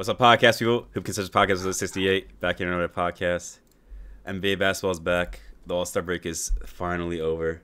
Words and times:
What's 0.00 0.08
up, 0.08 0.18
podcast 0.18 0.60
people? 0.60 0.86
Who 0.92 1.02
considers 1.02 1.28
podcast 1.28 1.62
was 1.62 1.78
68? 1.78 2.40
Back 2.40 2.62
in 2.62 2.68
another 2.68 2.88
podcast. 2.88 3.58
NBA 4.26 4.58
basketball's 4.58 4.98
back. 4.98 5.40
The 5.66 5.74
All 5.74 5.84
Star 5.84 6.02
break 6.02 6.24
is 6.24 6.52
finally 6.64 7.20
over. 7.20 7.60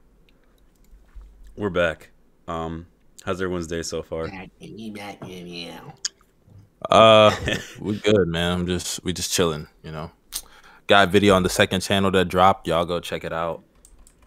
We're 1.57 1.71
back. 1.71 2.11
Um, 2.47 2.89
how's 3.25 3.41
everyone's 3.41 3.67
day 3.67 3.81
so 3.81 4.03
far? 4.03 4.29
Uh, 6.91 7.35
we 7.81 7.97
good, 8.01 8.29
man. 8.29 8.53
I'm 8.53 8.67
just 8.67 9.03
we 9.03 9.15
just 9.15 9.33
chilling, 9.33 9.67
you 9.83 9.91
know. 9.91 10.11
Got 10.89 11.09
a 11.09 11.11
video 11.11 11.37
on 11.37 11.43
the 11.43 11.49
second 11.49 11.81
channel 11.81 12.11
that 12.11 12.27
dropped. 12.27 12.69
Y'all 12.69 12.85
go 12.85 13.01
check 13.01 13.25
it 13.25 13.33
out. 13.33 13.63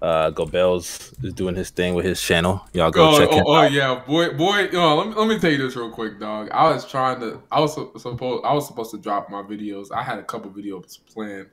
Uh, 0.01 0.31
Gobels 0.31 1.13
is 1.23 1.33
doing 1.33 1.55
his 1.55 1.71
thing 1.71 1.93
with 1.93 2.05
his 2.05 2.21
channel. 2.21 2.65
Y'all 2.73 2.89
go 2.89 3.09
oh, 3.09 3.17
check 3.17 3.29
oh, 3.31 3.37
him 3.37 3.43
oh, 3.45 3.55
out. 3.55 3.71
yeah, 3.71 4.01
boy, 4.07 4.31
boy. 4.31 4.69
Oh, 4.73 4.95
let 4.95 5.07
me 5.09 5.13
let 5.13 5.27
me 5.27 5.37
tell 5.39 5.51
you 5.51 5.57
this 5.57 5.75
real 5.75 5.91
quick, 5.91 6.19
dog. 6.19 6.49
I 6.51 6.69
was 6.69 6.89
trying 6.89 7.19
to. 7.19 7.41
I 7.51 7.59
was 7.59 7.73
supposed. 7.73 8.45
I 8.45 8.53
was 8.53 8.65
supposed 8.65 8.91
to 8.91 8.97
drop 8.97 9.29
my 9.29 9.41
videos. 9.41 9.91
I 9.93 10.01
had 10.01 10.17
a 10.17 10.23
couple 10.23 10.51
videos 10.51 10.99
planned, 11.13 11.49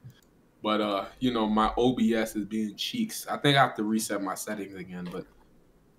but 0.62 0.80
uh, 0.80 1.06
you 1.18 1.32
know, 1.32 1.48
my 1.48 1.72
OBS 1.76 2.36
is 2.36 2.44
being 2.44 2.76
cheeks. 2.76 3.26
I 3.28 3.36
think 3.36 3.56
I 3.56 3.62
have 3.62 3.74
to 3.76 3.82
reset 3.82 4.22
my 4.22 4.36
settings 4.36 4.76
again. 4.76 5.08
But 5.10 5.26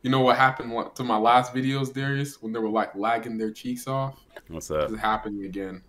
you 0.01 0.09
know 0.09 0.21
what 0.21 0.37
happened 0.37 0.73
to 0.95 1.03
my 1.03 1.17
last 1.17 1.53
videos, 1.53 1.93
Darius, 1.93 2.41
when 2.41 2.53
they 2.53 2.59
were 2.59 2.69
like 2.69 2.95
lagging 2.95 3.37
their 3.37 3.51
cheeks 3.51 3.87
off? 3.87 4.17
What's 4.47 4.69
It's 4.69 4.97
happening 4.97 5.43
again. 5.43 5.81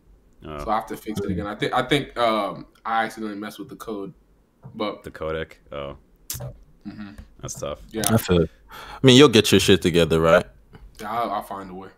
Oh, 0.44 0.58
So 0.58 0.70
I 0.70 0.74
have 0.74 0.86
to 0.86 0.96
fix 0.96 1.20
it 1.20 1.30
again. 1.30 1.46
I 1.46 1.54
think. 1.54 1.72
I 1.72 1.82
think. 1.82 2.18
Um, 2.18 2.66
I 2.84 3.04
accidentally 3.04 3.38
messed 3.38 3.60
with 3.60 3.68
the 3.68 3.76
code, 3.76 4.12
but 4.74 5.04
the 5.04 5.10
codec. 5.12 5.52
Oh, 5.70 5.96
mhm. 6.86 7.16
that's 7.40 7.54
tough. 7.54 7.80
yeah, 7.90 8.02
I 8.10 8.16
feel. 8.16 8.40
it. 8.42 8.50
I 8.70 9.06
mean, 9.06 9.16
you'll 9.16 9.28
get 9.28 9.50
your 9.52 9.60
shit 9.60 9.82
together, 9.82 10.20
right? 10.20 10.44
yeah 11.00 11.10
I'll, 11.12 11.30
I'll 11.30 11.42
find 11.42 11.70
a 11.70 11.74
way. 11.74 11.88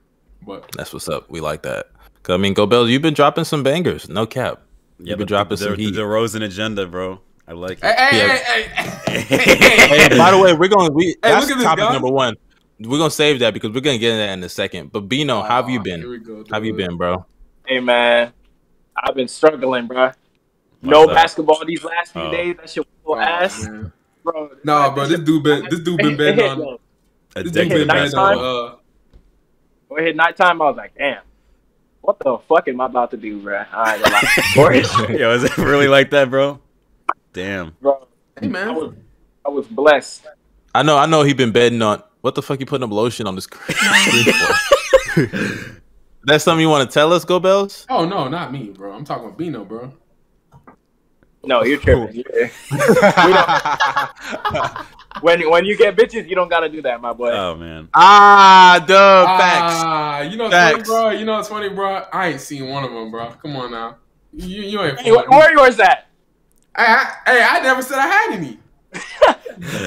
But 0.46 0.70
That's 0.76 0.92
what's 0.92 1.08
up. 1.08 1.28
We 1.30 1.40
like 1.40 1.62
that. 1.62 1.88
'Cause, 2.22 2.34
I 2.34 2.36
mean, 2.38 2.54
Gobels, 2.54 2.88
you've 2.90 3.02
been 3.02 3.14
dropping 3.14 3.44
some 3.44 3.62
bangers. 3.62 4.08
No 4.08 4.26
cap. 4.26 4.60
Yeah, 4.98 5.10
You've 5.10 5.18
been 5.18 5.18
the, 5.20 5.26
dropping 5.26 5.50
the, 5.56 5.64
some 5.64 5.76
the, 5.76 5.82
heat. 5.84 5.94
the 5.94 6.06
Rosen 6.06 6.42
agenda, 6.42 6.86
bro. 6.86 7.20
I 7.48 7.52
like 7.52 7.78
it. 7.82 7.84
hey, 7.84 8.18
Yeah. 8.18 8.36
hey, 8.36 8.62
hey, 8.62 9.20
hey, 9.20 9.36
hey, 9.56 10.08
Hey, 10.10 10.18
by 10.18 10.30
the 10.30 10.38
way, 10.38 10.52
we're 10.54 10.68
going. 10.68 10.92
We 10.94 11.06
Hey, 11.06 11.14
that's 11.22 11.42
look 11.46 11.52
at 11.52 11.58
this 11.58 11.64
topic 11.66 11.84
number 11.92 12.08
one. 12.10 12.34
We're 12.78 12.98
gonna 12.98 13.10
save 13.10 13.38
that 13.40 13.52
because 13.54 13.70
we're 13.72 13.80
gonna 13.80 13.98
get 13.98 14.12
in 14.12 14.18
that 14.18 14.32
in 14.34 14.44
a 14.44 14.48
second. 14.48 14.92
But 14.92 15.00
Bino, 15.02 15.42
how 15.42 15.62
have 15.62 15.68
you 15.70 15.80
Oh, 15.80 15.82
been? 15.82 16.22
Go. 16.22 16.44
How 16.48 16.56
have 16.56 16.64
you 16.64 16.74
been, 16.74 16.96
bro? 16.96 17.24
Hey 17.66 17.80
man, 17.80 18.32
I've 18.96 19.14
been 19.14 19.28
struggling, 19.28 19.86
bro. 19.86 20.04
What's 20.06 20.16
No 20.82 21.04
up? 21.08 21.14
basketball 21.14 21.62
these 21.66 21.82
last 21.84 22.12
few 22.12 22.22
Oh. 22.22 22.30
days. 22.30 22.56
That 22.56 22.70
shit 22.70 22.86
Oh, 23.04 23.10
was 23.16 23.26
ass, 23.26 23.68
man. 23.68 23.92
Bro. 24.32 24.50
Nah, 24.64 24.94
bro, 24.94 25.06
this 25.06 25.20
dude 25.20 25.42
been 25.42 25.66
this 25.70 25.80
dude 25.80 25.98
been 25.98 26.16
betting 26.16 26.44
on 26.44 26.58
Yo, 26.58 26.78
this 27.34 27.52
dude 27.52 27.54
been 27.54 27.68
to 27.70 27.86
betting 27.86 27.86
basketball. 27.88 28.38
on. 28.38 28.72
Uh, 28.72 28.76
when 29.88 30.02
it 30.02 30.06
hit 30.06 30.16
nighttime, 30.16 30.62
I 30.62 30.66
was 30.66 30.76
like, 30.76 30.94
damn, 30.96 31.22
what 32.00 32.18
the 32.20 32.38
fuck 32.48 32.68
am 32.68 32.80
I 32.80 32.86
about 32.86 33.10
to 33.12 33.16
do, 33.16 33.40
bro? 33.40 33.64
I 33.72 33.94
ain't 33.96 34.04
gonna 34.04 34.14
lie. 34.14 35.14
Yo, 35.18 35.32
is 35.32 35.44
it 35.44 35.58
really 35.58 35.88
like 35.88 36.10
that, 36.10 36.30
bro? 36.30 36.60
Damn. 37.32 37.76
bro. 37.80 38.06
hey 38.40 38.46
I 38.46 38.48
man, 38.48 38.74
was, 38.74 38.94
I 39.44 39.48
was 39.48 39.66
blessed. 39.66 40.26
I 40.74 40.82
know. 40.82 40.96
I 40.96 41.06
know. 41.06 41.22
He 41.22 41.32
been 41.34 41.52
betting 41.52 41.82
on 41.82 42.02
what 42.20 42.34
the 42.34 42.42
fuck 42.42 42.60
you 42.60 42.66
putting 42.66 42.84
up 42.84 42.90
lotion 42.90 43.26
on 43.26 43.34
this 43.34 43.44
screen 43.50 43.76
for? 44.34 45.26
That's 46.24 46.44
something 46.44 46.60
you 46.60 46.68
want 46.68 46.88
to 46.88 46.92
tell 46.92 47.12
us, 47.12 47.24
Gobels? 47.24 47.86
oh 47.88 48.04
no, 48.04 48.28
not 48.28 48.52
me, 48.52 48.70
bro. 48.70 48.92
I'm 48.92 49.04
talking 49.04 49.24
about 49.24 49.38
Bino, 49.38 49.64
bro. 49.64 49.92
No, 51.42 51.62
you're 51.64 51.78
tripping. 51.78 52.14
You're- 52.16 52.50
we 52.70 53.32
don't, 53.32 53.50
when 55.20 55.50
when 55.50 55.64
you 55.64 55.76
get 55.76 55.96
bitches, 55.96 56.28
you 56.28 56.34
don't 56.34 56.48
gotta 56.48 56.68
do 56.68 56.82
that, 56.82 57.00
my 57.00 57.12
boy. 57.12 57.30
Oh 57.30 57.54
man. 57.56 57.88
ah, 57.94 58.82
duh, 58.86 59.24
facts. 59.26 59.74
Ah, 59.76 60.20
you 60.20 60.36
know 60.36 60.44
what's 60.44 60.56
funny, 60.56 60.82
bro? 60.84 61.10
You 61.10 61.24
know 61.24 61.32
what's 61.36 61.48
funny, 61.48 61.68
bro? 61.70 62.04
I 62.12 62.28
ain't 62.28 62.40
seen 62.40 62.68
one 62.68 62.84
of 62.84 62.90
them, 62.92 63.10
bro. 63.10 63.30
Come 63.42 63.56
on 63.56 63.70
now, 63.70 63.96
you 64.34 64.62
you 64.62 64.80
ain't. 64.82 64.98
hey, 65.00 65.10
wh- 65.10 65.14
fooling 65.14 65.30
me. 65.30 65.36
where 65.36 65.52
yours 65.52 65.80
at? 65.80 66.08
Hey, 66.76 66.84
I, 66.86 67.12
hey, 67.26 67.42
I 67.48 67.60
never 67.60 67.82
said 67.82 67.98
I 67.98 68.06
had 68.06 68.32
any. 68.34 68.58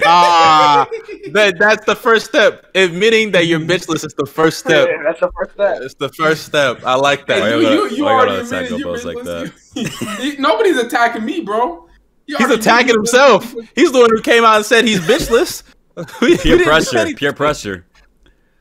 Ah, 0.05 0.87
that 1.31 1.55
that's 1.57 1.85
the 1.85 1.95
first 1.95 2.27
step. 2.27 2.67
Admitting 2.75 3.31
that 3.31 3.47
you're 3.47 3.59
bitchless 3.59 4.05
is 4.05 4.13
the 4.17 4.25
first 4.25 4.59
step. 4.59 4.87
Yeah, 4.87 5.01
that's 5.03 5.19
the 5.19 5.31
first 5.31 5.53
step. 5.53 5.77
It's 5.81 5.93
the 5.95 6.09
first 6.09 6.45
step. 6.45 6.83
I 6.85 6.95
like 6.95 7.25
that. 7.27 7.41
Why 7.41 7.49
you, 7.49 7.55
you 7.55 7.61
you, 7.69 7.79
gotta- 7.83 7.95
you 7.95 8.03
why 8.05 8.11
already 8.13 8.35
attack 8.35 8.65
admitted 8.65 8.79
you 8.79 8.85
Gobels 8.85 9.05
like 9.05 9.17
bitchless. 9.17 10.39
Nobody's 10.39 10.77
attacking 10.77 11.25
me, 11.25 11.41
bro. 11.41 11.87
You 12.27 12.37
He's 12.37 12.51
attacking 12.51 12.93
himself. 12.93 13.51
bitchless. 13.53 13.69
He's 13.75 13.91
the 13.91 13.99
one 13.99 14.09
who 14.11 14.21
came 14.21 14.43
out 14.43 14.57
and 14.57 14.65
said 14.65 14.85
he's 14.85 14.99
bitchless. 14.99 15.63
We- 15.95 16.03
we 16.21 16.37
Peer 16.37 16.57
didn't 16.57 16.65
pressure. 16.67 16.97
anything. 16.99 17.17
Peer 17.17 17.33
pressure. 17.33 17.85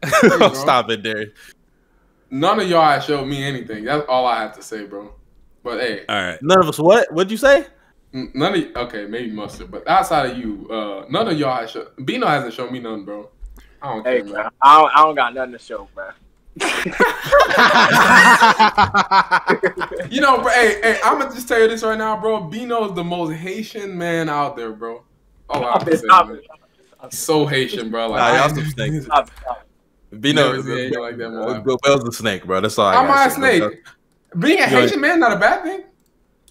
Oh, 0.05 0.53
Stop 0.55 0.91
it, 0.91 1.03
Derek. 1.03 1.35
None 2.31 2.61
of 2.61 2.69
y'all 2.69 2.99
showed 3.01 3.27
me 3.27 3.45
anything. 3.45 3.85
That's 3.85 4.05
all 4.09 4.27
I 4.27 4.41
have 4.41 4.57
to 4.57 4.63
say, 4.63 4.85
bro. 4.87 5.13
But 5.63 5.81
hey, 5.81 6.05
All 6.09 6.17
right. 6.17 6.43
None 6.43 6.59
of 6.59 6.69
us. 6.69 6.79
What? 6.79 7.13
What'd 7.13 7.31
you 7.31 7.37
say? 7.37 7.67
N- 8.15 8.31
None 8.35 8.55
of 8.55 8.77
okay, 8.89 9.07
maybe 9.07 9.31
mustard, 9.31 9.71
but 9.71 9.87
outside 9.89 10.31
of 10.31 10.39
you, 10.39 10.69
uh, 10.71 11.07
none 11.09 11.29
of 11.29 11.39
y'all 11.39 11.57
has 11.61 11.71
show. 11.71 11.87
Bino 12.05 12.27
hasn't 12.27 12.53
shown 12.53 12.73
me 12.73 12.79
none, 12.79 13.05
bro. 13.05 13.31
I 13.81 13.95
don't 13.95 14.07
Hey, 14.07 14.17
care, 14.21 14.25
bro, 14.25 14.43
man. 14.43 14.51
I 14.61 14.79
don't, 14.79 14.93
I 14.95 14.99
don't 14.99 15.15
got 15.15 15.35
nothing 15.35 15.53
to 15.53 15.59
show, 15.59 15.89
bro. 15.95 16.11
You 20.11 20.21
know, 20.21 20.43
bro. 20.43 20.51
Hey, 20.53 20.81
hey, 20.83 21.01
I'm 21.03 21.19
gonna 21.19 21.35
just 21.35 21.49
tell 21.49 21.61
you 21.61 21.69
this 21.69 21.83
right 21.83 21.97
now, 21.97 22.21
bro. 22.21 22.43
Bino 22.45 22.85
is 22.89 22.95
the 22.95 23.05
most 23.05 23.33
Haitian 23.33 23.97
man 23.97 24.29
out 24.29 24.57
there, 24.57 24.73
bro. 24.73 25.03
Oh, 25.49 25.63
I 25.65 25.73
have 25.73 25.85
to 25.85 25.87
man. 25.87 25.95
it, 25.95 25.99
stop 25.99 26.31
it, 26.31 26.45
so 27.15 27.47
Haitian, 27.47 27.91
bro. 27.91 28.09
Like, 28.09 28.21
Nah, 28.21 28.27
I 28.27 28.37
y'all 28.47 28.55
some 28.55 28.71
snakes. 28.71 29.05
stop 29.07 29.29
it, 29.29 29.33
stop 29.41 29.67
it. 30.13 30.21
Bino, 30.21 30.53
Never 30.53 30.63
seen 30.63 30.73
anything 30.73 31.01
like 31.01 31.17
that 31.17 31.27
in 31.27 31.35
my 31.35 31.47
life. 31.47 31.65
Gobel's 31.65 32.17
snake, 32.19 32.45
bro. 32.45 32.61
That's 32.61 32.79
all 32.79 32.87
I 32.87 32.97
I'm 32.97 33.07
gotta 33.07 33.39
not 33.39 33.39
a 33.53 33.59
snake. 33.59 33.73
Being 34.39 34.59
a 34.61 34.67
Haitian 34.67 35.01
man, 35.01 35.21
not 35.21 35.33
a 35.33 35.39
bad 35.39 35.63
thing. 35.65 35.85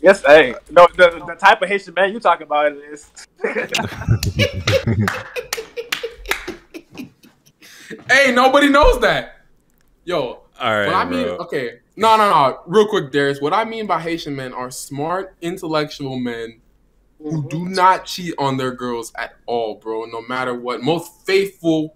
Yes, 0.01 0.23
hey, 0.25 0.55
no, 0.71 0.87
the, 0.95 1.23
the 1.27 1.35
type 1.35 1.61
of 1.61 1.69
Haitian 1.69 1.93
man 1.93 2.11
you 2.11 2.19
talking 2.19 2.45
about 2.45 2.73
is. 2.73 3.11
Hey, 8.09 8.31
nobody 8.31 8.69
knows 8.69 8.99
that. 9.01 9.41
Yo, 10.03 10.19
All 10.19 10.43
right. 10.59 10.87
what 10.87 10.95
I 10.95 11.05
mean, 11.05 11.25
bro. 11.25 11.37
okay, 11.37 11.79
no, 11.95 12.17
no, 12.17 12.29
no. 12.29 12.59
Real 12.65 12.87
quick, 12.87 13.11
Darius. 13.11 13.41
What 13.41 13.53
I 13.53 13.65
mean 13.65 13.87
by 13.87 13.99
Haitian 13.99 14.35
men 14.35 14.53
are 14.53 14.71
smart, 14.71 15.35
intellectual 15.41 16.17
men 16.17 16.61
who 17.19 17.47
do 17.49 17.57
mm-hmm. 17.57 17.73
not 17.73 18.05
cheat 18.05 18.33
on 18.37 18.57
their 18.57 18.71
girls 18.71 19.11
at 19.17 19.35
all, 19.45 19.75
bro. 19.75 20.05
No 20.05 20.21
matter 20.21 20.53
what, 20.53 20.81
most 20.81 21.25
faithful 21.25 21.95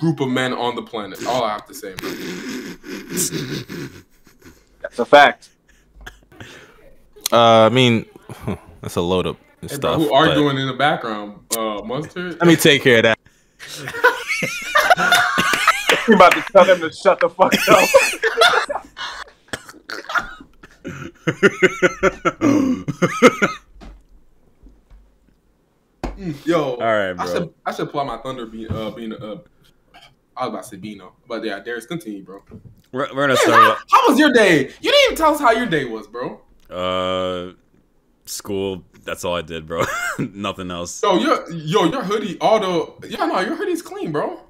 group 0.00 0.20
of 0.20 0.28
men 0.28 0.52
on 0.52 0.74
the 0.74 0.82
planet. 0.82 1.24
All 1.26 1.44
I 1.44 1.52
have 1.52 1.66
to 1.66 1.74
say, 1.74 1.94
man. 2.02 4.04
That's 4.80 4.98
a 4.98 5.04
fact. 5.04 5.50
Uh, 7.32 7.66
I 7.66 7.68
mean, 7.70 8.04
that's 8.82 8.96
a 8.96 9.00
load 9.00 9.26
of 9.26 9.36
Hey, 9.60 9.68
bro, 9.68 9.76
stuff. 9.76 9.96
who 10.00 10.08
but- 10.10 10.14
arguing 10.14 10.58
in 10.58 10.66
the 10.66 10.72
background? 10.74 11.38
Uh, 11.56 11.80
mustard. 11.84 12.32
Let 12.40 12.46
me 12.46 12.56
take 12.56 12.82
care 12.82 12.98
of 12.98 13.02
that. 13.04 13.18
You 16.08 16.14
about 16.16 16.32
to 16.32 16.42
tell 16.52 16.64
them 16.64 16.80
to 16.80 16.90
shut 16.92 17.20
the 17.20 17.28
fuck 17.28 17.54
up. 17.68 17.88
Yo, 26.44 26.74
All 26.74 26.78
right, 26.78 27.10
I 27.10 27.14
bro. 27.14 27.26
should 27.26 27.54
I 27.66 27.72
should 27.72 27.88
apply 27.88 28.04
my 28.04 28.18
thunder 28.18 28.46
being 28.46 28.70
uh 28.70 28.90
being 28.90 29.12
uh. 29.12 29.38
I 30.36 30.46
was 30.46 30.48
about 30.50 30.62
to 30.64 30.68
say 30.70 30.76
Bino, 30.76 31.14
but 31.28 31.44
yeah, 31.44 31.60
Darius, 31.60 31.84
continue, 31.86 32.22
bro. 32.22 32.42
We're, 32.90 33.06
we're 33.14 33.26
gonna 33.26 33.34
Hey, 33.36 33.42
start. 33.46 33.78
how, 33.78 34.00
how 34.02 34.08
was 34.08 34.18
your 34.18 34.32
day? 34.32 34.60
You 34.80 34.90
didn't 34.90 35.04
even 35.04 35.16
tell 35.16 35.34
us 35.34 35.40
how 35.40 35.50
your 35.52 35.66
day 35.66 35.84
was, 35.84 36.06
bro. 36.06 36.40
Uh, 36.72 37.52
school. 38.24 38.84
That's 39.04 39.24
all 39.24 39.34
I 39.36 39.42
did, 39.42 39.66
bro. 39.66 39.84
Nothing 40.18 40.70
else. 40.70 41.02
Yo, 41.02 41.18
your 41.18 41.50
yo, 41.50 41.84
your 41.84 42.02
hoodie, 42.02 42.36
although 42.40 42.94
yeah, 43.08 43.26
no, 43.26 43.40
your 43.40 43.56
hoodie's 43.56 43.82
clean, 43.82 44.12
bro. 44.12 44.40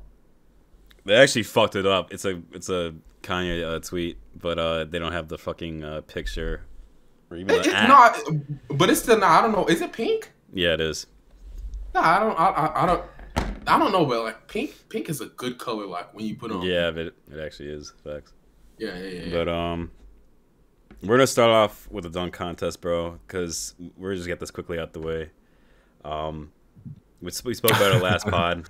They 1.05 1.15
actually 1.17 1.43
fucked 1.45 1.75
it 1.77 1.87
up. 1.87 2.13
It's 2.13 2.25
a 2.25 2.41
it's 2.53 2.69
a 2.69 2.95
Kanye 3.23 3.65
uh, 3.65 3.81
tweet, 3.81 4.19
but 4.39 4.59
uh, 4.59 4.85
they 4.85 4.99
don't 4.99 5.13
have 5.13 5.29
the 5.29 5.39
fucking 5.39 5.83
uh, 5.85 6.01
picture 6.03 6.63
or 7.31 7.37
even 7.39 7.55
It, 7.55 7.65
the 7.65 7.71
it, 7.71 7.75
app. 7.75 7.89
nah, 7.89 8.33
but 8.69 8.91
it's 8.91 9.01
still 9.03 9.19
not. 9.19 9.31
I 9.31 9.43
don't 9.43 9.53
know. 9.53 9.67
Is 9.67 9.81
it 9.81 9.93
pink? 9.93 10.31
Yeah, 10.53 10.75
it 10.75 10.81
is. 10.81 11.07
Nah, 11.95 12.03
I 12.03 12.21
don't. 12.21 12.39
I, 12.39 12.45
I, 12.49 12.83
I 12.83 12.87
don't. 12.87 13.05
I 13.67 13.79
don't 13.79 13.93
know, 13.93 14.05
but 14.05 14.23
like 14.23 14.49
pink, 14.49 14.75
pink 14.89 15.09
is 15.09 15.21
a 15.21 15.27
good 15.27 15.57
color. 15.59 15.87
Like 15.87 16.13
when 16.15 16.27
you 16.27 16.37
put 16.37 16.51
it 16.51 16.55
on. 16.57 16.63
Yeah, 16.63 16.91
but 16.91 17.07
it, 17.07 17.15
it 17.33 17.41
actually 17.41 17.71
is. 17.71 17.93
Facts. 18.05 18.33
yeah, 18.79 18.97
yeah, 18.99 19.09
yeah. 19.25 19.33
But 19.33 19.49
um, 19.49 19.91
we're 21.03 21.17
gonna 21.17 21.27
start 21.27 21.51
off 21.51 21.91
with 21.91 22.07
a 22.07 22.11
dunk 22.11 22.33
contest, 22.33 22.81
bro, 22.81 23.19
because 23.27 23.75
we're 23.97 24.15
just 24.15 24.27
get 24.27 24.41
this 24.41 24.51
quickly 24.51 24.79
out 24.79 24.93
the 24.93 25.01
way. 25.01 25.31
Um, 26.05 26.53
we, 27.21 27.31
sp- 27.35 27.47
we 27.47 27.55
spoke 27.55 27.73
about 27.73 27.95
it 27.95 28.03
last 28.03 28.27
pod. 28.29 28.69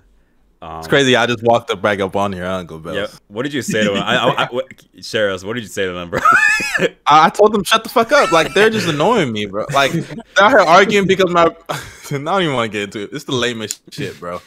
Um, 0.60 0.78
It's 0.78 0.88
crazy. 0.88 1.16
I 1.16 1.26
just 1.26 1.42
walked 1.42 1.70
up 1.70 1.82
back 1.82 1.98
up 1.98 2.14
on 2.14 2.32
here. 2.32 2.46
I 2.46 2.58
don't 2.58 2.66
go 2.66 2.78
bells. 2.78 2.96
Yeah. 2.96 3.06
What 3.26 3.42
did 3.42 3.52
you 3.52 3.62
say 3.62 3.82
to 3.82 3.94
him? 3.94 4.02
I, 4.02 4.16
I, 4.16 4.44
I, 4.44 4.48
what, 4.50 4.66
share 5.00 5.30
us. 5.30 5.42
What 5.42 5.54
did 5.54 5.64
you 5.64 5.68
say 5.68 5.86
to 5.86 5.92
them, 5.92 6.08
bro? 6.08 6.20
I, 6.78 6.94
I 7.06 7.30
told 7.30 7.52
them 7.52 7.64
shut 7.64 7.82
the 7.82 7.88
fuck 7.88 8.12
up. 8.12 8.30
Like 8.30 8.54
they're 8.54 8.70
just 8.70 8.88
annoying 8.88 9.32
me, 9.32 9.46
bro. 9.46 9.66
Like 9.72 9.90
they're 9.90 10.48
here 10.48 10.60
arguing 10.60 11.06
because 11.06 11.30
my. 11.30 11.54
I 12.10 12.18
don't 12.18 12.42
even 12.42 12.54
want 12.54 12.70
to 12.70 12.78
get 12.78 12.84
into 12.84 13.00
it. 13.00 13.10
It's 13.12 13.24
the 13.24 13.32
lamest 13.32 13.82
shit, 13.92 14.20
bro. 14.20 14.34
All 14.34 14.40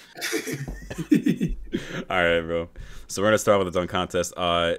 right, 2.23 2.41
bro. 2.41 2.69
So 3.07 3.21
we're 3.21 3.27
gonna 3.27 3.37
start 3.37 3.63
with 3.63 3.73
the 3.73 3.79
dunk 3.79 3.89
contest. 3.89 4.33
Uh, 4.37 4.75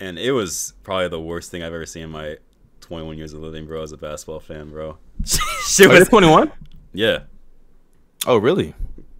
and 0.00 0.18
it 0.18 0.32
was 0.32 0.74
probably 0.84 1.08
the 1.08 1.20
worst 1.20 1.50
thing 1.50 1.62
I've 1.62 1.74
ever 1.74 1.86
seen 1.86 2.04
in 2.04 2.10
my 2.10 2.36
21 2.88 3.18
years 3.18 3.32
of 3.34 3.40
living, 3.40 3.66
bro. 3.66 3.82
As 3.82 3.92
a 3.92 3.96
basketball 3.96 4.40
fan, 4.40 4.70
bro. 4.70 4.96
Shit 5.24 5.86
Are 5.90 5.92
you 5.94 5.98
was, 6.00 6.08
21? 6.08 6.50
yeah, 6.94 7.20
Oh, 8.26 8.38
really? 8.38 8.74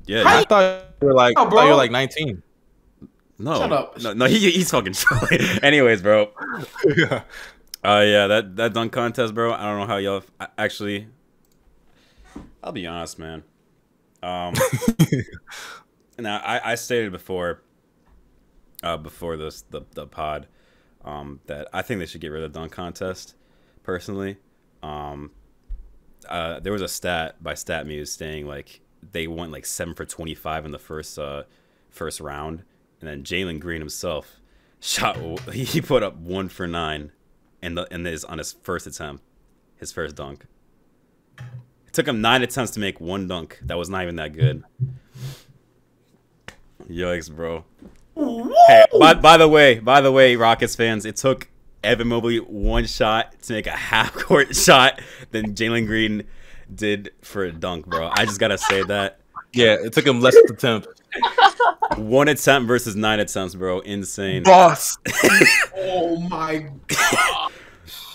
yeah. 0.06 0.22
I 0.26 0.42
thought 0.44 0.84
you 1.00 1.06
were 1.08 1.14
like, 1.14 1.34
Oh, 1.38 1.42
I 1.42 1.44
thought 1.44 1.52
you 1.52 1.56
bro. 1.66 1.68
were 1.70 1.74
like 1.76 1.90
19. 1.90 2.42
no, 3.38 3.54
Shut 3.58 3.72
up. 3.72 4.00
no, 4.00 4.12
no. 4.14 4.24
He, 4.24 4.50
he's 4.50 4.70
fucking. 4.70 4.94
Anyways, 5.62 6.02
bro. 6.02 6.30
yeah. 6.96 7.22
Uh, 7.84 8.02
yeah, 8.04 8.26
that 8.26 8.56
that 8.56 8.74
dunk 8.74 8.90
contest, 8.90 9.32
bro. 9.34 9.52
I 9.52 9.62
don't 9.62 9.78
know 9.78 9.86
how 9.86 9.98
y'all 9.98 10.24
I- 10.40 10.48
actually. 10.58 11.06
I'll 12.60 12.72
be 12.72 12.88
honest, 12.88 13.20
man. 13.20 13.44
Um, 14.20 14.52
now 16.18 16.38
I, 16.44 16.72
I 16.72 16.74
stated 16.74 17.12
before, 17.12 17.62
uh, 18.82 18.96
before 18.96 19.36
this 19.36 19.62
the 19.62 19.82
the 19.92 20.08
pod, 20.08 20.48
um, 21.04 21.38
that 21.46 21.68
I 21.72 21.82
think 21.82 22.00
they 22.00 22.06
should 22.06 22.20
get 22.20 22.32
rid 22.32 22.42
of 22.42 22.52
the 22.52 22.58
dunk 22.58 22.72
contest. 22.72 23.36
Personally, 23.88 24.36
um, 24.82 25.30
uh, 26.28 26.60
there 26.60 26.74
was 26.74 26.82
a 26.82 26.88
stat 26.88 27.42
by 27.42 27.54
StatMuse 27.54 28.08
saying 28.08 28.46
like 28.46 28.82
they 29.12 29.26
went 29.26 29.50
like 29.50 29.64
seven 29.64 29.94
for 29.94 30.04
twenty 30.04 30.34
five 30.34 30.66
in 30.66 30.72
the 30.72 30.78
first 30.78 31.18
uh 31.18 31.44
first 31.88 32.20
round, 32.20 32.64
and 33.00 33.08
then 33.08 33.22
Jalen 33.22 33.60
Green 33.60 33.80
himself 33.80 34.40
shot 34.80 35.16
he 35.54 35.80
put 35.80 36.02
up 36.02 36.16
one 36.16 36.50
for 36.50 36.66
nine 36.66 37.12
in 37.62 37.76
the 37.76 37.88
in 37.90 38.04
his 38.04 38.26
on 38.26 38.36
his 38.36 38.52
first 38.62 38.86
attempt, 38.86 39.24
his 39.76 39.90
first 39.90 40.16
dunk. 40.16 40.44
It 41.38 41.94
took 41.94 42.06
him 42.06 42.20
nine 42.20 42.42
attempts 42.42 42.72
to 42.72 42.80
make 42.80 43.00
one 43.00 43.26
dunk 43.26 43.58
that 43.62 43.78
was 43.78 43.88
not 43.88 44.02
even 44.02 44.16
that 44.16 44.34
good. 44.34 44.64
Yikes, 46.90 47.34
bro. 47.34 47.64
Hey, 48.66 48.84
by, 49.00 49.14
by 49.14 49.38
the 49.38 49.48
way, 49.48 49.78
by 49.78 50.02
the 50.02 50.12
way, 50.12 50.36
Rockets 50.36 50.76
fans, 50.76 51.06
it 51.06 51.16
took 51.16 51.48
Evan 51.84 52.08
Mobley 52.08 52.38
one 52.38 52.86
shot 52.86 53.40
to 53.42 53.52
make 53.54 53.66
a 53.66 53.70
half 53.70 54.12
court 54.14 54.54
shot 54.56 55.00
than 55.30 55.54
Jalen 55.54 55.86
Green 55.86 56.24
did 56.74 57.10
for 57.22 57.44
a 57.44 57.52
dunk, 57.52 57.86
bro. 57.86 58.10
I 58.12 58.24
just 58.24 58.40
gotta 58.40 58.58
say 58.58 58.82
that. 58.84 59.20
Yeah, 59.52 59.76
it 59.82 59.92
took 59.92 60.06
him 60.06 60.20
less 60.20 60.36
attempt. 60.36 60.88
One 61.96 62.28
attempt 62.28 62.68
versus 62.68 62.94
nine 62.94 63.18
attempts, 63.18 63.54
bro. 63.54 63.80
Insane. 63.80 64.42
Boss. 64.42 64.98
Oh 65.74 66.20
my 66.28 66.58
god. 66.86 67.52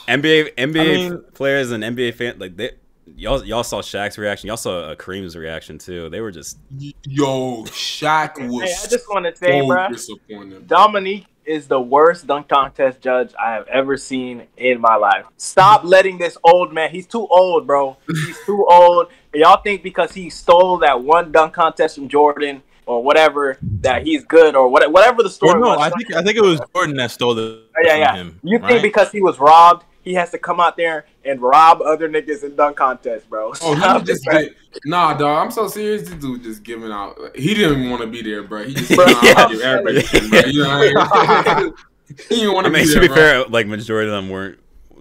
NBA 0.08 0.54
NBA 0.56 0.58
I 0.58 0.66
mean- 1.10 1.24
players 1.34 1.72
and 1.72 1.84
NBA 1.84 2.14
fans 2.14 2.40
like 2.40 2.56
they 2.56 2.74
y'all 3.16 3.44
y'all 3.44 3.64
saw 3.64 3.82
Shaq's 3.82 4.18
reaction. 4.20 4.48
Y'all 4.48 4.58
saw 4.58 4.80
uh, 4.92 4.96
Kareem's 4.96 5.36
reaction 5.36 5.80
too. 5.80 6.08
They 6.10 6.22
were 6.22 6.32
just 6.32 6.60
Yo, 6.78 7.64
Shaq 7.66 8.48
was 8.48 8.64
Hey, 8.70 8.76
I 8.84 8.88
just 8.88 9.10
want 9.10 9.26
to 9.26 9.36
say, 9.36 9.60
so 9.62 9.66
bruh, 9.68 9.90
disappointed. 9.90 10.68
Dominique 10.68 11.26
is 11.46 11.68
the 11.68 11.80
worst 11.80 12.28
dunk 12.28 12.50
contest 12.50 13.02
judge 13.02 13.34
I 13.42 13.54
have 13.54 13.68
ever 13.68 13.98
seen 13.98 14.44
in 14.58 14.80
my 14.82 14.96
life. 14.96 15.26
Stop 15.38 15.84
letting 15.84 16.18
this 16.18 16.38
old 16.44 16.74
man. 16.74 16.90
He's 16.92 17.08
too 17.08 17.28
old, 17.28 17.68
bro. 17.68 17.98
He's 18.08 18.38
too 18.46 18.66
old. 18.70 19.08
Y'all 19.34 19.62
think 19.62 19.84
because 19.84 20.14
he 20.14 20.30
stole 20.30 20.78
that 20.80 21.04
one 21.04 21.32
dunk 21.32 21.54
contest 21.54 21.96
from 21.96 22.08
Jordan 22.08 22.64
or 22.86 23.02
whatever 23.04 23.58
that 23.82 24.04
he's 24.04 24.24
good 24.26 24.56
or 24.56 24.68
what, 24.68 24.90
whatever 24.92 25.24
the 25.24 25.30
story 25.30 25.60
Well, 25.60 25.72
no, 25.72 25.78
was. 25.78 25.80
I 25.80 25.90
think 25.90 26.14
I 26.14 26.22
think 26.22 26.38
it 26.38 26.44
was 26.44 26.60
Jordan 26.74 26.96
that 26.98 27.12
stole 27.12 27.36
the 27.36 27.64
yeah, 27.84 27.92
from 27.92 28.00
yeah. 28.00 28.16
him. 28.16 28.40
you 28.44 28.60
think 28.60 28.70
right? 28.72 28.82
because 28.82 29.12
he 29.12 29.22
was 29.22 29.40
robbed, 29.40 29.86
he 30.04 30.14
has 30.14 30.32
to 30.32 30.38
come 30.38 30.60
out 30.60 30.78
there 30.78 31.06
and 31.26 31.42
rob 31.42 31.82
other 31.82 32.10
niggas 32.10 32.44
in 32.44 32.56
dunk 32.56 32.78
contests, 32.78 33.26
bro? 33.26 33.54
Oh, 33.62 33.74
he 33.74 33.80
Stop 33.80 34.02
was 34.02 34.10
just 34.10 34.28
it, 34.28 34.56
bro. 34.56 34.80
nah, 34.86 35.14
dog. 35.14 35.46
I'm 35.46 35.52
so 35.52 35.68
serious. 35.68 36.04
This 36.10 36.20
dude 36.20 36.44
just 36.44 36.64
giving 36.64 36.92
out. 36.92 37.18
He 37.36 37.54
didn't 37.54 37.80
even 37.80 37.90
want 37.90 38.02
to 38.02 38.08
be 38.08 38.22
there, 38.22 38.44
bro. 38.44 38.64
He 38.66 38.74
just 38.74 38.92
Bro, 38.96 39.06
giving 39.08 39.24
yeah. 39.24 39.34
out 39.38 39.52
give 39.52 39.62
everything, 39.62 40.30
bro. 40.30 40.40
You 40.42 40.64
know 40.64 40.70
what 40.70 41.48
I 41.48 41.62
mean? 41.64 41.74
he 42.30 42.36
didn't 42.36 42.54
want 42.54 42.68
I 42.68 42.70
to 42.70 42.74
mean 42.74 42.88
be 42.88 42.94
to 42.94 43.00
be 43.00 43.08
bro. 43.08 43.16
fair, 43.16 43.44
like 43.46 43.68
majority 43.68 44.10
of 44.10 44.16
them 44.22 44.30
weren't 44.30 44.60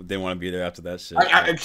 they 0.09 0.17
want 0.17 0.37
to 0.37 0.39
be 0.41 0.51
there 0.51 0.63
after 0.65 0.83
that 0.83 1.01
shit. 1.01 1.19
I, 1.19 1.25
I, 1.25 1.41
I, 1.49 1.57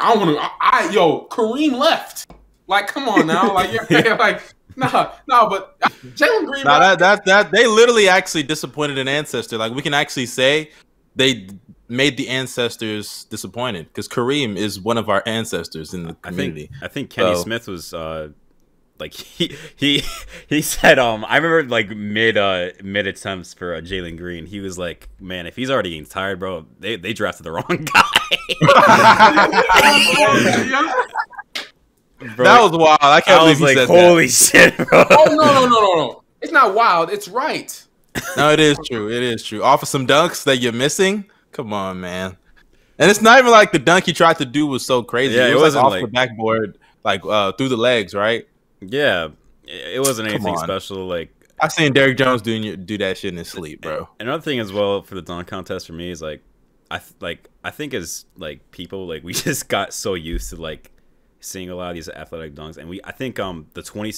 I 0.00 0.16
want 0.16 0.30
to. 0.30 0.38
I, 0.40 0.50
I 0.60 0.90
yo, 0.90 1.26
Kareem 1.28 1.72
left. 1.78 2.30
Like, 2.66 2.88
come 2.88 3.08
on 3.08 3.26
now. 3.26 3.52
Like, 3.52 3.70
you're 3.90 4.16
like, 4.16 4.42
nah, 4.76 5.12
nah. 5.28 5.48
But 5.48 5.78
Jalen 5.80 6.46
Green. 6.46 6.64
Nah, 6.64 6.78
that 6.80 6.98
that 6.98 7.24
that 7.26 7.50
they 7.52 7.66
literally 7.66 8.08
actually 8.08 8.42
disappointed 8.42 8.98
an 8.98 9.08
ancestor. 9.08 9.56
Like 9.56 9.72
we 9.72 9.82
can 9.82 9.94
actually 9.94 10.26
say 10.26 10.70
they 11.14 11.48
made 11.88 12.16
the 12.16 12.28
ancestors 12.28 13.24
disappointed 13.24 13.86
because 13.88 14.08
Kareem 14.08 14.56
is 14.56 14.80
one 14.80 14.98
of 14.98 15.08
our 15.08 15.22
ancestors 15.26 15.94
in 15.94 16.04
the 16.04 16.16
I 16.24 16.28
community. 16.30 16.66
think 16.66 16.82
I 16.82 16.88
think 16.88 17.10
Kenny 17.10 17.34
So- 17.36 17.42
Smith 17.42 17.68
was 17.68 17.94
uh 17.94 18.28
like 18.98 19.12
he 19.14 19.54
he 19.76 20.02
he 20.48 20.62
said 20.62 20.98
um 20.98 21.24
I 21.28 21.36
remember 21.36 21.64
like 21.68 21.90
mid 21.90 22.36
uh 22.36 22.70
mid 22.82 23.06
attempts 23.06 23.54
for 23.54 23.74
uh, 23.74 23.80
Jalen 23.80 24.16
Green 24.16 24.46
he 24.46 24.58
was 24.60 24.78
like 24.78 25.08
man 25.20 25.46
if 25.46 25.54
he's 25.54 25.70
already 25.70 25.90
getting 25.90 26.06
tired 26.06 26.40
bro 26.40 26.66
they 26.80 26.96
they 26.96 27.12
drafted 27.12 27.44
the 27.44 27.52
wrong 27.52 27.66
guy 27.92 28.02
bro, 32.36 32.44
that 32.44 32.62
was 32.62 32.72
wild. 32.72 32.98
I 33.02 33.20
can't 33.20 33.40
I 33.40 33.44
was 33.44 33.58
believe 33.58 33.58
he 33.58 33.64
like 33.64 33.76
said 33.76 33.88
that. 33.88 34.08
holy 34.08 34.28
shit 34.28 34.76
bro 34.76 35.04
Oh 35.10 35.24
no, 35.28 35.36
no, 35.36 35.66
no, 35.66 35.68
no, 35.68 35.94
no. 35.96 36.22
It's 36.40 36.52
not 36.52 36.74
wild. 36.74 37.10
It's 37.10 37.28
right. 37.28 37.82
No, 38.36 38.50
it 38.52 38.60
is 38.60 38.78
true. 38.86 39.10
It 39.10 39.22
is 39.22 39.42
true. 39.42 39.62
Off 39.62 39.82
of 39.82 39.88
some 39.88 40.06
dunks 40.06 40.44
that 40.44 40.58
you're 40.58 40.72
missing. 40.72 41.24
Come 41.56 41.72
on, 41.72 42.00
man. 42.00 42.36
And 42.98 43.10
it's 43.10 43.20
not 43.22 43.38
even 43.38 43.50
like 43.50 43.72
the 43.72 43.78
dunk 43.78 44.04
he 44.06 44.12
tried 44.12 44.38
to 44.38 44.44
do 44.44 44.66
was 44.66 44.84
so 44.84 45.02
crazy. 45.02 45.34
Yeah, 45.34 45.46
it 45.48 45.52
it 45.52 45.54
was 45.54 45.74
wasn't 45.74 45.84
like 45.84 45.86
off 45.86 45.92
like- 45.92 46.02
the 46.02 46.08
backboard, 46.08 46.78
like 47.04 47.24
uh, 47.24 47.52
through 47.52 47.68
the 47.70 47.76
legs, 47.76 48.14
right? 48.14 48.46
yeah 48.82 49.28
it 49.64 50.00
wasn't 50.00 50.28
anything 50.28 50.54
special 50.58 51.06
like 51.06 51.30
I've 51.62 51.72
seen 51.72 51.94
Derrick 51.94 52.18
Jones 52.18 52.42
doing 52.42 52.84
do 52.84 52.98
that 52.98 53.16
shit 53.16 53.32
in 53.32 53.38
his 53.38 53.48
sleep, 53.48 53.80
bro. 53.80 54.06
another 54.20 54.42
thing 54.42 54.60
as 54.60 54.70
well 54.70 55.00
for 55.02 55.14
the 55.14 55.22
dunk 55.22 55.48
contest 55.48 55.86
for 55.86 55.94
me 55.94 56.10
is 56.10 56.20
like 56.20 56.42
I 56.90 57.00
like 57.20 57.48
I 57.64 57.70
think 57.70 57.94
as 57.94 58.26
like 58.36 58.70
people 58.70 59.06
like 59.08 59.24
we 59.24 59.32
just 59.48 59.68
got 59.70 59.94
so 59.94 60.12
used 60.12 60.50
to 60.50 60.56
like 60.56 60.92
seeing 61.40 61.70
a 61.70 61.74
lot 61.74 61.88
of 61.88 61.94
these 61.94 62.08
athletic 62.10 62.54
dunks 62.54 62.76
and 62.76 62.86
we 62.88 63.00
I 63.02 63.12
think 63.12 63.40
um 63.40 63.66
the 63.72 63.82
20 63.82 64.10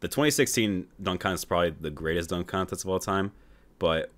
the 0.00 0.08
2016 0.08 0.86
dunk 1.00 1.20
contest 1.20 1.42
is 1.42 1.44
probably 1.44 1.70
the 1.80 1.90
greatest 1.90 2.30
dunk 2.30 2.48
contest 2.48 2.82
of 2.84 2.90
all 2.90 2.98
time 2.98 3.30
but 3.78 4.10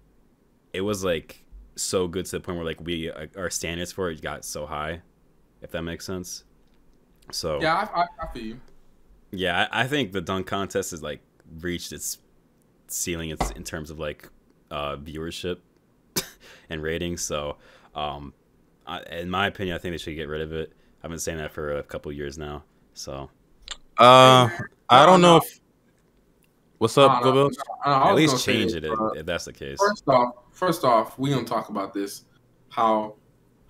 it 0.73 0.81
was 0.81 1.05
like 1.05 1.45
so 1.77 2.07
good 2.09 2.27
to 2.27 2.33
the 2.33 2.41
point 2.41 2.57
where 2.57 2.67
like 2.67 2.81
we 2.81 3.11
uh, 3.11 3.27
our 3.37 3.51
standards 3.51 3.93
for 3.93 4.11
it 4.11 4.21
got 4.23 4.45
so 4.45 4.67
high 4.67 5.01
if 5.63 5.71
that 5.71 5.83
makes 5.83 6.07
sense 6.07 6.45
so 7.31 7.61
Yeah, 7.61 7.89
I, 7.95 8.03
I, 8.03 8.07
I 8.21 8.33
feel 8.33 8.43
you. 8.45 8.61
yeah, 9.31 9.69
I, 9.73 9.83
I 9.83 9.87
think 9.87 10.13
the 10.13 10.21
dunk 10.21 10.47
contest 10.47 10.91
has 10.91 11.03
like 11.03 11.21
reached 11.61 11.93
its 11.93 12.19
ceiling 12.89 13.31
in, 13.31 13.39
in 13.57 13.65
terms 13.65 13.91
of 13.91 13.99
like 13.99 14.29
uh, 14.71 14.97
viewership 14.97 15.59
and 16.71 16.83
ratings. 16.83 17.23
So, 17.23 17.59
um, 17.95 18.35
I, 18.87 19.03
in 19.05 19.31
my 19.31 19.47
opinion, 19.47 19.76
I 19.76 19.79
think 19.79 19.95
they 19.95 19.99
should 19.99 20.17
get 20.17 20.29
rid 20.29 20.43
of 20.43 20.52
it. 20.52 20.73
I've 21.02 21.11
been 21.11 21.19
saying 21.19 21.38
that 21.38 21.52
for 21.52 21.79
a 21.79 21.83
couple 21.83 22.12
years 22.12 22.38
now. 22.38 22.64
So 22.95 23.31
Uh, 23.99 24.49
I 24.88 25.07
don't 25.07 25.21
know 25.21 25.38
if. 25.38 25.61
What's 26.83 26.99
up, 26.99 27.23
no, 27.23 27.23
Go 27.23 27.33
Bills? 27.33 27.57
no, 27.87 27.93
at 27.93 28.15
least 28.17 28.33
gonna 28.33 28.39
say 28.41 28.53
change 28.55 28.73
it 28.75 28.83
if, 28.85 28.99
if 29.15 29.25
that's 29.25 29.45
the 29.45 29.53
case. 29.53 29.79
First 29.79 30.03
off, 30.09 30.35
first 30.51 30.83
off, 30.83 31.17
we 31.17 31.31
gonna 31.31 31.45
talk 31.45 31.69
about 31.69 31.95
this. 31.95 32.25
How 32.71 33.15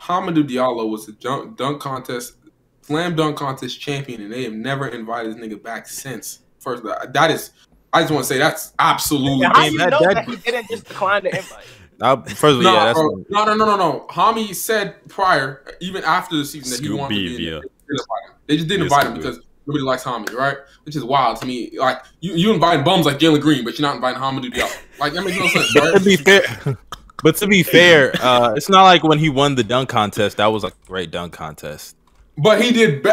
Hamidou 0.00 0.49
Diallo 0.49 0.88
was 0.88 1.04
the 1.04 1.12
dunk, 1.12 1.59
dunk 1.59 1.83
contest, 1.83 2.37
slam 2.81 3.14
dunk 3.14 3.37
contest 3.37 3.78
champion, 3.78 4.23
and 4.23 4.33
they 4.33 4.45
have 4.45 4.54
never 4.54 4.88
invited 4.88 5.37
this 5.37 5.45
nigga 5.47 5.62
back 5.62 5.87
since. 5.87 6.38
First, 6.59 6.85
that 6.85 7.12
that 7.12 7.31
is, 7.31 7.50
I 7.92 8.00
just 8.00 8.12
want 8.14 8.25
to 8.25 8.28
say 8.33 8.38
that's 8.38 8.73
absolutely. 8.78 9.45
How 9.45 9.61
mean, 9.61 9.73
you 9.73 9.78
that- 9.81 9.90
know 9.90 9.99
that- 10.00 10.14
that 10.14 10.28
he 10.31 10.37
didn't 10.37 10.71
just 10.71 10.88
decline 10.88 11.25
the 11.25 11.37
invite? 11.37 11.64
Uh, 12.00 12.16
first 12.23 12.42
of 12.42 12.57
all, 12.57 12.62
No, 12.62 12.73
yeah, 12.73 12.85
that's 12.87 12.99
bro, 12.99 13.25
no, 13.28 13.45
no, 13.45 13.54
no, 13.54 13.64
no, 13.64 13.76
no. 13.76 14.07
Hami 14.11 14.52
said 14.57 15.07
prior, 15.09 15.64
even 15.81 16.02
after 16.02 16.37
the 16.37 16.45
season, 16.45 16.71
that 16.71 16.81
he 16.81 16.87
Scoop 16.87 16.99
wanted 16.99 17.14
to 17.14 17.37
be. 17.37 17.49
in. 17.49 17.61
They, 17.61 17.61
didn't 17.61 17.92
invite 18.00 18.25
him. 18.26 18.35
They 18.49 18.57
just 18.57 18.69
didn't 18.69 18.83
invite 18.85 19.07
him 19.07 19.14
because 19.14 19.40
nobody 19.66 19.85
likes 19.85 20.04
Hami, 20.04 20.33
right? 20.35 20.57
Which 20.85 20.97
is 20.97 21.04
wild 21.04 21.40
to 21.40 21.47
me. 21.47 21.78
Like 21.78 22.02
you, 22.21 22.35
you 22.35 22.52
inviting 22.52 22.85
bums 22.85 23.07
like 23.07 23.19
Jalen 23.19 23.40
Green, 23.40 23.64
but 23.64 23.78
you're 23.78 23.87
not 23.87 23.97
inviting 23.97 24.21
Hamidou 24.21 24.52
Diallo. 24.52 24.83
Like 24.99 25.12
that 25.14 25.25
makes 25.25 25.38
no 25.38 25.49
sense, 25.49 25.73
But 25.75 25.99
to 25.99 26.04
be 26.04 26.16
fair, 26.16 26.78
but 27.23 27.37
to 27.37 27.47
be 27.47 27.62
fair, 27.62 28.12
uh, 28.21 28.54
it's 28.54 28.69
not 28.69 28.83
like 28.85 29.02
when 29.04 29.19
he 29.19 29.28
won 29.28 29.54
the 29.54 29.64
dunk 29.64 29.88
contest. 29.88 30.37
That 30.38 30.47
was 30.47 30.64
a 30.64 30.73
great 30.87 31.11
dunk 31.11 31.33
contest. 31.33 31.97
But 32.38 32.62
he 32.62 32.73
did. 32.73 33.02
Be- 33.02 33.11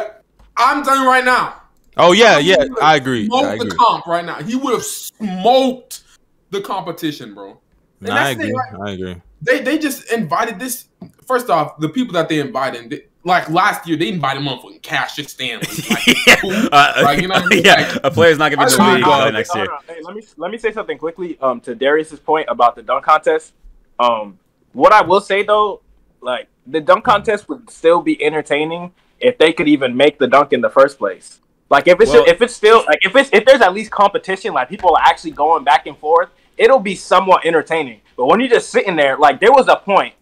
I'm 0.57 0.83
telling 0.83 1.03
you 1.03 1.07
right 1.07 1.25
now. 1.25 1.61
Oh 1.97 2.13
yeah, 2.13 2.37
yeah, 2.39 2.63
I 2.81 2.95
agree. 2.95 3.27
Smoked 3.27 3.45
I 3.45 3.57
the 3.57 3.75
comp 3.75 4.07
right 4.07 4.25
now. 4.25 4.41
He 4.41 4.55
would 4.55 4.73
have 4.73 4.83
smoked 4.83 6.03
the 6.49 6.61
competition, 6.61 7.33
bro. 7.33 7.59
No, 8.01 8.11
I 8.11 8.29
agree. 8.29 8.45
thing, 8.45 8.81
I 8.81 8.91
agree. 8.91 9.21
They 9.41 9.61
they 9.61 9.77
just 9.77 10.11
invited 10.11 10.59
this. 10.59 10.87
First 11.27 11.49
off, 11.49 11.79
the 11.79 11.89
people 11.89 12.13
that 12.13 12.29
they 12.29 12.39
invited, 12.39 13.03
like 13.29 13.49
last 13.49 13.87
year, 13.87 13.95
they 13.97 14.09
invited 14.09 14.43
motherfucking 14.43 14.81
Cassius 14.81 15.31
Stanley. 15.31 15.65
Like, 15.89 16.39
who? 16.39 16.51
Uh, 16.69 16.93
Like, 17.03 17.21
you 17.21 17.27
know 17.27 17.35
I 17.35 17.45
mean? 17.47 17.61
yeah, 17.65 17.73
Like- 17.93 18.03
a 18.03 18.11
player's 18.11 18.37
not 18.37 18.51
gonna 18.51 18.65
be 18.67 18.71
in 18.73 18.77
the 18.77 18.95
league 18.95 19.03
uh, 19.05 19.29
next 19.31 19.49
Hold 19.51 19.65
year. 19.65 19.73
on. 19.73 19.79
Hey, 19.87 20.01
let 20.03 20.15
me 20.15 20.21
let 20.37 20.51
me 20.51 20.57
say 20.57 20.71
something 20.71 20.97
quickly. 20.97 21.37
Um, 21.41 21.61
to 21.61 21.73
Darius's 21.75 22.19
point 22.19 22.47
about 22.49 22.75
the 22.75 22.81
dunk 22.83 23.05
contest. 23.05 23.53
Um, 23.99 24.37
what 24.73 24.91
I 24.91 25.01
will 25.01 25.21
say 25.21 25.43
though, 25.43 25.81
like 26.21 26.47
the 26.67 26.81
dunk 26.81 27.03
contest 27.05 27.47
would 27.49 27.69
still 27.69 28.01
be 28.01 28.21
entertaining 28.23 28.91
if 29.19 29.37
they 29.37 29.51
could 29.53 29.67
even 29.67 29.95
make 29.97 30.19
the 30.19 30.27
dunk 30.27 30.53
in 30.53 30.61
the 30.61 30.69
first 30.69 30.97
place. 30.97 31.39
Like 31.69 31.87
if 31.87 31.99
it's 32.01 32.11
Well- 32.11 32.25
if 32.27 32.41
it's 32.41 32.55
still 32.55 32.83
like 32.87 32.99
if 33.01 33.15
it's 33.15 33.29
if 33.33 33.45
there's 33.45 33.61
at 33.61 33.73
least 33.73 33.91
competition, 33.91 34.53
like 34.53 34.69
people 34.69 34.95
are 34.95 35.01
actually 35.03 35.31
going 35.31 35.63
back 35.63 35.85
and 35.87 35.97
forth, 35.97 36.29
it'll 36.57 36.79
be 36.79 36.95
somewhat 36.95 37.45
entertaining. 37.45 38.01
But 38.17 38.25
when 38.25 38.39
you're 38.39 38.49
just 38.49 38.69
sitting 38.69 38.95
there, 38.95 39.17
like 39.17 39.39
there 39.39 39.51
was 39.51 39.67
a 39.67 39.75
point. 39.77 40.13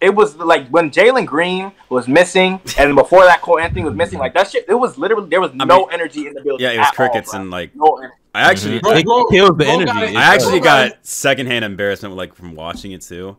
It 0.00 0.14
was 0.14 0.36
like 0.36 0.68
when 0.68 0.90
Jalen 0.90 1.24
Green 1.26 1.72
was 1.88 2.06
missing, 2.06 2.60
and 2.78 2.94
before 2.94 3.24
that, 3.24 3.40
Cole 3.40 3.58
Anthony 3.58 3.82
was 3.84 3.94
missing. 3.94 4.18
Like 4.18 4.34
that 4.34 4.50
shit, 4.50 4.66
it 4.68 4.74
was 4.74 4.98
literally 4.98 5.28
there 5.30 5.40
was 5.40 5.54
no 5.54 5.64
mean, 5.64 5.86
energy 5.90 6.26
in 6.26 6.34
the 6.34 6.42
building. 6.42 6.64
Yeah, 6.64 6.72
it 6.72 6.78
was 6.78 6.90
crickets 6.90 7.32
all, 7.32 7.40
and 7.40 7.50
like 7.50 7.74
no. 7.74 7.98
I 8.34 8.42
actually 8.50 8.78
Mhm. 8.78 8.82
Bro, 8.82 8.92
it 8.92 9.04
bro, 9.06 9.24
kills 9.28 9.48
the 9.48 9.54
bro 9.54 9.66
energy. 9.66 9.86
got 9.92 10.02
it. 10.02 10.10
It 10.10 10.16
I 10.16 10.34
actually 10.34 10.60
Bro, 10.60 10.68
got 10.68 11.06
secondhand 11.06 11.64
embarrassment 11.64 12.14
like 12.14 12.34
from 12.34 12.54
watching 12.54 12.92
it 12.92 13.00
too. 13.00 13.38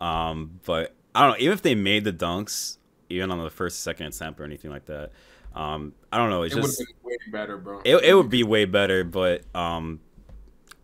Um, 0.00 0.60
but 0.64 0.94
I 1.14 1.22
don't 1.22 1.30
know. 1.32 1.42
Even 1.42 1.54
if 1.54 1.62
they 1.62 1.74
made 1.74 2.04
the 2.04 2.12
dunks, 2.12 2.76
even 3.10 3.32
on 3.32 3.42
the 3.42 3.50
first, 3.50 3.80
second 3.82 4.06
attempt 4.06 4.38
or 4.38 4.44
anything 4.44 4.70
like 4.70 4.84
that, 4.86 5.10
um, 5.56 5.92
I 6.12 6.18
don't 6.18 6.30
know. 6.30 6.42
It's 6.42 6.54
It 6.54 6.60
would 6.62 6.66
just 6.68 6.84
way 7.02 7.16
better, 7.32 7.56
bro. 7.56 7.80
it, 7.84 7.96
it 8.04 8.14
would 8.14 8.30
be 8.30 8.44
way 8.44 8.64
better. 8.66 9.02
But 9.02 9.42
um, 9.56 9.98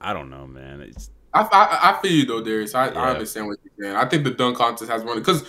I 0.01 0.13
don't 0.15 0.31
know, 0.31 0.49
man. 0.49 0.81
It's 0.81 1.11
I, 1.35 1.43
I, 1.43 1.91
I 1.99 2.03
feel 2.03 2.13
you 2.13 2.25
though, 2.27 2.43
Darius. 2.43 2.75
I, 2.75 2.91
Yeah. 2.93 3.01
I 3.01 3.11
understand 3.11 3.47
what 3.47 3.59
you're 3.65 3.87
saying. 3.87 3.97
I 3.97 4.09
think 4.09 4.25
the 4.25 4.31
dunk 4.33 4.57
contest 4.59 4.91
has 4.91 5.03
run 5.03 5.19
because, 5.19 5.43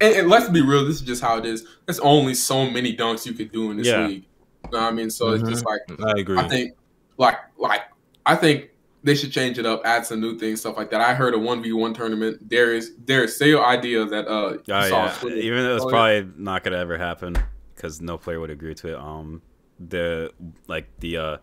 and, 0.00 0.14
and 0.14 0.28
let's 0.28 0.48
be 0.48 0.60
real, 0.60 0.84
this 0.84 0.96
is 0.96 1.02
just 1.02 1.22
how 1.22 1.38
it 1.38 1.46
is. 1.46 1.66
There's 1.86 2.00
only 2.00 2.34
so 2.34 2.68
many 2.70 2.96
dunks 2.96 3.24
you 3.26 3.32
could 3.32 3.50
do 3.52 3.70
in 3.70 3.76
this 3.78 3.86
Yeah. 3.86 4.06
league. 4.06 4.24
You 4.64 4.70
know 4.72 4.84
what 4.84 4.92
I 4.92 4.94
mean? 4.94 5.10
So 5.10 5.30
it's 5.30 5.48
just 5.48 5.64
like 5.64 5.80
I 6.04 6.20
agree. 6.20 6.38
I 6.38 6.46
think, 6.48 6.72
like, 7.16 7.36
like 7.58 7.82
I 8.26 8.36
think 8.36 8.70
they 9.02 9.14
should 9.14 9.32
change 9.32 9.58
it 9.58 9.64
up, 9.64 9.80
add 9.86 10.04
some 10.04 10.20
new 10.20 10.38
things, 10.38 10.60
stuff 10.60 10.76
like 10.76 10.90
that. 10.90 11.00
I 11.00 11.14
heard 11.14 11.32
a 11.34 11.38
one 11.38 11.62
v 11.62 11.72
one 11.72 11.94
tournament. 11.94 12.48
Darius, 12.48 12.90
Darius, 12.90 13.38
say 13.38 13.48
your 13.48 13.64
idea 13.64 14.04
that 14.04 14.28
uh, 14.28 14.58
Oh 14.58 14.58
yeah, 14.66 15.14
even 15.24 15.62
though 15.64 15.74
it's 15.76 15.84
Oh, 15.84 15.88
yeah. 15.88 15.90
probably 16.20 16.32
not 16.36 16.62
gonna 16.62 16.76
ever 16.76 16.98
happen 16.98 17.34
because 17.74 18.00
no 18.02 18.18
player 18.18 18.38
would 18.38 18.50
agree 18.50 18.74
to 18.74 18.88
it. 18.92 18.94
Um, 18.98 19.40
the 19.78 20.32
like 20.68 20.86
the 21.00 21.16
uh, 21.16 21.36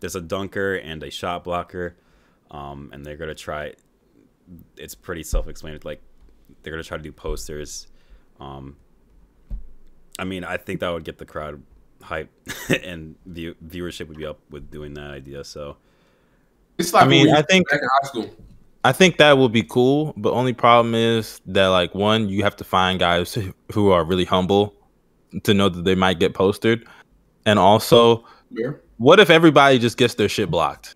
there's 0.00 0.16
a 0.16 0.20
dunker 0.20 0.74
and 0.74 1.02
a 1.04 1.10
shot 1.10 1.44
blocker, 1.44 1.96
um, 2.50 2.90
and 2.92 3.04
they're 3.04 3.16
gonna 3.16 3.34
try. 3.34 3.72
It's 4.76 4.94
pretty 4.94 5.22
self-explanatory. 5.22 5.94
Like 5.94 6.02
they're 6.62 6.72
gonna 6.72 6.82
try 6.84 6.96
to 6.96 7.02
do 7.02 7.12
posters. 7.12 7.86
Um, 8.40 8.76
I 10.18 10.24
mean, 10.24 10.44
I 10.44 10.56
think 10.56 10.80
that 10.80 10.90
would 10.90 11.04
get 11.04 11.18
the 11.18 11.24
crowd 11.26 11.62
hype, 12.02 12.30
and 12.84 13.16
view, 13.26 13.54
viewership 13.66 14.08
would 14.08 14.16
be 14.18 14.26
up 14.26 14.38
with 14.50 14.70
doing 14.70 14.94
that 14.94 15.10
idea. 15.10 15.44
So 15.44 15.76
It's 16.78 16.92
like 16.92 17.04
I 17.04 17.08
mean, 17.08 17.30
I 17.34 17.42
think 17.42 17.68
back 17.68 17.80
in 17.82 17.88
high 18.00 18.08
school. 18.08 18.30
I 18.84 18.92
think 18.92 19.16
that 19.18 19.36
would 19.36 19.50
be 19.52 19.64
cool, 19.64 20.14
but 20.16 20.32
only 20.32 20.52
problem 20.52 20.94
is 20.94 21.40
that 21.46 21.66
like 21.68 21.94
one, 21.94 22.28
you 22.28 22.44
have 22.44 22.54
to 22.56 22.64
find 22.64 23.00
guys 23.00 23.36
who 23.72 23.90
are 23.90 24.04
really 24.04 24.24
humble 24.24 24.74
to 25.42 25.52
know 25.54 25.68
that 25.68 25.84
they 25.84 25.94
might 25.96 26.18
get 26.20 26.34
posted, 26.34 26.86
and 27.44 27.58
also, 27.58 28.24
Yeah. 28.50 28.70
what 28.98 29.18
if 29.20 29.28
everybody 29.30 29.78
just 29.78 29.96
gets 29.96 30.14
their 30.14 30.28
shit 30.28 30.50
blocked? 30.50 30.94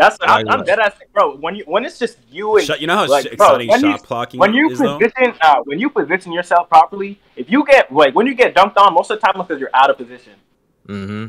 That's 0.00 0.16
I'm, 0.22 0.48
I'm 0.48 0.64
dead 0.64 0.78
ass, 0.78 0.94
bro. 1.12 1.36
When 1.36 1.54
you 1.56 1.64
when 1.66 1.84
it's 1.84 1.98
just 1.98 2.16
you 2.30 2.56
and 2.56 2.66
shot, 2.66 2.80
you 2.80 2.86
know 2.86 2.96
how 2.96 3.06
like, 3.06 3.26
sh- 3.26 3.36
bro, 3.36 3.46
exciting 3.56 3.68
when 3.68 3.80
you- 3.84 3.90
shot 3.98 4.08
blocking 4.08 4.40
when 4.40 4.54
you 4.54 4.70
is 4.70 4.78
though. 4.78 4.98
position 4.98 5.34
uh, 5.42 5.56
when 5.64 5.78
you 5.78 5.90
position 5.90 6.32
yourself 6.32 6.68
properly, 6.68 7.18
if 7.36 7.50
you 7.50 7.64
get 7.66 7.92
like 7.92 8.14
when 8.14 8.26
you 8.26 8.34
get 8.34 8.54
dunked 8.54 8.76
on, 8.78 8.94
most 8.94 9.10
of 9.10 9.20
the 9.20 9.26
time 9.26 9.34
it's 9.40 9.46
because 9.48 9.60
you're 9.60 9.70
out 9.74 9.90
of 9.90 9.96
position. 9.98 10.32
Mm-hmm. 10.88 11.26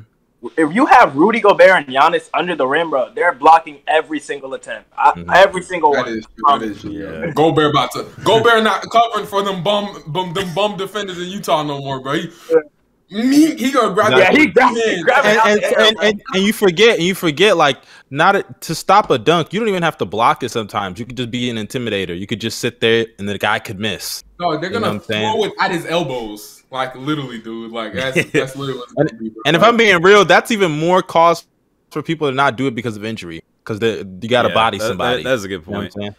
If 0.58 0.74
you 0.74 0.88
have 0.88 1.16
Rudy 1.16 1.40
Gobert 1.40 1.70
and 1.70 1.86
Giannis 1.88 2.28
under 2.34 2.56
the 2.56 2.66
rim, 2.66 2.90
bro, 2.90 3.14
they're 3.14 3.32
blocking 3.34 3.78
every 3.88 4.20
single 4.20 4.56
attempt, 4.56 4.90
I, 4.98 5.12
Mhm. 5.12 5.36
every 5.36 5.62
single 5.62 5.94
That 5.94 6.06
one. 6.08 6.18
is 6.18 6.26
true. 6.26 6.60
That 6.60 6.62
is 6.64 6.82
true. 6.82 6.92
Yeah. 6.92 7.32
Gobert 7.34 7.70
about 7.70 7.92
to 7.92 8.08
Gobert 8.24 8.64
not 8.64 8.82
covering 8.90 9.28
for 9.28 9.44
them 9.44 9.62
bum, 9.62 10.02
bum 10.08 10.34
them 10.34 10.52
bum 10.56 10.78
defenders 10.78 11.20
in 11.20 11.26
Utah 11.26 11.62
no 11.62 11.78
more, 11.80 12.00
bro. 12.02 12.14
He, 12.14 12.32
me, 13.12 13.56
he 13.56 13.72
gonna 13.72 13.94
grab 13.94 14.12
Yeah, 14.14 14.32
he 14.32 14.46
with 14.48 14.54
grabbed 14.54 14.76
two 14.76 14.82
it, 14.82 14.96
hands. 14.96 15.08
it. 15.08 15.26
And, 15.26 15.64
and, 15.64 15.64
and, 15.88 15.98
and, 16.04 16.22
and 16.34 16.44
you 16.44 16.54
forget 16.54 16.98
and 16.98 17.06
you 17.06 17.14
forget 17.14 17.58
like 17.58 17.78
not 18.10 18.36
a, 18.36 18.44
to 18.62 18.74
stop 18.76 19.10
a 19.10 19.18
dunk 19.18 19.52
you 19.54 19.60
don't 19.60 19.70
even 19.70 19.84
have 19.84 19.98
to 19.98 20.06
block 20.06 20.44
it 20.44 20.50
sometimes. 20.50 21.00
You 21.00 21.06
could 21.06 21.18
just 21.18 21.30
be 21.32 21.50
an 21.50 21.58
intimidator. 21.58 22.18
You 22.18 22.26
could 22.28 22.42
just 22.42 22.60
sit 22.60 22.80
there 22.82 23.06
and 23.20 23.28
the 23.28 23.38
guy 23.38 23.60
could 23.60 23.80
miss. 23.80 24.24
No, 24.40 24.58
they're 24.58 24.72
You 24.72 24.80
gonna 24.80 24.94
what 24.94 24.94
I'm 24.94 25.00
throw 25.02 25.44
it 25.46 25.54
at 25.60 25.72
his 25.72 25.86
elbows, 25.86 26.64
like 26.72 26.96
literally, 26.96 27.40
dude. 27.40 27.72
Like 27.72 27.94
that's 27.94 28.16
that's 28.32 28.56
literally 28.56 28.80
what 28.80 28.86
it's 28.92 28.94
gonna 29.12 29.14
be, 29.22 29.32
and 29.46 29.56
if 29.56 29.62
i'm 29.64 29.76
being 29.78 30.02
real 30.02 30.24
that's 30.26 30.52
even 30.52 30.72
more 30.72 31.02
cause 31.04 31.46
for 31.92 32.02
people 32.02 32.30
to 32.30 32.34
not 32.36 32.56
do 32.56 32.68
it 32.68 32.76
because 32.76 32.96
of 32.96 33.04
injury 33.04 33.44
because 33.64 33.82
you 33.82 34.30
got 34.30 34.44
to 34.44 34.48
Yeah, 34.50 34.54
body 34.54 34.78
that- 34.78 34.84
that- 34.86 34.88
somebody. 34.88 35.24
that's 35.24 35.44
a 35.44 35.48
good 35.50 35.66
You 35.68 35.74
know 35.74 35.80
what 35.82 35.92
point. 35.94 36.16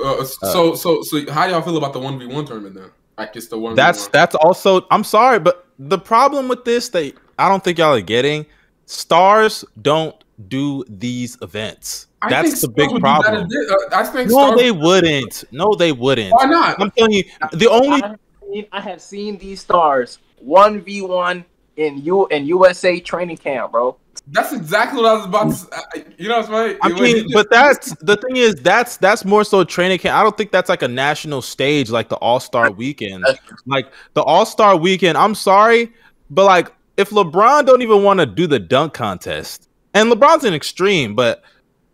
Uh, 0.00 0.24
so 0.24 0.74
so 0.76 1.02
so 1.02 1.28
how 1.32 1.46
y'all 1.46 1.60
feel 1.62 1.76
about 1.76 1.92
the 1.92 1.98
one 1.98 2.18
v 2.18 2.26
one 2.26 2.44
tournament 2.44 2.74
then? 2.76 2.90
Like 3.18 3.34
it's 3.36 3.48
the 3.48 3.58
one. 3.58 3.74
that's 3.74 4.08
that's 4.08 4.34
also 4.36 4.86
i'm 4.90 5.04
sorry 5.04 5.38
but 5.40 5.66
the 5.78 5.98
problem 5.98 6.48
with 6.48 6.64
this 6.64 6.88
that 6.90 7.14
i 7.38 7.48
don't 7.48 7.62
think 7.64 7.78
y'all 7.78 7.94
are 7.94 8.00
getting 8.00 8.46
stars 8.86 9.64
don't 9.82 10.14
do 10.48 10.84
these 10.88 11.36
events 11.42 12.06
that's 12.28 12.60
the 12.60 12.68
big 12.68 12.90
problem 13.00 13.44
uh, 13.44 13.74
I 13.92 14.04
think. 14.04 14.30
no 14.30 14.46
Star- 14.46 14.56
they 14.56 14.70
wouldn't 14.70 15.44
no 15.50 15.74
they 15.74 15.92
wouldn't 15.92 16.32
Why 16.32 16.44
not? 16.44 16.80
i'm 16.80 16.90
telling 16.92 17.12
you 17.12 17.24
the 17.52 17.68
only 17.68 18.02
I 18.02 18.08
have 18.08 18.20
seen, 18.40 18.66
I 18.72 18.80
have 18.80 19.00
seen 19.00 19.38
these 19.38 19.60
stars 19.60 20.18
one 20.38 20.80
v 20.80 21.02
one 21.02 21.44
in 21.78 22.04
U 22.04 22.26
in 22.26 22.44
USA 22.46 23.00
training 23.00 23.38
camp, 23.38 23.72
bro. 23.72 23.96
That's 24.30 24.52
exactly 24.52 25.00
what 25.00 25.08
I 25.10 25.14
was 25.14 25.24
about 25.24 25.48
to. 25.50 25.54
say. 25.54 26.04
You 26.18 26.28
know 26.28 26.36
what's 26.36 26.48
funny? 26.48 26.76
I 26.82 26.88
When 26.88 27.02
mean, 27.02 27.16
just- 27.22 27.34
but 27.34 27.50
that's 27.50 27.94
the 28.02 28.16
thing 28.16 28.36
is 28.36 28.54
that's 28.56 28.96
that's 28.98 29.24
more 29.24 29.42
so 29.44 29.64
training 29.64 29.98
camp. 29.98 30.16
I 30.18 30.22
don't 30.22 30.36
think 30.36 30.50
that's 30.52 30.68
like 30.68 30.82
a 30.82 30.88
national 30.88 31.40
stage 31.42 31.90
like 31.90 32.08
the 32.08 32.16
All 32.16 32.38
Star 32.40 32.70
Weekend. 32.70 33.24
Like 33.66 33.90
the 34.14 34.22
All 34.22 34.44
Star 34.44 34.76
Weekend. 34.76 35.16
I'm 35.16 35.34
sorry, 35.34 35.92
but 36.30 36.44
like 36.44 36.70
if 36.96 37.10
LeBron 37.10 37.64
don't 37.66 37.80
even 37.82 38.02
want 38.02 38.20
to 38.20 38.26
do 38.26 38.46
the 38.46 38.58
dunk 38.58 38.92
contest, 38.92 39.68
and 39.94 40.10
LeBron's 40.12 40.44
an 40.44 40.52
extreme, 40.52 41.14
but 41.14 41.42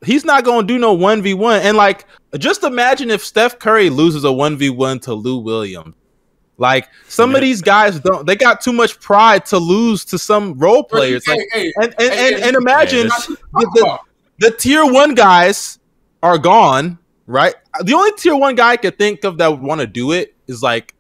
he's 0.05 0.25
not 0.25 0.45
going 0.45 0.67
to 0.67 0.73
do 0.75 0.79
no 0.79 0.93
one 0.93 1.23
v 1.23 1.35
one. 1.35 1.61
And 1.63 1.77
like, 1.77 2.07
just 2.39 2.65
imagine 2.65 3.11
if 3.11 3.25
Steph 3.25 3.59
Curry 3.59 3.91
loses 3.91 4.25
a 4.25 4.33
one 4.33 4.57
v 4.57 4.71
one 4.71 4.99
to 5.01 5.15
Lou 5.15 5.39
Williams. 5.39 5.95
Like 6.57 6.89
some 7.09 7.35
of 7.35 7.41
these 7.41 7.61
guys 7.63 7.99
don't. 7.99 8.27
They 8.27 8.37
got 8.37 8.61
too 8.61 8.73
much 8.73 9.01
pride 9.01 9.45
to 9.47 9.59
lose 9.59 10.05
to 10.07 10.19
some 10.19 10.55
role 10.59 10.85
players. 10.85 11.25
Hey, 11.27 11.33
Like, 11.33 11.49
hey, 11.53 11.73
and 11.77 11.85
and, 11.85 11.95
hey, 11.99 12.07
and, 12.35 12.43
hey, 12.43 12.49
and 12.49 12.57
imagine 12.57 13.03
this- 13.09 13.27
the, 13.27 13.37
the, 13.75 13.99
the 14.39 14.51
tier 14.53 14.85
one 14.87 15.15
guys 15.15 15.79
are 16.23 16.39
gone, 16.39 16.99
right? 17.27 17.55
The 17.83 17.95
only 17.95 18.13
tier 18.13 18.37
one 18.37 18.55
guy 18.55 18.71
I 18.71 18.77
could 18.77 18.97
think 18.99 19.25
of 19.25 19.39
that 19.39 19.49
would 19.51 19.61
want 19.63 19.81
to 19.81 19.87
do 19.87 20.13
it 20.13 20.35
is 20.47 20.63
like 20.63 20.95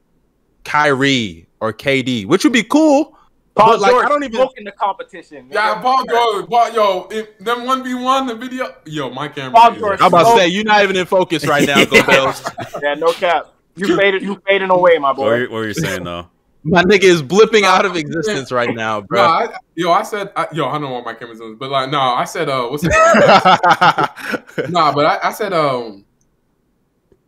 Kyrie 0.64 1.46
or 1.60 1.72
KD, 1.72 2.26
which 2.26 2.44
would 2.44 2.52
be 2.52 2.64
cool. 2.64 3.16
Paul 3.54 3.68
But, 3.68 3.80
like, 3.82 3.90
George 3.92 4.04
I 4.04 4.08
don't 4.08 4.24
even- 4.24 4.34
smoking 4.34 4.64
the 4.64 4.72
competition. 4.72 5.46
Yeah, 5.52 5.76
nigga. 5.76 5.82
Paul 5.82 6.04
George, 6.06 6.46
Paul, 6.48 6.72
yo, 6.72 7.08
if 7.12 7.38
them 7.38 7.64
one 7.64 7.84
v 7.84 7.94
one 7.94 8.26
the 8.26 8.34
video, 8.34 8.74
yo, 8.84 9.10
my 9.10 9.28
camera. 9.28 9.52
Paul 9.52 9.76
George. 9.76 10.00
I'm 10.00 10.08
about 10.08 10.32
to 10.34 10.38
say 10.40 10.48
you're 10.48 10.64
not 10.64 10.82
even 10.82 10.96
in 10.96 11.06
focus 11.06 11.46
right 11.46 11.64
now, 11.64 11.84
Go 11.84 12.04
Bells. 12.04 12.42
Yeah, 12.82 12.94
no 12.94 13.12
cap. 13.12 13.52
You 13.76 13.96
faded. 13.96 14.22
You 14.22 14.40
fading 14.46 14.70
away, 14.70 14.98
my 14.98 15.08
What 15.08 15.16
boy. 15.16 15.24
were, 15.24 15.36
you- 15.38 15.50
what 15.50 15.56
were 15.58 15.66
you 15.66 15.74
saying 15.74 16.04
though? 16.04 16.28
My 16.66 16.82
nigga 16.82 17.02
is 17.02 17.22
blipping 17.22 17.64
out 17.64 17.84
of 17.84 17.94
existence 18.04 18.50
right 18.50 18.74
now, 18.74 19.00
No, 19.00 19.06
bro. 19.06 19.20
I, 19.22 19.54
yo, 19.74 19.92
I 19.92 20.02
said, 20.02 20.32
I, 20.34 20.46
yo, 20.50 20.66
I 20.66 20.72
don't 20.72 20.80
know 20.80 20.92
what 20.92 21.04
my 21.04 21.12
camera's 21.12 21.38
doing, 21.38 21.56
but 21.56 21.70
like, 21.70 21.90
no, 21.90 22.00
I 22.00 22.24
said, 22.24 22.48
uh, 22.48 22.68
what's 22.68 22.82
it? 22.86 24.70
nah, 24.70 24.90
but 24.94 25.04
I, 25.04 25.18
I 25.28 25.30
said, 25.32 25.52
um, 25.52 26.06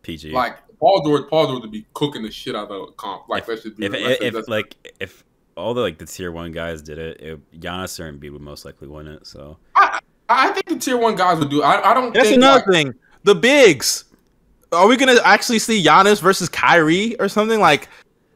PG. 0.01 0.31
like 0.31 0.57
Paul 0.79 1.03
George, 1.05 1.29
Paul 1.29 1.47
George 1.49 1.61
would 1.61 1.71
be 1.71 1.85
cooking 1.93 2.23
the 2.23 2.31
shit 2.31 2.55
out 2.55 2.71
of 2.71 2.87
the 2.87 2.91
comp. 2.93 3.29
Like 3.29 3.45
that 3.45 3.61
should 3.61 3.77
be. 3.77 3.85
if 3.85 3.91
that 3.91 4.01
if, 4.01 4.21
if 4.21 4.33
that's- 4.33 4.47
like 4.47 4.75
if 4.99 5.23
all 5.55 5.75
the 5.75 5.81
like 5.81 5.99
the 5.99 6.05
tier 6.07 6.31
one 6.31 6.51
guys 6.51 6.81
did 6.81 6.97
it, 6.97 7.21
it 7.21 7.59
Giannis 7.59 7.99
or 7.99 8.11
Embiid 8.11 8.31
would 8.31 8.41
most 8.41 8.65
likely 8.65 8.87
win 8.87 9.05
it. 9.07 9.27
So 9.27 9.57
I, 9.75 9.99
I 10.29 10.49
think 10.51 10.65
the 10.67 10.77
tier 10.77 10.97
one 10.97 11.15
guys 11.15 11.37
would 11.37 11.49
do. 11.51 11.61
I, 11.61 11.91
I 11.91 11.93
don't. 11.93 12.11
That's 12.11 12.29
think, 12.29 12.37
another 12.37 12.63
like, 12.65 12.71
thing. 12.73 12.93
The 13.23 13.35
bigs. 13.35 14.05
Are 14.71 14.87
we 14.87 14.97
gonna 14.97 15.19
actually 15.23 15.59
see 15.59 15.83
Giannis 15.83 16.21
versus 16.21 16.49
Kyrie 16.49 17.15
or 17.19 17.29
something 17.29 17.59
like? 17.59 17.87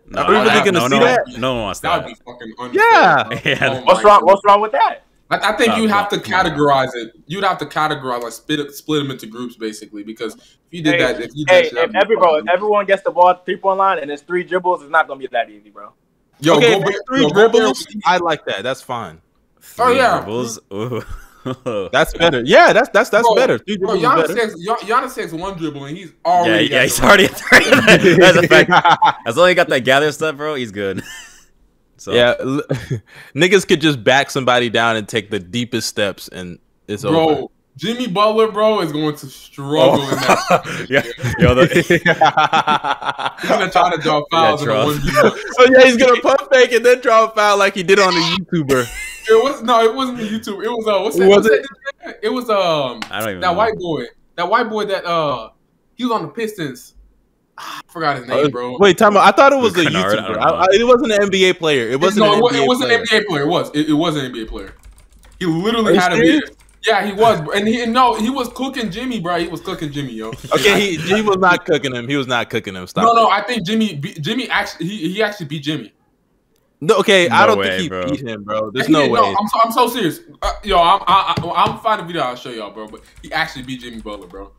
no, 0.08 0.22
Are 0.24 0.30
we 0.30 0.36
really 0.38 0.50
I- 0.50 0.60
gonna 0.66 0.80
no, 0.80 0.88
see 0.88 1.00
no, 1.00 1.06
that? 1.06 1.24
No 1.38 1.54
one 1.56 1.64
wants 1.64 1.80
That 1.82 1.98
that. 1.98 2.06
would 2.06 2.16
be 2.16 2.22
fucking 2.26 2.54
unfair. 2.60 2.82
Yeah. 2.82 3.40
Yeah. 3.46 3.80
Oh 3.82 3.84
What's 3.86 4.04
wrong? 4.04 4.20
God. 4.20 4.26
What's 4.26 4.42
wrong 4.46 4.62
with 4.62 4.72
that? 4.74 5.04
I, 5.30 5.54
I 5.54 5.58
think 5.58 5.74
Uh, 5.74 5.76
you 5.78 5.88
have 5.88 6.10
to 6.10 6.18
no. 6.18 6.24
categorize 6.24 6.90
it. 6.96 7.14
You'd 7.28 7.44
have 7.46 7.58
to 7.60 7.66
categorize 7.66 8.22
like 8.24 8.34
split 8.34 8.60
it, 8.60 8.74
split 8.76 9.02
them 9.04 9.12
into 9.12 9.26
groups 9.28 9.56
basically 9.56 10.04
because 10.04 10.36
if 10.36 10.58
you 10.72 10.84
did 10.84 10.96
Hey, 10.96 11.00
that, 11.14 11.22
if 11.22 11.32
you 11.34 11.46
did 11.46 11.50
Hey, 11.54 11.64
that 11.70 11.74
that'd 11.76 11.90
if 11.90 11.92
be 11.94 11.98
every 12.00 12.16
bro, 12.18 12.36
if 12.38 12.48
everyone 12.50 12.86
gets 12.86 13.04
the 13.04 13.12
ball 13.12 13.34
three 13.46 13.56
point 13.58 13.78
line 13.78 14.00
and 14.00 14.12
it's 14.12 14.22
three 14.24 14.44
dribbles, 14.44 14.82
it's 14.82 14.92
not 14.92 15.08
gonna 15.08 15.20
be 15.20 15.28
that 15.32 15.50
easy, 15.50 15.70
bro. 15.70 15.92
yo, 16.40 16.58
okay, 16.58 16.74
if 16.74 16.80
Gobert- 16.80 16.96
it's 16.96 17.04
three 17.08 17.22
yo, 17.22 17.28
Gobert 17.30 17.52
dribbles, 17.52 17.78
was- 17.86 17.96
I 18.06 18.18
like 18.18 18.46
that. 18.46 18.64
That's 18.64 18.82
fine. 18.82 19.22
Three 19.62 19.86
Oh, 19.86 19.92
yeah. 19.92 20.18
dribbles? 20.18 20.60
Ooh. 20.74 21.02
That's 21.92 22.14
better. 22.14 22.42
Yeah, 22.46 22.72
that's 22.74 22.90
that's 22.90 23.10
that's 23.10 23.28
Bro, 23.28 23.36
better. 23.36 23.58
Three 23.60 23.78
Bro, 23.78 23.98
dribbles 23.98 24.04
Giannis 24.04 24.36
better. 24.36 24.48
takes, 24.48 24.84
Giannis 24.84 25.16
takes 25.16 25.32
one 25.34 25.58
dribble 25.58 25.86
and 25.86 25.98
he's 25.98 26.10
yeah, 26.26 26.32
already. 26.32 26.66
yeah, 26.66 26.70
got 26.70 26.84
he's 26.84 26.98
the- 27.00 27.06
already 27.06 28.16
That's 28.18 28.38
a 28.38 28.48
fact. 28.48 29.18
As 29.28 29.38
long 29.38 29.48
as 29.48 29.52
he 29.52 29.56
got 29.56 29.68
that 29.70 29.80
gather 29.80 30.12
stuff, 30.12 30.38
bro, 30.38 30.56
he's 30.56 30.72
good. 30.72 31.02
so 31.98 32.14
Yeah, 32.14 32.36
niggas 33.36 33.68
could 33.68 33.82
just 33.82 34.04
back 34.04 34.30
somebody 34.30 34.70
down 34.70 34.96
and 34.98 35.08
take 35.08 35.30
the 35.30 35.40
deepest 35.40 35.88
steps, 35.88 36.28
and 36.28 36.60
it's 36.88 37.04
over. 37.06 37.48
Bro, 37.82 37.94
Jimmy 37.94 38.08
Butler, 38.08 38.52
bro, 38.52 38.82
is 38.82 38.92
going 38.92 39.16
to 39.16 39.26
struggle 39.28 40.02
in 40.04 40.10
that. 40.18 40.86
yeah, 40.90 41.04
yo, 41.40 41.56
the, 41.56 41.66
He's 43.42 43.50
gonna 43.50 43.72
try 43.72 43.96
to 43.96 44.02
draw 44.02 44.24
fouls 44.32 44.66
Yeah, 44.66 44.72
in 44.72 44.78
the 44.80 44.86
one 44.86 45.00
v 45.00 45.12
one. 45.22 45.40
so 45.54 45.66
yeah, 45.80 45.86
he's 45.86 45.98
gonna 45.98 46.22
pump 46.22 46.52
fake 46.52 46.72
and 46.74 46.86
then 46.86 47.00
draw 47.02 47.26
a 47.26 47.30
foul 47.32 47.58
like 47.58 47.74
he 47.76 47.84
did 47.84 48.00
on 48.00 48.14
the 48.14 48.20
YouTuber. 48.20 48.86
It 49.30 49.44
was 49.44 49.62
no, 49.64 49.84
it 49.84 49.94
wasn't 49.96 50.18
the 50.20 50.24
YouTube. 50.26 50.64
It 50.64 50.70
was 50.70 50.88
uh, 50.88 51.02
what's 51.02 51.18
that? 51.18 51.28
Was 51.28 51.46
what's 51.46 51.50
that? 52.04 52.20
It 52.24 52.30
was 52.30 52.50
um, 52.50 53.00
I 53.12 53.20
don't 53.20 53.30
even 53.30 53.42
that 53.42 53.48
know. 53.52 53.54
white 53.54 53.76
boy, 53.78 54.06
that 54.36 54.50
white 54.50 54.70
boy 54.70 54.86
that 54.86 55.06
uh, 55.06 55.50
He 55.96 56.04
was 56.06 56.12
on 56.14 56.24
the 56.24 56.28
Pistons. 56.30 56.96
Ah, 57.58 57.80
I 57.88 57.92
forgot 57.92 58.18
his 58.18 58.30
Uh, 58.30 58.36
name, 58.36 58.50
bro. 58.52 58.78
Wait, 58.80 58.98
time 58.98 59.16
out. 59.18 59.24
I 59.24 59.32
thought 59.36 59.54
it 59.54 59.60
was 59.60 59.78
a 59.78 59.84
Kennard, 59.84 60.18
I 60.18 60.22
YouTuber. 60.22 60.34
don't 60.36 60.38
I. 60.44 60.50
I- 60.50 60.68
it 60.72 60.84
wasn't 60.86 61.12
an 61.14 61.30
NBA 61.30 61.58
player. 61.60 61.90
It 61.90 62.00
wasn't 62.00 62.26
no, 62.26 62.34
an 62.34 62.40
it 62.40 62.42
wa- 62.42 62.50
NBA 62.52 62.64
it 62.64 62.68
wasn't 62.68 62.90
player. 62.90 63.00
an 63.02 63.06
NBA 63.08 63.28
player. 63.28 63.42
It 63.44 63.48
was. 63.48 63.70
It, 63.76 63.90
it 63.90 63.94
was 63.94 64.16
an 64.18 64.32
NBA 64.32 64.48
player. 64.48 64.74
He 65.40 65.46
literally 65.46 65.92
Are 65.92 65.96
you 65.96 66.00
had 66.00 66.14
a 66.14 66.16
serious? 66.16 66.42
beard. 66.42 66.58
Yeah, 66.86 67.06
he 67.06 67.14
was, 67.14 67.40
and 67.56 67.68
he 67.68 67.86
no, 67.86 68.16
he 68.16 68.30
was 68.30 68.50
cooking 68.50 68.90
Jimmy, 68.90 69.20
bro. 69.20 69.38
He 69.38 69.48
was 69.48 69.62
cooking 69.62 69.92
Jimmy, 69.92 70.14
yo. 70.14 70.30
Okay, 70.30 70.80
he, 70.80 70.98
he 70.98 71.22
was 71.22 71.38
not 71.38 71.64
cooking 71.66 71.94
him. 71.96 72.08
He 72.08 72.16
was 72.18 72.26
not 72.28 72.50
cooking 72.50 72.76
him. 72.76 72.88
Stop. 72.88 73.04
no, 73.06 73.14
no. 73.14 73.30
I 73.30 73.44
think 73.44 73.66
Jimmy, 73.66 73.96
Jimmy 73.98 74.50
actually, 74.50 74.88
he, 74.88 75.14
he 75.14 75.22
actually 75.24 75.46
beat 75.46 75.62
Jimmy. 75.64 75.94
No, 76.84 76.96
okay, 76.98 77.30
I 77.30 77.46
don't 77.46 77.60
way, 77.60 77.68
think 77.70 77.82
he 77.84 77.90
bro. 77.90 78.10
beat 78.10 78.22
him, 78.22 78.44
bro. 78.44 78.72
There's 78.72 78.88
He 78.88 78.94
no 78.94 79.02
did- 79.04 79.12
way. 79.12 79.20
I'm 79.20 79.48
so, 79.48 79.60
I'm 79.64 79.72
so 79.72 79.88
serious, 79.88 80.22
uh, 80.42 80.54
yo. 80.64 80.80
I'm 80.80 81.02
I, 81.06 81.36
I, 81.38 81.64
I'm 81.66 81.78
finding 81.80 82.06
a 82.06 82.08
video. 82.08 82.24
I'll 82.24 82.36
show 82.36 82.50
y'all, 82.50 82.72
bro. 82.72 82.88
But 82.88 83.02
he 83.22 83.32
actually 83.32 83.62
beat 83.64 83.82
Jimmy 83.82 84.02
Butler, 84.02 84.26
bro. 84.26 84.52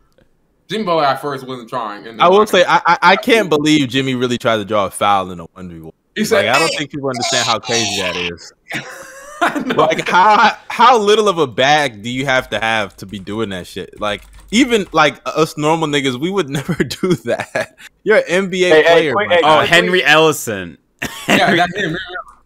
Jimmy 0.68 0.84
Butler 0.84 1.04
at 1.04 1.20
first 1.20 1.44
wasn't 1.44 1.68
trying, 1.68 2.06
and 2.06 2.22
I 2.22 2.28
will 2.28 2.46
say 2.46 2.64
I, 2.68 2.76
I 2.86 2.98
I 3.02 3.16
can't 3.16 3.48
believe 3.50 3.88
Jimmy 3.88 4.14
really 4.14 4.38
tried 4.38 4.58
to 4.58 4.64
draw 4.64 4.86
a 4.86 4.90
foul 4.92 5.32
in 5.32 5.40
a 5.40 5.44
one 5.46 5.68
v 5.68 5.80
one. 5.80 5.92
he 6.14 6.24
said, 6.24 6.46
Like 6.46 6.54
I 6.54 6.58
don't 6.60 6.72
think 6.78 6.92
people 6.92 7.08
understand 7.08 7.48
how 7.48 7.58
crazy 7.58 8.00
that 8.00 8.14
is. 8.14 8.52
I 9.54 9.58
know. 9.60 9.74
Like 9.74 10.08
how 10.08 10.56
how 10.68 10.98
little 10.98 11.28
of 11.28 11.38
a 11.38 11.46
bag 11.46 12.02
do 12.02 12.10
you 12.10 12.24
have 12.26 12.48
to 12.50 12.60
have 12.60 12.96
to 12.98 13.06
be 13.06 13.18
doing 13.18 13.48
that 13.50 13.66
shit? 13.66 14.00
Like 14.00 14.22
even 14.50 14.86
like 14.92 15.20
us 15.26 15.56
normal 15.56 15.88
niggas, 15.88 16.18
we 16.18 16.30
would 16.30 16.48
never 16.58 16.74
do 16.84 17.14
that. 17.26 17.76
You're 18.04 18.18
an 18.18 18.48
NBA 18.50 18.68
Hey, 18.70 18.82
hey, 18.82 18.82
player. 18.84 19.12
quick, 19.14 19.30
hey, 19.30 19.38
Oh, 19.38 19.60
guy. 19.60 19.66
Henry 19.66 20.02
Ellenson. 20.02 20.76
yeah, 21.28 21.54
that's 21.56 21.76
him. 21.76 21.96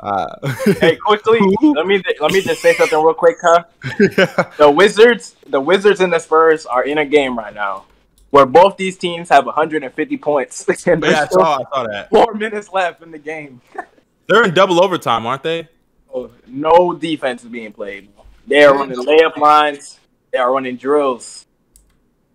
Uh, 0.01 0.27
Hey, 0.81 0.97
quickly, 0.97 1.41
let 1.63 1.87
me 1.87 2.03
let 2.21 2.33
me 2.33 2.41
just 2.43 2.61
say 2.63 2.73
something 2.75 2.99
real 3.03 3.15
quick, 3.15 3.37
huh? 3.43 3.65
The 4.59 4.71
Wizards, 4.71 5.37
the 5.47 5.61
Wizards 5.61 6.01
and 6.01 6.13
the 6.13 6.19
Spurs 6.19 6.65
are 6.67 6.85
in 6.85 6.99
a 6.99 7.05
game 7.05 7.37
right 7.37 7.55
now 7.55 7.85
where 8.31 8.45
both 8.47 8.77
these 8.77 8.99
teams 8.99 9.29
have 9.29 9.47
150 9.47 10.17
points. 10.19 10.67
And 10.87 11.03
yeah, 11.03 11.23
I 11.23 11.27
saw, 11.29 11.59
I 11.59 11.63
saw 11.73 11.87
that. 11.87 12.11
four 12.11 12.35
minutes 12.35 12.71
left 12.73 13.03
in 13.03 13.11
the 13.11 13.19
game. 13.19 13.61
They're 14.29 14.45
in 14.45 14.53
double 14.55 14.83
overtime, 14.83 15.25
aren't 15.27 15.43
they? 15.43 15.69
So 16.17 16.31
no 16.47 16.95
defense 16.95 17.43
is 17.45 17.51
being 17.51 17.73
played. 17.75 18.09
They 18.47 18.65
are 18.65 18.75
running 18.75 18.97
layup 18.97 19.37
lines. 19.37 20.01
They 20.33 20.39
are 20.39 20.51
running 20.51 20.77
drills. 20.77 21.45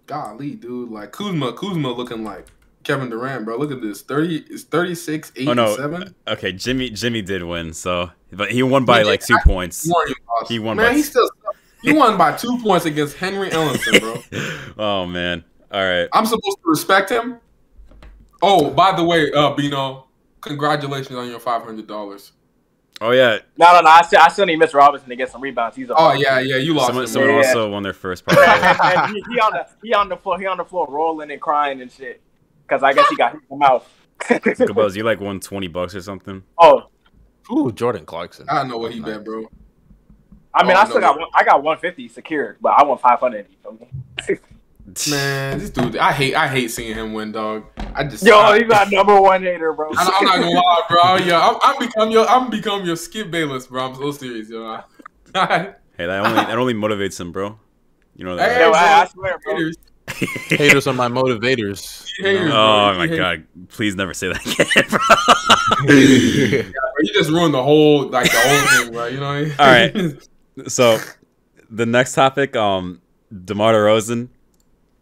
Golly, 0.05 0.51
dude, 0.51 0.91
like 0.91 1.11
Kuzma, 1.11 1.53
Kuzma 1.53 1.91
looking 1.91 2.23
like 2.23 2.45
Kevin 2.83 3.09
Durant, 3.09 3.43
bro. 3.43 3.57
Look 3.57 3.71
at 3.71 3.81
this, 3.81 4.03
thirty, 4.03 4.45
it's 4.51 4.63
36, 4.65 5.31
8, 5.35 5.47
Oh 5.47 5.53
no. 5.53 5.75
seven. 5.75 6.13
Okay, 6.27 6.51
Jimmy 6.51 6.91
Jimmy 6.91 7.23
did 7.23 7.41
win, 7.41 7.73
so 7.73 8.11
but 8.31 8.51
he 8.51 8.61
won 8.61 8.85
by 8.85 8.99
He 8.99 9.05
like 9.05 9.21
did. 9.21 9.29
two 9.29 9.37
I- 9.39 9.43
points. 9.43 9.83
He 9.83 9.89
won, 9.91 10.07
he 10.47 10.59
won 10.59 10.77
Man, 10.77 10.91
by- 10.91 10.93
he 10.97 11.01
still 11.01 11.27
he 11.81 11.93
won 11.97 12.19
by 12.19 12.33
two 12.33 12.59
points 12.61 12.85
against 12.85 13.17
Henry 13.17 13.49
Ellenson, 13.49 13.99
bro. 13.99 14.73
oh 14.77 15.05
man. 15.07 15.43
All 15.71 15.83
right. 15.83 16.07
I'm 16.13 16.25
supposed 16.27 16.57
to 16.63 16.69
respect 16.69 17.09
him. 17.09 17.37
Oh, 18.43 18.69
by 18.69 18.95
the 18.95 19.03
way, 19.03 19.31
uh, 19.31 19.55
Bino, 19.55 20.05
congratulations 20.41 21.15
on 21.17 21.29
your 21.29 21.39
five 21.39 21.63
hundred 21.63 21.87
dollars. 21.87 22.33
Oh 23.03 23.11
yeah. 23.11 23.39
No, 23.57 23.73
no, 23.73 23.81
no. 23.81 23.89
I 23.89 24.03
still, 24.03 24.19
I 24.21 24.27
still 24.29 24.45
need 24.45 24.59
Mr. 24.59 24.75
Robinson 24.75 25.09
to 25.09 25.15
get 25.15 25.31
some 25.31 25.41
rebounds. 25.41 25.75
He's 25.75 25.89
a 25.89 25.95
Oh 25.97 26.13
yeah, 26.13 26.39
yeah, 26.39 26.57
you 26.57 26.75
lost. 26.75 26.87
Someone, 26.87 27.03
him, 27.05 27.09
someone. 27.09 27.29
Yeah. 27.31 27.35
also 27.37 27.71
won 27.71 27.81
their 27.83 27.93
first 27.93 28.25
part. 28.25 28.37
And 28.37 29.15
he, 29.15 29.23
he 29.33 29.39
on 29.39 29.53
the 29.53 29.67
he 29.83 29.93
on 29.93 30.07
the 30.07 30.17
floor 30.17 30.39
he 30.39 30.45
on 30.45 30.57
the 30.57 30.65
floor 30.65 30.85
rolling 30.87 31.31
and 31.31 31.41
crying 31.41 31.81
and 31.81 31.91
shit 31.91 32.21
because 32.67 32.83
I 32.83 32.93
guess 32.93 33.09
he 33.09 33.15
got 33.15 33.31
hit 33.31 33.41
in 33.41 33.47
the 33.49 33.55
mouth. 33.57 33.89
Gabos, 34.19 34.95
you 34.95 35.03
like 35.03 35.19
won 35.19 35.39
twenty 35.39 35.67
bucks 35.67 35.95
or 35.95 36.01
something? 36.01 36.43
oh, 36.59 36.83
Ooh, 37.51 37.71
Jordan 37.71 38.05
Clarkson. 38.05 38.47
I 38.47 38.59
don't 38.59 38.67
know 38.67 38.77
what 38.77 38.91
he 38.93 38.99
bet, 38.99 39.25
bro. 39.25 39.49
I 40.53 40.63
mean, 40.63 40.75
Oh, 40.77 40.81
I 40.81 40.83
still 40.85 40.95
no. 41.01 41.07
got 41.07 41.19
one, 41.19 41.29
I 41.33 41.43
got 41.43 41.63
150 41.63 42.07
secured, 42.09 42.57
but 42.61 42.73
I 42.77 42.83
want 42.83 43.01
500. 43.01 43.47
You 43.49 43.57
feel 43.63 43.71
me? 44.29 44.37
Man, 45.09 45.59
this 45.59 45.69
dude, 45.69 45.97
I 45.97 46.11
hate, 46.11 46.35
I 46.35 46.47
hate 46.47 46.69
seeing 46.69 46.95
him 46.95 47.13
win, 47.13 47.31
dog. 47.31 47.65
I 47.93 48.03
just, 48.03 48.25
Yo, 48.25 48.37
I, 48.37 48.59
he's 48.59 48.67
my 48.67 48.83
number 48.91 49.19
one 49.21 49.41
hater, 49.43 49.73
bro. 49.73 49.89
I'm, 49.97 50.07
I'm 50.07 50.25
not 50.25 50.35
gonna 50.37 50.49
lie, 50.49 50.81
bro. 50.89 51.15
Yeah, 51.25 51.39
I'm, 51.47 51.57
I'm 51.61 51.79
become 51.79 52.11
your, 52.11 52.27
I'm 52.27 52.49
become 52.49 52.83
your 52.85 52.95
Skip 52.95 53.29
Bayless, 53.31 53.67
bro. 53.67 53.85
I'm 53.87 53.95
so 53.95 54.11
serious, 54.11 54.49
yo. 54.49 54.75
hey, 55.33 55.73
Hey, 55.97 56.05
that 56.07 56.25
only 56.25 56.33
that 56.35 56.57
only 56.57 56.73
motivates 56.73 57.19
him, 57.19 57.31
bro. 57.31 57.59
You 58.15 58.25
know 58.25 58.37
Hey, 58.37 58.47
that. 58.47 58.59
Yo, 58.61 58.71
right? 58.71 58.81
I, 58.81 59.01
I 59.03 59.07
swear, 59.07 59.37
bro. 59.43 59.55
haters, 59.55 59.77
Haters 60.49 60.87
are 60.87 60.93
my 60.93 61.07
motivators. 61.07 62.05
Haters. 62.19 62.49
Oh 62.51 62.89
bro. 62.91 62.97
my 62.97 63.07
He- 63.07 63.17
god! 63.17 63.45
Please 63.69 63.95
never 63.95 64.13
say 64.13 64.27
that 64.27 64.41
again, 64.45 64.85
bro. 64.89 64.99
Bro, 66.71 67.01
You 67.01 67.13
just 67.13 67.29
ruined 67.29 67.53
the 67.53 67.63
whole, 67.63 68.07
like 68.09 68.29
the 68.31 68.37
whole 68.37 68.83
thing, 68.83 68.93
bro. 68.93 69.05
You 69.07 69.19
know. 69.19 69.41
What 69.41 69.59
I 69.59 69.91
mean? 69.93 70.03
All 70.07 70.65
right. 70.65 70.69
So, 70.71 70.99
the 71.69 71.85
next 71.85 72.13
topic, 72.13 72.55
um, 72.55 73.01
DeMar 73.45 73.73
DeRozan, 73.73 74.27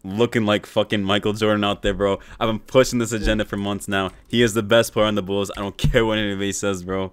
looking 0.04 0.46
like 0.46 0.66
fucking 0.66 1.02
Michael 1.02 1.32
Jordan 1.32 1.64
out 1.64 1.82
there, 1.82 1.94
bro. 1.94 2.18
I've 2.38 2.48
been 2.48 2.58
pushing 2.60 2.98
this 2.98 3.12
agenda 3.12 3.44
for 3.44 3.56
months 3.56 3.88
now. 3.88 4.10
He 4.28 4.42
is 4.42 4.54
the 4.54 4.62
best 4.62 4.92
player 4.92 5.06
on 5.06 5.14
the 5.14 5.22
Bulls. 5.22 5.50
I 5.56 5.60
don't 5.60 5.76
care 5.76 6.04
what 6.04 6.18
anybody 6.18 6.52
says, 6.52 6.82
bro. 6.82 7.12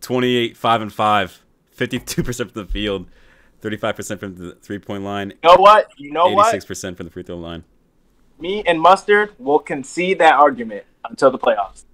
28, 0.00 0.56
5 0.56 0.82
and 0.82 0.92
5, 0.92 1.42
52% 1.76 2.36
from 2.36 2.48
the 2.54 2.66
field, 2.66 3.06
35% 3.62 4.18
from 4.18 4.36
the 4.36 4.54
three 4.54 4.78
point 4.78 5.04
line, 5.04 5.30
You 5.42 5.50
know 5.50 5.56
what? 5.56 5.88
You 5.98 6.10
know 6.12 6.28
what? 6.28 6.54
86% 6.54 6.96
from 6.96 7.04
the 7.06 7.12
free 7.12 7.22
throw 7.22 7.36
line. 7.36 7.64
Me 8.38 8.62
and 8.66 8.80
Mustard 8.80 9.34
will 9.38 9.58
concede 9.58 10.18
that 10.20 10.34
argument 10.34 10.84
until 11.04 11.30
the 11.30 11.38
playoffs. 11.38 11.84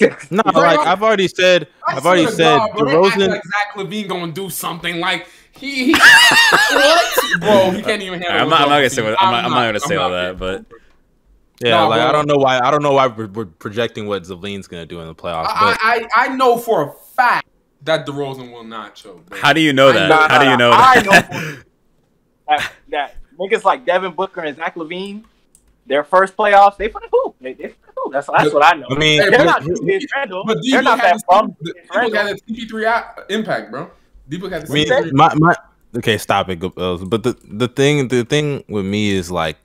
No, 0.30 0.42
like 0.54 0.78
I've 0.78 1.02
already 1.02 1.26
said, 1.28 1.66
I 1.86 1.96
I've 1.96 2.06
already 2.06 2.28
said, 2.28 2.56
God, 2.56 2.72
bro, 2.72 2.86
they 2.86 3.10
DeRozan. 3.16 3.28
like 3.30 3.42
Zach 3.44 3.74
LaVine 3.74 4.08
gonna 4.08 4.32
do 4.32 4.48
something 4.48 5.00
like 5.00 5.26
he, 5.58 5.86
he 5.86 5.92
what, 5.92 7.40
bro? 7.40 7.70
He 7.70 7.82
can't 7.82 8.02
even 8.02 8.20
handle. 8.20 8.40
I'm 8.42 8.48
not, 8.48 8.62
I'm 8.62 8.68
not 8.68 8.76
gonna 8.78 8.90
say 8.90 9.02
what, 9.02 9.16
I'm, 9.20 9.34
I'm 9.44 9.50
not 9.50 9.66
gonna 9.66 9.80
say 9.80 9.96
all 9.96 10.12
I'm 10.12 10.12
that, 10.12 10.38
but 10.38 10.64
Yeah, 11.60 11.70
Nah, 11.72 11.86
like 11.88 12.00
bro. 12.00 12.08
I 12.08 12.12
don't 12.12 12.26
know 12.28 12.36
why. 12.36 12.58
I 12.58 12.70
don't 12.70 12.82
know 12.82 12.92
why 12.92 13.06
we're, 13.06 13.28
we're 13.28 13.44
projecting 13.46 14.06
what 14.06 14.22
Zavline's 14.24 14.66
gonna 14.66 14.86
do 14.86 15.00
in 15.00 15.06
the 15.06 15.14
playoffs. 15.14 15.46
I, 15.48 16.06
But 16.06 16.14
I 16.16 16.24
I 16.26 16.28
know 16.34 16.56
for 16.58 16.88
a 16.88 16.92
fact 17.14 17.46
that 17.82 18.06
DeRozan 18.06 18.52
will 18.52 18.64
not 18.64 18.94
choke. 18.94 19.26
Bro. 19.26 19.38
how 19.40 19.52
do 19.52 19.60
you 19.60 19.72
know 19.72 19.92
that? 19.92 20.08
Nah, 20.08 20.28
How 20.28 20.42
do 20.42 20.50
you 20.50 20.56
know 20.56 20.70
nah. 20.70 20.76
I 20.76 21.00
that? 21.00 21.30
know 21.32 21.56
that, 22.48 22.72
that 22.88 23.16
niggas 23.38 23.64
like 23.64 23.84
Devin 23.86 24.12
Booker 24.12 24.40
and 24.42 24.56
Zach 24.56 24.74
LaVine, 24.76 25.24
their 25.86 26.04
first 26.04 26.36
playoffs, 26.36 26.76
they 26.76 26.88
finna 26.88 27.08
hoop. 27.12 27.36
They, 27.40 27.54
they 27.54 27.64
finna 27.64 27.74
hoop. 27.96 28.12
That's, 28.12 28.28
that's 28.28 28.52
what 28.54 28.64
I 28.64 28.76
know. 28.78 28.86
I 28.90 28.94
mean, 28.98 29.18
they're 29.20 29.30
but- 29.32 29.44
not 29.44 29.62
Julius 29.62 30.04
Randle. 30.14 30.44
But 30.46 30.58
They're 30.62 30.80
D-Book 30.80 30.84
not 30.84 31.00
had 31.00 31.14
that 31.16 31.22
bum. 31.28 31.56
the 31.60 31.72
D-Book 31.72 32.14
had 32.14 32.26
a 32.26 32.34
CP3 32.36 33.30
impact, 33.30 33.70
bro. 33.70 33.90
D-Book 34.28 34.52
had 34.52 34.66
the 34.66 34.72
I 34.72 34.84
CP3. 34.84 35.04
mean, 35.04 35.16
my, 35.16 35.34
my 35.36 35.54
okay, 35.96 36.18
stop 36.18 36.48
it. 36.48 36.62
Uh, 36.62 36.96
But 36.98 37.22
the 37.22 37.36
the 37.44 37.68
thing 37.68 38.08
the 38.08 38.24
thing 38.24 38.64
with 38.68 38.84
me 38.84 39.10
is 39.10 39.30
like, 39.30 39.58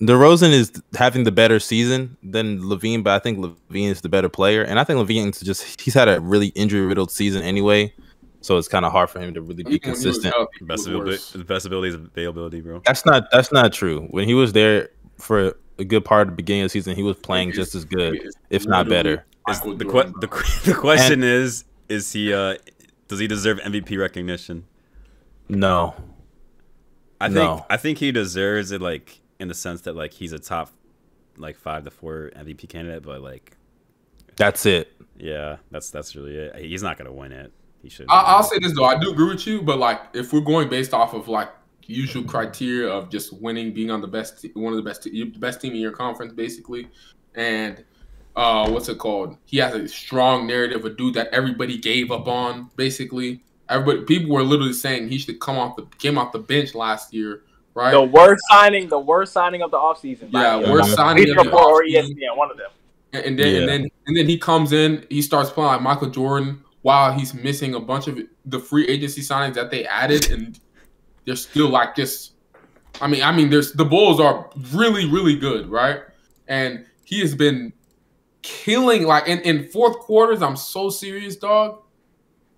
DeRozan 0.00 0.50
is 0.50 0.72
having 0.94 1.24
the 1.24 1.32
better 1.32 1.60
season 1.60 2.16
than 2.22 2.60
LaVine, 2.62 3.04
but 3.04 3.12
I 3.12 3.18
think 3.18 3.38
LaVine 3.38 3.90
is 3.90 4.00
the 4.00 4.08
better 4.08 4.28
player, 4.28 4.62
and 4.62 4.78
I 4.80 4.84
think 4.84 4.98
LaVine's 4.98 5.40
just 5.40 5.80
he's 5.80 5.94
had 5.94 6.08
a 6.08 6.20
really 6.20 6.48
injury 6.48 6.86
riddled 6.86 7.10
season 7.10 7.42
anyway, 7.42 7.92
so 8.40 8.56
it's 8.56 8.68
kind 8.68 8.84
of 8.86 8.92
hard 8.92 9.10
for 9.10 9.20
him 9.20 9.34
to 9.34 9.42
really 9.42 9.62
be 9.62 9.74
Even 9.74 9.90
when 9.92 10.00
he 10.00 10.06
was 10.06 10.16
consistent. 10.16 10.34
healthy, 10.34 10.64
best 10.64 10.86
ability, 10.86 11.18
the 11.38 11.44
best 11.44 11.66
ability 11.66 11.88
is 11.88 11.94
availability, 11.96 12.60
bro. 12.62 12.80
That's 12.86 13.04
not 13.04 13.30
that's 13.30 13.52
not 13.52 13.72
true. 13.74 14.06
When 14.10 14.26
he 14.26 14.34
was 14.34 14.52
there 14.54 14.88
for 15.18 15.54
a 15.78 15.84
good 15.84 16.04
part 16.04 16.22
of 16.28 16.32
the 16.32 16.36
beginning 16.36 16.62
of 16.62 16.66
the 16.66 16.70
season, 16.70 16.96
he 16.96 17.02
was 17.02 17.16
playing 17.16 17.52
just 17.52 17.74
as 17.74 17.84
good, 17.84 18.18
if 18.48 18.66
not 18.66 18.88
better. 18.88 19.24
Is 19.48 19.60
the, 19.60 19.74
Jordan, 19.84 20.14
the, 20.20 20.28
the 20.64 20.74
question 20.74 21.22
is 21.22 21.64
is 21.90 22.12
he 22.12 22.32
uh 22.32 22.56
does 23.10 23.18
he 23.18 23.26
deserve 23.26 23.58
MVP 23.58 23.98
recognition? 23.98 24.64
No, 25.48 25.94
I 27.20 27.26
think 27.26 27.34
No. 27.34 27.66
I 27.68 27.76
think 27.76 27.98
he 27.98 28.12
deserves 28.12 28.70
it 28.70 28.80
like 28.80 29.20
in 29.40 29.48
the 29.48 29.54
sense 29.54 29.80
that 29.82 29.96
like 29.96 30.12
he's 30.12 30.32
a 30.32 30.38
top 30.38 30.70
like 31.36 31.56
5 31.56 31.84
to 31.84 31.90
4 31.90 32.30
MVP 32.36 32.68
candidate 32.68 33.02
but 33.02 33.20
like 33.22 33.56
that's 34.36 34.64
it. 34.64 34.92
yeah, 35.18 35.56
that's 35.70 35.90
that's 35.90 36.14
really 36.16 36.36
it. 36.36 36.56
He's 36.64 36.82
not 36.82 36.96
going 36.96 37.06
to 37.06 37.12
win 37.12 37.32
it. 37.32 37.52
He 37.82 37.88
should. 37.88 38.06
I- 38.08 38.22
I'll 38.22 38.42
say 38.42 38.58
this 38.60 38.74
though, 38.74 38.84
I 38.84 38.98
do 38.98 39.10
agree 39.10 39.28
with 39.28 39.46
you, 39.46 39.60
but 39.60 39.78
like 39.78 40.00
if 40.14 40.32
we're 40.32 40.40
going 40.40 40.68
based 40.68 40.94
off 40.94 41.12
of 41.12 41.26
like 41.28 41.48
usual 41.86 42.22
criteria 42.22 42.88
of 42.88 43.10
just 43.10 43.32
winning, 43.42 43.72
being 43.74 43.90
on 43.90 44.00
the 44.00 44.06
best, 44.06 44.46
one 44.54 44.72
of 44.72 44.76
the 44.76 44.82
best, 44.82 45.02
the 45.02 45.24
best 45.24 45.60
team 45.60 45.72
in 45.72 45.80
your 45.80 45.90
conference, 45.90 46.32
basically, 46.32 46.88
and 47.34 47.84
uh, 48.36 48.68
what's 48.70 48.88
it 48.88 48.98
called? 48.98 49.36
He 49.44 49.58
has 49.58 49.74
a 49.74 49.88
strong 49.88 50.46
narrative, 50.46 50.84
a 50.84 50.90
dude 50.90 51.14
that 51.14 51.28
everybody 51.32 51.78
gave 51.78 52.10
up 52.10 52.28
on, 52.28 52.70
basically. 52.76 53.42
Everybody, 53.68 54.04
people 54.04 54.34
were 54.34 54.42
literally 54.42 54.72
saying 54.72 55.08
he 55.08 55.18
should 55.18 55.40
come 55.40 55.56
off 55.58 55.76
the 55.76 55.86
came 55.98 56.18
off 56.18 56.32
the 56.32 56.38
bench 56.40 56.74
last 56.74 57.12
year, 57.14 57.42
right? 57.74 57.92
The 57.92 58.02
worst 58.02 58.42
signing, 58.48 58.88
the 58.88 58.98
worst 58.98 59.32
signing 59.32 59.62
of 59.62 59.70
the 59.70 59.76
offseason. 59.76 60.30
by 60.32 60.42
yeah, 60.42 60.56
the 60.58 60.66
way. 60.66 60.72
worst 60.72 60.88
Yeah. 60.90 60.94
signing 60.96 61.24
Bleacher 61.24 61.38
of 61.40 61.44
the 61.46 61.50
Report 61.50 61.66
or 61.72 61.84
offseason. 61.84 62.16
ESPN, 62.16 62.36
one 62.36 62.50
of 62.50 62.56
them. 62.56 62.70
And 63.12 63.24
and 63.26 63.38
then 63.38 63.54
Yeah. 63.54 63.60
and 63.60 63.68
then 63.68 63.88
and 64.06 64.16
then 64.16 64.26
he 64.28 64.38
comes 64.38 64.72
in, 64.72 65.04
he 65.08 65.22
starts 65.22 65.50
playing 65.50 65.68
like 65.68 65.82
Michael 65.82 66.10
Jordan 66.10 66.62
while 66.82 67.12
he's 67.12 67.32
missing 67.34 67.74
a 67.74 67.80
bunch 67.80 68.08
of 68.08 68.18
the 68.46 68.58
free 68.58 68.86
agency 68.88 69.20
signings 69.20 69.54
that 69.54 69.70
they 69.70 69.84
added, 69.86 70.30
and 70.30 70.58
they're 71.26 71.36
still 71.36 71.68
like 71.68 71.94
just. 71.94 72.32
I 73.00 73.06
mean, 73.06 73.22
I 73.22 73.30
mean, 73.32 73.50
there's 73.50 73.72
the 73.72 73.84
Bulls 73.84 74.18
are 74.20 74.50
really, 74.72 75.08
really 75.08 75.36
good, 75.36 75.68
right? 75.70 76.00
And 76.48 76.84
he 77.04 77.20
has 77.20 77.34
been 77.36 77.72
killing 78.42 79.04
like 79.04 79.26
in, 79.26 79.40
in 79.40 79.68
fourth 79.68 79.98
quarters. 79.98 80.42
I'm 80.42 80.56
so 80.56 80.90
serious, 80.90 81.36
dog. 81.36 81.82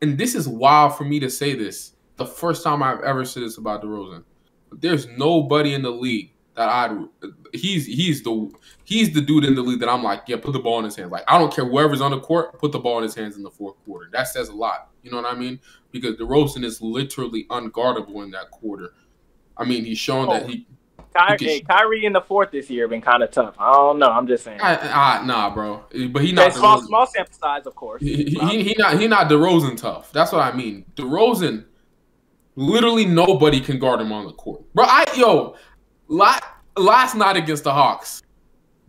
And 0.01 0.19
this 0.19 0.35
is 0.35 0.49
wild 0.49 0.97
for 0.97 1.05
me 1.05 1.21
to 1.21 1.31
say 1.31 1.55
this. 1.55 1.93
The 2.17 2.27
first 2.27 2.65
time 2.65 2.83
I've 2.83 3.01
ever 3.01 3.25
said 3.25 3.43
this 3.43 3.59
about 3.59 3.83
DeRozan. 3.83 4.25
There's 4.73 5.07
nobody 5.07 5.75
in 5.75 5.83
the 5.83 5.91
league 5.91 6.33
that 6.55 6.69
I 6.69 7.05
he's 7.53 7.87
he's 7.87 8.23
the 8.23 8.51
he's 8.85 9.13
the 9.13 9.21
dude 9.21 9.45
in 9.45 9.55
the 9.55 9.63
league 9.63 9.81
that 9.81 9.89
I'm 9.89 10.03
like, 10.03 10.23
yeah, 10.27 10.37
put 10.37 10.53
the 10.53 10.59
ball 10.59 10.79
in 10.79 10.85
his 10.85 10.97
hands. 10.97 11.11
Like 11.11 11.25
I 11.29 11.39
don't 11.39 11.53
care 11.53 11.65
whoever's 11.65 12.01
on 12.01 12.11
the 12.11 12.21
court, 12.21 12.59
put 12.59 12.73
the 12.73 12.79
ball 12.79 12.99
in 12.99 13.05
his 13.05 13.15
hands 13.15 13.37
in 13.37 13.43
the 13.43 13.51
fourth 13.51 13.77
quarter. 13.85 14.09
That 14.13 14.29
says 14.29 14.49
a 14.49 14.55
lot. 14.55 14.91
You 15.03 15.11
know 15.11 15.21
what 15.21 15.33
I 15.33 15.39
mean? 15.39 15.61
Because 15.91 16.17
DeRozan 16.17 16.65
is 16.65 16.81
literally 16.81 17.45
unguardable 17.51 18.23
in 18.23 18.31
that 18.33 18.51
quarter. 18.51 18.95
I 19.57 19.65
mean, 19.65 19.85
he's 19.85 19.99
shown 19.99 20.29
oh. 20.29 20.35
that 20.35 20.49
he. 20.49 20.67
Ky- 21.37 21.45
hey, 21.45 21.61
Kyrie 21.61 22.05
in 22.05 22.13
the 22.13 22.21
fourth 22.21 22.51
this 22.51 22.71
year 22.71 22.89
been 22.89 23.01
kind 23.01 23.23
of 23.23 23.31
tough. 23.31 23.55
I 23.59 23.73
don't 23.73 23.99
know. 23.99 24.09
I'm 24.09 24.27
just 24.27 24.45
saying. 24.45 24.61
I, 24.61 24.77
I, 24.77 25.25
nah, 25.25 25.53
bro. 25.53 25.85
But 26.11 26.25
he 26.25 26.33
not 26.33 26.53
small, 26.53 26.81
small 26.83 27.07
sample 27.07 27.35
size, 27.35 27.67
of 27.67 27.75
course. 27.75 28.03
He, 28.03 28.25
he, 28.25 28.39
he, 28.39 28.63
he 28.63 28.75
not 28.79 28.99
he 28.99 29.07
not 29.07 29.29
DeRozan 29.29 29.77
tough. 29.77 30.13
That's 30.13 30.33
what 30.33 30.43
I 30.43 30.57
mean. 30.57 30.85
DeRozan, 30.97 31.65
literally 32.57 33.05
nobody 33.05 33.61
can 33.61 33.79
guard 33.79 34.01
him 34.01 34.13
on 34.13 34.27
the 34.27 34.33
court, 34.33 34.63
bro. 34.75 34.85
I 34.87 35.05
yo, 35.17 35.57
last 36.09 36.45
last 36.77 37.15
night 37.15 37.37
against 37.37 37.65
the 37.65 37.73
Hawks, 37.73 38.23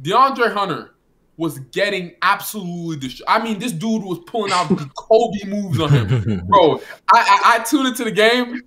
DeAndre 0.02 0.54
Hunter 0.54 0.94
was 1.38 1.60
getting 1.60 2.14
absolutely 2.22 2.98
destroyed. 2.98 3.28
I 3.28 3.44
mean, 3.44 3.60
this 3.60 3.72
dude 3.72 4.04
was 4.04 4.20
pulling 4.28 4.52
out 4.52 4.70
the 4.70 4.90
Kobe 4.96 5.46
moves 5.48 5.80
on 5.80 5.90
him, 5.90 6.46
bro. 6.48 6.80
I, 7.12 7.18
I, 7.18 7.56
I 7.56 7.64
tuned 7.64 7.88
into 7.88 8.04
the 8.04 8.12
game. 8.12 8.62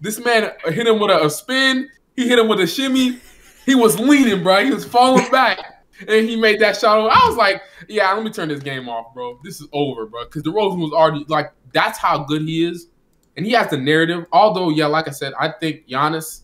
This 0.00 0.18
man 0.24 0.52
hit 0.64 0.86
him 0.86 0.98
with 0.98 1.10
a, 1.10 1.24
a, 1.26 1.30
spin. 1.30 1.88
He 2.16 2.28
hit 2.28 2.38
him 2.38 2.48
with 2.48 2.60
a 2.60 2.66
shimmy. 2.66 3.20
He 3.64 3.74
was 3.74 3.98
leaning, 3.98 4.42
bro. 4.42 4.64
He 4.64 4.72
was 4.72 4.84
falling 4.84 5.30
back, 5.30 5.84
and 6.00 6.28
he 6.28 6.36
made 6.36 6.60
that 6.60 6.76
shot. 6.76 6.98
I 6.98 7.28
was 7.28 7.36
like, 7.36 7.62
yeah, 7.88 8.12
let 8.12 8.24
me 8.24 8.30
turn 8.30 8.48
this 8.48 8.60
game 8.60 8.88
off, 8.88 9.12
bro. 9.14 9.38
This 9.44 9.60
is 9.60 9.68
over, 9.72 10.06
bro. 10.06 10.24
Because 10.24 10.42
DeRozan 10.42 10.78
was 10.78 10.92
already 10.92 11.24
like, 11.28 11.52
that's 11.72 11.98
how 11.98 12.24
good 12.24 12.42
he 12.42 12.64
is, 12.64 12.88
and 13.36 13.44
he 13.44 13.52
has 13.52 13.68
the 13.70 13.76
narrative. 13.76 14.26
Although, 14.32 14.70
yeah, 14.70 14.86
like 14.86 15.08
I 15.08 15.10
said, 15.12 15.34
I 15.38 15.52
think 15.60 15.86
Giannis, 15.88 16.42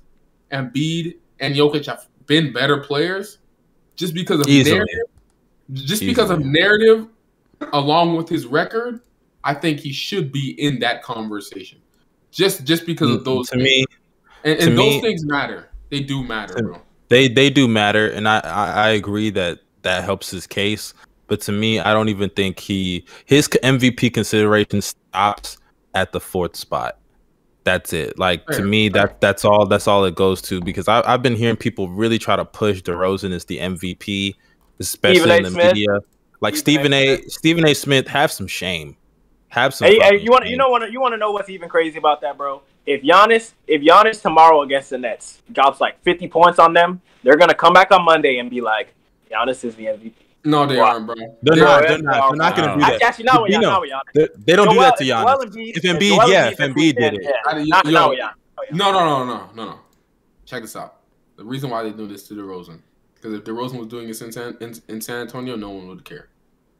Embiid, 0.52 1.16
and 1.40 1.54
Jokic 1.54 1.86
have 1.86 2.06
been 2.26 2.52
better 2.52 2.78
players 2.78 3.38
just 3.96 4.14
because 4.14 4.40
of 4.40 4.48
Easily. 4.48 4.76
narrative. 4.76 5.06
Just 5.72 6.02
Easily. 6.02 6.10
because 6.10 6.30
of 6.30 6.44
narrative, 6.44 7.08
along 7.72 8.16
with 8.16 8.28
his 8.28 8.46
record, 8.46 9.00
I 9.44 9.54
think 9.54 9.80
he 9.80 9.92
should 9.92 10.32
be 10.32 10.50
in 10.58 10.80
that 10.80 11.02
conversation. 11.02 11.80
Just 12.30 12.64
just 12.64 12.86
because 12.86 13.10
of 13.10 13.20
mm, 13.20 13.24
those 13.24 13.50
to 13.50 13.56
things. 13.56 13.64
me, 13.64 13.86
and, 14.44 14.58
and 14.60 14.78
those 14.78 14.94
me, 14.94 15.00
things 15.00 15.24
matter. 15.24 15.68
They 15.90 16.00
do 16.00 16.22
matter, 16.22 16.54
bro. 16.62 16.80
They 17.08 17.28
they 17.28 17.50
do 17.50 17.68
matter, 17.68 18.10
and 18.10 18.28
I, 18.28 18.40
I 18.40 18.70
I 18.70 18.88
agree 18.90 19.30
that 19.30 19.60
that 19.82 20.04
helps 20.04 20.30
his 20.30 20.46
case. 20.46 20.94
But 21.26 21.40
to 21.42 21.52
me, 21.52 21.80
I 21.80 21.92
don't 21.92 22.08
even 22.08 22.30
think 22.30 22.58
he 22.58 23.04
his 23.24 23.48
MVP 23.48 24.12
consideration 24.12 24.82
stops 24.82 25.58
at 25.94 26.12
the 26.12 26.20
fourth 26.20 26.56
spot. 26.56 26.98
That's 27.64 27.92
it. 27.92 28.18
Like 28.18 28.44
to 28.48 28.62
me, 28.62 28.88
that 28.90 29.20
that's 29.20 29.44
all. 29.44 29.66
That's 29.66 29.86
all 29.86 30.04
it 30.04 30.14
goes 30.14 30.42
to 30.42 30.60
because 30.60 30.88
I, 30.88 31.08
have 31.08 31.22
been 31.22 31.36
hearing 31.36 31.56
people 31.56 31.88
really 31.88 32.18
try 32.18 32.34
to 32.34 32.44
push 32.44 32.82
DeRozan 32.82 33.32
as 33.32 33.44
the 33.44 33.58
MVP, 33.58 34.34
especially 34.80 35.36
in 35.36 35.42
the 35.44 35.50
Smith. 35.50 35.74
media. 35.74 36.00
Like 36.40 36.56
Stephen 36.56 36.92
A. 36.92 37.18
Smith. 37.18 37.32
Stephen 37.32 37.66
A. 37.66 37.74
Smith, 37.74 38.08
have 38.08 38.32
some 38.32 38.48
shame. 38.48 38.96
Have 39.48 39.74
some. 39.74 39.86
Hey, 39.86 39.98
hey 40.00 40.18
you 40.18 40.30
want 40.30 40.46
you 40.46 40.56
know 40.56 40.70
what 40.70 40.90
you 40.90 41.00
want 41.00 41.12
to 41.12 41.18
know 41.18 41.30
what's 41.30 41.50
even 41.50 41.68
crazy 41.68 41.98
about 41.98 42.20
that, 42.22 42.36
bro? 42.36 42.62
If 42.84 43.02
Giannis, 43.02 43.52
if 43.66 43.82
Giannis 43.82 44.20
tomorrow 44.20 44.62
against 44.62 44.90
the 44.90 44.98
Nets 44.98 45.42
drops 45.52 45.80
like 45.80 46.02
fifty 46.02 46.28
points 46.28 46.58
on 46.58 46.72
them, 46.72 47.00
they're 47.22 47.36
gonna 47.36 47.54
come 47.54 47.72
back 47.72 47.92
on 47.92 48.04
Monday 48.04 48.38
and 48.38 48.50
be 48.50 48.60
like, 48.60 48.94
Giannis 49.30 49.64
is 49.64 49.74
the 49.76 49.86
MVP. 49.86 50.12
No, 50.44 50.66
they 50.66 50.78
aren't, 50.78 51.06
bro. 51.06 51.14
They're, 51.14 51.54
they're 51.54 51.64
not. 51.64 51.82
They're 51.82 51.98
not. 52.02 52.28
They're 52.30 52.36
not 52.36 52.56
going 52.56 52.68
to 52.68 52.74
do 52.74 52.80
that. 52.80 53.02
Actually, 53.02 53.26
no, 53.32 53.46
you 53.46 53.60
know, 53.60 53.84
they, 54.12 54.28
they 54.38 54.56
don't 54.56 54.66
Joel, 54.66 54.74
do 54.74 54.80
that 54.80 54.96
to 54.96 55.04
Giannis. 55.04 55.36
Embiid, 55.44 55.76
if 55.76 55.82
Embiid, 55.84 56.28
yeah, 56.28 56.48
if 56.48 56.58
Embiid 56.58 56.96
did 56.96 57.14
it. 57.14 57.22
Yeah. 57.22 57.84
Yo, 57.90 58.32
no, 58.72 58.90
no, 58.92 59.04
no, 59.04 59.24
no, 59.24 59.50
no, 59.54 59.64
no. 59.66 59.78
Check 60.44 60.62
this 60.62 60.74
out. 60.74 60.96
The 61.36 61.44
reason 61.44 61.70
why 61.70 61.82
they 61.84 61.92
do 61.92 62.06
this 62.06 62.26
to 62.28 62.34
DeRozan, 62.34 62.80
because 63.14 63.32
if 63.34 63.44
DeRozan 63.44 63.78
was 63.78 63.88
doing 63.88 64.08
this 64.08 64.20
in 64.20 64.32
San, 64.32 64.56
in, 64.60 64.74
in 64.88 65.00
San 65.00 65.22
Antonio, 65.22 65.56
no 65.56 65.70
one 65.70 65.88
would 65.88 66.04
care. 66.04 66.28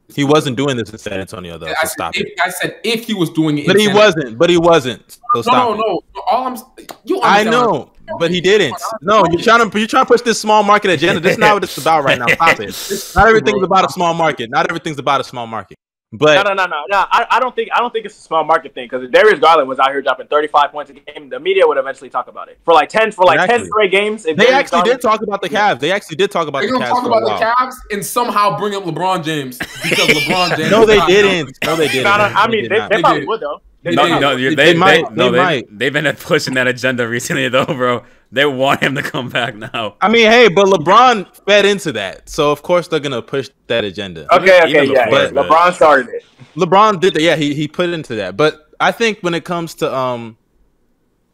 He 0.09 0.23
wasn't 0.23 0.57
doing 0.57 0.77
this 0.77 0.89
in 0.89 0.97
San 0.97 1.19
Antonio 1.19 1.57
though. 1.57 1.67
I, 1.67 1.73
so 1.83 1.87
stop 1.87 2.15
if, 2.15 2.25
it. 2.25 2.33
I 2.43 2.49
said 2.49 2.79
if 2.83 3.05
he 3.05 3.13
was 3.13 3.29
doing 3.29 3.57
it, 3.57 3.67
but 3.67 3.77
he 3.77 3.85
San 3.85 3.95
wasn't. 3.95 4.37
But 4.37 4.49
he 4.49 4.57
wasn't. 4.57 5.19
So 5.33 5.41
no, 5.47 5.73
no, 5.73 5.75
no, 5.75 6.03
no. 6.15 6.21
All 6.29 6.47
I'm 6.47 6.57
you. 7.05 7.19
I 7.23 7.43
know, 7.43 7.93
but 8.19 8.29
he 8.29 8.41
didn't. 8.41 8.75
No, 9.01 9.25
you're 9.31 9.41
trying 9.41 9.69
to 9.69 9.79
you're 9.79 9.87
trying 9.87 10.05
to 10.05 10.11
push 10.11 10.21
this 10.21 10.39
small 10.39 10.61
market 10.61 10.91
agenda. 10.91 11.19
This 11.19 11.33
is 11.33 11.37
not 11.37 11.53
what 11.53 11.63
it's 11.63 11.77
about 11.77 12.03
right 12.03 12.19
now. 12.19 12.27
Stop 12.27 12.59
it. 12.59 13.11
Not 13.15 13.27
everything's 13.27 13.63
about 13.63 13.85
a 13.85 13.93
small 13.93 14.13
market. 14.13 14.49
Not 14.49 14.69
everything's 14.69 14.99
about 14.99 15.21
a 15.21 15.23
small 15.23 15.47
market. 15.47 15.77
But 16.15 16.43
no, 16.43 16.53
no, 16.53 16.53
no, 16.53 16.65
no, 16.67 16.83
no. 16.89 17.05
I, 17.09 17.25
I 17.31 17.39
don't 17.39 17.55
think 17.55 17.69
I 17.75 17.79
don't 17.79 17.91
think 17.91 18.05
it's 18.05 18.15
a 18.15 18.21
small 18.21 18.43
market 18.43 18.75
thing 18.75 18.85
because 18.85 19.03
if 19.03 19.11
Darius 19.11 19.39
Garland 19.39 19.67
was 19.67 19.79
out 19.79 19.89
here 19.89 19.99
dropping 20.03 20.27
35 20.27 20.71
points 20.71 20.91
a 20.91 20.93
game, 20.93 21.27
the 21.27 21.39
media 21.39 21.67
would 21.67 21.77
eventually 21.79 22.11
talk 22.11 22.27
about 22.27 22.49
it 22.49 22.59
for 22.63 22.75
like 22.75 22.89
10 22.89 23.11
for 23.13 23.25
like 23.25 23.39
exactly. 23.39 23.57
10 23.57 23.67
straight 23.67 23.91
games. 23.91 24.23
They 24.23 24.35
Darius 24.35 24.53
actually 24.53 24.69
Garland, 24.77 24.91
did 24.91 25.01
talk 25.01 25.21
about 25.23 25.41
the 25.41 25.49
Cavs. 25.49 25.79
They 25.79 25.91
actually 25.91 26.17
did 26.17 26.29
talk 26.29 26.47
about 26.47 26.61
They're 26.61 26.71
the 26.71 26.77
Cavs. 26.77 26.89
talk 26.89 27.05
about 27.07 27.23
the 27.23 27.43
Cavs 27.43 27.75
and 27.91 28.05
somehow 28.05 28.59
bring 28.59 28.75
up 28.75 28.83
LeBron 28.83 29.23
James 29.23 29.57
because 29.57 30.07
LeBron 30.07 30.55
James. 30.55 30.69
no, 30.69 30.85
they 30.85 31.03
didn't. 31.07 31.57
No, 31.65 31.75
they 31.75 31.87
didn't. 31.87 32.03
No, 32.03 32.17
no, 32.17 32.23
I 32.25 32.47
mean, 32.47 32.69
they, 32.69 32.79
they, 32.79 32.87
they 32.89 33.01
probably 33.01 33.25
would 33.25 33.39
though. 33.39 33.61
They, 33.83 33.95
no, 33.95 34.17
no, 34.17 34.37
they, 34.37 34.55
they, 34.55 34.73
might. 34.73 35.13
no, 35.13 35.29
they, 35.29 35.37
might. 35.37 35.77
They've 35.77 35.91
been 35.91 36.15
pushing 36.15 36.53
that 36.53 36.67
agenda 36.67 37.05
recently, 37.07 37.49
though, 37.49 37.65
bro. 37.65 38.05
They 38.31 38.45
want 38.45 38.81
him 38.81 38.95
to 38.95 39.03
come 39.03 39.29
back 39.29 39.55
now. 39.55 39.97
I 40.01 40.07
mean, 40.09 40.25
hey, 40.25 40.47
but 40.47 40.65
LeBron 40.67 41.45
fed 41.45 41.65
into 41.65 41.91
that, 41.91 42.29
so 42.29 42.51
of 42.51 42.63
course 42.63 42.87
they're 42.87 43.01
gonna 43.01 43.21
push 43.21 43.49
that 43.67 43.83
agenda. 43.83 44.25
Okay, 44.33 44.59
okay, 44.63 44.91
yeah, 44.91 45.09
but 45.09 45.33
yeah. 45.33 45.41
LeBron 45.41 45.73
started 45.73 46.07
it. 46.09 46.23
LeBron 46.55 46.99
did 46.99 47.13
that. 47.13 47.21
Yeah, 47.21 47.35
he 47.35 47.53
he 47.53 47.67
put 47.67 47.89
into 47.89 48.15
that. 48.15 48.37
But 48.37 48.69
I 48.79 48.91
think 48.91 49.19
when 49.19 49.33
it 49.33 49.43
comes 49.43 49.75
to 49.75 49.93
um 49.93 50.37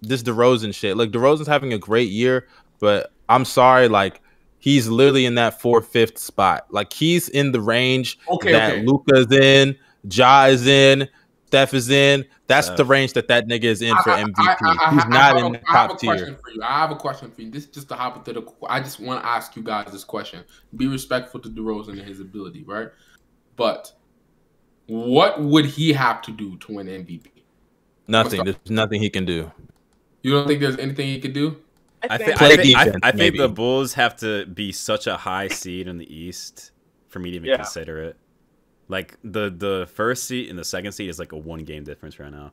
this 0.01 0.23
DeRozan 0.23 0.73
shit, 0.73 0.97
like 0.97 1.11
DeRozan's 1.11 1.47
having 1.47 1.71
a 1.71 1.77
great 1.77 2.09
year, 2.09 2.47
but 2.79 3.13
I'm 3.29 3.45
sorry, 3.45 3.87
like 3.87 4.21
he's 4.57 4.87
literally 4.87 5.25
in 5.25 5.35
that 5.35 5.61
fourth, 5.61 5.87
fifth 5.87 6.17
spot. 6.17 6.65
Like 6.69 6.91
he's 6.91 7.29
in 7.29 7.51
the 7.51 7.61
range 7.61 8.19
okay, 8.27 8.51
that 8.51 8.71
okay. 8.73 8.85
Luka's 8.85 9.31
in, 9.31 9.77
Ja 10.09 10.45
is 10.45 10.67
in, 10.67 11.07
Steph 11.49 11.73
is 11.73 11.89
in. 11.89 12.25
That's 12.45 12.69
the 12.69 12.85
range 12.85 13.13
that 13.13 13.27
that 13.29 13.47
nigga 13.47 13.63
is 13.63 13.81
in 13.81 13.95
for 13.97 14.11
MVP. 14.11 14.33
I, 14.37 14.55
I, 14.61 14.77
I, 14.85 14.93
He's 14.93 15.05
not 15.07 15.37
in 15.37 15.53
the 15.53 15.57
top 15.57 15.99
tier. 15.99 16.37
I 16.63 16.79
have 16.79 16.91
a 16.91 16.95
question 16.95 17.31
for 17.31 17.41
you. 17.41 17.49
This 17.49 17.63
is 17.63 17.71
just 17.71 17.89
a 17.89 17.95
hypothetical. 17.95 18.55
I 18.69 18.79
just 18.79 18.99
want 18.99 19.23
to 19.23 19.27
ask 19.27 19.55
you 19.55 19.63
guys 19.63 19.91
this 19.91 20.03
question. 20.03 20.43
Be 20.75 20.85
respectful 20.85 21.39
to 21.39 21.49
DeRozan 21.49 21.93
and 21.93 22.01
his 22.01 22.19
ability, 22.19 22.65
right? 22.65 22.89
But 23.55 23.91
what 24.85 25.41
would 25.41 25.65
he 25.65 25.91
have 25.91 26.21
to 26.21 26.31
do 26.31 26.55
to 26.57 26.73
win 26.73 26.85
MVP? 26.85 27.31
Nothing. 28.07 28.43
There's 28.43 28.57
nothing 28.69 29.01
he 29.01 29.09
can 29.09 29.25
do. 29.25 29.51
You 30.21 30.31
don't 30.33 30.47
think 30.47 30.59
there's 30.59 30.77
anything 30.77 31.07
he 31.07 31.19
could 31.19 31.33
do? 31.33 31.57
I 32.07 32.19
think, 32.19 32.39
I 32.39 32.49
think, 32.49 32.61
defense, 32.61 32.95
I, 33.01 33.11
think 33.11 33.37
the 33.37 33.49
Bulls 33.49 33.93
have 33.93 34.15
to 34.17 34.45
be 34.45 34.71
such 34.71 35.07
a 35.07 35.17
high 35.17 35.47
seed 35.47 35.87
in 35.87 35.97
the 35.97 36.15
East 36.15 36.73
for 37.07 37.17
me 37.17 37.31
to 37.31 37.37
even 37.37 37.49
yeah. 37.49 37.55
consider 37.55 38.03
it. 38.03 38.17
Like 38.89 39.17
the 39.23 39.53
the 39.55 39.87
first 39.93 40.25
seat 40.25 40.49
and 40.49 40.57
the 40.57 40.63
second 40.63 40.91
seat 40.91 41.09
is 41.09 41.19
like 41.19 41.31
a 41.31 41.37
one 41.37 41.63
game 41.63 41.83
difference 41.83 42.19
right 42.19 42.31
now. 42.31 42.51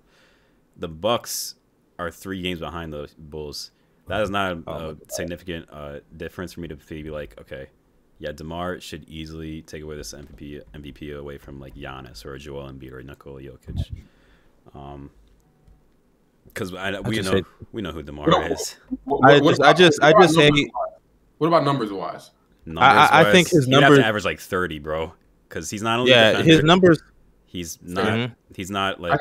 The 0.77 0.87
Bucks 0.87 1.55
are 1.99 2.11
three 2.11 2.42
games 2.42 2.61
behind 2.61 2.92
the 2.92 3.11
Bulls. 3.18 3.70
That 4.07 4.20
is 4.20 4.31
not 4.31 4.53
a, 4.53 4.62
oh, 4.66 4.90
a 4.90 5.12
significant 5.12 5.66
uh, 5.72 6.01
difference 6.16 6.53
for 6.53 6.61
me 6.61 6.68
to 6.68 6.77
be 6.77 7.11
like, 7.11 7.35
okay, 7.40 7.68
yeah, 8.18 8.31
DeMar 8.31 8.81
should 8.81 9.09
easily 9.09 9.62
take 9.62 9.83
away 9.83 9.96
this 9.96 10.12
MVP 10.12 10.62
MVP 10.75 11.18
away 11.18 11.38
from 11.38 11.59
like 11.59 11.75
Giannis 11.75 12.25
or 12.27 12.37
Joel 12.37 12.70
Embiid 12.70 12.92
or 12.92 13.03
Nikola 13.03 13.40
Jokic. 13.40 13.90
Um, 14.75 15.11
because 16.44 16.70
we 16.70 17.16
know 17.16 17.22
say, 17.22 17.42
we 17.72 17.81
know 17.81 17.92
who 17.92 18.03
DeMar 18.03 18.27
what, 18.27 18.53
is. 18.53 18.77
What, 19.05 19.22
what, 19.22 19.31
I 19.31 19.38
just 19.38 19.59
about, 19.59 19.68
I 19.68 19.72
just 19.72 20.03
I 20.03 20.12
just 20.12 20.35
say. 20.35 20.51
What 21.38 21.49
about 21.49 21.64
numbers 21.64 21.90
wise? 21.90 22.31
Numbers 22.66 22.83
I, 22.83 23.20
I 23.22 23.33
think 23.33 23.49
his 23.49 23.66
numbers 23.66 24.01
average 24.01 24.25
like 24.27 24.38
thirty, 24.38 24.79
bro 24.79 25.14
because 25.48 25.70
he's 25.70 25.82
not 25.82 25.98
only 25.98 26.11
yeah 26.11 26.32
defender, 26.32 26.52
his 26.52 26.62
numbers. 26.62 27.02
He's 27.46 27.78
not. 27.82 28.06
Mm-hmm. 28.06 28.32
He's 28.54 28.70
not 28.70 29.00
like. 29.00 29.20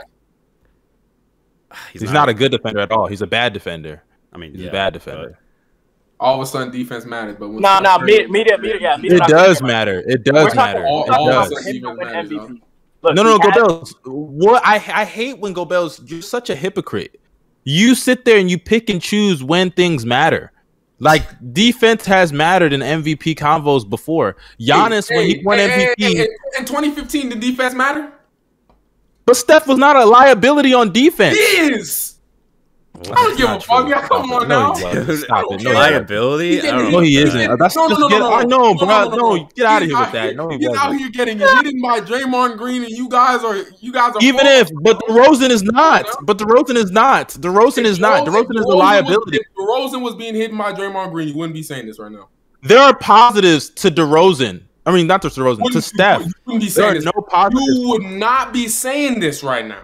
He's, 1.92 2.02
he's 2.02 2.12
not, 2.12 2.22
not, 2.22 2.30
a 2.30 2.34
good 2.34 2.52
defender 2.52 2.80
at 2.80 2.92
all. 2.92 3.08
He's 3.08 3.22
a 3.22 3.28
bad 3.28 3.52
defender. 3.54 4.04
I 4.32 4.38
mean, 4.38 4.52
he's 4.54 4.62
yeah, 4.62 4.70
a 4.70 4.72
bad 4.72 4.94
defender. 4.94 5.38
All 6.20 6.36
of 6.36 6.42
a 6.42 6.46
sudden, 6.46 6.72
defense 6.72 7.06
matters, 7.06 7.36
but 7.38 7.50
no, 7.50 7.60
no, 7.60 7.80
nah, 7.80 7.98
media, 7.98 8.28
media, 8.30 8.58
media, 8.58 8.78
yeah, 8.80 8.98
media 8.98 9.18
it 9.18 9.28
does 9.28 9.62
matter. 9.62 10.02
It 10.08 10.24
does 10.24 10.56
matter. 10.56 10.86
All, 10.86 11.04
it 11.04 11.10
all 11.10 11.28
does. 11.28 11.52
Of 11.52 11.98
matters, 11.98 12.32
Look, 12.32 13.14
no, 13.14 13.24
no, 13.24 13.38
no, 13.38 13.40
Gobels. 13.40 13.94
What 14.06 14.66
I 14.66 14.76
I 14.76 15.06
hate 15.06 15.40
when 15.40 15.54
Gobels. 15.54 16.10
You're 16.10 16.22
such 16.22 16.50
a 16.50 16.56
hypocrite. 16.56 17.20
You 17.66 17.96
sit 17.96 18.26
there 18.26 18.38
and 18.38 18.50
you 18.50 18.58
pick 18.58 18.90
and 18.90 19.02
choose 19.02 19.44
when 19.44 19.72
things 19.72 20.06
matter. 20.06 20.52
Like 21.00 21.54
defense 21.54 22.06
has 22.06 22.32
mattered 22.32 22.72
in 22.72 22.82
MVP 22.82 23.36
convos 23.36 23.88
before. 23.88 24.38
Giannis 24.60 25.10
hey, 25.10 25.16
when 25.16 25.26
he 25.28 25.42
won 25.44 25.58
hey, 25.58 25.94
MVP 25.98 26.16
hey, 26.16 26.28
in 26.58 26.66
2015, 26.66 27.30
did 27.30 27.40
defense 27.40 27.74
matter? 27.74 28.12
But 29.26 29.36
Steph 29.36 29.68
was 29.68 29.78
not 29.78 29.96
a 29.96 30.06
liability 30.06 30.74
on 30.74 30.94
defense. 30.94 31.36
He 31.36 31.44
is. 31.44 32.15
I 33.04 33.14
don't 33.14 33.38
give 33.38 33.50
a 33.50 33.60
fuck. 33.60 33.88
Yeah, 33.88 34.08
come 34.08 34.32
on 34.32 34.48
No, 34.48 34.72
now. 34.72 34.74
Stop 34.74 35.46
it. 35.52 35.62
No. 35.64 35.72
Liability? 35.72 36.50
He's 36.56 36.60
I 36.60 36.62
getting 36.64 36.80
don't 36.80 36.86
hit. 36.86 36.92
know. 36.92 36.98
No, 37.00 37.04
he 37.04 37.18
isn't. 37.18 37.60
That's 37.60 37.76
no, 37.76 37.84
no, 37.84 37.90
just 37.90 38.00
no, 38.02 38.10
get. 38.10 38.20
no, 38.20 38.34
I 38.34 38.44
no. 38.44 38.58
know, 38.58 38.76
bro. 38.76 38.88
no, 38.88 39.04
no, 39.10 39.16
No, 39.18 39.36
no. 39.36 39.50
get 39.56 39.66
out 39.66 39.82
of 39.82 39.88
here 39.90 40.00
with 40.00 40.12
that. 40.14 40.36
No, 40.36 40.50
he 40.50 40.58
he's 40.58 40.68
out 40.70 40.74
wasn't. 40.92 41.00
here 41.02 41.10
getting 41.10 41.40
hit 41.40 41.82
by 41.84 42.00
Draymond 42.02 42.58
Green, 42.58 42.84
and 42.84 42.92
you 42.92 43.08
guys 43.10 43.44
are 43.44 43.58
you 43.80 43.92
guys 43.92 44.16
are 44.16 44.22
Even 44.22 44.46
if, 44.48 44.70
but 44.82 45.00
DeRozan 45.02 45.50
is 45.50 45.64
not. 45.64 46.06
But 46.24 46.38
DeRozan 46.38 46.76
is 46.76 46.92
not. 46.92 47.30
DeRozan 47.30 47.86
is 47.86 48.00
not. 48.00 48.26
DeRozan 48.26 48.56
is 48.58 48.66
a 48.66 48.68
liability. 48.70 49.38
If 49.38 49.44
DeRozan 49.58 50.02
was 50.02 50.16
being 50.16 50.36
hit 50.36 50.52
by 50.58 50.74
Draymond 50.74 51.12
Green, 51.12 51.28
you 51.28 51.36
wouldn't 51.38 51.54
be 51.54 51.64
saying 51.64 51.86
this 51.88 52.00
right 52.00 52.12
now. 52.12 52.30
There 52.64 52.80
are 52.80 52.96
positives 52.98 53.70
to 53.72 53.92
DeRozan. 53.92 54.64
I 54.88 54.92
mean, 54.92 55.08
not 55.08 55.22
to 55.24 55.28
DeRozan, 55.30 55.58
to 55.58 55.62
Wouldn't- 55.64 55.84
Steph. 55.84 56.22
You 56.26 56.32
wouldn't 56.46 56.62
be 56.64 56.70
There 56.70 56.84
saying 56.84 56.92
are 56.92 56.94
this. 56.96 57.06
no 57.06 57.22
positives. 57.24 57.66
You 57.68 57.90
would 57.90 58.04
not 58.04 58.54
be 58.54 58.68
saying 58.68 59.20
this 59.20 59.44
right 59.44 59.66
now. 59.66 59.82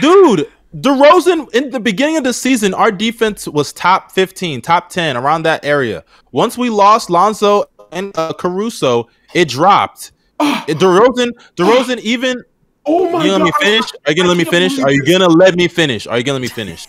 Dude, 0.00 0.48
DeRozan, 0.74 1.52
in 1.54 1.70
the 1.70 1.78
beginning 1.78 2.16
of 2.16 2.24
the 2.24 2.32
season, 2.32 2.74
our 2.74 2.90
defense 2.90 3.46
was 3.46 3.72
top 3.72 4.10
15, 4.12 4.60
top 4.60 4.88
10, 4.88 5.16
around 5.16 5.44
that 5.44 5.64
area. 5.64 6.04
Once 6.32 6.58
we 6.58 6.68
lost 6.68 7.10
Lonzo 7.10 7.64
and 7.92 8.16
uh, 8.18 8.32
Caruso, 8.32 9.08
it 9.34 9.48
dropped. 9.48 10.12
DeRozan, 10.40 11.30
DeRozan, 11.56 11.98
even 12.00 12.42
Oh 12.86 13.10
my 13.10 13.24
you 13.24 13.30
gonna 13.30 13.44
let 13.44 13.46
me 13.46 13.52
finish? 13.60 13.90
Are 14.04 14.10
you 14.10 14.16
gonna 14.16 14.28
let 14.28 14.36
me 14.36 14.44
finish? 14.44 14.78
Are 14.78 14.90
you 14.90 15.04
gonna 15.04 15.28
let 15.28 15.54
me 15.56 15.68
finish? 15.68 16.06
Are 16.06 16.18
you 16.18 16.24
gonna 16.24 16.34
let 16.34 16.42
me 16.42 16.48
finish? 16.48 16.86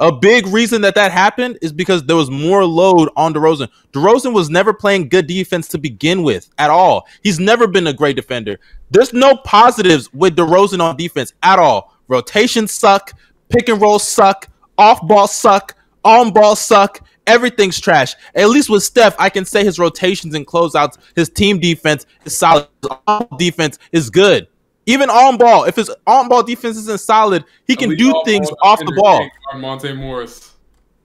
A 0.00 0.10
big 0.10 0.46
reason 0.46 0.80
that 0.80 0.94
that 0.94 1.12
happened 1.12 1.58
is 1.60 1.74
because 1.74 2.02
there 2.04 2.16
was 2.16 2.30
more 2.30 2.64
load 2.64 3.10
on 3.16 3.34
DeRozan. 3.34 3.68
DeRozan 3.92 4.32
was 4.32 4.48
never 4.48 4.72
playing 4.72 5.10
good 5.10 5.26
defense 5.26 5.68
to 5.68 5.78
begin 5.78 6.22
with 6.22 6.48
at 6.56 6.70
all. 6.70 7.06
He's 7.22 7.38
never 7.38 7.66
been 7.66 7.86
a 7.86 7.92
great 7.92 8.16
defender. 8.16 8.58
There's 8.90 9.12
no 9.12 9.36
positives 9.36 10.10
with 10.14 10.36
DeRozan 10.36 10.80
on 10.80 10.96
defense 10.96 11.34
at 11.42 11.58
all. 11.58 11.94
Rotations 12.08 12.72
suck, 12.72 13.12
pick 13.50 13.68
and 13.68 13.80
roll 13.80 13.98
suck, 13.98 14.48
off 14.78 15.06
ball 15.06 15.28
suck, 15.28 15.76
on 16.02 16.32
ball 16.32 16.56
suck. 16.56 17.06
Everything's 17.26 17.78
trash. 17.78 18.14
At 18.34 18.48
least 18.48 18.70
with 18.70 18.82
Steph, 18.82 19.14
I 19.18 19.28
can 19.28 19.44
say 19.44 19.64
his 19.64 19.78
rotations 19.78 20.34
and 20.34 20.46
closeouts, 20.46 20.96
his 21.14 21.28
team 21.28 21.60
defense 21.60 22.06
is 22.24 22.36
solid. 22.36 22.68
His 22.82 23.38
defense 23.38 23.78
is 23.92 24.08
good. 24.08 24.48
Even 24.90 25.08
on 25.08 25.36
ball, 25.36 25.64
if 25.64 25.76
his 25.76 25.90
on 26.06 26.28
ball 26.28 26.42
defense 26.42 26.76
isn't 26.76 27.00
solid, 27.00 27.44
he 27.66 27.76
can 27.76 27.90
do 27.96 28.12
things 28.24 28.50
off 28.62 28.80
the 28.80 28.92
ball. 28.96 29.28
Monte 29.56 29.92
Morris. 29.92 30.54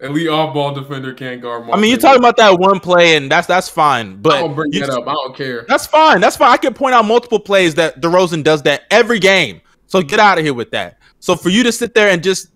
Elite 0.02 0.28
off 0.28 0.54
ball 0.54 0.74
defender 0.74 1.14
can't 1.14 1.42
guard. 1.42 1.62
Monte 1.62 1.78
I 1.78 1.82
mean, 1.82 1.90
you're 1.92 2.00
talking 2.00 2.20
about 2.20 2.36
that 2.38 2.60
one 2.60 2.80
play, 2.80 3.16
and 3.16 3.32
that's 3.32 3.48
that's 3.48 3.70
fine. 3.70 4.18
But 4.18 4.36
I 4.36 4.40
don't 4.42 4.56
bring 4.56 4.74
you- 4.74 4.82
that 4.82 4.90
up. 4.90 5.08
I 5.08 5.14
don't 5.14 5.36
care. 5.36 5.66
That's 5.70 5.86
fine. 5.86 6.20
That's 6.20 6.36
fine. 6.36 6.52
I 6.52 6.58
can 6.58 6.74
point 6.74 6.96
out 6.96 7.06
multiple 7.06 7.40
plays 7.40 7.76
that 7.76 8.02
DeRozan 8.02 8.44
does 8.44 8.64
that 8.64 8.84
every 8.92 9.20
game. 9.20 9.62
So 9.88 10.02
get 10.02 10.20
out 10.20 10.38
of 10.38 10.44
here 10.44 10.54
with 10.54 10.72
that. 10.72 10.98
So 11.20 11.36
for 11.36 11.50
you 11.50 11.64
to 11.64 11.72
sit 11.72 11.94
there 11.94 12.10
and 12.10 12.24
just 12.24 12.50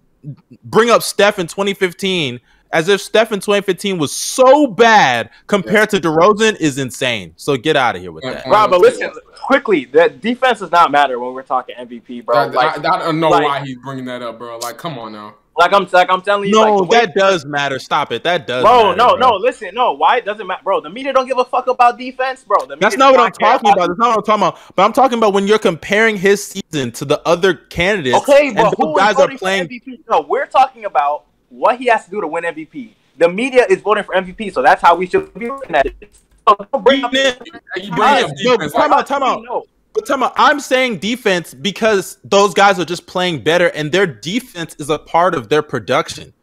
bring 0.63 0.89
up 0.89 1.02
Steph 1.04 1.39
in 1.39 1.48
2015 1.48 2.39
as 2.72 2.88
if 2.88 3.02
Steph 3.02 3.32
in 3.32 3.40
2015 3.40 3.98
was 3.98 4.12
so 4.12 4.68
bad 4.68 5.30
compared 5.48 5.90
to 5.92 5.98
DeRozan 6.00 6.56
is 6.60 6.78
insane. 6.78 7.34
So 7.36 7.58
get 7.58 7.76
out 7.76 7.96
of 7.96 8.02
here 8.02 8.12
with 8.12 8.24
that. 8.24 8.44
Yeah. 8.46 8.50
Bro, 8.50 8.68
but 8.70 8.82
listen, 8.82 9.12
quickly, 9.42 9.86
That 9.86 10.22
defense 10.22 10.60
does 10.60 10.72
not 10.72 10.92
matter 10.92 11.20
when 11.20 11.34
we're 11.34 11.42
talking 11.44 11.76
MVP, 11.80 12.26
bro. 12.26 12.36
I, 12.36 12.46
Like, 12.46 12.86
I, 12.86 12.96
I 12.96 13.00
don't 13.00 13.20
know 13.20 13.30
like- 13.30 13.44
why 13.44 13.60
he's 13.66 13.78
bringing 13.84 14.06
that 14.06 14.22
up, 14.22 14.38
bro. 14.38 14.58
Like, 14.60 14.78
come 14.78 15.00
on 15.00 15.14
now. 15.14 15.36
like 15.58 15.74
I'm 15.74 15.86
like 15.92 16.10
I'm 16.10 16.22
telling 16.22 16.48
you, 16.50 16.56
No, 16.56 16.76
like, 16.78 16.92
that 16.92 17.16
does 17.16 17.44
matter. 17.46 17.80
Stop 17.80 18.12
it. 18.14 18.24
That 18.24 18.48
does 18.48 18.64
Bro, 18.64 18.84
matter, 18.92 18.98
no, 18.98 19.18
bro. 19.18 19.30
no, 19.32 19.36
listen, 19.38 19.72
no. 19.74 19.92
Why 19.94 20.18
it 20.18 20.26
doesn't 20.26 20.46
matter, 20.48 20.62
bro? 20.64 20.80
The 20.80 20.90
media 20.90 21.12
don't 21.12 21.28
give 21.28 21.38
a 21.38 21.44
fuck 21.46 21.68
about 21.68 21.98
defense, 21.98 22.44
bro. 22.46 22.66
The 22.66 22.76
That's 22.78 22.96
not 22.98 23.12
what 23.12 23.20
I'm 23.20 23.32
talking 23.32 23.72
about. 23.72 23.88
That's 23.88 24.00
not 24.00 24.10
what 24.10 24.18
I'm 24.20 24.24
talking 24.24 24.44
about. 24.48 24.76
But 24.76 24.84
I'm 24.84 24.94
talking 24.94 25.18
about 25.18 25.34
when 25.34 25.48
you're 25.48 25.60
comparing 25.60 26.16
his 26.18 26.46
season 26.46 26.92
to 26.94 27.04
the 27.06 27.20
other 27.28 27.56
candidates. 27.56 28.18
Okay, 28.18 28.52
but 28.54 28.66
those 28.66 28.74
who 28.78 28.92
is 28.92 28.98
guys 29.00 29.16
are 29.16 29.18
voting 29.18 29.38
playing. 29.38 29.68
MVP? 29.68 30.00
No, 30.10 30.22
we're 30.22 30.46
talking 30.46 30.86
about 30.86 31.26
what 31.50 31.78
he 31.78 31.88
has 31.88 32.06
to 32.06 32.12
do 32.12 32.22
to 32.22 32.28
win 32.28 32.44
MVP. 32.44 32.92
The 33.18 33.28
media 33.30 33.66
is 33.70 33.82
voting 33.82 34.04
for 34.04 34.16
MVP, 34.16 34.54
so 34.54 34.62
that's 34.62 34.82
how 34.82 34.96
we 34.96 35.06
should 35.08 35.34
be 35.34 35.48
looking 35.50 35.76
at 35.76 35.86
it. 35.86 35.96
So 36.48 36.56
don't 36.72 36.84
bring 36.84 37.04
up 37.04 37.12
You 37.14 37.34
bring 37.76 37.92
Alright, 37.94 38.24
up 38.26 38.32
no, 38.44 38.58
time 38.58 38.70
Like, 38.72 38.92
out, 38.92 39.08
time 39.08 39.24
out. 39.24 39.44
No. 39.44 39.66
But 39.94 40.08
time 40.08 40.24
out. 40.24 40.34
I'm 40.36 40.60
saying 40.60 41.00
defense 41.00 41.54
because 41.54 42.18
those 42.24 42.54
guys 42.54 42.80
are 42.80 42.86
just 42.86 43.08
playing 43.08 43.44
better, 43.44 43.68
and 43.68 43.92
their 43.92 44.08
defense 44.08 44.76
is 44.80 44.90
a 44.90 44.98
part 45.00 45.36
of 45.36 45.50
their 45.50 45.62
production. 45.62 46.34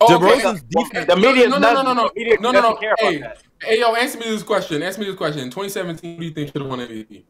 oh, 0.00 0.06
DeRozan's 0.08 0.62
okay. 0.76 0.88
defense- 0.88 1.06
The 1.06 1.16
media 1.16 1.48
no, 1.48 1.56
is 1.56 1.60
no, 1.62 1.72
not- 1.72 1.74
no, 1.74 1.82
no, 1.82 1.94
no, 1.94 2.08
the 2.14 2.20
media 2.20 2.36
no, 2.40 2.50
no, 2.50 2.60
no. 2.60 2.62
doesn't 2.62 2.80
care 2.80 2.94
about 3.00 3.12
Hey, 3.12 3.18
that. 3.20 3.42
hey, 3.62 3.78
yo, 3.80 3.94
answer 3.94 4.18
me 4.18 4.24
this 4.26 4.42
question. 4.42 4.82
Answer 4.82 5.00
me 5.00 5.06
this 5.06 5.16
question. 5.16 5.40
In 5.40 5.50
2017, 5.50 6.14
who 6.14 6.20
do 6.20 6.26
you 6.26 6.32
think 6.32 6.48
should 6.52 6.60
have 6.62 6.70
won 6.70 6.80
MVP? 6.80 7.22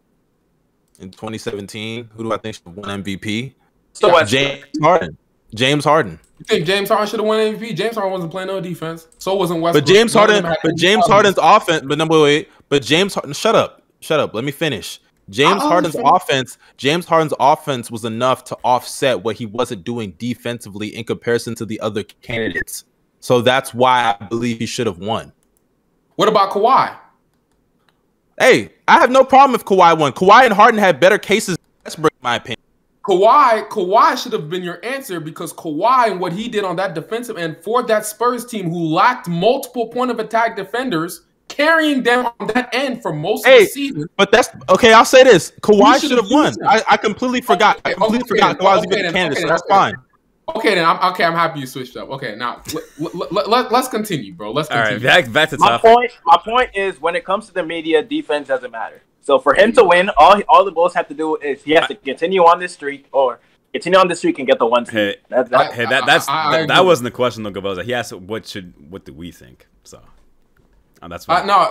In 0.99 1.11
2017, 1.11 2.11
who 2.15 2.25
do 2.25 2.33
I 2.33 2.37
think 2.39 2.57
should 2.57 2.67
have 2.67 2.77
won 2.77 3.03
MVP? 3.03 3.55
So 3.93 4.09
what? 4.09 4.27
James 4.29 4.65
Harden. 4.83 5.17
James 5.55 5.85
Harden. 5.85 6.19
You 6.39 6.45
think 6.45 6.67
James 6.67 6.89
Harden 6.89 7.07
should 7.07 7.21
have 7.21 7.27
won 7.27 7.39
MVP? 7.39 7.77
James 7.77 7.95
Harden 7.95 8.13
wasn't 8.13 8.31
playing 8.31 8.49
no 8.49 8.61
defense. 8.61 9.09
So 9.19 9.35
wasn't 9.35 9.61
Westbrook. 9.61 9.85
But 9.85 9.93
James 9.93 10.15
Harden, 10.15 10.43
but 10.43 10.77
James 10.77 11.07
problems. 11.07 11.37
Harden's 11.37 11.39
offense. 11.41 11.85
But 11.87 11.99
number 11.99 12.21
wait, 12.21 12.49
but 12.69 12.83
James 12.83 13.15
Harden. 13.15 13.33
Shut 13.35 13.55
up, 13.55 13.83
shut 14.01 14.21
up. 14.21 14.33
Let 14.35 14.45
me 14.45 14.53
finish. 14.53 15.01
James 15.29 15.63
I'll 15.63 15.69
Harden's 15.69 15.95
finish. 15.95 16.11
offense. 16.13 16.59
James 16.77 17.07
Harden's 17.07 17.35
offense 17.39 17.91
was 17.91 18.05
enough 18.05 18.45
to 18.45 18.57
offset 18.65 19.23
what 19.23 19.37
he 19.37 19.47
wasn't 19.47 19.85
doing 19.85 20.15
defensively 20.19 20.89
in 20.89 21.05
comparison 21.05 21.55
to 21.57 21.67
the 21.67 21.79
other 21.81 22.03
candidates. 22.03 22.85
So 23.21 23.41
that's 23.41 23.75
why 23.75 24.17
I 24.19 24.25
believe 24.25 24.59
he 24.59 24.67
should 24.67 24.87
have 24.87 24.99
won. 24.99 25.33
What 26.17 26.29
about 26.29 26.51
Kawhi? 26.51 26.97
Hey, 28.39 28.73
I 28.89 28.99
have 28.99 29.11
no 29.11 29.23
problem 29.23 29.55
if 29.55 29.65
Kawhi 29.65 29.97
won. 29.99 30.13
Kawhi 30.13 30.45
and 30.45 30.55
Harden 30.55 30.81
had 30.81 30.99
better 30.99 31.19
cases 31.19 31.57
than 31.57 31.67
Westbrook, 31.85 32.13
in 32.13 32.23
my 32.23 32.37
opinion. 32.37 32.59
Kawhi, 33.03 33.67
Kawhi 33.69 34.23
should 34.23 34.33
have 34.33 34.51
been 34.51 34.63
your 34.63 34.85
answer 34.85 35.21
because 35.21 35.53
Kawhi 35.55 36.11
and 36.11 36.21
what 36.21 36.33
he 36.33 36.49
did 36.49 36.65
on 36.65 36.77
that 36.77 36.95
defensive 36.95 37.39
end 37.39 37.57
for 37.63 37.83
that 37.85 38.05
Spurs 38.05 38.45
team 38.45 38.69
who 38.71 38.85
lacked 38.85 39.27
multiple 39.27 39.87
point 39.89 40.11
of 40.11 40.19
attack 40.19 40.55
defenders, 40.55 41.23
carrying 41.49 42.03
them 42.03 42.29
on 42.39 42.47
that 42.49 42.69
end 42.75 43.01
for 43.01 43.13
most 43.13 43.47
of 43.47 43.53
the 43.59 43.65
season. 43.67 44.07
But 44.17 44.31
that's 44.31 44.51
okay. 44.69 44.93
I'll 44.93 45.05
say 45.07 45.25
this: 45.25 45.53
Kawhi 45.63 45.95
should 45.95 46.11
should 46.11 46.19
have 46.19 46.27
have 46.27 46.31
won. 46.31 46.55
I, 46.67 46.83
I 46.91 46.97
completely 46.99 47.41
forgot. 47.41 47.81
I 47.85 47.93
Okay, 47.93 47.95
completely 47.95 48.19
okay, 48.19 48.29
forgot 48.29 48.59
then, 48.59 48.67
Kawhi 48.67 48.77
was 48.77 48.87
okay, 48.87 48.99
even 48.99 49.07
a 49.07 49.13
candidate. 49.13 49.39
okay, 49.39 49.43
so 49.43 49.49
that's 49.49 49.63
okay. 49.63 49.75
fine. 49.75 49.95
Okay, 50.57 50.75
then 50.75 50.85
I'm 50.85 51.13
okay. 51.13 51.25
I'm 51.25 51.33
happy 51.33 51.61
you 51.61 51.67
switched 51.67 51.97
up. 51.97 52.11
Okay, 52.11 52.35
now 52.37 52.61
let, 52.99 53.15
let, 53.15 53.33
let, 53.33 53.49
let, 53.49 53.73
us 53.73 53.89
continue, 53.89 54.35
bro. 54.35 54.51
Let's 54.53 54.69
continue. 54.69 54.95
right, 54.95 55.03
back 55.25 55.33
back 55.33 55.51
to 55.51 55.59
My 55.59 55.69
topic. 55.69 55.91
point, 55.91 56.13
my 56.27 56.39
point 56.45 56.71
is, 56.75 57.01
when 57.01 57.17
it 57.17 57.25
comes 57.25 57.47
to 57.47 57.55
the 57.55 57.63
media, 57.65 58.03
defense 58.03 58.49
doesn't 58.49 58.71
matter. 58.71 59.01
So 59.23 59.39
for 59.39 59.55
him 59.55 59.73
to 59.75 59.85
win, 59.85 60.11
all 60.17 60.41
all 60.49 60.65
the 60.65 60.73
Bulls 60.73 60.95
have 60.95 61.09
to 61.09 61.15
do 61.15 61.37
is 61.37 61.63
he 61.63 61.73
has 61.73 61.87
to 61.89 61.95
continue 61.95 62.43
on 62.43 62.59
this 62.59 62.73
streak 62.73 63.07
or 63.13 63.39
continue 63.73 63.99
on 63.99 64.09
this 64.09 64.19
streak 64.19 64.39
and 64.39 64.49
get 64.49 64.59
the 64.59 64.67
one 64.67 64.85
seed. 64.87 64.95
Hey, 64.95 65.17
That- 65.29 65.51
that- 65.51 65.73
Hey, 65.75 65.87
that 65.87 66.07
that's 66.07 66.29
I- 66.29 66.33
I 66.49 66.59
that, 66.59 66.69
that 66.69 66.85
wasn't 66.85 67.05
the 67.05 67.11
question 67.11 67.43
though, 67.43 67.51
Gaboza. 67.53 67.85
He 67.85 67.95
asked 67.95 68.13
what 68.13 68.47
should 68.47 68.73
what 68.91 69.05
do 69.05 69.13
we 69.13 69.31
think? 69.31 69.67
So 69.85 70.01
uh, 71.03 71.09
that's 71.09 71.29
Uh, 71.29 71.35
what 71.35 71.47
no, 71.47 71.71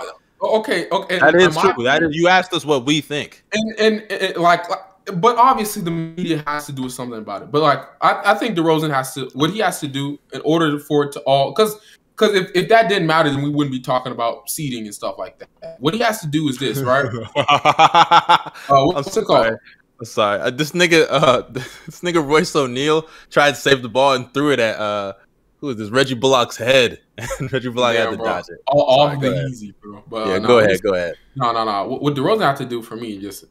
okay, 0.58 0.88
okay. 0.90 1.18
That 1.18 1.34
in 1.34 1.40
is 1.50 1.56
true. 1.56 1.84
That 1.84 2.02
is. 2.02 2.14
You 2.14 2.28
asked 2.28 2.52
us 2.54 2.64
what 2.64 2.84
we 2.84 3.00
think. 3.00 3.44
and 3.52 3.74
and, 3.78 4.12
and 4.12 4.36
like, 4.36 4.68
like- 4.70 4.80
but 5.14 5.36
obviously 5.38 5.82
the 5.82 5.90
media 5.90 6.42
has 6.46 6.66
to 6.66 6.72
do 6.72 6.88
something 6.88 7.18
about 7.18 7.42
it. 7.42 7.50
But 7.50 7.62
like, 7.62 7.80
I, 8.00 8.32
I 8.32 8.34
think 8.34 8.56
DeRozan 8.56 8.92
has 8.94 9.12
to 9.14 9.28
what 9.34 9.50
he 9.50 9.58
has 9.58 9.80
to 9.80 9.88
do 9.88 10.18
in 10.32 10.40
order 10.44 10.78
for 10.78 11.04
it 11.04 11.12
to 11.12 11.20
all 11.20 11.50
because 11.52 11.76
because 12.20 12.34
if, 12.34 12.50
if 12.54 12.68
that 12.68 12.88
didn't 12.88 13.06
matter, 13.06 13.30
then 13.30 13.42
we 13.42 13.48
wouldn't 13.48 13.72
be 13.72 13.80
talking 13.80 14.12
about 14.12 14.50
seeding 14.50 14.84
and 14.84 14.94
stuff 14.94 15.16
like 15.18 15.38
that. 15.38 15.76
What 15.80 15.94
he 15.94 16.00
has 16.00 16.20
to 16.20 16.26
do 16.26 16.48
is 16.48 16.58
this, 16.58 16.78
right? 16.82 17.06
Uh, 17.36 18.50
I'm 18.68 18.86
what's 18.88 19.16
it 19.16 19.24
called? 19.24 19.46
sorry. 19.46 19.56
I'm 20.00 20.04
sorry. 20.06 20.40
Uh, 20.40 20.50
this 20.50 20.72
nigga, 20.72 21.06
uh, 21.08 21.42
this 21.50 22.00
nigga 22.00 22.26
Royce 22.26 22.54
O'Neale 22.54 23.06
tried 23.30 23.50
to 23.50 23.56
save 23.56 23.82
the 23.82 23.88
ball 23.88 24.12
and 24.14 24.32
threw 24.34 24.52
it 24.52 24.58
at 24.60 24.76
uh, 24.78 25.14
who 25.56 25.70
is 25.70 25.76
this? 25.76 25.90
Reggie 25.90 26.14
Bullock's 26.14 26.56
head, 26.56 27.00
and 27.18 27.52
Reggie 27.52 27.68
Bullock 27.70 27.94
Yeah, 27.94 28.04
had 28.04 28.10
to 28.10 28.16
bro. 28.16 28.26
dodge 28.26 28.44
it. 28.48 28.58
All, 28.66 28.82
all 28.82 29.06
Sorry, 29.06 29.16
of 29.28 29.34
the 29.34 29.46
easy, 29.46 29.74
bro. 29.82 30.02
But, 30.06 30.26
yeah, 30.26 30.34
uh, 30.34 30.38
go 30.40 30.58
ahead, 30.58 30.82
go 30.82 30.94
ahead. 30.94 31.14
No, 31.36 31.52
no, 31.52 31.64
no. 31.64 31.86
What, 31.88 32.02
what 32.02 32.14
DeRozan 32.14 32.40
have 32.42 32.58
to 32.58 32.64
do 32.66 32.82
for 32.82 32.96
me, 32.96 33.18
just 33.18 33.44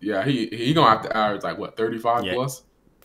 yeah, 0.00 0.24
he 0.24 0.46
he 0.46 0.72
gonna 0.74 0.90
have 0.90 1.02
to 1.02 1.16
average 1.16 1.42
like 1.42 1.58
what 1.58 1.76
thirty 1.76 1.98
five 1.98 2.24
Yeah. 2.24 2.34
plus. 2.34 2.62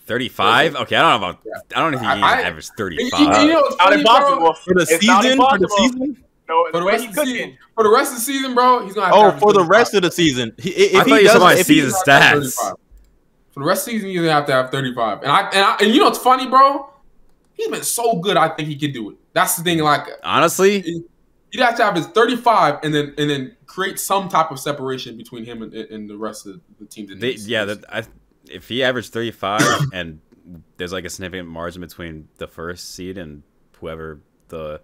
Thirty 0.10 0.28
five. 0.28 0.76
Okay, 0.76 0.96
I 0.98 1.02
don't 1.02 1.22
know 1.22 1.30
about. 1.30 1.42
I 1.74 1.80
don't 1.80 1.92
know 1.94 1.98
if 1.98 2.02
he 2.02 2.08
I- 2.10 2.16
needs 2.16 2.26
I- 2.26 2.42
to 2.42 2.48
average 2.48 2.68
thirty 2.78 2.96
You, 2.98 3.06
you 3.06 3.12
know, 3.48 3.62
what's 3.62 3.78
not 3.78 3.94
impossible. 3.94 4.54
For 4.56 4.74
the 4.74 4.82
It's 4.82 5.00
season, 5.00 5.38
for 5.38 5.58
the 5.58 5.70
season. 5.78 6.24
No, 6.50 6.66
For 6.66 6.72
the 6.72 6.80
the 6.80 6.86
rest 6.86 7.08
of 7.08 7.14
the 7.16 7.26
season, 7.26 7.58
for 7.76 7.84
the 7.84 7.90
rest 7.92 8.12
of 8.12 8.18
the 8.18 8.24
season, 8.24 8.56
bro, 8.56 8.84
he's 8.84 8.94
gonna 8.96 9.06
have 9.06 9.16
oh, 9.16 9.30
to 9.30 9.38
Oh, 9.38 9.40
for 9.40 9.54
the 9.54 9.64
rest 9.64 9.94
of 9.94 10.02
the 10.02 10.10
season. 10.12 10.52
He, 10.58 10.72
if 10.72 10.96
I 10.96 10.98
thought 10.98 11.06
he 11.06 11.12
you 11.12 11.16
were 11.16 11.22
does, 11.22 11.34
talking 11.34 11.42
about 11.42 11.52
if 11.60 11.68
he, 11.68 11.74
season 11.76 11.86
He's 11.86 12.04
gonna 12.04 12.20
have 12.20 12.34
to 12.34 12.40
have 12.40 12.44
stats. 12.44 12.78
For 13.52 13.60
the 13.60 13.66
rest 13.68 13.82
of 13.82 13.86
the 13.86 13.92
season, 13.92 14.10
he's 14.10 14.20
gonna 14.20 14.32
have 14.32 14.46
to 14.48 14.52
have 14.54 14.72
thirty 14.72 14.94
five. 14.96 15.22
And 15.22 15.32
I 15.32 15.42
and 15.50 15.60
I 15.64 15.78
and 15.80 15.94
you 15.94 16.00
know 16.00 16.06
what's 16.06 16.18
funny, 16.18 16.48
bro? 16.48 16.90
He's 17.54 17.68
been 17.70 17.84
so 17.84 18.14
good. 18.16 18.36
I 18.36 18.50
think 18.50 18.68
he 18.68 18.76
could 18.78 18.94
do 18.94 19.12
it. 19.12 19.18
That's 19.34 19.58
the 19.58 19.64
thing. 19.64 19.78
Like 19.80 20.08
Honestly, 20.24 20.82
he'd 21.52 21.62
have 21.62 21.76
to 21.78 21.84
have 21.84 21.96
his 21.96 22.08
thirty 22.08 22.36
five, 22.36 22.80
and 22.82 22.96
then 22.96 23.14
and 23.20 23.30
then 23.30 23.56
create 23.68 24.00
some 24.00 24.28
type 24.28 24.50
of 24.50 24.60
separation 24.60 25.18
between 25.18 25.46
him 25.46 25.62
and, 25.62 25.72
and 25.74 26.10
the 26.10 26.18
rest 26.18 26.48
of 26.48 26.60
the 26.80 26.86
teams. 26.86 27.12
In 27.12 27.20
they, 27.20 27.34
this- 27.34 27.48
yeah. 27.48 27.66
That, 27.66 27.86
I, 27.94 28.04
if 28.50 28.68
he 28.68 28.84
averaged 28.84 29.14
thirty 29.14 29.32
five 29.32 29.62
and 29.94 30.20
there's 30.78 30.92
like 30.92 31.06
a 31.06 31.10
significant 31.10 31.48
margin 31.48 31.82
between 31.82 32.28
the 32.38 32.48
first 32.48 32.96
seed 32.96 33.18
and 33.18 33.44
whoever 33.80 34.20
the 34.50 34.82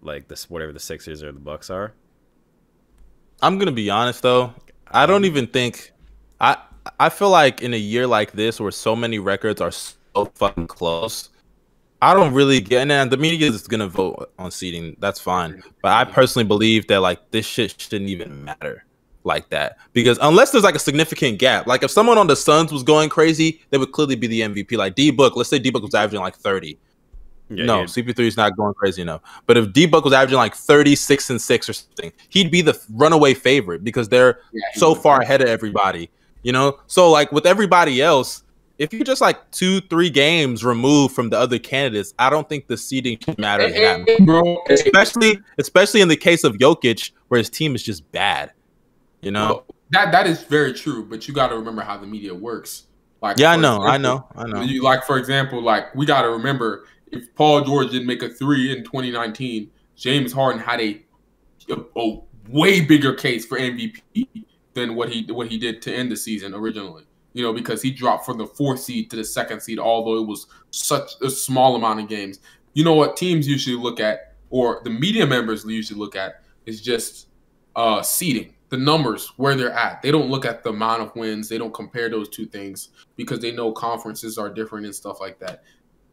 like 0.00 0.28
this 0.28 0.50
whatever 0.50 0.72
the 0.72 0.80
Sixers 0.80 1.22
or 1.22 1.32
the 1.32 1.40
Bucks 1.40 1.70
are. 1.70 1.94
I'm 3.40 3.58
gonna 3.58 3.72
be 3.72 3.90
honest 3.90 4.22
though. 4.22 4.54
I 4.86 5.06
don't 5.06 5.24
even 5.24 5.46
think 5.46 5.92
I 6.40 6.56
I 6.98 7.08
feel 7.08 7.30
like 7.30 7.62
in 7.62 7.74
a 7.74 7.78
year 7.78 8.06
like 8.06 8.32
this 8.32 8.60
where 8.60 8.70
so 8.70 8.94
many 8.94 9.18
records 9.18 9.60
are 9.60 9.70
so 9.70 10.26
fucking 10.34 10.66
close, 10.66 11.30
I 12.00 12.14
don't 12.14 12.34
really 12.34 12.60
get, 12.60 12.90
and 12.90 13.10
the 13.10 13.16
media 13.16 13.48
is 13.48 13.66
gonna 13.66 13.88
vote 13.88 14.32
on 14.38 14.50
seeding. 14.50 14.96
That's 14.98 15.20
fine, 15.20 15.62
but 15.82 15.92
I 15.92 16.04
mm-hmm. 16.04 16.12
personally 16.12 16.46
believe 16.46 16.86
that 16.88 17.00
like 17.00 17.30
this 17.30 17.46
shit 17.46 17.80
shouldn't 17.80 18.10
even 18.10 18.44
matter 18.44 18.84
like 19.24 19.48
that 19.50 19.78
because 19.92 20.18
unless 20.20 20.50
there's 20.50 20.64
like 20.64 20.74
a 20.74 20.80
significant 20.80 21.38
gap, 21.38 21.66
like 21.66 21.82
if 21.82 21.90
someone 21.90 22.18
on 22.18 22.26
the 22.26 22.36
Suns 22.36 22.72
was 22.72 22.82
going 22.82 23.08
crazy, 23.08 23.60
they 23.70 23.78
would 23.78 23.92
clearly 23.92 24.16
be 24.16 24.26
the 24.26 24.40
MVP. 24.40 24.76
Like 24.76 24.94
D 24.94 25.10
Book, 25.10 25.36
let's 25.36 25.48
say 25.50 25.58
D 25.58 25.70
Book 25.70 25.82
was 25.82 25.94
averaging 25.94 26.20
like 26.20 26.36
thirty. 26.36 26.78
Yeah, 27.48 27.66
no, 27.66 27.78
yeah. 27.80 27.84
CP3 27.84 28.18
is 28.20 28.36
not 28.38 28.56
going 28.56 28.72
crazy 28.72 29.02
enough. 29.02 29.20
But 29.46 29.58
if 29.58 29.72
D 29.74 29.84
Book 29.86 30.04
was 30.04 30.14
averaging 30.14 30.38
like 30.38 30.54
36 30.54 31.28
and 31.30 31.40
6 31.42 31.68
or 31.68 31.72
something, 31.74 32.10
he'd 32.30 32.50
be 32.50 32.62
the 32.62 32.80
runaway 32.94 33.34
favorite 33.34 33.84
because 33.84 34.08
they're 34.08 34.40
Yeah, 34.52 34.62
so 34.74 34.94
far 34.94 35.20
ahead 35.20 35.42
of 35.42 35.48
everybody. 35.48 36.08
You 36.42 36.52
know? 36.52 36.78
So 36.86 37.10
like 37.10 37.30
with 37.30 37.44
everybody 37.44 38.00
else, 38.00 38.42
if 38.78 38.94
you're 38.94 39.04
just 39.04 39.20
like 39.20 39.50
two, 39.50 39.80
three 39.82 40.08
games 40.08 40.64
removed 40.64 41.14
from 41.14 41.28
the 41.28 41.38
other 41.38 41.58
candidates, 41.58 42.14
I 42.18 42.30
don't 42.30 42.48
think 42.48 42.68
the 42.68 42.76
seeding 42.78 43.18
should 43.22 43.38
matter 43.38 43.68
Hey, 43.68 43.82
that 43.82 44.00
much. 44.00 44.26
bro. 44.26 44.58
Especially 44.70 45.38
especially 45.58 46.00
in 46.00 46.08
the 46.08 46.16
case 46.16 46.44
of 46.44 46.56
Jokic, 46.56 47.10
where 47.28 47.36
his 47.38 47.50
team 47.50 47.74
is 47.74 47.82
just 47.82 48.10
bad. 48.12 48.52
You 49.22 49.30
know? 49.30 49.46
Well, 49.46 49.66
that 49.90 50.12
that 50.12 50.26
is 50.26 50.42
very 50.42 50.72
true, 50.72 51.04
but 51.04 51.26
you 51.26 51.34
got 51.34 51.48
to 51.48 51.56
remember 51.56 51.82
how 51.82 51.96
the 51.96 52.06
media 52.06 52.34
works. 52.34 52.84
Like, 53.22 53.38
yeah, 53.38 53.52
I 53.52 53.56
know, 53.56 53.80
I 53.82 53.98
know, 53.98 54.26
I 54.34 54.48
know. 54.48 54.62
You, 54.62 54.82
like 54.82 55.04
for 55.04 55.16
example, 55.16 55.62
like 55.62 55.94
we 55.94 56.04
got 56.04 56.22
to 56.22 56.30
remember 56.30 56.86
if 57.12 57.32
Paul 57.36 57.62
George 57.62 57.90
didn't 57.90 58.06
make 58.06 58.22
a 58.22 58.28
three 58.28 58.72
in 58.76 58.84
2019, 58.84 59.70
James 59.94 60.32
Harden 60.32 60.60
had 60.60 60.80
a, 60.80 61.00
a, 61.70 61.76
a 61.96 62.20
way 62.48 62.80
bigger 62.80 63.14
case 63.14 63.46
for 63.46 63.58
MVP 63.58 64.26
than 64.74 64.94
what 64.96 65.10
he 65.10 65.30
what 65.30 65.48
he 65.48 65.58
did 65.58 65.82
to 65.82 65.94
end 65.94 66.10
the 66.10 66.16
season 66.16 66.54
originally. 66.54 67.04
You 67.34 67.42
know, 67.42 67.52
because 67.52 67.80
he 67.80 67.90
dropped 67.90 68.26
from 68.26 68.38
the 68.38 68.46
fourth 68.46 68.80
seed 68.80 69.10
to 69.10 69.16
the 69.16 69.24
second 69.24 69.60
seed, 69.60 69.78
although 69.78 70.18
it 70.22 70.26
was 70.26 70.46
such 70.70 71.12
a 71.22 71.30
small 71.30 71.76
amount 71.76 72.00
of 72.00 72.08
games. 72.08 72.40
You 72.74 72.84
know 72.84 72.94
what 72.94 73.16
teams 73.16 73.46
usually 73.46 73.76
look 73.76 74.00
at, 74.00 74.34
or 74.50 74.80
the 74.84 74.90
media 74.90 75.26
members 75.26 75.64
usually 75.64 76.00
look 76.00 76.16
at, 76.16 76.42
is 76.66 76.80
just 76.80 77.28
uh 77.76 78.02
seeding, 78.02 78.54
the 78.72 78.78
numbers 78.78 79.30
where 79.36 79.54
they're 79.54 79.70
at. 79.72 80.00
They 80.00 80.10
don't 80.10 80.30
look 80.30 80.46
at 80.46 80.62
the 80.64 80.70
amount 80.70 81.02
of 81.02 81.14
wins. 81.14 81.46
They 81.46 81.58
don't 81.58 81.74
compare 81.74 82.08
those 82.08 82.30
two 82.30 82.46
things 82.46 82.88
because 83.16 83.38
they 83.40 83.52
know 83.52 83.70
conferences 83.70 84.38
are 84.38 84.48
different 84.48 84.86
and 84.86 84.94
stuff 84.94 85.20
like 85.20 85.38
that. 85.40 85.62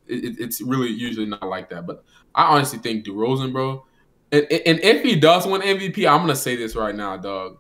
It, 0.08 0.26
it- 0.26 0.40
it's 0.40 0.60
really 0.62 0.90
usually 0.90 1.26
not 1.26 1.48
like 1.48 1.70
that. 1.70 1.88
But 1.88 2.04
I 2.36 2.44
honestly 2.44 2.78
think 2.80 3.06
DeRozan, 3.06 3.54
bro, 3.54 3.86
and, 4.34 4.46
and 4.52 4.80
if 4.82 5.04
he 5.04 5.16
does 5.16 5.48
win 5.48 5.62
MVP, 5.62 6.00
I'm 6.06 6.20
gonna 6.20 6.36
say 6.36 6.58
this 6.58 6.76
right 6.76 6.94
now, 6.94 7.16
dog. 7.16 7.60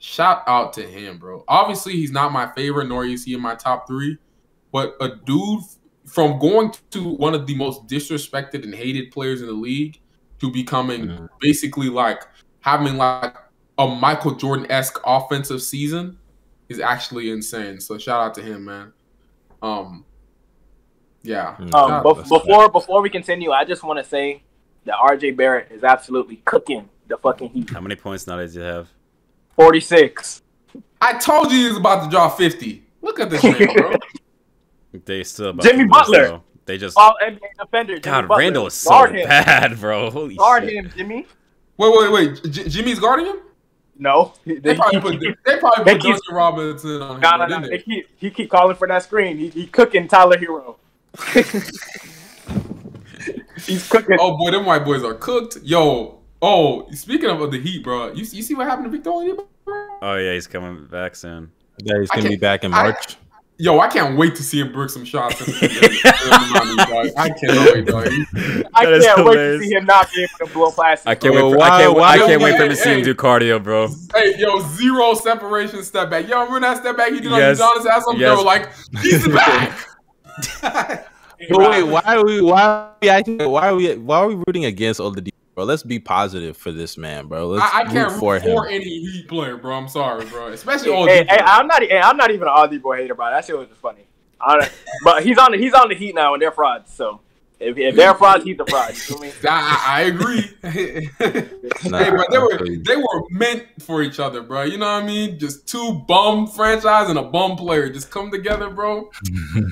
Shout 0.00 0.42
out 0.48 0.72
to 0.72 0.82
him, 0.82 1.18
bro. 1.18 1.44
Obviously, 1.46 1.92
he's 1.92 2.10
not 2.10 2.32
my 2.32 2.50
favorite, 2.56 2.88
nor 2.88 3.04
is 3.06 3.24
he 3.24 3.34
in 3.34 3.40
my 3.40 3.54
top 3.54 3.86
three. 3.86 4.18
But 4.72 4.96
a 5.00 5.10
dude 5.24 5.60
from 6.06 6.40
going 6.40 6.72
to 6.90 7.10
one 7.14 7.34
of 7.34 7.46
the 7.46 7.54
most 7.54 7.86
disrespected 7.86 8.64
and 8.64 8.74
hated 8.74 9.12
players 9.12 9.40
in 9.40 9.46
the 9.46 9.52
league 9.52 10.00
to 10.40 10.50
becoming 10.50 11.06
Mhm. 11.06 11.28
basically 11.40 11.88
like 11.88 12.24
having 12.60 12.96
like 12.96 13.36
a 13.78 13.86
Michael 13.86 14.34
Jordan 14.34 14.70
esque 14.70 15.00
offensive 15.04 15.62
season 15.62 16.18
is 16.68 16.80
actually 16.80 17.30
insane. 17.30 17.80
So 17.80 17.98
shout 17.98 18.20
out 18.20 18.34
to 18.34 18.42
him, 18.42 18.64
man. 18.64 18.92
Um, 19.62 20.04
yeah. 21.22 21.56
Mm. 21.58 21.74
Um, 21.74 21.90
out- 21.92 22.04
bef- 22.04 22.28
before 22.28 22.68
before 22.68 23.02
we 23.02 23.10
continue, 23.10 23.50
I 23.52 23.64
just 23.64 23.82
want 23.82 23.98
to 23.98 24.04
say 24.04 24.42
that 24.84 24.94
RJ 24.96 25.36
Barrett 25.36 25.70
is 25.70 25.84
absolutely 25.84 26.36
cooking 26.44 26.88
the 27.08 27.16
fucking 27.16 27.50
Heat. 27.50 27.70
How 27.70 27.80
many 27.80 27.96
points 27.96 28.26
now 28.26 28.36
does 28.36 28.54
he 28.54 28.60
have? 28.60 28.88
Forty 29.56 29.80
six. 29.80 30.42
I 31.00 31.14
told 31.18 31.50
you 31.52 31.58
he 31.58 31.68
was 31.68 31.76
about 31.76 32.04
to 32.04 32.10
drop 32.10 32.36
fifty. 32.38 32.84
Look 33.02 33.20
at 33.20 33.30
this 33.30 33.42
man, 33.42 33.74
bro. 33.76 33.94
They 35.06 35.24
still 35.24 35.48
about 35.50 35.62
Jimmy 35.64 35.78
to 35.78 35.82
lose, 35.84 35.90
Butler. 35.90 36.26
though. 36.26 36.42
They 36.66 36.76
just 36.78 36.98
All 36.98 37.16
NBA 37.24 37.40
defender. 37.58 37.94
Jimmy 37.94 38.00
God, 38.02 38.28
Butler. 38.28 38.38
Randle 38.38 38.66
is 38.66 38.74
so 38.74 38.90
Guard 38.90 39.14
him. 39.16 39.26
bad, 39.26 39.80
bro. 39.80 40.10
Holy 40.10 40.34
Guard 40.36 40.64
shit. 40.64 40.74
him, 40.74 40.90
Jimmy. 40.94 41.26
wait, 41.78 41.92
wait, 41.96 42.12
wait. 42.12 42.44
J- 42.52 42.68
Jimmy's 42.68 42.98
guarding 43.00 43.24
him? 43.26 43.36
No, 43.98 44.32
They 44.46 44.54
they, 44.56 44.74
probably 44.74 44.96
he, 44.96 45.00
put 45.00 45.22
he, 45.22 45.34
they 45.44 45.58
probably 45.58 45.84
they 45.84 45.92
put 45.94 46.02
keep- 46.02 46.12
Duncan 46.14 46.34
Robinson 46.34 47.02
on 47.02 47.14
him, 47.16 47.20
no, 47.20 47.36
no, 47.36 47.46
didn't 47.46 47.62
they? 47.62 47.68
They 47.68 47.78
keep, 47.78 48.08
he 48.16 48.30
keep 48.30 48.50
calling 48.50 48.76
for 48.76 48.88
that 48.88 49.02
screen. 49.02 49.36
He, 49.38 49.48
he 49.50 49.66
cooking 49.66 50.08
Tyler 50.08 50.36
Herro. 50.38 50.76
He's 53.66 53.88
cooking. 53.88 54.16
Oh 54.18 54.36
boy, 54.36 54.50
them 54.50 54.64
white 54.66 54.84
boys 54.84 55.04
are 55.04 55.14
cooked. 55.14 55.58
Yo, 55.62 56.18
oh, 56.40 56.90
speaking 56.92 57.30
of 57.30 57.52
the 57.52 57.60
Heat, 57.60 57.84
bro, 57.84 58.08
you, 58.12 58.24
you 58.24 58.42
see 58.42 58.54
what 58.54 58.66
happened 58.66 58.86
to 58.86 58.90
Victor 58.90 59.10
Oladipo? 59.10 59.46
Oh 60.02 60.16
yeah, 60.16 60.32
he's 60.32 60.48
coming 60.48 60.86
back 60.86 61.14
soon. 61.14 61.52
Yeah, 61.78 62.00
he's 62.00 62.10
gonna 62.10 62.28
be 62.28 62.36
back 62.36 62.64
in 62.64 62.74
I- 62.74 62.82
March. 62.82 63.16
Yo, 63.62 63.78
I 63.78 63.86
can't 63.86 64.18
wait 64.18 64.34
to 64.34 64.42
see 64.42 64.58
him 64.58 64.72
brick 64.72 64.90
some 64.90 65.04
shots. 65.04 65.40
In 65.40 65.46
the, 65.46 65.64
in 65.64 65.68
the. 66.76 67.12
I 67.16 67.28
cannot 67.30 67.72
wait, 67.72 67.86
dog. 67.86 68.08
I 68.74 68.84
can't 69.00 69.24
wait 69.24 69.34
to 69.36 69.60
see 69.60 69.70
him 69.72 69.84
not 69.84 70.10
be 70.12 70.24
able 70.24 70.48
to 70.48 70.52
blow 70.52 70.72
past. 70.72 71.06
I 71.06 71.14
can't 71.14 71.32
Yo, 71.32 71.44
wait. 71.46 71.52
For, 71.52 71.58
why- 71.58 71.68
I 71.68 71.82
can't, 71.82 71.94
why 71.96 72.08
I 72.08 72.18
can't 72.18 72.40
we- 72.40 72.44
wait 72.46 72.56
for 72.56 72.62
him 72.64 72.70
to 72.70 72.74
hey, 72.74 72.82
see 72.82 72.90
him 72.90 72.98
hey. 72.98 73.04
do 73.04 73.14
cardio, 73.14 73.62
bro. 73.62 73.86
Hey, 74.16 74.34
yo, 74.36 74.58
zero 74.74 75.14
separation 75.14 75.84
step 75.84 76.10
back. 76.10 76.26
Yo, 76.28 76.40
remember 76.40 76.58
that 76.58 76.78
step 76.78 76.96
back 76.96 77.12
he 77.12 77.20
did 77.20 77.30
Yes. 77.30 77.60
on 77.60 77.78
Udonis 77.78 77.88
Haslem? 77.88 78.16
Yes. 78.18 78.36
Yo, 78.36 78.42
like 78.42 78.68
he's 79.00 79.28
back. 79.32 79.78
But 80.62 81.06
wait, 81.70 81.82
why 81.84 82.02
are 82.04 82.24
we 82.24 82.40
why 82.42 82.62
are 82.62 82.94
we 83.00 83.08
acting, 83.08 83.38
why 83.48 83.68
are 83.68 83.74
we 83.76 83.94
why 83.96 84.18
are 84.18 84.26
we 84.28 84.34
rooting 84.46 84.64
against 84.64 84.98
Oladipo, 85.00 85.31
bro? 85.54 85.64
Let's 85.64 85.82
be 85.82 85.98
positive 85.98 86.56
for 86.56 86.72
this 86.72 86.96
man, 86.96 87.26
bro. 87.26 87.48
Let's 87.48 87.74
I, 87.74 87.80
I 87.80 87.84
can't 87.84 88.10
root 88.12 88.18
for 88.18 88.34
root 88.34 88.42
him. 88.42 88.56
for 88.56 88.66
any 88.68 88.84
Heat 88.84 89.28
player, 89.28 89.56
bro. 89.56 89.76
I'm 89.76 89.88
sorry, 89.88 90.24
bro. 90.26 90.48
Especially 90.48 90.90
Hey, 90.90 90.96
all 90.96 91.06
hey, 91.06 91.26
hey, 91.28 91.38
I'm 91.38 91.66
not. 91.66 91.82
Hey, 91.82 91.98
I'm 92.00 92.16
not 92.16 92.30
even 92.30 92.48
an 92.48 92.54
Aussie 92.54 92.80
boy 92.80 92.96
hater, 92.96 93.14
bro. 93.14 93.30
That 93.30 93.44
shit 93.44 93.56
was 93.58 93.68
just 93.68 93.80
funny. 93.80 94.06
I 94.40 94.68
but 95.04 95.22
he's 95.24 95.38
on. 95.38 95.52
The, 95.52 95.58
he's 95.58 95.72
on 95.74 95.88
the 95.88 95.94
Heat 95.94 96.14
now, 96.14 96.34
and 96.34 96.42
they're 96.42 96.50
frauds. 96.52 96.92
So 96.92 97.20
if, 97.60 97.78
if 97.78 97.94
they're 97.94 98.14
frauds, 98.14 98.42
he's 98.42 98.58
a 98.58 98.66
fraud. 98.66 98.88
You 98.90 98.94
feel 98.96 99.18
me? 99.20 99.30
I, 99.48 99.84
I 99.86 100.00
agree. 100.02 100.50
hey, 100.62 101.08
Nah, 101.88 102.16
but 102.16 102.26
they 102.30 102.38
were 102.38 102.52
absolutely. 102.52 102.76
they 102.78 102.96
were 102.96 103.22
meant 103.30 103.66
for 103.80 104.02
each 104.02 104.18
other, 104.18 104.42
bro. 104.42 104.62
You 104.62 104.78
know 104.78 104.86
what 104.92 105.04
I 105.04 105.06
mean? 105.06 105.38
Just 105.38 105.68
two 105.68 106.02
bum 106.08 106.48
franchise 106.48 107.08
and 107.08 107.18
a 107.18 107.22
bum 107.22 107.56
player 107.56 107.88
just 107.88 108.10
come 108.10 108.30
together, 108.32 108.68
bro. 108.70 109.10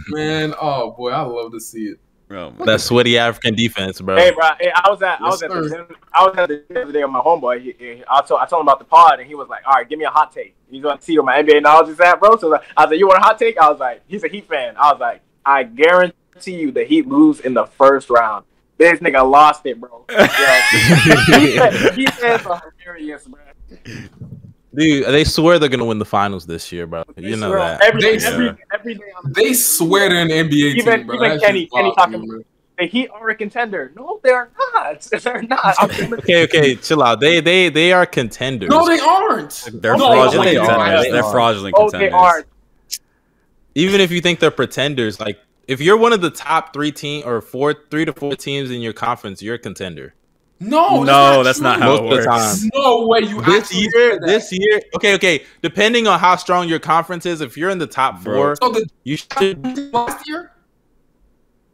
Man, 0.08 0.54
oh 0.60 0.92
boy, 0.92 1.10
I 1.10 1.22
love 1.22 1.50
to 1.52 1.60
see 1.60 1.84
it. 1.86 1.98
Bro, 2.30 2.52
my- 2.52 2.64
that 2.64 2.80
sweaty 2.80 3.18
African 3.18 3.56
defense, 3.56 4.00
bro. 4.00 4.14
Hey, 4.16 4.30
bro. 4.30 4.50
Hey, 4.60 4.70
I 4.72 4.88
was 4.88 5.02
at. 5.02 5.20
I 5.20 5.24
was 5.24 5.42
at. 5.42 5.50
The, 5.50 5.68
sir. 5.68 5.78
gym- 5.88 5.96
I 6.14 6.24
was 6.24 6.38
at 6.38 6.48
the 6.48 6.56
gym 6.58 6.64
the 6.68 6.82
other 6.82 6.92
day 6.92 7.02
with 7.02 7.10
my 7.10 7.18
homeboy. 7.18 7.60
He, 7.60 7.72
he, 7.76 8.04
I 8.08 8.22
told. 8.22 8.40
I 8.40 8.46
told 8.46 8.60
him 8.60 8.68
about 8.68 8.78
the 8.78 8.84
pod, 8.84 9.18
and 9.18 9.26
he 9.26 9.34
was 9.34 9.48
like, 9.48 9.66
"All 9.66 9.72
right, 9.72 9.88
give 9.88 9.98
me 9.98 10.04
a 10.04 10.10
hot 10.10 10.30
take." 10.30 10.54
He's 10.70 10.80
going 10.80 10.96
to 10.96 11.02
see 11.02 11.18
where 11.18 11.24
my 11.24 11.42
NBA 11.42 11.60
knowledge 11.60 11.88
is 11.88 11.98
at, 11.98 12.20
bro. 12.20 12.36
So 12.36 12.54
I 12.76 12.84
was 12.84 12.90
like, 12.90 12.98
"You 13.00 13.08
want 13.08 13.18
a 13.18 13.22
hot 13.22 13.36
take?" 13.36 13.58
I 13.58 13.68
was 13.68 13.80
like, 13.80 14.02
"He's 14.06 14.22
a 14.22 14.28
Heat 14.28 14.46
fan." 14.46 14.76
I 14.76 14.92
was 14.92 15.00
like, 15.00 15.22
"I 15.44 15.64
guarantee 15.64 16.54
you, 16.54 16.70
the 16.70 16.84
Heat 16.84 17.08
lose 17.08 17.40
in 17.40 17.52
the 17.52 17.66
first 17.66 18.08
round." 18.08 18.44
This 18.78 19.00
nigga 19.00 19.28
lost 19.28 19.66
it, 19.66 19.80
bro. 19.80 20.04
Yo, 20.08 20.16
he 21.94 22.06
fans 22.06 22.46
are 22.46 22.72
hilarious, 22.78 23.26
bro. 23.26 23.40
Dude, 24.74 25.06
they 25.06 25.24
swear 25.24 25.59
they're 25.59 25.68
gonna 25.68 25.85
win 25.85 25.98
the 25.98 26.04
finals 26.04 26.46
this 26.46 26.70
year, 26.70 26.87
bro. 26.87 27.02
You 27.16 27.37
know 27.37 27.50
that. 27.52 27.83
Every, 27.83 28.00
They- 28.00 28.24
every, 28.24 28.46
Yeah. 28.46 28.54
every 28.72 28.94
day 28.94 29.04
on 29.18 29.33
the 29.33 29.40
They 29.42 29.52
swear 29.54 30.09
they're 30.09 30.22
an 30.22 30.28
NBA 30.30 30.76
Even- 30.76 30.98
team, 31.00 31.06
bro. 31.06 31.16
even 31.16 31.28
That 31.30 31.40
Kenny- 31.40 31.66
Kenny 31.66 31.85
wild, 31.88 31.96
talking- 31.96 32.20
man. 32.28 32.44
the 32.78 32.87
Heat 32.87 33.09
are 33.12 33.28
a 33.28 33.35
contender. 33.35 33.90
No, 33.96 34.20
they're 34.22 34.48
not. 34.74 35.00
They're 35.22 35.42
not. 35.42 35.74
Okay, 36.20 36.44
okay, 36.44 36.76
chill 36.76 37.02
out. 37.02 37.20
They 37.20 37.40
they 37.40 37.68
they 37.68 37.92
are 37.92 38.06
contenders. 38.06 38.70
No, 38.70 38.87
they 38.87 38.98
aren't. 39.00 39.68
they're 39.72 39.96
No, 39.96 40.06
fraudulent 40.12 40.44
they 40.50 40.56
contenders. 40.56 41.04
They 41.04 41.11
They're 41.11 41.22
fraudulent 41.24 41.74
oh, 41.76 41.90
they 41.90 41.98
contenders. 42.09 42.14
are. 42.14 42.44
Even 43.74 44.00
if 44.00 44.11
you 44.11 44.20
think 44.20 44.40
they're 44.40 44.50
pretenders, 44.50 45.20
like 45.20 45.38
if 45.68 45.80
you're 45.80 45.96
one 45.96 46.12
of 46.12 46.20
the 46.20 46.30
top 46.30 46.72
three 46.72 46.90
team 46.92 47.22
or 47.26 47.40
four, 47.40 47.74
three 47.90 48.04
to 48.04 48.12
four 48.12 48.35
teams 48.35 48.70
in 48.70 48.80
your 48.80 48.92
conference, 48.92 49.42
you're 49.42 49.54
a 49.56 49.59
contender. 49.59 50.14
No, 50.62 51.03
No, 51.05 51.42
that's 51.42 51.61
not 51.61 51.77
true. 51.79 51.83
how 51.85 52.03
Most 52.03 52.12
it 52.25 52.29
works. 52.29 52.61
time. 52.61 52.70
No 52.75 53.07
way 53.07 53.20
you 53.20 53.40
This 53.42 53.64
actually 53.64 53.81
year, 53.94 54.20
that. 54.20 54.27
this 54.27 54.53
year, 54.53 54.81
okay, 54.96 55.14
okay. 55.14 55.44
Depending 55.62 56.07
on 56.07 56.18
how 56.18 56.37
strong 56.37 56.68
your 56.68 56.79
conference 56.79 57.25
is, 57.25 57.40
if 57.40 57.57
you're 57.57 57.70
in 57.70 57.79
the 57.79 57.87
top 57.87 58.20
four, 58.23 58.57
So 58.62 58.68
the 58.70 58.87
you 59.05 59.16
should. 59.16 59.92
last 59.92 60.29
year, 60.29 60.53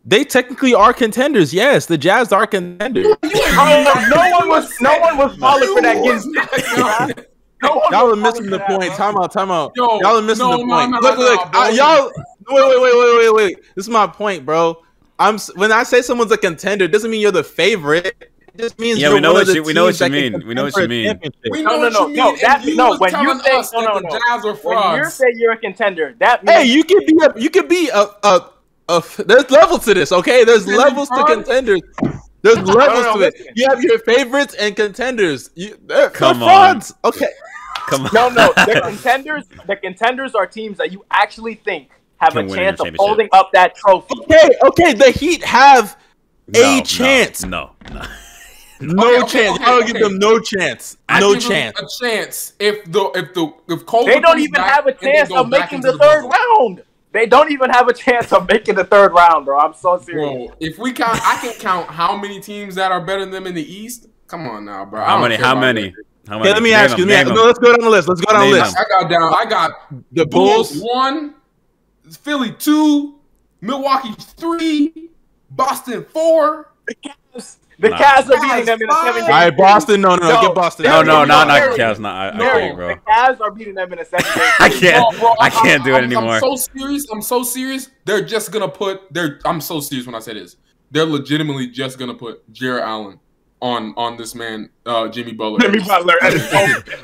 They 0.05 0.23
technically 0.25 0.73
are 0.73 0.93
contenders. 0.93 1.53
Yes, 1.53 1.87
the 1.87 1.99
Jazz 1.99 2.31
are 2.33 2.47
contenders. 2.47 3.07
Oh, 3.25 4.09
no 4.15 4.39
one 4.39 4.49
was. 4.49 4.73
No 4.81 4.97
one 5.01 5.17
was 5.19 5.37
falling 5.37 5.75
for 5.75 5.83
that. 5.83 5.97
You 5.97 6.13
Gibbs. 6.13 6.27
was- 6.77 7.25
No 7.63 7.71
one 7.75 7.91
Y'all 7.91 8.07
are 8.07 8.11
was 8.11 8.19
missing 8.21 8.45
the 8.51 8.59
for 8.61 8.69
that, 8.69 8.79
point. 8.81 8.93
Time 8.93 9.17
out, 9.17 9.33
time 9.33 9.51
out. 9.51 9.73
Yo, 9.75 9.99
Y'all 10.01 10.19
are 10.19 10.23
missing 10.23 10.45
no, 10.49 10.59
the 10.59 10.65
point. 10.65 10.91
no, 10.93 10.99
look, 11.01 11.19
no, 11.19 11.25
look. 11.25 11.53
no, 11.53 11.61
uh, 11.61 11.69
y'all. 11.71 12.13
Wait, 12.49 12.69
wait, 12.69 12.81
wait, 12.81 12.95
wait, 12.95 13.19
wait, 13.19 13.35
wait. 13.35 13.57
This 13.75 13.87
is 13.87 13.89
my 13.89 14.07
point, 14.07 14.47
bro. 14.47 14.81
I'm 15.19 15.39
when 15.57 15.73
I 15.73 15.83
say 15.83 16.03
someone's 16.03 16.31
a 16.31 16.37
contender, 16.39 16.87
doesn't 16.87 17.11
mean 17.11 17.21
you're 17.21 17.33
the 17.33 17.43
favorite. 17.43 18.31
It 18.59 18.63
just 18.63 18.79
means 18.79 18.99
Yeah, 18.99 19.13
we 19.13 19.21
know 19.21 19.35
what 19.35 19.47
you- 19.49 19.63
we 19.63 19.75
know 19.75 19.85
what 19.85 20.01
you 20.01 20.09
mean. 20.09 20.47
We 20.47 20.55
know 20.55 20.65
what 20.65 20.77
you 20.77 20.89
mean. 20.89 21.21
We 21.51 21.63
know 21.63 21.77
no, 21.77 21.79
what 21.79 21.93
you 22.11 22.17
no, 22.17 22.33
mean. 22.33 22.39
that- 22.41 22.61
and 22.61 22.65
you 22.65 22.77
no, 22.77 22.89
was 22.91 23.01
when 23.01 23.13
you 23.23 23.41
say 23.43 23.57
us, 23.57 23.73
no, 23.73 23.81
no, 23.83 23.99
no. 23.99 24.11
Jazz 24.11 24.45
or 24.47 24.55
frogs. 24.57 24.93
When 24.95 25.05
you 25.05 25.11
say 25.11 25.27
you're 25.37 25.53
a 25.53 25.59
contender, 25.59 26.15
that 26.21 26.43
means 26.43 26.59
Hey, 26.59 26.65
you 26.65 26.83
could 26.85 27.05
be 27.05 27.19
a 27.23 27.39
you 27.39 27.51
could 27.51 27.69
be 27.69 27.91
a 27.91 28.07
a, 28.23 28.51
a 28.89 29.03
there's 29.27 29.51
levels 29.51 29.85
to 29.85 29.93
this, 29.95 30.11
okay? 30.11 30.45
There's 30.45 30.65
Really, 30.65 30.79
levels 30.79 31.09
to 31.11 31.25
contenders. 31.25 31.83
There's 32.41 32.59
levels 32.63 33.15
to 33.17 33.21
it. 33.23 33.35
You 33.57 33.67
have 33.69 33.83
your 33.83 33.99
favorites 33.99 34.55
and 34.55 34.75
contenders. 34.75 35.51
You 35.55 35.77
they're, 35.85 36.09
Come 36.11 36.39
they're 36.41 36.49
on. 36.49 36.81
frauds. 36.81 36.95
Okay. 37.05 37.29
Come 37.89 38.07
on. 38.07 38.11
no, 38.15 38.29
no. 38.31 38.53
The 38.67 38.81
contenders, 38.83 39.45
the 39.67 39.77
contenders 39.77 40.35
are 40.35 40.47
teams 40.47 40.79
that 40.79 40.93
you 40.93 41.05
actually 41.11 41.57
think 41.57 41.91
have 42.19 42.33
Can 42.33 42.51
a 42.51 42.55
chance 42.55 42.81
of 42.81 42.95
holding 42.97 43.29
up 43.33 43.51
that 43.53 43.75
trophy. 43.77 44.15
Okay, 44.23 44.49
okay. 44.65 44.93
The 44.95 45.11
Heat 45.11 45.45
have 45.45 45.97
No, 46.49 46.61
a 46.61 46.77
no, 46.79 46.83
chance. 46.85 47.45
No, 47.45 47.73
no. 47.93 48.01
No 48.01 48.07
Okay, 48.81 48.95
okay, 48.95 49.27
chance. 49.27 49.61
okay, 49.61 49.65
I'll 49.65 49.83
give 49.83 49.99
them 49.99 50.19
no 50.19 50.39
chance. 50.39 50.97
I 51.09 51.21
no 51.21 51.35
give 51.35 51.43
them 51.43 51.51
chance. 51.51 51.79
A 51.79 52.05
chance 52.05 52.53
if 52.59 52.85
the 52.91 53.11
if 53.15 53.35
the 53.35 53.53
if 53.69 53.87
Cole. 53.87 54.05
They 54.07 54.21
don't 54.21 54.39
even 54.39 54.61
have 54.61 54.87
a 54.87 54.93
chance 54.93 55.31
of 55.33 55.49
making 55.49 55.81
the 55.81 55.97
third 55.97 56.25
round. 56.25 56.83
They 57.13 57.25
don't 57.27 57.51
even 57.51 57.71
have 57.71 57.89
a 57.89 57.95
chance 57.95 58.33
of 58.33 58.47
making 58.47 58.75
the 58.75 58.85
third 58.85 59.13
round, 59.13 59.47
bro. 59.47 59.59
I'm 59.59 59.73
so 59.73 59.99
serious. 59.99 60.49
Bro, 60.49 60.57
if 60.61 60.79
we 60.79 60.93
count, 60.93 61.19
I 61.23 61.39
can 61.41 61.55
count 61.55 61.89
how 61.89 62.15
many 62.17 62.41
teams 62.41 62.75
that 62.75 62.93
are 62.93 63.01
better 63.01 63.21
than 63.21 63.31
them 63.31 63.47
in 63.47 63.55
the 63.55 63.65
East. 63.65 64.09
Come 64.27 64.47
on 64.47 64.67
now, 64.67 64.85
bro. 64.85 65.03
How 65.03 65.21
many? 65.23 65.37
How 65.37 65.59
many? 65.59 65.95
How 66.29 66.39
many? 66.39 66.51
Okay, 66.51 66.53
let 66.53 66.63
me 66.63 66.71
Name 66.71 66.79
ask 66.79 66.99
you. 66.99 67.05
them, 67.07 67.15
Let 67.15 67.27
me, 67.29 67.35
no, 67.35 67.45
let's 67.45 67.59
go 67.59 67.73
down 67.73 67.85
the 67.85 67.89
list. 67.91 68.09
Let's 68.09 68.21
go 68.21 68.33
down 68.33 68.51
the 68.51 68.57
Name 68.57 68.63
list. 68.65 68.77
I 68.77 68.85
got 68.91 69.09
down. 69.09 69.35
I 69.35 69.45
got 69.49 69.73
The 70.13 70.27
Bulls 70.27 70.73
Bulls. 70.73 70.83
one, 70.83 71.35
Philly 72.11 72.53
two, 72.53 73.21
Milwaukee 73.63 74.13
three, 74.19 75.11
Boston 75.51 76.05
four. 76.05 76.73
The 76.87 76.97
Nah. 77.79 77.89
Cavs 77.99 78.31
are 78.31 78.41
beating 78.41 78.65
them 78.65 78.81
in 78.83 78.89
a 78.91 78.93
seven 78.95 79.15
game. 79.23 79.23
All 79.25 79.29
right, 79.31 79.57
Boston. 79.57 80.01
No, 80.01 80.17
no, 80.17 80.29
no. 80.29 80.35
No, 80.35 80.41
Get 80.43 80.55
Boston. 80.55 80.85
No, 80.87 80.93
They're 80.97 81.05
no, 81.05 81.25
not 81.25 81.45
be 81.47 81.49
not 81.49 81.61
very- 81.61 81.77
Cavs. 81.79 81.99
Not 81.99 82.17
I, 82.17 82.29
I 82.31 82.37
No, 82.39 82.45
can't, 82.53 82.77
bro. 82.77 82.89
The 82.89 82.95
Cavs 83.01 83.41
are 83.41 83.51
beating 83.51 83.75
them 83.75 83.93
in 83.93 83.99
a 83.99 84.05
seven 84.05 84.27
game. 84.35 84.45
I 84.61 84.69
can't. 84.71 85.11
Bro, 85.13 85.21
bro, 85.21 85.35
I 85.41 85.51
can't 85.51 85.85
do 85.85 85.91
it 85.91 85.95
I'm- 85.97 86.05
anymore. 86.05 86.35
I'm 86.35 86.41
so 86.41 86.57
serious. 86.57 87.07
I'm 87.13 87.23
so 87.23 87.43
serious. 87.43 87.91
They're 88.05 88.25
just 88.25 88.51
gonna 88.53 88.69
put. 88.69 89.13
They're. 89.13 89.41
I'm 89.45 89.61
so 89.61 89.81
serious 89.81 90.07
when 90.07 90.15
I 90.15 90.21
say 90.21 90.35
this. 90.35 90.57
They're 90.91 91.05
legitimately 91.05 91.67
just 91.69 91.99
gonna 91.99 92.15
put 92.15 92.51
Jarrett 92.53 92.85
Allen 92.85 93.21
on 93.63 93.95
on 93.97 94.17
this 94.17 94.35
man, 94.35 94.69
uh, 94.85 95.09
Jimmy 95.09 95.33
Butler. 95.33 95.59
Jimmy 95.61 95.79
Butler. 95.81 96.15
And 96.23 96.35
it's 96.35 96.53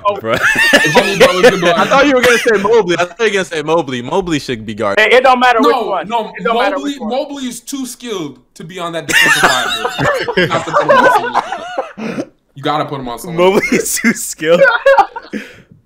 over. 0.06 0.32
It's 0.34 0.94
Jimmy 0.94 1.18
Butler's 1.18 1.42
gonna 1.50 1.56
be 1.56 1.66
like, 1.66 1.78
I 1.78 1.86
thought 1.86 2.06
you 2.06 2.14
were 2.14 2.20
gonna 2.22 2.38
say 2.38 2.62
Mobley. 2.62 2.96
I 2.98 3.04
thought 3.06 3.18
you 3.20 3.24
were 3.26 3.30
gonna 3.30 3.44
say 3.44 3.62
Mobley. 3.62 4.02
Mobley 4.02 4.38
should 4.38 4.66
be 4.66 4.74
guarded. 4.74 5.02
It, 5.06 5.12
it 5.14 5.22
don't 5.22 5.40
matter 5.40 5.60
which 5.60 5.74
one. 5.74 6.08
no, 6.08 6.32
it 6.36 6.44
don't 6.44 6.54
Mobley, 6.54 6.82
which 6.92 7.00
one. 7.00 7.08
Mobley 7.10 7.44
is 7.44 7.60
too 7.60 7.86
skilled 7.86 8.40
to 8.54 8.64
be 8.64 8.78
on 8.78 8.92
that 8.92 9.06
defensive 9.06 9.40
side. 9.40 10.48
Not 10.48 10.64
to 10.66 10.72
put 10.72 10.82
him 10.82 10.90
on 10.90 11.94
someone. 11.96 12.32
You 12.54 12.62
gotta 12.62 12.84
put 12.84 13.00
him 13.00 13.08
on 13.08 13.18
someone. 13.18 13.60
is 13.72 13.96
too 13.96 14.12
skilled. 14.12 14.60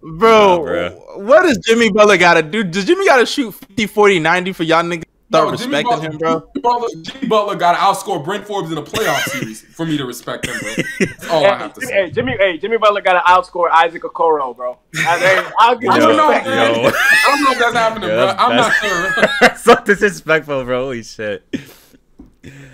Bro, 0.08 0.58
Nah, 0.58 0.62
bro. 0.62 0.90
what 1.16 1.42
does 1.42 1.58
Jimmy 1.66 1.90
Butler 1.90 2.16
got 2.16 2.34
to 2.34 2.42
do? 2.42 2.62
Does 2.62 2.84
Jimmy 2.84 3.04
got 3.06 3.16
to 3.16 3.26
shoot 3.26 3.50
50, 3.52 3.86
40, 3.88 4.20
90 4.20 4.52
for 4.52 4.62
y'all 4.62 4.84
niggas 4.84 5.00
to 5.02 5.08
start 5.28 5.50
No, 5.50 5.56
Jimmy 5.56 5.74
respecting 5.76 5.90
Butler, 5.90 6.10
him, 6.10 6.18
bro? 6.18 6.50
Jimmy 6.54 6.62
Butler, 6.62 7.02
Jimmy 7.02 7.26
Butler 7.28 7.54
got 7.56 7.72
to 7.72 7.78
outscore 7.78 8.24
Bryn 8.24 8.42
Forbes 8.42 8.70
in 8.72 8.78
a 8.78 8.82
playoff 8.82 9.20
series 9.30 9.62
for 9.62 9.84
me 9.86 9.96
to 9.96 10.04
respect 10.04 10.46
him, 10.46 10.58
bro. 10.60 10.72
That's 11.00 11.28
all 11.28 11.44
I 11.44 11.56
have 11.56 11.74
to 11.74 11.80
Jimmy, 11.80 11.90
say. 11.90 11.94
hey, 12.06 12.10
Jimmy, 12.10 12.36
hey, 12.38 12.58
Jimmy 12.58 12.78
Butler 12.78 13.00
got 13.00 13.14
to 13.14 13.30
outscore 13.30 13.70
Isaac 13.70 14.02
Okoro, 14.02 14.54
bro. 14.56 14.78
And, 14.94 15.20
hey, 15.20 15.42
I'll 15.58 15.76
give 15.76 15.90
I 15.90 15.94
you 15.96 16.00
don't 16.00 16.16
know, 16.16 16.28
respect. 16.28 16.46
man. 16.46 16.74
Yo. 16.74 16.88
I 16.88 17.24
don't 17.26 17.44
know 17.44 17.50
if 17.52 17.58
that's 17.58 17.74
happening, 17.74 18.08
Yeah, 18.08 18.14
bro. 18.16 18.26
that's- 18.26 18.40
I'm 18.40 18.56
not 18.56 18.72
sure. 18.74 19.56
So 19.76 19.84
disrespectful, 19.84 20.64
bro. 20.64 20.84
Holy 20.84 21.02
shit. 21.02 21.44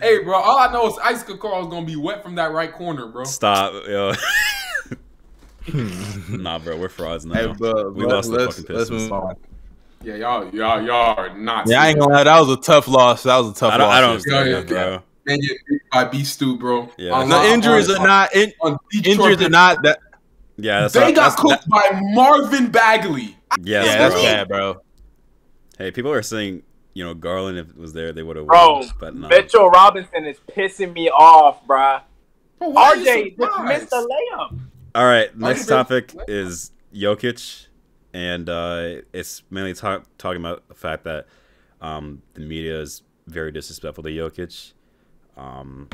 hey, 0.01 0.19
bro, 0.23 0.35
all 0.35 0.59
I 0.59 0.71
know 0.73 0.87
is 0.89 0.99
Isaac 0.99 1.29
Okoro 1.29 1.63
is 1.63 1.69
gonna 1.69 1.87
be 1.87 1.97
wet 1.97 2.23
from 2.23 2.35
that 2.35 2.53
right 2.53 2.71
corner, 2.73 3.07
bro. 3.07 3.25
Stop, 3.25 3.73
yo. 3.89 4.13
nah, 6.29 6.59
bro, 6.59 6.77
we're 6.77 6.89
frauds 6.91 7.25
now. 7.25 7.35
Hey, 7.35 7.47
bro, 7.57 7.91
we 7.91 8.03
bro, 8.03 8.09
lost 8.17 8.31
the 8.31 8.37
let's, 8.37 8.59
fucking 8.61 8.77
let's 8.77 8.91
Pistons. 8.91 9.37
Move 10.05 10.15
on. 10.15 10.21
Yeah, 10.21 10.27
y'all, 10.29 10.55
y'all, 10.55 10.83
y'all 10.83 11.19
are 11.19 11.37
not. 11.37 11.67
Yeah, 11.69 11.83
I 11.83 11.89
ain't 11.89 11.99
gonna 11.99 12.13
lie. 12.13 12.25
That 12.25 12.41
was 12.41 12.51
a 12.51 12.61
tough 12.61 12.89
loss. 12.89 13.23
That 13.25 13.37
was 13.39 13.51
a 13.51 13.55
tough 13.55 13.73
I 13.75 13.79
don't, 13.79 13.89
loss. 13.89 13.97
I 13.97 14.01
don't 14.01 14.09
Yeah, 14.09 14.15
understand 14.15 14.49
yeah, 14.51 14.61
that, 14.61 14.69
bro. 14.69 15.03
Man, 15.25 15.39
you 15.41 15.57
beat 15.69 15.83
by 15.93 16.05
B 16.05 16.25
Stu, 16.25 16.57
bro. 16.59 16.89
Yeah. 16.99 17.13
On- 17.13 17.29
The 17.29 17.37
on- 17.37 17.47
injuries 17.47 17.89
on- 17.91 18.01
are 18.01 18.07
not 18.07 18.35
in, 18.35 18.53
on 18.61 18.77
injuries 19.05 19.41
are 19.41 19.49
not 19.49 19.83
that. 19.85 20.01
Yeah, 20.57 20.81
that's 20.83 20.95
They 20.95 21.01
not- 21.01 21.15
got 21.15 21.37
that's- 21.37 21.41
cooked 21.41 21.69
by 21.69 22.01
Marvin 22.03 22.71
Bagley. 22.71 23.37
that- 23.51 23.61
yes, 23.67 23.87
Yeah, 23.87 23.99
that's 23.99 24.15
bro. 24.15 24.23
bad, 24.23 24.49
bro. 24.49 24.77
Hey, 25.79 25.91
people 25.93 26.13
are 26.13 26.23
saying, 26.23 26.63
you 26.95 27.05
know, 27.05 27.15
Garland 27.15 27.57
if 27.59 27.71
it 27.71 27.77
was 27.79 27.93
there, 27.93 28.13
they 28.13 28.23
would 28.23 28.37
have 28.37 28.47
Bro, 28.47 28.73
won. 28.81 28.91
But 28.99 29.15
no. 29.15 29.29
Mitchell 29.29 29.71
Robinson 29.71 30.27
is 30.27 30.37
pissing 30.55 30.93
me 30.93 31.09
off. 31.09 31.65
Bro, 31.67 32.01
why 32.59 32.95
you 32.95 33.01
RJ 33.05 33.25
just 33.37 33.41
surprised? 33.41 33.81
missed 33.81 33.91
the 33.91 33.97
layup. 34.37 34.59
All 34.95 35.05
right, 35.07 35.37
next 35.39 35.67
topic 35.67 36.15
is 36.29 36.71
Jokic, 36.95 37.69
and 38.13 38.49
uh, 38.49 38.97
it's 39.13 39.43
mainly 39.51 39.75
talk, 39.75 40.07
talking 40.19 40.41
about 40.41 40.69
the 40.69 40.75
fact 40.75 41.05
that 41.05 41.27
um, 41.81 42.23
the 42.35 42.41
media 42.41 42.81
is 42.81 43.03
very 43.27 43.53
disrespectful 43.53 44.05
to 44.05 44.11
Jokic. 44.11 44.73
Um, 45.37 45.89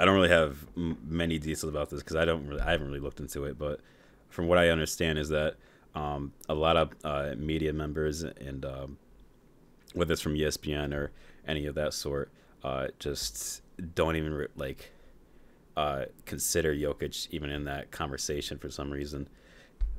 I 0.00 0.04
don't 0.04 0.14
really 0.14 0.30
have 0.30 0.66
many 0.76 1.38
details 1.38 1.64
about 1.64 1.90
this 1.90 2.00
because 2.00 2.16
I 2.16 2.24
don't 2.24 2.46
really, 2.46 2.60
I 2.60 2.72
haven't 2.72 2.88
really 2.88 3.00
looked 3.00 3.20
into 3.20 3.44
it, 3.44 3.58
but 3.58 3.80
from 4.28 4.48
what 4.48 4.58
I 4.58 4.70
understand 4.70 5.18
is 5.18 5.28
that 5.28 5.56
um, 5.94 6.32
a 6.48 6.54
lot 6.54 6.76
of 6.76 6.90
uh, 7.04 7.34
media 7.36 7.72
members 7.72 8.22
and 8.22 8.64
um, 8.64 8.98
whether 9.92 10.12
it's 10.12 10.22
from 10.22 10.34
ESPN 10.34 10.92
or 10.92 11.12
any 11.46 11.66
of 11.66 11.76
that 11.76 11.94
sort, 11.94 12.32
uh, 12.64 12.88
just 12.98 13.62
don't 13.94 14.16
even 14.16 14.48
like 14.56 14.90
uh, 15.76 16.06
consider 16.24 16.74
Jokic 16.74 17.28
even 17.30 17.50
in 17.50 17.64
that 17.64 17.90
conversation 17.90 18.58
for 18.58 18.70
some 18.70 18.90
reason. 18.90 19.28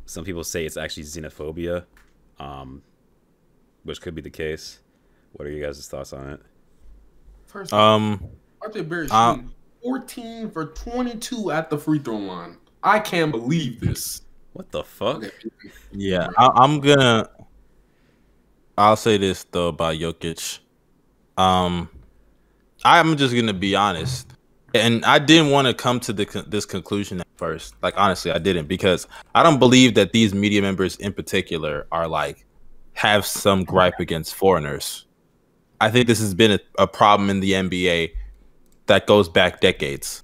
Some 0.05 0.23
people 0.23 0.43
say 0.43 0.65
it's 0.65 0.77
actually 0.77 1.03
xenophobia, 1.03 1.85
um, 2.39 2.81
which 3.83 4.01
could 4.01 4.15
be 4.15 4.21
the 4.21 4.29
case. 4.29 4.79
What 5.33 5.47
are 5.47 5.51
you 5.51 5.63
guys' 5.63 5.87
thoughts 5.87 6.13
on 6.13 6.29
it? 6.29 6.39
First, 7.47 7.73
of 7.73 7.79
all, 7.79 7.95
Um, 7.95 8.29
RJ 8.61 8.87
Barrett 8.87 9.11
uh, 9.11 9.37
14 9.83 10.51
for 10.51 10.65
22 10.65 11.51
at 11.51 11.69
the 11.69 11.77
free 11.77 11.99
throw 11.99 12.17
line. 12.17 12.57
I 12.83 12.99
can't 12.99 13.31
believe 13.31 13.79
this. 13.79 14.21
What 14.53 14.71
the 14.71 14.83
fuck? 14.83 15.23
Yeah, 15.91 16.29
I, 16.37 16.49
I'm 16.55 16.79
gonna. 16.79 17.29
I'll 18.77 18.95
say 18.95 19.17
this 19.17 19.43
though 19.43 19.69
about 19.69 19.95
Jokic. 19.95 20.59
Um, 21.37 21.89
I'm 22.83 23.17
just 23.17 23.35
gonna 23.35 23.53
be 23.53 23.75
honest, 23.75 24.34
and 24.81 25.05
I 25.05 25.19
didn't 25.19 25.51
want 25.51 25.67
to 25.67 25.73
come 25.73 25.99
to 26.01 26.13
the 26.13 26.45
this 26.47 26.65
conclusion 26.65 27.21
at 27.21 27.27
first. 27.37 27.75
Like 27.81 27.93
honestly, 27.97 28.31
I 28.31 28.39
didn't 28.39 28.67
because 28.67 29.07
I 29.33 29.43
don't 29.43 29.59
believe 29.59 29.95
that 29.95 30.11
these 30.11 30.33
media 30.33 30.61
members 30.61 30.95
in 30.97 31.13
particular 31.13 31.87
are 31.91 32.07
like 32.07 32.45
have 32.93 33.25
some 33.25 33.63
gripe 33.63 33.99
against 33.99 34.35
foreigners. 34.35 35.05
I 35.81 35.91
think 35.91 36.07
this 36.07 36.19
has 36.19 36.33
been 36.33 36.51
a, 36.51 36.59
a 36.79 36.87
problem 36.87 37.29
in 37.29 37.41
the 37.41 37.51
NBA 37.51 38.13
that 38.87 39.07
goes 39.07 39.27
back 39.27 39.61
decades. 39.61 40.23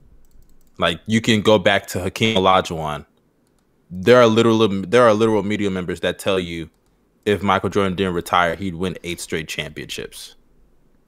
Like 0.78 1.00
you 1.06 1.22
can 1.22 1.42
go 1.42 1.60
back 1.60 1.88
to 1.88 2.00
Hakeem 2.00 2.38
Olajuwon. 2.38 3.06
There 3.90 4.18
are 4.18 4.28
literal 4.28 4.68
there 4.68 5.04
are 5.04 5.14
literal 5.14 5.44
media 5.44 5.70
members 5.70 6.00
that 6.00 6.20
tell 6.20 6.40
you 6.40 6.70
if 7.26 7.44
Michael 7.44 7.70
Jordan 7.70 7.96
didn't 7.96 8.14
retire, 8.14 8.56
he'd 8.56 8.76
win 8.76 8.98
eight 9.04 9.20
straight 9.20 9.48
championships. 9.48 10.36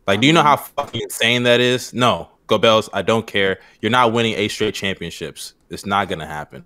Like, 0.05 0.19
do 0.21 0.27
you 0.27 0.33
know 0.33 0.43
how 0.43 0.57
fucking 0.57 1.01
insane 1.01 1.43
that 1.43 1.59
is? 1.59 1.93
No, 1.93 2.29
go 2.47 2.57
Bells. 2.57 2.89
I 2.93 3.01
don't 3.01 3.25
care. 3.27 3.59
You're 3.81 3.91
not 3.91 4.13
winning 4.13 4.33
eight 4.35 4.49
straight 4.51 4.75
championships. 4.75 5.53
It's 5.69 5.85
not 5.85 6.09
gonna 6.09 6.27
happen. 6.27 6.65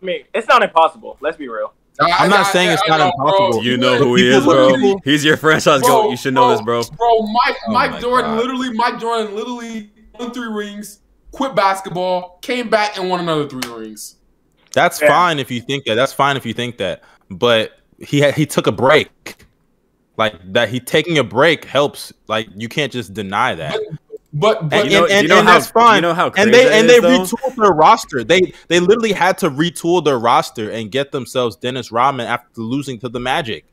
I 0.00 0.04
mean, 0.04 0.24
it's 0.34 0.46
not 0.48 0.62
impossible. 0.62 1.16
Let's 1.20 1.36
be 1.36 1.48
real. 1.48 1.72
I'm 2.00 2.30
not 2.30 2.46
saying 2.52 2.70
it's 2.70 2.86
not 2.86 3.00
impossible. 3.00 3.60
Do 3.62 3.68
you 3.68 3.76
know 3.76 3.96
who 3.96 4.14
he 4.14 4.28
is, 4.28 4.44
bro? 4.44 4.98
He's 5.04 5.24
your 5.24 5.36
franchise 5.36 5.80
goat. 5.82 6.10
You 6.10 6.16
should 6.16 6.34
know 6.34 6.50
this, 6.52 6.60
bro. 6.62 6.82
Bro, 6.96 7.22
Mike, 7.22 7.56
Oh 7.66 7.72
Mike 7.72 8.00
Jordan 8.00 8.30
God. 8.32 8.38
literally, 8.38 8.72
Mike 8.72 9.00
Jordan 9.00 9.34
literally 9.34 9.90
won 10.14 10.30
three 10.30 10.46
rings, 10.46 11.00
quit 11.32 11.56
basketball, 11.56 12.38
came 12.40 12.70
back 12.70 12.96
and 12.98 13.10
won 13.10 13.18
another 13.18 13.48
three 13.48 13.68
rings. 13.68 14.14
That's 14.72 15.00
Yeah. 15.00 15.08
fine 15.08 15.40
if 15.40 15.50
you 15.50 15.60
think 15.60 15.86
that. 15.86 15.96
That's 15.96 16.12
fine 16.12 16.36
if 16.36 16.46
you 16.46 16.54
think 16.54 16.78
that. 16.78 17.02
But 17.30 17.72
he 17.98 18.20
had, 18.20 18.34
he 18.34 18.46
took 18.46 18.68
a 18.68 18.72
break. 18.72 19.44
Like 20.16 20.36
that, 20.52 20.68
he 20.68 20.78
taking 20.78 21.18
a 21.18 21.24
break 21.24 21.64
helps. 21.64 22.12
Like 22.28 22.48
you 22.54 22.68
can't 22.68 22.92
just 22.92 23.12
deny 23.12 23.56
that. 23.56 23.72
But 23.72 23.98
but 24.38 24.62
and, 24.72 24.90
you 24.90 24.98
know- 24.98 25.04
and, 25.04 25.12
and, 25.12 25.22
you 25.22 25.28
know 25.28 25.38
and 25.38 25.48
how- 25.48 25.54
that's 25.58 25.70
fine. 25.70 25.96
you 25.96 26.02
know 26.02 26.14
how 26.14 26.30
and 26.36 26.52
they 26.52 26.64
that 26.64 26.72
and 26.72 26.86
is, 26.86 26.92
they 26.92 27.00
though? 27.00 27.24
retooled 27.24 27.56
their 27.56 27.70
roster. 27.72 28.24
They 28.24 28.52
they 28.68 28.80
literally 28.80 29.12
had 29.12 29.38
to 29.38 29.50
retool 29.50 30.04
their 30.04 30.18
roster 30.18 30.70
and 30.70 30.90
get 30.90 31.12
themselves 31.12 31.56
Dennis 31.56 31.90
Rodman 31.92 32.26
after 32.26 32.60
losing 32.60 32.98
to 33.00 33.08
the 33.08 33.20
Magic. 33.20 33.64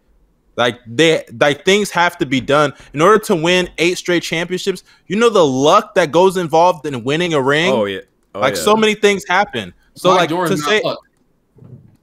Like 0.57 0.79
they 0.87 1.25
like 1.39 1.65
things 1.65 1.91
have 1.91 2.17
to 2.19 2.25
be 2.25 2.39
done 2.39 2.73
in 2.93 3.01
order 3.01 3.19
to 3.25 3.35
win 3.35 3.69
eight 3.77 3.97
straight 3.97 4.23
championships. 4.23 4.83
You 5.07 5.17
know 5.17 5.29
the 5.29 5.45
luck 5.45 5.95
that 5.95 6.11
goes 6.11 6.37
involved 6.37 6.85
in 6.85 7.03
winning 7.03 7.33
a 7.33 7.41
ring. 7.41 7.73
Oh 7.73 7.85
yeah. 7.85 8.01
Oh, 8.33 8.39
like 8.39 8.55
yeah. 8.55 8.61
so 8.61 8.75
many 8.75 8.95
things 8.95 9.23
happen. 9.27 9.73
So 9.95 10.09
Mike 10.09 10.19
like 10.19 10.29
Jordan, 10.29 10.57
to 10.57 10.63
say 10.63 10.81
luck. 10.81 10.99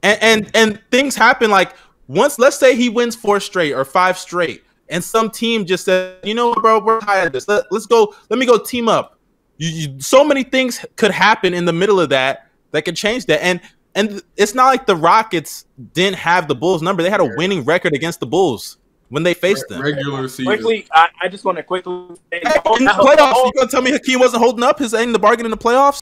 and, 0.03 0.21
and 0.21 0.51
and 0.53 0.81
things 0.91 1.15
happen 1.15 1.49
like 1.49 1.75
once 2.07 2.37
let's 2.37 2.57
say 2.57 2.75
he 2.75 2.89
wins 2.89 3.15
four 3.15 3.39
straight 3.39 3.73
or 3.73 3.85
five 3.85 4.17
straight 4.17 4.63
and 4.93 5.03
some 5.03 5.29
team 5.29 5.65
just 5.65 5.83
said 5.85 6.17
you 6.23 6.33
know 6.33 6.53
bro 6.53 6.79
we're 6.83 6.99
tired 7.01 7.27
of 7.27 7.33
this 7.33 7.47
Let, 7.47 7.65
let's 7.71 7.85
go 7.85 8.15
let 8.29 8.39
me 8.39 8.45
go 8.45 8.57
team 8.57 8.87
up 8.87 9.19
you, 9.57 9.69
you, 9.69 9.99
so 9.99 10.23
many 10.23 10.43
things 10.43 10.85
could 10.95 11.11
happen 11.11 11.53
in 11.53 11.65
the 11.65 11.73
middle 11.73 11.99
of 11.99 12.09
that 12.09 12.47
that 12.71 12.83
could 12.83 12.95
change 12.95 13.25
that 13.25 13.43
and 13.43 13.59
and 13.95 14.21
it's 14.37 14.55
not 14.55 14.67
like 14.67 14.85
the 14.85 14.95
rockets 14.95 15.65
didn't 15.93 16.17
have 16.17 16.47
the 16.47 16.55
bulls 16.55 16.81
number 16.81 17.03
they 17.03 17.09
had 17.09 17.19
a 17.21 17.31
winning 17.37 17.63
record 17.65 17.93
against 17.93 18.19
the 18.19 18.25
bulls 18.25 18.77
when 19.09 19.21
they 19.21 19.35
faced 19.35 19.67
them 19.67 19.79
regular 19.79 20.27
season. 20.27 20.45
Quickly, 20.45 20.87
I, 20.91 21.07
I 21.21 21.27
just 21.27 21.45
want 21.45 21.57
to 21.57 21.63
quickly. 21.63 22.15
say- 22.31 22.41
Hey, 22.43 22.59
in 22.79 22.85
the 22.85 22.91
playoffs 22.93 23.35
you 23.45 23.51
gonna 23.55 23.69
tell 23.69 23.81
me 23.83 23.91
hakeem 23.91 24.19
wasn't 24.19 24.41
holding 24.41 24.63
up 24.63 24.79
his 24.79 24.93
end 24.95 25.03
in 25.09 25.13
the 25.13 25.19
bargain 25.19 25.45
in 25.45 25.51
the 25.51 25.57
playoffs 25.57 26.01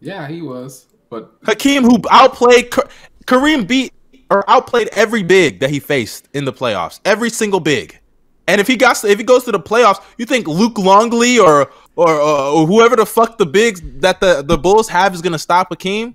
Yeah, 0.00 0.28
he 0.28 0.42
was. 0.42 0.86
But 1.10 1.32
Hakeem, 1.44 1.82
who 1.84 1.98
outplayed 2.10 2.70
Ka- 2.70 2.88
Kareem, 3.26 3.66
beat 3.66 3.92
or 4.34 4.48
outplayed 4.50 4.88
every 4.92 5.22
big 5.22 5.60
that 5.60 5.70
he 5.70 5.80
faced 5.80 6.28
in 6.34 6.44
the 6.44 6.52
playoffs, 6.52 7.00
every 7.04 7.30
single 7.30 7.60
big. 7.60 7.98
And 8.46 8.60
if 8.60 8.66
he 8.66 8.76
got 8.76 9.02
if 9.04 9.18
he 9.18 9.24
goes 9.24 9.44
to 9.44 9.52
the 9.52 9.60
playoffs, 9.60 10.02
you 10.18 10.26
think 10.26 10.46
Luke 10.46 10.76
Longley 10.78 11.38
or 11.38 11.70
or, 11.96 12.20
or 12.20 12.66
whoever 12.66 12.96
the 12.96 13.06
fuck 13.06 13.38
the 13.38 13.46
bigs 13.46 13.80
that 14.00 14.20
the 14.20 14.42
the 14.42 14.58
Bulls 14.58 14.88
have 14.88 15.14
is 15.14 15.22
gonna 15.22 15.38
stop 15.38 15.68
Hakeem. 15.70 16.14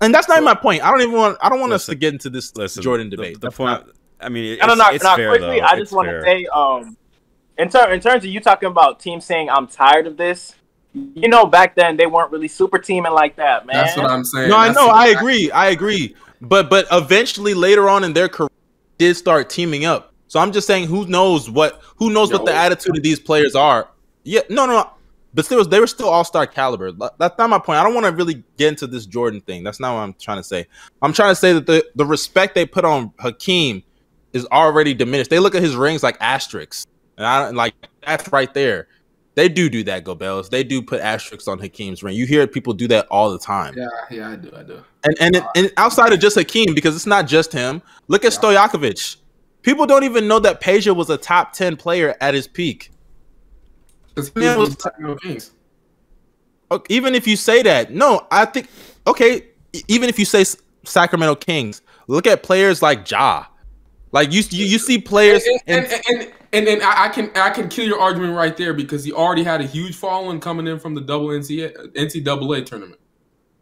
And 0.00 0.14
that's 0.14 0.28
not 0.28 0.34
even 0.36 0.44
my 0.44 0.54
point. 0.54 0.84
I 0.84 0.90
don't 0.90 1.00
even 1.00 1.14
want. 1.14 1.38
I 1.42 1.48
don't 1.48 1.58
want 1.60 1.72
us 1.72 1.86
to 1.86 1.94
get 1.94 2.12
into 2.12 2.30
this 2.30 2.54
Listen, 2.54 2.82
Jordan 2.82 3.08
debate. 3.10 3.34
The, 3.40 3.46
That's 3.48 3.56
point. 3.56 3.70
not- 3.86 3.94
I 4.20 4.28
mean, 4.28 4.54
it's, 4.54 4.62
I 4.62 4.66
don't 4.66 4.78
know. 4.78 4.88
it's 4.90 5.04
Not 5.04 5.16
fair 5.16 5.28
quickly. 5.30 5.60
though. 5.60 5.66
I 5.66 5.78
just 5.78 5.92
want 5.92 6.08
to 6.08 6.20
say, 6.22 6.44
um, 6.52 6.96
in, 7.56 7.68
ter- 7.68 7.88
in 7.92 8.00
terms 8.00 8.24
of 8.24 8.30
you 8.30 8.40
talking 8.40 8.68
about 8.68 8.98
teams 8.98 9.24
saying 9.24 9.48
I'm 9.48 9.68
tired 9.68 10.06
of 10.08 10.16
this. 10.16 10.54
You 10.92 11.28
know, 11.28 11.46
back 11.46 11.76
then 11.76 11.96
they 11.96 12.06
weren't 12.06 12.32
really 12.32 12.48
super 12.48 12.78
teaming 12.78 13.12
like 13.12 13.36
that, 13.36 13.64
man. 13.66 13.76
That's 13.76 13.96
what 13.96 14.10
I'm 14.10 14.24
saying. 14.24 14.48
no, 14.48 14.56
I 14.56 14.68
That's 14.68 14.76
know. 14.78 14.88
I 14.88 15.06
agree. 15.08 15.50
I 15.52 15.68
agree. 15.68 16.16
But 16.40 16.70
but 16.70 16.86
eventually 16.92 17.54
later 17.54 17.88
on 17.88 18.04
in 18.04 18.12
their 18.12 18.28
career, 18.28 18.48
did 18.98 19.16
start 19.16 19.48
teaming 19.50 19.84
up. 19.84 20.12
So 20.26 20.40
I'm 20.40 20.52
just 20.52 20.66
saying, 20.66 20.88
who 20.88 21.06
knows 21.06 21.48
what? 21.48 21.80
Who 21.96 22.10
knows 22.10 22.32
what 22.32 22.44
the 22.44 22.54
attitude 22.54 22.96
of 22.96 23.02
these 23.02 23.18
players 23.18 23.54
are? 23.54 23.88
Yeah, 24.24 24.42
no, 24.50 24.66
no. 24.66 24.72
no. 24.74 24.90
But 25.34 25.44
still, 25.44 25.64
they 25.64 25.78
were 25.78 25.86
still 25.86 26.08
all 26.08 26.24
star 26.24 26.46
caliber. 26.46 26.90
That's 26.92 27.38
not 27.38 27.50
my 27.50 27.58
point. 27.58 27.78
I 27.78 27.84
don't 27.84 27.94
want 27.94 28.06
to 28.06 28.12
really 28.12 28.42
get 28.56 28.68
into 28.68 28.86
this 28.86 29.06
Jordan 29.06 29.40
thing. 29.42 29.62
That's 29.62 29.78
not 29.78 29.94
what 29.94 30.00
I'm 30.00 30.14
trying 30.14 30.38
to 30.38 30.42
say. 30.42 30.66
I'm 31.02 31.12
trying 31.12 31.30
to 31.30 31.36
say 31.36 31.52
that 31.52 31.66
the 31.66 31.84
the 31.94 32.04
respect 32.04 32.54
they 32.54 32.66
put 32.66 32.84
on 32.84 33.12
Hakeem 33.18 33.82
is 34.32 34.46
already 34.46 34.94
diminished. 34.94 35.30
They 35.30 35.38
look 35.38 35.54
at 35.54 35.62
his 35.62 35.76
rings 35.76 36.02
like 36.02 36.16
asterisks, 36.20 36.86
and 37.16 37.26
I 37.26 37.50
like 37.50 37.74
that's 38.04 38.30
right 38.32 38.52
there. 38.54 38.88
They 39.38 39.48
do 39.48 39.68
do 39.70 39.84
that, 39.84 40.02
Go 40.02 40.16
Bells. 40.16 40.48
They 40.48 40.64
do 40.64 40.82
put 40.82 41.00
asterisks 41.00 41.46
on 41.46 41.60
Hakeem's 41.60 42.02
ring. 42.02 42.16
You 42.16 42.26
hear 42.26 42.44
people 42.48 42.72
do 42.72 42.88
that 42.88 43.06
all 43.08 43.30
the 43.30 43.38
time. 43.38 43.72
Yeah, 43.76 43.86
yeah, 44.10 44.30
I 44.30 44.34
do, 44.34 44.50
I 44.52 44.64
do. 44.64 44.82
And 45.04 45.16
and 45.20 45.36
it, 45.36 45.44
and 45.54 45.72
outside 45.76 46.12
of 46.12 46.18
just 46.18 46.34
Hakeem, 46.36 46.74
because 46.74 46.96
it's 46.96 47.06
not 47.06 47.28
just 47.28 47.52
him. 47.52 47.80
Look 48.08 48.24
at 48.24 48.32
Stojakovic. 48.32 49.14
People 49.62 49.86
don't 49.86 50.02
even 50.02 50.26
know 50.26 50.40
that 50.40 50.60
Peja 50.60 50.92
was 50.92 51.08
a 51.08 51.16
top 51.16 51.52
ten 51.52 51.76
player 51.76 52.16
at 52.20 52.34
his 52.34 52.48
peak. 52.48 52.90
Yeah, 54.34 54.56
was- 54.56 54.72
Sacramento 54.76 55.20
Kings. 55.20 55.52
Okay, 56.72 56.92
Even 56.92 57.14
if 57.14 57.28
you 57.28 57.36
say 57.36 57.62
that, 57.62 57.92
no, 57.92 58.26
I 58.32 58.44
think 58.44 58.68
okay. 59.06 59.50
Even 59.86 60.08
if 60.08 60.18
you 60.18 60.24
say 60.24 60.44
Sacramento 60.82 61.36
Kings, 61.36 61.82
look 62.08 62.26
at 62.26 62.42
players 62.42 62.82
like 62.82 63.08
Ja. 63.08 63.44
Like 64.10 64.32
you, 64.32 64.42
you, 64.50 64.64
you 64.66 64.78
see 64.80 64.98
players. 64.98 65.44
and, 65.68 65.86
and, 65.86 66.02
and, 66.08 66.32
and, 66.52 66.66
then 66.66 66.82
I 66.82 67.04
I 67.04 67.08
can 67.08 67.30
I 67.34 67.50
can 67.50 67.68
kill 67.68 67.86
your 67.86 68.00
argument 68.00 68.34
right 68.34 68.56
there 68.56 68.74
because 68.74 69.04
he 69.04 69.12
already 69.12 69.44
had 69.44 69.60
a 69.60 69.66
huge 69.66 69.96
following 69.96 70.40
coming 70.40 70.66
in 70.66 70.78
from 70.78 70.94
the 70.94 71.00
double 71.00 71.28
NCAA, 71.28 71.92
NCAA 71.94 72.66
tournament. 72.66 73.00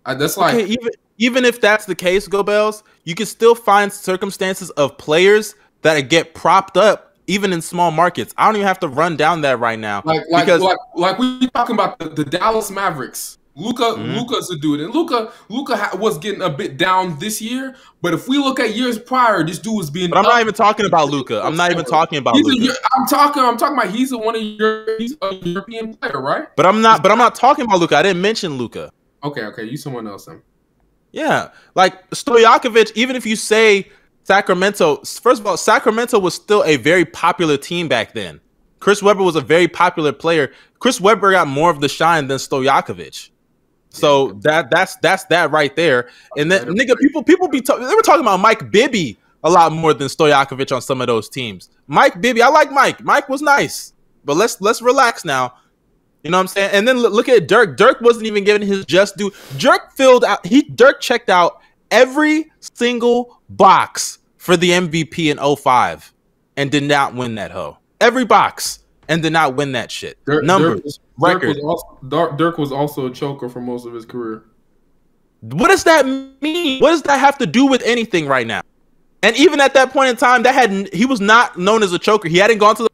Uh, 0.04 0.14
that's 0.14 0.36
like 0.36 0.54
okay, 0.54 0.64
even 0.64 0.90
even 1.18 1.44
if 1.44 1.60
that's 1.60 1.86
the 1.86 1.94
case, 1.94 2.28
Go 2.28 2.42
Bells, 2.42 2.82
you 3.04 3.14
can 3.14 3.26
still 3.26 3.54
find 3.54 3.92
circumstances 3.92 4.70
of 4.70 4.96
players 4.98 5.54
that 5.82 6.00
get 6.02 6.34
propped 6.34 6.76
up 6.76 7.16
even 7.26 7.52
in 7.52 7.60
small 7.60 7.90
markets. 7.90 8.34
I 8.36 8.46
don't 8.46 8.56
even 8.56 8.66
have 8.66 8.80
to 8.80 8.88
run 8.88 9.16
down 9.16 9.40
that 9.42 9.58
right 9.58 9.78
now 9.78 10.02
like 10.04 10.22
like 10.30 10.44
because 10.44 10.62
like 10.62 10.78
like 10.94 11.18
we 11.18 11.48
talking 11.48 11.74
about 11.74 11.98
the, 11.98 12.08
the 12.08 12.24
Dallas 12.24 12.70
Mavericks. 12.70 13.38
Luka 13.58 13.82
Mhm. 13.84 14.16
Luka's 14.16 14.50
a 14.50 14.56
dude, 14.56 14.80
and 14.80 14.94
Luka 14.94 15.32
Luka 15.48 15.76
ha- 15.76 15.96
was 15.96 16.18
getting 16.18 16.42
a 16.42 16.50
bit 16.50 16.76
down 16.76 17.18
this 17.18 17.40
year. 17.40 17.74
But 18.02 18.12
if 18.12 18.28
we 18.28 18.36
look 18.36 18.60
at 18.60 18.74
years 18.76 18.98
prior, 18.98 19.42
this 19.44 19.58
dude 19.58 19.74
was 19.76 19.88
being. 19.88 20.10
But 20.10 20.18
I'm 20.18 20.24
not 20.24 20.40
even 20.42 20.52
talking 20.52 20.84
about 20.84 21.08
Luka. 21.10 21.42
I'm 21.42 21.56
not 21.56 21.70
even 21.72 21.86
talking 21.86 22.18
about 22.18 22.36
He's 22.36 22.44
Luka. 22.44 22.74
I'm 22.94 23.06
talking. 23.06 23.42
I'm 23.42 23.56
talking 23.56 23.78
about. 23.78 23.88
He's 23.90 24.12
a, 24.12 24.18
one 24.18 24.36
of 24.36 24.42
your. 24.42 24.98
He's 24.98 25.16
a 25.22 25.34
European 25.36 25.94
player, 25.94 26.20
right? 26.20 26.54
But 26.54 26.66
I'm 26.66 26.82
not. 26.82 27.02
But 27.02 27.12
I'm 27.12 27.18
not 27.18 27.34
talking 27.34 27.64
about 27.64 27.80
Luka. 27.80 27.96
I 27.96 28.02
didn't 28.02 28.20
mention 28.20 28.58
Luka. 28.58 28.90
Okay, 29.24 29.44
okay. 29.46 29.64
You 29.64 29.78
someone 29.78 30.06
else 30.06 30.26
then. 30.26 30.42
Yeah, 31.12 31.48
like 31.74 32.10
Stojakovic. 32.10 32.92
Even 32.94 33.16
if 33.16 33.24
you 33.24 33.36
say 33.36 33.88
Sacramento, 34.24 34.96
first 35.04 35.40
of 35.40 35.46
all, 35.46 35.56
Sacramento 35.56 36.18
was 36.18 36.34
still 36.34 36.62
a 36.64 36.76
very 36.76 37.06
popular 37.06 37.56
team 37.56 37.88
back 37.88 38.12
then. 38.12 38.40
Chris 38.80 39.02
Webber 39.02 39.22
was 39.22 39.34
a 39.34 39.40
very 39.40 39.66
popular 39.66 40.12
player. 40.12 40.52
Chris 40.78 41.00
Webber 41.00 41.30
got 41.30 41.48
more 41.48 41.70
of 41.70 41.80
the 41.80 41.88
shine 41.88 42.28
than 42.28 42.36
Stojakovic. 42.36 43.30
So 43.96 44.32
that 44.42 44.70
that's 44.70 44.96
that's 44.96 45.24
that 45.24 45.50
right 45.50 45.74
there. 45.74 46.08
And 46.36 46.50
then 46.50 46.66
nigga, 46.66 46.98
people 46.98 47.22
people 47.22 47.48
be 47.48 47.60
ta- 47.60 47.76
they 47.76 47.94
were 47.94 48.02
talking 48.02 48.22
about 48.22 48.40
Mike 48.40 48.70
Bibby 48.70 49.18
a 49.44 49.50
lot 49.50 49.72
more 49.72 49.94
than 49.94 50.08
Stojakovic 50.08 50.74
on 50.74 50.82
some 50.82 51.00
of 51.00 51.06
those 51.06 51.28
teams. 51.28 51.70
Mike 51.86 52.20
Bibby, 52.20 52.42
I 52.42 52.48
like 52.48 52.70
Mike. 52.70 53.02
Mike 53.02 53.28
was 53.28 53.42
nice, 53.42 53.92
but 54.24 54.36
let's 54.36 54.60
let's 54.60 54.82
relax 54.82 55.24
now. 55.24 55.54
You 56.22 56.30
know 56.30 56.38
what 56.38 56.42
I'm 56.42 56.48
saying? 56.48 56.70
And 56.72 56.88
then 56.88 56.98
look 56.98 57.12
look 57.12 57.28
at 57.28 57.46
Dirk. 57.46 57.76
Dirk 57.76 58.00
wasn't 58.00 58.26
even 58.26 58.44
given 58.44 58.66
his 58.66 58.84
just 58.84 59.16
due. 59.16 59.30
Dirk 59.58 59.92
filled 59.92 60.24
out. 60.24 60.44
He 60.44 60.62
Dirk 60.62 61.00
checked 61.00 61.30
out 61.30 61.60
every 61.90 62.50
single 62.60 63.40
box 63.48 64.18
for 64.36 64.56
the 64.56 64.70
MVP 64.70 65.30
in 65.30 65.56
05 65.56 66.12
and 66.56 66.70
did 66.70 66.82
not 66.82 67.14
win 67.14 67.36
that 67.36 67.52
hoe. 67.52 67.78
Every 68.00 68.24
box 68.24 68.80
and 69.08 69.22
did 69.22 69.32
not 69.32 69.54
win 69.56 69.72
that 69.72 69.90
shit. 69.90 70.18
Dirk, 70.24 70.44
Numbers, 70.44 70.98
Dirk, 71.20 71.42
was- 71.42 71.42
Dirk 71.42 71.42
was 71.42 71.58
also 71.62 72.36
Dirk 72.36 72.58
was 72.58 72.72
also 72.72 73.06
a 73.06 73.10
choker 73.10 73.48
for 73.48 73.60
most 73.60 73.86
of 73.86 73.92
his 73.92 74.04
career. 74.04 74.44
What 75.40 75.68
does 75.68 75.84
that 75.84 76.06
mean? 76.40 76.80
What 76.80 76.90
does 76.90 77.02
that 77.02 77.18
have 77.18 77.38
to 77.38 77.46
do 77.46 77.66
with 77.66 77.82
anything 77.82 78.26
right 78.26 78.46
now? 78.46 78.62
And 79.22 79.36
even 79.36 79.60
at 79.60 79.74
that 79.74 79.92
point 79.92 80.10
in 80.10 80.16
time, 80.16 80.42
that 80.44 80.54
had 80.54 80.92
he 80.92 81.06
was 81.06 81.20
not 81.20 81.58
known 81.58 81.82
as 81.82 81.92
a 81.92 81.98
choker. 81.98 82.28
He 82.28 82.38
hadn't 82.38 82.58
gone 82.58 82.76
to 82.76 82.84
the 82.84 82.90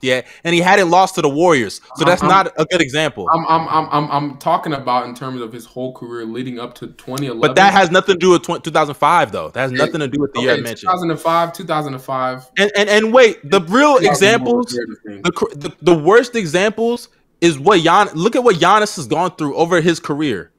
yet, 0.00 0.26
and 0.44 0.54
he 0.54 0.60
hadn't 0.60 0.90
lost 0.90 1.14
to 1.16 1.22
the 1.22 1.28
Warriors. 1.28 1.80
So 1.96 2.04
that's 2.04 2.22
I'm- 2.22 2.30
not 2.30 2.52
a 2.56 2.64
good 2.64 2.80
example. 2.80 3.26
I'm 3.32 3.44
I'm 3.46 3.68
I'm 3.68 3.88
I'm, 3.90 4.10
I'm 4.10 4.36
talking 4.38 4.72
about 4.72 5.06
in 5.06 5.14
terms 5.14 5.40
of 5.40 5.52
his 5.52 5.64
whole 5.66 5.92
career 5.94 6.24
leading 6.24 6.58
up 6.60 6.74
to 6.76 6.86
2011. 6.88 7.40
But 7.40 7.56
that 7.56 7.72
has 7.72 7.90
nothing 7.90 8.14
to 8.14 8.18
do 8.18 8.30
with 8.30 8.42
tw- 8.42 8.62
2005, 8.62 9.32
though. 9.32 9.50
That 9.50 9.60
has 9.60 9.72
Okay. 9.72 9.78
nothing 9.78 10.00
to 10.00 10.08
do 10.08 10.20
with 10.20 10.32
the 10.34 10.40
year 10.40 10.50
I 10.50 10.54
okay, 10.54 10.62
mentioned. 10.62 10.90
2005, 10.90 11.52
2005. 11.52 12.50
And 12.58 12.70
and 12.76 12.88
and 12.88 13.12
wait, 13.12 13.38
the 13.50 13.60
real 13.62 13.96
examples, 13.98 14.66
The, 15.04 15.30
the, 15.56 15.76
the 15.82 15.98
worst 15.98 16.34
examples 16.36 17.08
is 17.40 17.58
what 17.58 17.80
Gian. 17.80 18.08
Look 18.14 18.36
at 18.36 18.42
what 18.44 18.56
Giannis 18.56 18.96
has 18.96 19.06
gone 19.06 19.34
through 19.36 19.54
over 19.54 19.80
his 19.80 20.00
career. 20.00 20.50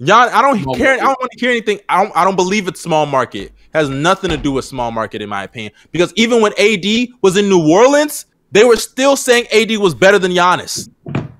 Gian, 0.00 0.28
I 0.30 0.42
don't 0.42 0.62
care. 0.76 0.92
I 0.94 0.98
don't 0.98 1.18
want 1.20 1.30
to 1.32 1.40
hear 1.40 1.50
anything. 1.50 1.80
I 1.88 2.02
don't. 2.02 2.14
I 2.16 2.24
don't 2.24 2.36
believe 2.36 2.68
it's 2.68 2.80
small 2.80 3.06
market. 3.06 3.52
has 3.72 3.88
nothing 3.88 4.30
to 4.30 4.36
do 4.36 4.52
with 4.52 4.64
small 4.64 4.90
market, 4.90 5.22
in 5.22 5.28
my 5.28 5.42
opinion. 5.44 5.72
Because 5.90 6.12
even 6.16 6.40
when 6.42 6.52
AD 6.58 7.08
was 7.22 7.36
in 7.36 7.48
New 7.48 7.66
Orleans, 7.70 8.26
they 8.52 8.64
were 8.64 8.76
still 8.76 9.16
saying 9.16 9.46
AD 9.52 9.76
was 9.78 9.94
better 9.94 10.18
than 10.18 10.32
Giannis. 10.32 10.88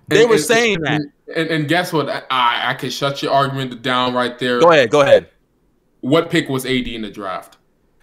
They 0.08 0.20
And- 0.22 0.28
were 0.28 0.36
and- 0.36 0.44
saying 0.44 0.80
that. 0.82 1.00
And, 1.34 1.48
and 1.50 1.66
guess 1.68 1.92
what? 1.92 2.08
I, 2.08 2.70
I 2.70 2.74
can 2.74 2.88
shut 2.88 3.20
your 3.20 3.32
argument 3.32 3.82
down 3.82 4.14
right 4.14 4.38
there. 4.38 4.60
Go 4.60 4.70
ahead. 4.70 4.90
Go 4.90 5.00
ahead. 5.00 5.28
What 6.00 6.30
pick 6.30 6.48
was 6.48 6.64
AD 6.64 6.86
in 6.86 7.02
the 7.02 7.10
draft? 7.10 7.56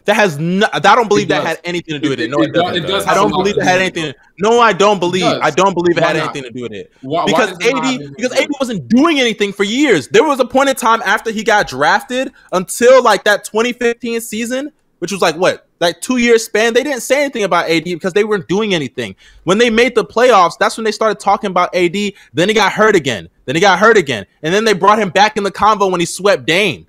That 0.05 0.15
has 0.17 0.37
no. 0.37 0.67
I 0.73 0.79
don't 0.79 1.07
believe 1.07 1.27
It 1.27 1.29
that 1.29 1.37
does. 1.39 1.47
had 1.47 1.61
anything 1.63 1.93
to 1.93 1.99
do 1.99 2.09
with 2.09 2.19
it. 2.19 2.25
It- 2.25 2.31
No, 2.31 2.39
it 2.41 2.49
it, 2.49 2.53
does- 2.81 3.05
does 3.05 3.07
I 3.07 3.13
don't 3.13 3.29
believe 3.29 3.55
it 3.57 3.63
had 3.63 3.79
anything. 3.79 4.13
No, 4.39 4.59
I 4.59 4.73
don't 4.73 4.99
believe. 4.99 5.23
I 5.23 5.49
don't 5.51 5.73
believe 5.73 5.97
it 5.97 6.03
had 6.03 6.17
not? 6.17 6.25
anything 6.35 6.43
to 6.43 6.49
do 6.51 6.63
with 6.63 6.73
it. 6.73 6.91
Why, 7.01 7.21
why 7.21 7.25
because 7.27 7.57
does 7.57 7.65
it 7.69 7.73
not 7.73 7.85
have 7.85 8.01
AD 8.01 8.13
because 8.17 8.33
AD 8.37 8.47
wasn't 8.59 8.89
doing 8.89 9.21
anything 9.21 9.53
for 9.53 9.63
years. 9.63 10.09
There 10.09 10.25
was 10.25 10.41
a 10.41 10.45
point 10.45 10.67
in 10.67 10.75
time 10.75 11.01
after 11.05 11.31
he 11.31 11.45
got 11.45 11.69
drafted 11.69 12.33
until 12.51 13.01
like 13.01 13.23
that 13.23 13.45
2015 13.45 14.19
season, 14.19 14.73
which 14.99 15.13
was 15.13 15.21
like 15.21 15.37
what, 15.37 15.69
like 15.83 16.01
two 16.01 16.17
year 16.17 16.37
span. 16.37 16.73
They 16.73 16.83
didn't 16.83 17.01
say 17.01 17.21
anything 17.21 17.43
about 17.43 17.69
AD 17.69 17.83
because 17.83 18.13
they 18.13 18.23
weren't 18.23 18.47
doing 18.47 18.73
anything. 18.73 19.15
When 19.43 19.57
they 19.57 19.69
made 19.69 19.95
the 19.95 20.05
playoffs, 20.05 20.57
that's 20.57 20.77
when 20.77 20.85
they 20.85 20.91
started 20.91 21.19
talking 21.19 21.49
about 21.51 21.75
AD. 21.75 21.95
Then 22.33 22.47
he 22.47 22.53
got 22.53 22.71
hurt 22.71 22.95
again. 22.95 23.29
Then 23.45 23.55
he 23.55 23.61
got 23.61 23.77
hurt 23.77 23.97
again, 23.97 24.25
and 24.41 24.53
then 24.53 24.63
they 24.63 24.73
brought 24.73 24.99
him 24.99 25.09
back 25.09 25.37
in 25.37 25.43
the 25.43 25.51
convo 25.51 25.91
when 25.91 25.99
he 25.99 26.05
swept 26.05 26.45
Dame. 26.45 26.87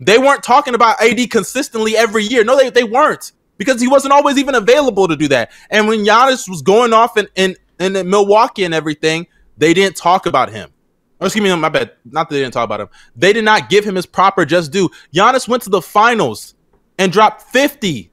They 0.00 0.18
weren't 0.18 0.42
talking 0.42 0.74
about 0.74 1.00
AD 1.00 1.30
consistently 1.30 1.96
every 1.96 2.24
year. 2.24 2.42
No, 2.42 2.56
they, 2.56 2.70
they 2.70 2.82
weren't 2.82 3.32
because 3.56 3.80
he 3.80 3.86
wasn't 3.86 4.12
always 4.12 4.36
even 4.36 4.56
available 4.56 5.06
to 5.06 5.14
do 5.14 5.28
that. 5.28 5.52
And 5.70 5.86
when 5.86 6.04
Giannis 6.04 6.48
was 6.48 6.60
going 6.60 6.92
off 6.92 7.16
in, 7.16 7.28
in, 7.36 7.56
in 7.78 7.92
Milwaukee 8.10 8.64
and 8.64 8.74
everything, 8.74 9.28
they 9.56 9.72
didn't 9.72 9.96
talk 9.96 10.26
about 10.26 10.50
him. 10.50 10.70
Or 11.20 11.26
excuse 11.26 11.44
me, 11.44 11.54
my 11.54 11.68
bad. 11.68 11.92
Not 12.04 12.28
that 12.28 12.34
they 12.34 12.40
didn't 12.40 12.54
talk 12.54 12.64
about 12.64 12.80
him. 12.80 12.88
They 13.14 13.32
did 13.32 13.44
not 13.44 13.70
give 13.70 13.84
him 13.84 13.94
his 13.94 14.06
proper 14.06 14.44
just 14.44 14.72
due. 14.72 14.90
Giannis 15.14 15.46
went 15.46 15.62
to 15.62 15.70
the 15.70 15.80
finals 15.80 16.56
and 16.98 17.12
dropped 17.12 17.42
50. 17.42 18.11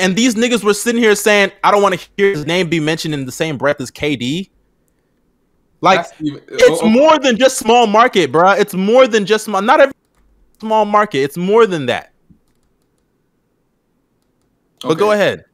And 0.00 0.16
these 0.16 0.34
niggas 0.34 0.64
were 0.64 0.74
sitting 0.74 1.00
here 1.00 1.14
saying, 1.14 1.52
I 1.62 1.70
don't 1.70 1.82
want 1.82 1.98
to 1.98 2.08
hear 2.16 2.30
his 2.30 2.46
name 2.46 2.68
be 2.68 2.80
mentioned 2.80 3.14
in 3.14 3.26
the 3.26 3.32
same 3.32 3.58
breath 3.58 3.80
as 3.80 3.90
KD. 3.90 4.50
Like, 5.80 6.06
even- 6.20 6.42
it's 6.48 6.62
oh, 6.64 6.80
oh, 6.82 6.88
more 6.88 7.18
than 7.18 7.36
just 7.36 7.58
small 7.58 7.86
market, 7.86 8.32
bruh. 8.32 8.58
It's 8.58 8.74
more 8.74 9.06
than 9.06 9.24
just 9.26 9.44
small. 9.44 9.62
Not 9.62 9.80
every 9.80 9.94
small 10.58 10.84
market. 10.84 11.18
It's 11.18 11.36
more 11.36 11.66
than 11.66 11.86
that. 11.86 12.12
But 14.82 14.94
go 14.94 15.12
ahead. 15.12 15.44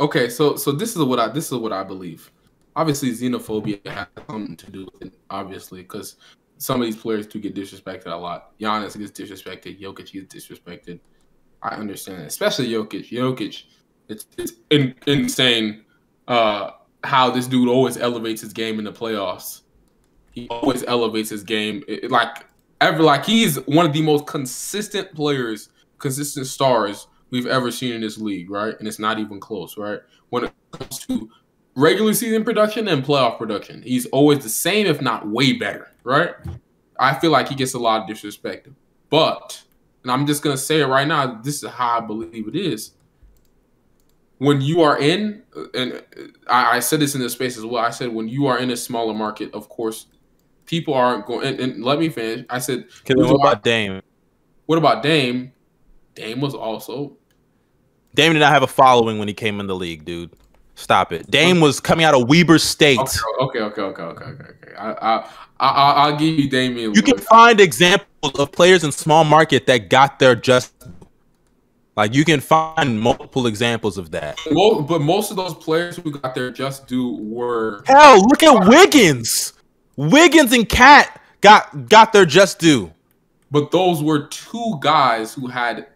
Okay, 0.00 0.28
so 0.28 0.56
so 0.56 0.72
this 0.72 0.96
is 0.96 1.02
what 1.02 1.18
I 1.18 1.28
this 1.28 1.50
is 1.52 1.58
what 1.58 1.72
I 1.72 1.82
believe. 1.82 2.30
Obviously, 2.76 3.10
xenophobia 3.10 3.86
has 3.86 4.06
something 4.28 4.56
to 4.56 4.70
do 4.70 4.88
with 4.92 5.08
it. 5.08 5.12
Obviously, 5.28 5.82
because 5.82 6.16
some 6.58 6.80
of 6.80 6.86
these 6.86 6.96
players 6.96 7.26
do 7.26 7.38
get 7.38 7.54
disrespected 7.54 8.06
a 8.06 8.16
lot. 8.16 8.58
Giannis 8.58 8.98
gets 8.98 9.18
disrespected. 9.18 9.80
Jokic 9.80 10.12
gets 10.12 10.34
disrespected. 10.34 11.00
I 11.62 11.74
understand, 11.76 12.22
especially 12.22 12.68
Jokic. 12.68 13.10
Jokic, 13.10 13.64
it's 14.08 14.26
it's 14.38 14.52
in, 14.70 14.94
insane 15.06 15.84
uh, 16.28 16.70
how 17.04 17.30
this 17.30 17.46
dude 17.46 17.68
always 17.68 17.96
elevates 17.96 18.40
his 18.40 18.52
game 18.52 18.78
in 18.78 18.84
the 18.84 18.92
playoffs. 18.92 19.62
He 20.32 20.48
always 20.48 20.84
elevates 20.84 21.30
his 21.30 21.42
game, 21.42 21.82
it- 21.88 22.10
like 22.10 22.46
ever. 22.80 23.02
Like 23.02 23.24
he's 23.24 23.56
one 23.66 23.84
of 23.86 23.92
the 23.92 24.02
most 24.02 24.26
consistent 24.26 25.14
players, 25.14 25.68
consistent 25.98 26.46
stars 26.46 27.08
we've 27.30 27.46
ever 27.46 27.70
seen 27.70 27.92
in 27.94 28.00
this 28.00 28.18
league, 28.18 28.50
right? 28.50 28.74
And 28.78 28.88
it's 28.88 28.98
not 28.98 29.18
even 29.18 29.38
close, 29.38 29.76
right? 29.76 30.00
When 30.30 30.44
it 30.44 30.52
comes 30.72 30.98
to 31.06 31.30
regular 31.76 32.12
season 32.14 32.44
production 32.44 32.88
and 32.88 33.04
playoff 33.04 33.38
production. 33.38 33.82
He's 33.82 34.06
always 34.06 34.42
the 34.42 34.48
same, 34.48 34.86
if 34.86 35.00
not 35.00 35.28
way 35.28 35.52
better, 35.54 35.88
right? 36.04 36.34
I 36.98 37.14
feel 37.18 37.30
like 37.30 37.48
he 37.48 37.54
gets 37.54 37.74
a 37.74 37.78
lot 37.78 38.02
of 38.02 38.08
disrespect. 38.08 38.68
But, 39.08 39.62
and 40.02 40.12
I'm 40.12 40.26
just 40.26 40.42
gonna 40.42 40.56
say 40.56 40.80
it 40.80 40.86
right 40.86 41.06
now, 41.06 41.40
this 41.42 41.62
is 41.62 41.70
how 41.70 41.98
I 41.98 42.00
believe 42.00 42.48
it 42.48 42.56
is. 42.56 42.92
When 44.38 44.60
you 44.62 44.80
are 44.80 44.98
in, 44.98 45.42
and 45.74 46.02
I, 46.48 46.76
I 46.76 46.80
said 46.80 47.00
this 47.00 47.14
in 47.14 47.20
the 47.20 47.28
space 47.28 47.58
as 47.58 47.64
well. 47.64 47.84
I 47.84 47.90
said 47.90 48.08
when 48.08 48.26
you 48.26 48.46
are 48.46 48.58
in 48.58 48.70
a 48.70 48.76
smaller 48.76 49.12
market, 49.12 49.52
of 49.52 49.68
course, 49.68 50.06
people 50.64 50.94
aren't 50.94 51.26
going. 51.26 51.46
And, 51.46 51.60
and 51.60 51.84
let 51.84 51.98
me 51.98 52.08
finish. 52.08 52.46
I 52.48 52.58
said, 52.58 52.86
what 53.06 53.34
about 53.34 53.62
Dame? 53.62 54.00
What 54.64 54.78
about 54.78 55.02
Dame? 55.02 55.52
Dame 56.14 56.40
was 56.40 56.54
also. 56.54 57.18
Dame 58.14 58.32
did 58.32 58.38
not 58.38 58.52
have 58.52 58.62
a 58.62 58.66
following 58.66 59.18
when 59.18 59.28
he 59.28 59.34
came 59.34 59.60
in 59.60 59.66
the 59.66 59.76
league, 59.76 60.04
dude. 60.04 60.30
Stop 60.80 61.12
it. 61.12 61.30
Dame 61.30 61.60
was 61.60 61.78
coming 61.78 62.06
out 62.06 62.14
of 62.14 62.26
Weber 62.26 62.58
State. 62.58 62.98
Okay, 62.98 63.60
okay, 63.60 63.82
okay, 63.82 63.82
okay, 63.82 64.02
okay, 64.02 64.24
okay. 64.24 64.74
I, 64.78 64.92
I, 64.92 65.30
I, 65.60 65.92
I'll 65.92 66.16
give 66.16 66.38
you 66.38 66.48
Damian. 66.48 66.94
You 66.94 67.02
can 67.02 67.18
find 67.18 67.60
examples 67.60 68.32
of 68.38 68.50
players 68.50 68.82
in 68.82 68.90
small 68.90 69.22
market 69.24 69.66
that 69.66 69.90
got 69.90 70.18
their 70.18 70.34
just. 70.34 70.72
Like 71.96 72.14
you 72.14 72.24
can 72.24 72.40
find 72.40 72.98
multiple 72.98 73.46
examples 73.46 73.98
of 73.98 74.10
that. 74.12 74.38
Well, 74.52 74.80
but 74.80 75.02
most 75.02 75.30
of 75.30 75.36
those 75.36 75.52
players 75.52 75.96
who 75.96 76.12
got 76.12 76.34
their 76.34 76.50
just 76.50 76.86
due 76.86 77.16
were 77.16 77.82
hell. 77.86 78.26
Look 78.26 78.42
at 78.42 78.66
Wiggins. 78.66 79.52
Wiggins 79.96 80.54
and 80.54 80.66
KAT 80.66 81.20
got 81.42 81.90
got 81.90 82.14
their 82.14 82.24
just 82.24 82.58
due. 82.58 82.90
But 83.50 83.70
those 83.70 84.02
were 84.02 84.28
two 84.28 84.78
guys 84.80 85.34
who 85.34 85.46
had 85.46 85.88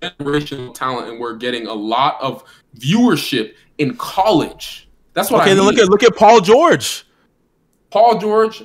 generational 0.00 0.72
talent 0.72 1.08
and 1.08 1.18
were 1.18 1.34
getting 1.34 1.66
a 1.66 1.74
lot 1.74 2.20
of 2.20 2.44
viewership 2.78 3.54
in 3.80 3.96
college. 3.96 4.88
That's 5.14 5.30
what 5.30 5.40
okay, 5.40 5.52
I 5.52 5.54
mean. 5.54 5.64
look 5.64 5.78
at 5.78 5.88
look 5.88 6.04
at 6.04 6.14
Paul 6.14 6.40
George. 6.40 7.04
Paul 7.90 8.18
George, 8.18 8.62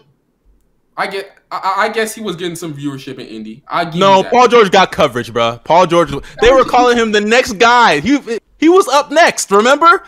I 0.96 1.08
get. 1.08 1.32
I, 1.52 1.74
I 1.78 1.90
guess 1.90 2.14
he 2.14 2.22
was 2.22 2.36
getting 2.36 2.56
some 2.56 2.74
viewership 2.74 3.14
in 3.14 3.28
Indy. 3.28 3.64
I 3.68 3.86
no, 3.98 4.24
Paul 4.24 4.48
George 4.48 4.72
got 4.72 4.92
coverage, 4.92 5.32
bro. 5.32 5.60
Paul 5.64 5.88
George. 5.88 6.12
They 6.42 6.52
were 6.52 6.66
calling 6.66 6.98
him 6.98 7.12
the 7.12 7.22
next 7.22 7.54
guy. 7.54 8.00
He 8.02 8.20
he 8.60 8.70
was 8.70 8.88
up 8.90 9.10
next. 9.10 9.50
Remember, 9.52 10.04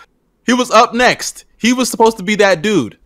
he 0.45 0.53
was 0.53 0.69
up 0.69 0.93
next. 0.93 1.45
He 1.57 1.73
was 1.73 1.89
supposed 1.89 2.17
to 2.17 2.23
be 2.23 2.35
that 2.35 2.61
dude. 2.61 2.97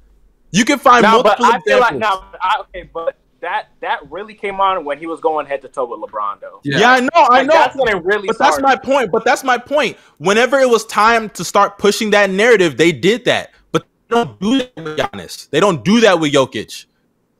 You 0.52 0.66
can 0.66 0.80
find 0.80 1.04
now, 1.04 1.22
multiple 1.22 1.45
but 1.45 1.56
I 1.56 1.60
feel 1.62 1.80
like 1.80 1.95
now, 1.95 2.26
I, 2.41 2.60
okay, 2.62 2.89
but 2.93 3.16
that 3.41 3.69
that 3.81 4.09
really 4.09 4.33
came 4.33 4.61
on 4.61 4.85
when 4.85 4.97
he 4.97 5.07
was 5.07 5.19
going 5.19 5.45
head 5.45 5.61
to 5.63 5.67
toe 5.67 5.85
with 5.85 5.99
LeBron, 5.99 6.39
though. 6.39 6.61
Yeah, 6.63 6.79
yeah 6.79 6.91
I 6.91 6.99
know, 7.01 7.09
I 7.13 7.43
know. 7.43 7.53
That's 7.53 7.75
when 7.75 7.89
it 7.89 8.03
really. 8.03 8.27
But 8.27 8.35
started. 8.37 8.63
that's 8.63 8.63
my 8.63 8.75
point. 8.75 9.11
But 9.11 9.25
that's 9.25 9.43
my 9.43 9.57
point. 9.57 9.97
Whenever 10.19 10.59
it 10.59 10.69
was 10.69 10.85
time 10.85 11.29
to 11.31 11.43
start 11.43 11.77
pushing 11.77 12.11
that 12.11 12.29
narrative, 12.29 12.77
they 12.77 12.91
did 12.91 13.25
that. 13.25 13.51
But 13.71 13.85
they 14.07 14.15
don't 14.15 14.39
do 14.39 14.57
that 14.59 14.75
with 14.77 14.97
Giannis. 14.97 15.49
They 15.49 15.59
don't 15.59 15.83
do 15.83 15.99
that 16.01 16.19
with 16.19 16.31
Jokic. 16.31 16.85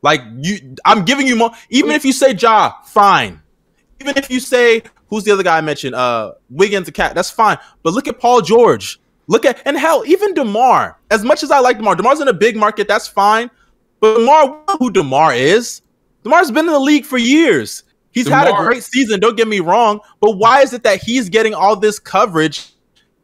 Like 0.02 0.22
you, 0.38 0.76
I'm 0.86 1.06
giving 1.06 1.28
you 1.28 1.36
more. 1.36 1.52
Even 1.70 1.92
if 1.92 2.04
you 2.04 2.14
say 2.14 2.34
Ja, 2.34 2.74
fine. 2.86 3.42
Even 4.00 4.18
if 4.18 4.32
you 4.32 4.40
say 4.40 4.82
who's 5.08 5.24
the 5.24 5.32
other 5.32 5.44
guy 5.44 5.58
I 5.58 5.62
mentioned, 5.62 5.94
uh, 5.94 6.34
Wiggins, 6.50 6.88
the 6.88 6.92
KAT, 6.92 7.14
that's 7.14 7.30
fine. 7.30 7.58
But 7.84 7.94
look 7.94 8.08
at 8.08 8.20
Paul 8.20 8.42
George. 8.42 9.00
Look 9.28 9.46
at 9.46 9.62
and 9.66 9.78
hell, 9.78 10.04
even 10.08 10.34
Demar. 10.34 11.00
As 11.12 11.24
much 11.24 11.44
as 11.44 11.52
I 11.52 11.60
like 11.60 11.78
Demar, 11.78 11.96
Demar's 11.96 12.20
in 12.20 12.28
a 12.28 12.34
big 12.34 12.58
market. 12.58 12.88
That's 12.88 13.08
fine. 13.08 13.52
But 14.00 14.18
Demar, 14.18 14.64
who 14.80 14.90
Demar 14.90 15.36
is? 15.36 15.84
Demar's 16.24 16.52
been 16.52 16.66
in 16.66 16.72
the 16.72 16.80
league 16.80 17.06
for 17.06 17.18
years. 17.18 17.84
He's 18.12 18.26
DeMar, 18.26 18.40
had 18.40 18.48
a 18.50 18.66
great 18.66 18.84
season. 18.84 19.20
Don't 19.20 19.38
get 19.38 19.48
me 19.48 19.60
wrong. 19.60 20.00
But 20.20 20.38
why 20.38 20.62
is 20.62 20.74
it 20.74 20.84
that 20.84 21.02
he's 21.02 21.30
getting 21.30 21.54
all 21.54 21.76
this 21.76 22.00
coverage 22.00 22.74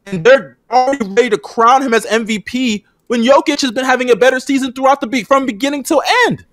and 0.06 0.24
they're 0.24 0.56
already 0.70 1.06
ready 1.06 1.30
to 1.30 1.38
crown 1.38 1.82
him 1.82 1.94
as 1.94 2.06
MVP 2.06 2.84
when 3.08 3.22
Jokic 3.22 3.60
has 3.60 3.70
been 3.70 3.84
having 3.84 4.10
a 4.10 4.16
better 4.16 4.40
season 4.40 4.72
throughout 4.72 5.00
the 5.00 5.06
beat 5.06 5.26
from 5.26 5.46
beginning 5.46 5.82
till 5.82 6.02
end? 6.26 6.44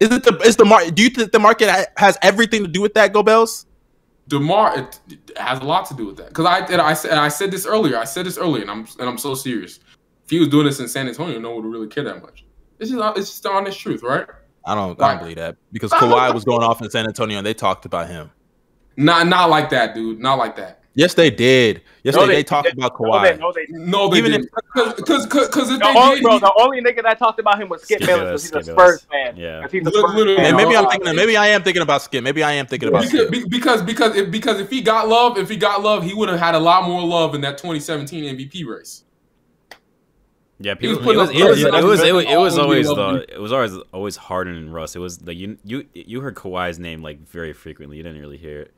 Is 0.00 0.10
it 0.10 0.24
the 0.24 0.36
is 0.38 0.56
the 0.56 0.64
market? 0.64 0.94
Do 0.94 1.02
you 1.02 1.10
think 1.10 1.30
the 1.30 1.38
market 1.38 1.88
has 1.96 2.18
everything 2.22 2.62
to 2.62 2.68
do 2.68 2.80
with 2.80 2.94
that? 2.94 3.12
Go 3.12 3.22
Bells. 3.22 3.66
Demar 4.28 4.78
it, 4.78 5.00
it 5.08 5.38
has 5.38 5.60
a 5.60 5.64
lot 5.64 5.86
to 5.86 5.94
do 5.94 6.06
with 6.06 6.16
that 6.16 6.28
because 6.28 6.46
I 6.46 6.60
and 6.66 6.80
I 6.80 6.94
said 6.94 7.12
I 7.12 7.28
said 7.28 7.50
this 7.50 7.66
earlier. 7.66 7.96
I 7.98 8.04
said 8.04 8.26
this 8.26 8.38
earlier, 8.38 8.62
and 8.62 8.70
I'm 8.70 8.86
and 8.98 9.08
I'm 9.08 9.18
so 9.18 9.34
serious. 9.34 9.78
If 10.24 10.30
he 10.30 10.38
was 10.38 10.48
doing 10.48 10.66
this 10.66 10.80
in 10.80 10.88
San 10.88 11.08
Antonio, 11.08 11.38
no 11.38 11.50
one 11.50 11.62
would 11.62 11.72
really 11.72 11.88
care 11.88 12.04
that 12.04 12.22
much. 12.22 12.44
It's 12.78 12.90
just 12.90 13.18
it's 13.18 13.28
just 13.30 13.42
the 13.44 13.50
honest 13.50 13.78
truth, 13.78 14.02
right? 14.02 14.26
I 14.64 14.74
don't, 14.74 14.98
like, 14.98 15.00
I 15.00 15.12
don't 15.12 15.22
believe 15.22 15.36
that 15.36 15.56
because 15.72 15.90
Kawhi 15.90 16.32
was 16.32 16.44
going 16.44 16.62
off 16.62 16.82
in 16.82 16.90
San 16.90 17.06
Antonio 17.06 17.38
and 17.38 17.46
they 17.46 17.54
talked 17.54 17.84
about 17.84 18.08
him. 18.08 18.30
Not 18.96 19.26
not 19.26 19.50
like 19.50 19.70
that, 19.70 19.94
dude. 19.94 20.20
Not 20.20 20.38
like 20.38 20.56
that. 20.56 20.82
Yes, 20.94 21.14
they 21.14 21.30
did. 21.30 21.82
Yes, 22.02 22.14
no, 22.14 22.26
they, 22.26 22.34
they, 22.34 22.44
talked 22.44 22.70
about 22.70 22.94
Kawhi. 22.94 23.38
No, 23.38 23.52
they, 23.52 23.66
no, 23.68 23.78
they, 23.78 23.88
no, 23.90 24.08
they 24.08 24.18
Even 24.18 24.46
because 24.96 25.26
because 25.26 25.70
if 25.70 25.78
the 25.78 25.90
they 25.92 25.98
only, 25.98 26.16
did, 26.16 26.22
bro, 26.22 26.38
the 26.38 26.52
only 26.58 26.82
nigga 26.82 27.02
that 27.02 27.18
talked 27.18 27.40
about 27.40 27.60
him 27.60 27.70
was 27.70 27.82
Skip, 27.82 28.02
Skip 28.02 28.08
Bayless 28.08 28.50
because 28.50 28.66
he's 28.66 28.68
a 28.68 28.72
Spurs 28.72 29.06
fan. 29.10 29.36
Yeah, 29.36 29.66
he's 29.70 29.86
a 29.86 29.90
Spurs 29.90 30.36
fan. 30.36 30.56
maybe 30.56 30.76
I'm 30.76 30.88
thinking. 30.90 31.16
Maybe 31.16 31.36
I 31.36 31.46
am 31.46 31.62
thinking 31.62 31.82
about 31.82 32.02
Skip. 32.02 32.22
Maybe 32.22 32.42
I 32.42 32.52
am 32.52 32.66
thinking 32.66 32.90
about 32.90 33.04
because, 33.04 33.28
Skip. 33.28 33.50
Because 33.50 33.82
because 33.82 34.16
if, 34.16 34.30
because 34.30 34.60
if 34.60 34.68
he 34.68 34.82
got 34.82 35.08
love, 35.08 35.38
if 35.38 35.48
he 35.48 35.56
got 35.56 35.82
love, 35.82 36.02
he 36.04 36.12
would 36.12 36.28
have 36.28 36.38
had 36.38 36.54
a 36.54 36.60
lot 36.60 36.86
more 36.86 37.02
love 37.02 37.34
in 37.34 37.40
that 37.40 37.56
2017 37.56 38.36
MVP 38.36 38.66
race. 38.66 39.04
Yeah, 40.62 40.74
people. 40.74 41.10
It 41.10 41.16
was, 41.16 41.30
it 41.30 41.44
was, 41.44 41.62
it 41.62 41.72
was, 41.72 42.00
it 42.00 42.14
was, 42.14 42.24
it 42.24 42.36
was 42.36 42.58
always 42.58 42.86
the 42.86 43.26
it 43.28 43.40
was 43.40 43.52
always 43.52 43.76
always 43.92 44.16
Harden 44.16 44.54
and 44.54 44.72
Russ. 44.72 44.94
It 44.94 45.00
was 45.00 45.20
like 45.22 45.36
you 45.36 45.58
you 45.64 45.86
you 45.92 46.20
heard 46.20 46.36
Kawhi's 46.36 46.78
name 46.78 47.02
like 47.02 47.18
very 47.28 47.52
frequently. 47.52 47.96
You 47.96 48.04
didn't 48.04 48.20
really 48.20 48.36
hear 48.36 48.60
it. 48.60 48.74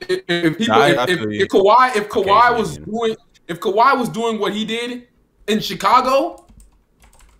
If, 0.00 0.22
if 0.28 0.58
people, 0.58 0.76
nah, 0.76 0.86
if, 0.86 1.10
if, 1.10 1.20
if, 1.20 1.48
Kawhi, 1.48 1.96
if 1.96 2.08
Kawhi 2.08 2.50
okay, 2.50 2.58
was 2.58 2.78
doing, 2.78 3.16
if 3.48 3.60
Kawhi 3.60 3.98
was 3.98 4.08
doing 4.08 4.38
what 4.38 4.52
he 4.52 4.64
did 4.64 5.08
in 5.46 5.60
Chicago, 5.60 6.46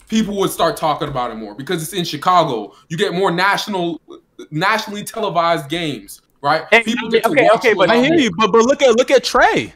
people 0.09 0.37
would 0.39 0.51
start 0.51 0.77
talking 0.77 1.09
about 1.09 1.31
it 1.31 1.35
more 1.35 1.55
because 1.55 1.83
it's 1.83 1.93
in 1.93 2.05
Chicago. 2.05 2.74
You 2.89 2.97
get 2.97 3.14
more 3.14 3.31
national, 3.31 4.01
nationally 4.51 5.05
televised 5.05 5.68
games, 5.68 6.22
right? 6.41 6.64
Hey, 6.70 6.83
people 6.83 7.11
get 7.11 7.27
okay, 7.27 7.49
okay, 7.55 7.74
but 7.74 7.91
I 7.91 8.03
hear 8.03 8.14
you. 8.14 8.31
But 8.37 8.53
but 8.53 8.62
look 8.62 8.83
at 8.83 8.97
look 8.97 9.11
at 9.11 9.24
Trey. 9.24 9.74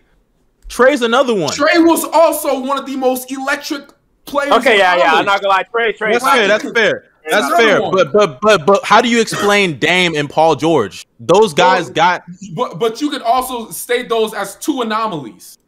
Trey's 0.71 1.03
another 1.03 1.35
one. 1.35 1.53
Trey 1.53 1.79
was 1.79 2.05
also 2.05 2.61
one 2.61 2.79
of 2.79 2.87
the 2.87 2.97
most 2.97 3.31
electric 3.31 3.91
players. 4.25 4.53
Okay, 4.53 4.79
yeah, 4.79 4.97
yeah. 4.97 5.15
I'm 5.15 5.27
not 5.27 5.43
gonna 5.43 5.53
lie, 5.53 5.65
Trey. 5.65 5.93
Trey. 5.93 6.13
That's 6.13 6.25
fair. 6.25 6.49
That's 6.49 6.71
fair. 6.71 7.05
That's 7.29 7.55
fair. 7.57 7.81
But 7.91 8.13
but 8.13 8.41
but 8.41 8.65
but 8.65 8.85
how 8.85 9.03
do 9.03 9.09
you 9.09 9.21
explain 9.21 9.79
Dame 9.79 10.15
and 10.15 10.31
Paul 10.31 10.55
George? 10.55 11.07
Those 11.19 11.53
guys 11.53 11.87
but, 11.87 11.95
got. 11.95 12.25
But 12.55 12.79
but 12.79 13.01
you 13.01 13.11
could 13.11 13.23
also 13.23 13.71
state 13.71 14.09
those 14.09 14.33
as 14.33 14.57
two 14.57 14.81
anomalies. 14.81 15.59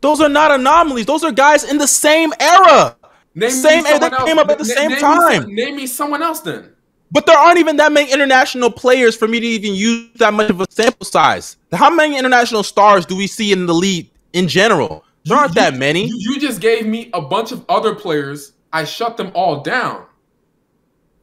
Those 0.00 0.20
are 0.20 0.28
not 0.28 0.50
anomalies. 0.50 1.06
Those 1.06 1.22
are 1.22 1.32
guys 1.32 1.64
in 1.64 1.78
the 1.78 1.86
same 1.86 2.32
era. 2.40 2.96
Name 3.34 3.50
same 3.50 3.86
era 3.86 3.98
that 3.98 4.24
came 4.24 4.38
up 4.38 4.48
at 4.48 4.58
the 4.58 4.64
same 4.64 4.90
name 4.90 5.00
time. 5.00 5.46
Me, 5.46 5.54
name 5.54 5.76
me 5.76 5.86
someone 5.86 6.22
else 6.22 6.40
then. 6.40 6.70
But 7.10 7.26
there 7.26 7.36
aren't 7.36 7.58
even 7.58 7.76
that 7.76 7.92
many 7.92 8.10
international 8.12 8.70
players 8.70 9.16
for 9.16 9.28
me 9.28 9.38
to 9.38 9.46
even 9.46 9.74
use 9.74 10.10
that 10.16 10.32
much 10.32 10.50
of 10.50 10.60
a 10.60 10.66
sample 10.70 11.06
size. 11.06 11.56
How 11.72 11.90
many 11.90 12.18
international 12.18 12.62
stars 12.62 13.06
do 13.06 13.16
we 13.16 13.26
see 13.26 13.52
in 13.52 13.66
the 13.66 13.74
league 13.74 14.10
in 14.34 14.46
general? 14.46 15.04
There 15.24 15.38
aren't 15.38 15.54
you, 15.54 15.62
that 15.62 15.74
many. 15.74 16.06
You, 16.06 16.16
you 16.18 16.38
just 16.38 16.60
gave 16.60 16.86
me 16.86 17.08
a 17.14 17.22
bunch 17.22 17.50
of 17.50 17.64
other 17.68 17.94
players. 17.94 18.52
I 18.72 18.84
shut 18.84 19.16
them 19.16 19.32
all 19.34 19.62
down. 19.62 20.04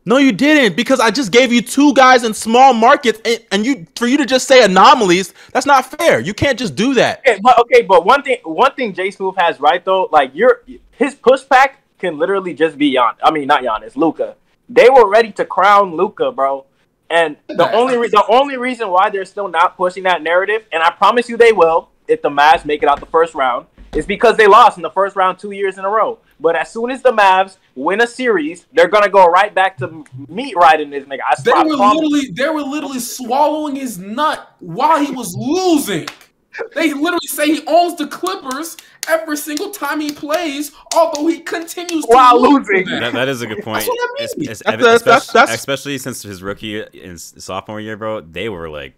No, 0.03 0.17
you 0.17 0.31
didn't, 0.31 0.75
because 0.75 0.99
I 0.99 1.11
just 1.11 1.31
gave 1.31 1.53
you 1.53 1.61
two 1.61 1.93
guys 1.93 2.23
in 2.23 2.33
small 2.33 2.73
markets, 2.73 3.21
and, 3.23 3.39
and, 3.51 3.65
you 3.65 3.85
for 3.95 4.07
you 4.07 4.17
to 4.17 4.25
just 4.25 4.47
say 4.47 4.63
anomalies, 4.63 5.31
that's 5.53 5.67
not 5.67 5.85
fair. 5.85 6.19
You 6.19 6.33
can't 6.33 6.57
just 6.57 6.75
do 6.75 6.95
that. 6.95 7.19
Okay, 7.19 7.39
but 7.39 7.59
okay, 7.59 7.83
but 7.83 8.03
one 8.03 8.23
thing, 8.23 8.39
one 8.43 8.73
thing 8.73 8.95
Jay 8.95 9.11
Smooth 9.11 9.35
has 9.37 9.59
right 9.59 9.85
though, 9.85 10.09
like 10.11 10.33
your 10.33 10.63
his 10.89 11.13
pushback 11.13 11.73
can 11.99 12.17
literally 12.17 12.55
just 12.55 12.79
be 12.79 12.93
Jan. 12.93 13.13
I 13.23 13.29
mean, 13.29 13.45
not 13.45 13.61
Giannis, 13.61 13.95
Luka. 13.95 14.35
They 14.67 14.89
were 14.89 15.07
ready 15.07 15.31
to 15.33 15.45
crown 15.45 15.95
Luka, 15.95 16.31
bro. 16.31 16.65
And 17.11 17.37
the 17.47 17.71
only 17.71 17.97
re- 17.97 18.09
the 18.09 18.25
only 18.27 18.57
reason 18.57 18.89
why 18.89 19.11
they're 19.11 19.25
still 19.25 19.49
not 19.49 19.77
pushing 19.77 20.03
that 20.03 20.23
narrative, 20.23 20.65
and 20.71 20.81
I 20.81 20.89
promise 20.89 21.29
you 21.29 21.37
they 21.37 21.51
will, 21.51 21.90
if 22.11 22.21
the 22.21 22.29
Mavs 22.29 22.65
make 22.65 22.83
it 22.83 22.89
out 22.89 22.99
the 22.99 23.05
first 23.05 23.33
round, 23.33 23.65
is 23.95 24.05
because 24.05 24.37
they 24.37 24.47
lost 24.47 24.77
in 24.77 24.83
the 24.83 24.89
first 24.89 25.15
round 25.15 25.39
two 25.39 25.51
years 25.51 25.77
in 25.77 25.85
a 25.85 25.89
row. 25.89 26.19
But 26.39 26.55
as 26.55 26.71
soon 26.71 26.91
as 26.91 27.01
the 27.01 27.11
Mavs 27.11 27.57
win 27.75 28.01
a 28.01 28.07
series, 28.07 28.65
they're 28.73 28.87
gonna 28.87 29.09
go 29.09 29.25
right 29.25 29.53
back 29.53 29.77
to 29.77 30.05
meat 30.27 30.55
riding 30.55 30.89
this 30.89 31.05
nigga. 31.05 31.19
I 31.29 31.41
they 31.41 31.51
were 31.51 31.75
literally 31.75 32.31
they 32.31 32.49
were 32.49 32.61
literally 32.61 32.99
swallowing 32.99 33.75
his 33.75 33.97
nut 33.97 34.55
while 34.59 35.03
he 35.03 35.11
was 35.11 35.35
losing. 35.35 36.07
They 36.75 36.93
literally 36.93 37.27
say 37.27 37.47
he 37.47 37.65
owns 37.65 37.97
the 37.97 38.07
Clippers 38.07 38.75
every 39.07 39.37
single 39.37 39.71
time 39.71 40.01
he 40.01 40.11
plays, 40.11 40.73
although 40.93 41.27
he 41.27 41.39
continues 41.39 42.03
while 42.05 42.41
losing. 42.41 42.85
That, 42.85 43.13
that 43.13 43.29
is 43.29 43.41
a 43.41 43.47
good 43.47 43.63
point. 43.63 43.85
That's 43.85 43.87
what 43.87 43.99
I 43.99 44.13
mean. 44.13 44.49
It's, 44.49 44.61
it's, 44.61 44.63
that's, 44.63 45.03
that's, 45.03 45.31
that's, 45.31 45.53
especially 45.53 45.97
since 45.97 46.21
his 46.23 46.43
rookie 46.43 46.81
in 46.81 47.17
sophomore 47.17 47.79
year, 47.79 47.95
bro, 47.95 48.19
they 48.19 48.49
were 48.49 48.69
like 48.69 48.95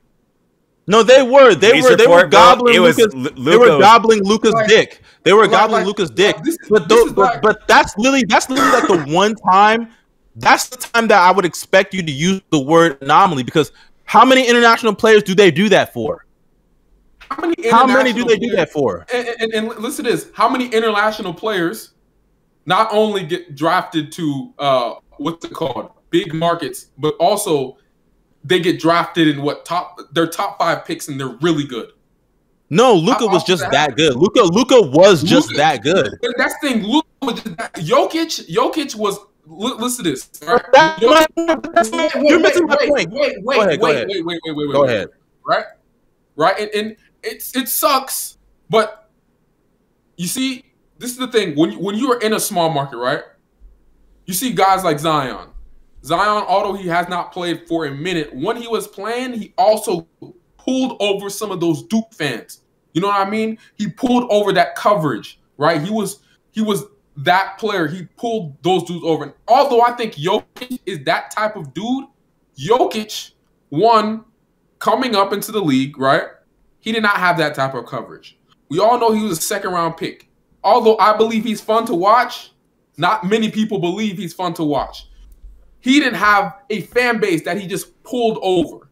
no, 0.86 1.04
they 1.04 1.24
were. 1.24 1.56
They 1.56 1.82
were. 1.82 1.96
They 1.96 2.08
were 2.08 2.28
gobbling. 2.28 2.80
Luka's, 2.80 3.14
they 3.14 3.58
were 3.58 3.80
gobbling 3.80 4.24
Luka's 4.24 4.56
dick. 4.68 5.02
They 5.24 5.34
were 5.34 5.48
gobbling 5.48 5.86
Luka's 5.86 6.10
dick. 6.10 6.38
But 6.70 6.90
those, 6.90 7.14
but, 7.14 7.42
but 7.42 7.68
that's 7.68 7.96
literally 7.98 8.26
that's 8.28 8.50
literally 8.50 8.72
like 8.72 8.88
the 8.88 9.14
one 9.14 9.36
time. 9.36 9.90
That's 10.36 10.68
the 10.68 10.78
time 10.78 11.08
that 11.08 11.22
I 11.22 11.32
would 11.32 11.46
expect 11.46 11.94
you 11.94 12.02
to 12.02 12.12
use 12.12 12.42
the 12.50 12.60
word 12.60 12.98
anomaly 13.02 13.44
because 13.44 13.72
how 14.06 14.26
many 14.26 14.48
international 14.48 14.96
players 14.96 15.24
do 15.24 15.36
they 15.36 15.52
do 15.52 15.70
that 15.70 15.94
for? 15.94 16.26
How 17.30 17.42
many? 17.42 17.70
How 17.70 17.88
many 17.88 18.12
do 18.12 18.26
they 18.26 18.38
do 18.38 18.50
that 18.56 18.72
for? 18.72 19.06
And, 19.14 19.28
and, 19.40 19.54
and 19.54 19.68
listen 19.80 20.04
to 20.06 20.12
this: 20.12 20.30
How 20.34 20.50
many 20.50 20.68
international 20.68 21.34
players 21.34 21.94
not 22.66 22.90
only 22.92 23.24
get 23.24 23.56
drafted 23.56 24.12
to 24.14 24.54
uh 24.60 24.94
what's 25.18 25.46
it 25.46 25.54
called 25.54 25.92
big 26.10 26.34
markets, 26.34 26.88
but 26.98 27.16
also 27.20 27.78
they 28.44 28.60
get 28.60 28.80
drafted 28.80 29.28
in 29.28 29.42
what 29.42 29.66
top 29.66 30.00
their 30.12 30.28
top 30.28 30.58
five 30.60 30.86
picks 30.86 31.08
and 31.08 31.20
they're 31.20 31.38
really 31.42 31.66
good. 31.66 31.92
No, 32.70 32.94
Luka 32.96 33.28
was 33.28 33.44
just 33.44 33.64
that 33.72 33.96
good. 33.96 34.16
Luka 34.16 34.42
Luka 34.42 34.82
was 34.82 35.22
just 35.24 35.50
Luka- 35.50 35.58
that 35.58 35.84
good. 35.84 36.18
That's 36.38 36.56
the 36.60 36.68
thing. 36.70 36.84
Luka 36.84 37.08
was 37.22 37.36
just 37.42 37.58
that- 37.58 37.74
Jokic, 37.76 38.50
Jokic 38.50 38.96
was. 38.96 39.20
li- 39.46 39.76
Listen 39.78 40.06
to 40.06 40.12
this. 40.12 40.30
right? 40.46 40.62
Jokic- 40.98 41.02
my- 41.36 42.10
Wait, 42.14 42.30
You're 42.30 42.38
wait, 42.38 42.42
missing 42.42 42.66
my 42.66 42.76
point. 42.78 43.12
Wait, 43.12 43.12
wait, 43.12 43.44
go 43.44 43.60
wait, 43.60 43.80
wait, 43.80 44.08
wait, 44.08 44.26
wait, 44.26 44.40
wait, 44.46 44.72
Go 44.72 44.82
wait, 44.82 44.90
ahead. 44.90 45.08
Right, 45.46 45.66
right, 46.36 46.58
and, 46.60 46.70
and 46.74 46.96
it's 47.22 47.56
it 47.56 47.68
sucks, 47.70 48.38
but 48.70 49.10
you 50.18 50.28
see, 50.28 50.66
this 50.98 51.12
is 51.12 51.18
the 51.18 51.28
thing. 51.28 51.56
When 51.56 51.74
when 51.80 51.96
you 51.96 52.12
are 52.14 52.20
in 52.20 52.34
a 52.34 52.40
small 52.40 52.70
market, 52.70 52.98
right, 52.98 53.22
you 54.26 54.34
see 54.34 54.52
guys 54.54 54.84
like 54.84 55.00
Zion. 55.00 55.50
Zion, 56.04 56.46
although 56.48 56.74
he 56.74 56.88
has 56.88 57.08
not 57.08 57.32
played 57.32 57.68
for 57.68 57.86
a 57.86 57.92
minute, 57.92 58.34
when 58.36 58.58
he 58.58 58.68
was 58.68 58.88
playing, 58.88 59.34
he 59.34 59.54
also 59.58 60.08
pulled 60.58 60.98
over 61.02 61.30
some 61.30 61.52
of 61.52 61.60
those 61.60 61.84
Duke 61.84 62.14
fans. 62.14 62.62
You 62.94 63.02
know 63.02 63.08
what 63.08 63.26
I 63.26 63.30
mean? 63.30 63.58
He 63.76 63.90
pulled 63.90 64.30
over 64.30 64.54
that 64.54 64.76
coverage, 64.76 65.40
right? 65.58 65.82
He 65.82 65.90
was 65.90 66.20
he 66.52 66.62
was 66.62 66.84
that 67.18 67.58
player. 67.58 67.88
He 67.88 68.04
pulled 68.18 68.62
those 68.64 68.84
dudes 68.84 69.04
over. 69.04 69.24
And 69.24 69.34
although 69.48 69.82
I 69.82 69.94
think 69.94 70.14
Jokic 70.14 70.80
is 70.86 71.04
that 71.06 71.32
type 71.32 71.56
of 71.56 71.74
dude, 71.74 72.06
Jokic, 72.58 73.32
one, 73.70 74.26
coming 74.80 75.16
up 75.16 75.34
into 75.34 75.52
the 75.52 75.62
league, 75.62 75.98
right? 75.98 76.24
He 76.80 76.92
did 76.92 77.02
not 77.02 77.18
have 77.18 77.38
that 77.38 77.56
type 77.56 77.74
of 77.74 77.86
coverage. 77.86 78.38
We 78.70 78.80
all 78.80 79.00
know 79.00 79.12
he 79.12 79.24
was 79.24 79.38
a 79.38 79.42
second 79.42 79.72
round 79.72 79.98
pick. 79.98 80.30
Although 80.64 80.98
I 80.98 81.18
believe 81.18 81.44
he's 81.44 81.62
fun 81.62 81.86
to 81.88 81.96
watch, 81.96 82.52
not 82.98 83.24
many 83.26 83.50
people 83.50 83.80
believe 83.80 84.18
he's 84.18 84.34
fun 84.34 84.54
to 84.56 84.64
watch. 84.64 85.08
He 85.84 86.00
didn't 86.00 86.16
have 86.16 86.62
a 86.70 86.80
fan 86.82 87.20
base 87.20 87.44
that 87.44 87.60
he 87.60 87.68
just 87.68 88.02
pulled 88.04 88.40
over. 88.42 88.90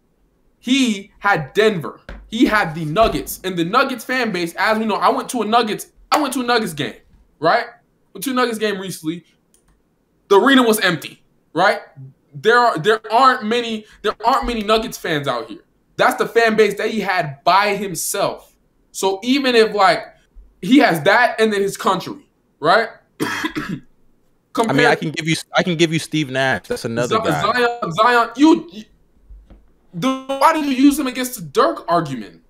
He 0.59 1.13
had 1.19 1.53
Denver. 1.53 2.01
He 2.27 2.45
had 2.45 2.75
the 2.75 2.83
Nuggets. 2.83 3.39
And 3.45 3.57
the 3.57 3.63
Nuggets 3.63 4.03
fan 4.03 4.33
base, 4.33 4.53
as 4.55 4.77
we 4.77 4.83
know, 4.83 4.95
I 4.95 5.07
went 5.07 5.29
to 5.29 5.41
a 5.41 5.45
Nuggets, 5.45 5.87
I 6.11 6.21
went 6.21 6.33
to 6.33 6.41
a 6.41 6.43
Nuggets 6.43 6.73
game, 6.73 6.95
right? 7.39 7.65
Went 8.13 8.25
to 8.25 8.31
a 8.31 8.33
Nuggets 8.33 8.57
game 8.57 8.77
recently. 8.77 9.23
The 10.27 10.37
arena 10.37 10.63
was 10.63 10.81
empty, 10.81 11.23
right? 11.53 11.79
There 12.33 12.59
are 12.59 12.77
there 12.77 12.99
aren't 13.11 13.45
many 13.45 13.85
there 14.01 14.15
aren't 14.25 14.45
many 14.45 14.61
Nuggets 14.61 14.97
fans 14.97 15.29
out 15.29 15.47
here. 15.47 15.63
That's 15.95 16.15
the 16.15 16.27
fan 16.27 16.57
base 16.57 16.73
that 16.75 16.89
he 16.89 16.99
had 16.99 17.41
by 17.45 17.75
himself. 17.75 18.53
So 18.91 19.21
even 19.23 19.55
if 19.55 19.73
like 19.73 20.03
he 20.61 20.79
has 20.79 21.01
that 21.03 21.39
and 21.39 21.53
then 21.53 21.61
his 21.61 21.77
country, 21.77 22.29
right? 22.59 22.89
I 24.57 24.73
mean, 24.73 24.85
I 24.85 24.95
can 24.95 25.11
give 25.11 25.27
you 25.27 25.35
I 25.53 25.63
can 25.63 25.75
give 25.75 25.93
you 25.93 25.99
Steve 25.99 26.29
Nash. 26.29 26.67
That's 26.67 26.85
another 26.85 27.15
Z- 27.15 27.21
guy. 27.23 27.41
Zion, 27.41 27.91
Zion, 27.93 28.29
you, 28.35 28.69
you 28.71 28.83
the, 29.93 30.25
why 30.25 30.53
did 30.53 30.65
you 30.65 30.71
use 30.71 30.97
him 30.97 31.07
against 31.07 31.35
the 31.35 31.41
Dirk 31.41 31.85
argument? 31.87 32.41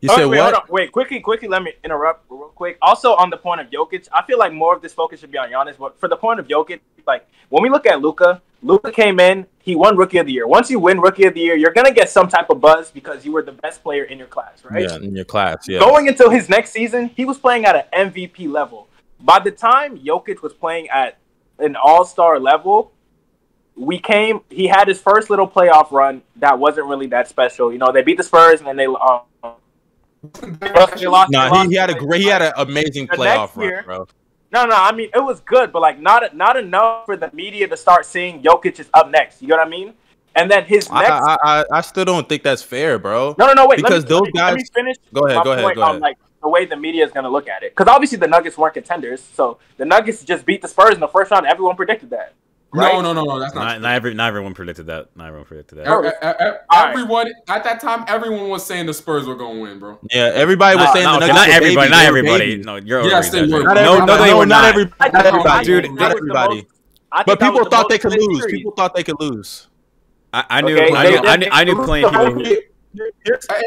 You 0.00 0.08
said 0.08 0.26
wait, 0.26 0.38
what? 0.38 0.70
Wait, 0.70 0.92
quickly, 0.92 1.20
quickly, 1.20 1.46
let 1.46 1.62
me 1.62 1.72
interrupt 1.84 2.24
real 2.30 2.48
quick. 2.54 2.78
Also, 2.80 3.14
on 3.16 3.28
the 3.28 3.36
point 3.36 3.60
of 3.60 3.68
Jokic, 3.68 4.08
I 4.12 4.22
feel 4.24 4.38
like 4.38 4.52
more 4.52 4.74
of 4.74 4.80
this 4.80 4.94
focus 4.94 5.20
should 5.20 5.30
be 5.30 5.36
on 5.36 5.50
Giannis. 5.50 5.76
But 5.78 6.00
for 6.00 6.08
the 6.08 6.16
point 6.16 6.40
of 6.40 6.48
Jokic, 6.48 6.80
like 7.06 7.28
when 7.50 7.62
we 7.62 7.68
look 7.68 7.84
at 7.86 8.00
Luka, 8.00 8.40
Luka 8.62 8.90
came 8.92 9.20
in, 9.20 9.46
he 9.58 9.76
won 9.76 9.96
Rookie 9.96 10.16
of 10.16 10.26
the 10.26 10.32
Year. 10.32 10.46
Once 10.46 10.70
you 10.70 10.78
win 10.78 11.00
Rookie 11.00 11.24
of 11.24 11.34
the 11.34 11.40
Year, 11.40 11.54
you're 11.54 11.72
gonna 11.72 11.92
get 11.92 12.08
some 12.08 12.28
type 12.28 12.48
of 12.48 12.62
buzz 12.62 12.90
because 12.90 13.26
you 13.26 13.32
were 13.32 13.42
the 13.42 13.52
best 13.52 13.82
player 13.82 14.04
in 14.04 14.16
your 14.16 14.26
class, 14.26 14.64
right? 14.64 14.88
Yeah, 14.88 14.96
in 14.96 15.14
your 15.14 15.26
class. 15.26 15.68
Yeah. 15.68 15.80
Going 15.80 16.06
into 16.06 16.30
his 16.30 16.48
next 16.48 16.70
season, 16.70 17.10
he 17.14 17.26
was 17.26 17.38
playing 17.38 17.66
at 17.66 17.88
an 17.92 18.10
MVP 18.10 18.50
level. 18.50 18.88
By 19.20 19.38
the 19.38 19.50
time 19.50 19.98
Jokic 19.98 20.40
was 20.40 20.54
playing 20.54 20.88
at 20.88 21.18
an 21.60 21.76
All 21.76 22.04
Star 22.04 22.38
level, 22.40 22.92
we 23.76 23.98
came. 23.98 24.40
He 24.50 24.66
had 24.66 24.88
his 24.88 25.00
first 25.00 25.30
little 25.30 25.48
playoff 25.48 25.90
run 25.90 26.22
that 26.36 26.58
wasn't 26.58 26.86
really 26.86 27.06
that 27.08 27.28
special. 27.28 27.72
You 27.72 27.78
know, 27.78 27.92
they 27.92 28.02
beat 28.02 28.16
the 28.18 28.22
Spurs 28.22 28.60
and 28.60 28.68
then 28.68 28.76
they 28.76 28.86
um, 28.86 29.22
they 30.32 30.72
lost. 30.72 30.96
they 30.96 31.04
Nah, 31.06 31.48
lost 31.48 31.62
he, 31.64 31.68
he 31.70 31.74
had 31.76 31.90
a 31.90 31.94
great, 31.94 32.20
he 32.20 32.26
had 32.28 32.42
an 32.42 32.52
amazing 32.56 33.06
The 33.06 33.16
playoff 33.16 33.56
next 33.56 33.56
run, 33.56 33.84
bro. 33.84 34.08
No, 34.52 34.66
no, 34.66 34.74
I 34.76 34.92
mean 34.92 35.10
it 35.14 35.20
was 35.22 35.40
good, 35.40 35.72
but 35.72 35.80
like 35.80 36.00
not 36.00 36.34
not 36.36 36.56
enough 36.56 37.06
for 37.06 37.16
the 37.16 37.30
media 37.32 37.68
to 37.68 37.76
start 37.76 38.04
seeing 38.04 38.42
Jokic 38.42 38.80
is 38.80 38.90
up 38.92 39.08
next. 39.10 39.40
You 39.40 39.48
know 39.48 39.56
what 39.58 39.66
I 39.66 39.70
mean? 39.70 39.94
And 40.34 40.50
then 40.50 40.64
his 40.64 40.90
next. 40.90 41.10
I, 41.10 41.36
I, 41.42 41.64
I 41.72 41.80
still 41.80 42.04
don't 42.04 42.28
think 42.28 42.42
that's 42.42 42.62
fair, 42.62 42.98
bro. 42.98 43.34
no, 43.38 43.46
no, 43.46 43.52
no, 43.52 43.66
wait. 43.66 43.76
because 43.76 44.04
me, 44.04 44.08
those 44.08 44.20
let 44.22 44.34
me, 44.34 44.40
let 44.40 44.54
me 44.54 44.60
guys- 44.60 44.70
finish. 44.74 44.96
Go 45.14 45.26
ahead, 45.26 45.42
go 45.44 45.52
ahead, 45.52 45.64
point 45.64 45.76
go 45.76 45.82
on, 45.82 45.88
ahead. 45.90 46.02
like 46.02 46.18
the 46.42 46.48
way 46.48 46.64
the 46.64 46.76
media 46.76 47.04
is 47.04 47.12
going 47.12 47.24
to 47.24 47.30
look 47.30 47.48
at 47.48 47.62
it, 47.62 47.76
because 47.76 47.92
obviously 47.92 48.18
the 48.18 48.26
Nuggets 48.28 48.56
weren't 48.56 48.74
contenders, 48.74 49.22
so 49.34 49.58
the 49.76 49.84
Nuggets 49.84 50.24
just 50.24 50.46
beat 50.46 50.62
the 50.62 50.68
Spurs 50.68 50.94
in 50.94 51.00
the 51.00 51.08
first 51.08 51.30
round. 51.30 51.46
Everyone 51.46 51.76
predicted 51.76 52.10
that. 52.10 52.34
Right? 52.72 52.92
No, 52.94 53.00
no, 53.02 53.12
no, 53.12 53.24
no. 53.24 53.40
That's 53.40 53.52
not. 53.52 53.64
Not, 53.64 53.80
not 53.80 53.94
every 53.96 54.14
not 54.14 54.28
everyone 54.28 54.54
predicted 54.54 54.86
that. 54.86 55.08
Not 55.16 55.26
everyone 55.26 55.44
predicted 55.44 55.78
that. 55.78 55.86
E- 55.86 55.88
e- 55.88 55.90
e- 55.90 56.52
All 56.70 56.84
right. 56.84 56.90
everyone 56.90 57.26
at 57.48 57.64
that 57.64 57.80
time, 57.80 58.04
everyone 58.06 58.48
was 58.48 58.64
saying 58.64 58.86
the 58.86 58.94
Spurs 58.94 59.26
were 59.26 59.34
going 59.34 59.56
to 59.56 59.62
win, 59.62 59.78
bro. 59.80 59.98
Yeah, 60.08 60.30
everybody 60.34 60.76
was 60.76 60.84
No, 60.86 60.92
saying 60.92 61.04
no, 61.04 61.18
the 61.18 61.24
okay, 61.24 61.32
Nuggets 61.32 61.48
not 61.48 61.56
everybody. 61.56 61.90
Not 61.90 62.04
everybody. 62.04 62.56
No, 62.58 62.76
you're 62.76 63.02
Yes, 63.08 63.30
they 63.30 63.42
were. 63.42 63.64
Not 63.64 63.74
No, 63.74 64.04
no, 64.04 64.16
they 64.22 64.30
no, 64.30 64.38
were 64.38 64.46
not 64.46 64.62
not. 64.62 64.68
every, 64.68 64.84
not 64.84 65.26
everybody, 65.26 65.64
Dude, 65.66 65.82
think 65.84 65.98
not 65.98 66.08
that 66.10 66.14
was 66.14 66.20
the 66.20 66.38
everybody. 66.38 66.54
most- 66.54 66.66
I 67.10 67.16
think 67.24 67.26
But 67.26 67.40
people 67.40 67.58
was 67.58 67.64
the 67.64 67.70
thought 67.70 67.88
they 67.88 67.98
could 67.98 68.12
lose. 68.12 68.46
People 68.46 68.72
thought 68.76 68.94
they 68.94 69.02
could 69.02 69.16
lose. 69.20 69.66
I, 70.32 70.44
I 70.48 70.60
knew. 70.60 70.76
Okay, 70.76 70.94
I 70.94 71.10
knew. 71.10 71.20
they- 71.22 71.28
I 71.28 71.36
knew, 71.36 71.48
I 71.50 71.64
knew 71.64 71.74
plenty 71.84 72.04
of 72.04 72.12
people 72.12 72.34
who. 72.34 72.56
Here's, 72.94 73.12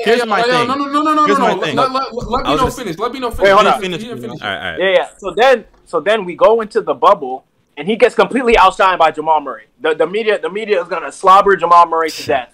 here's 0.03 0.21
hey, 0.21 0.27
my 0.27 0.41
hey, 0.41 0.51
thing. 0.51 0.67
No, 0.67 0.75
no, 0.75 0.85
no, 0.85 1.01
no, 1.01 1.13
no, 1.13 1.25
Here's 1.25 1.39
no. 1.39 1.55
my 1.55 1.71
no. 1.71 1.81
Let, 1.83 1.91
let, 1.91 2.13
let, 2.13 2.27
let 2.29 2.43
me 2.45 2.55
know 2.55 2.63
just- 2.65 2.77
finish. 2.77 2.97
Let 2.97 3.11
me 3.13 3.19
know 3.19 3.31
finish. 3.31 3.43
Wait, 3.43 3.51
hold 3.51 3.65
He 3.65 3.71
on. 3.71 3.81
didn't 3.81 3.99
Finish, 4.01 4.21
finish. 4.21 4.41
All 4.41 4.49
right, 4.49 4.57
all 4.65 4.71
right. 4.71 4.79
Yeah, 4.79 4.89
yeah. 4.89 5.09
So 5.17 5.31
then, 5.35 5.65
so 5.85 5.99
then 6.01 6.25
we 6.25 6.35
go 6.35 6.61
into 6.61 6.81
the 6.81 6.93
bubble, 6.93 7.45
and 7.77 7.87
he 7.87 7.95
gets 7.95 8.15
completely 8.15 8.55
outshined 8.55 8.97
by 8.99 9.11
Jamal 9.11 9.39
Murray. 9.39 9.65
The 9.79 9.93
the 9.95 10.07
media 10.07 10.39
the 10.39 10.49
media 10.49 10.81
is 10.81 10.87
gonna 10.89 11.11
slobber 11.11 11.55
Jamal 11.55 11.85
Murray 11.87 12.09
to 12.09 12.25
death. 12.25 12.53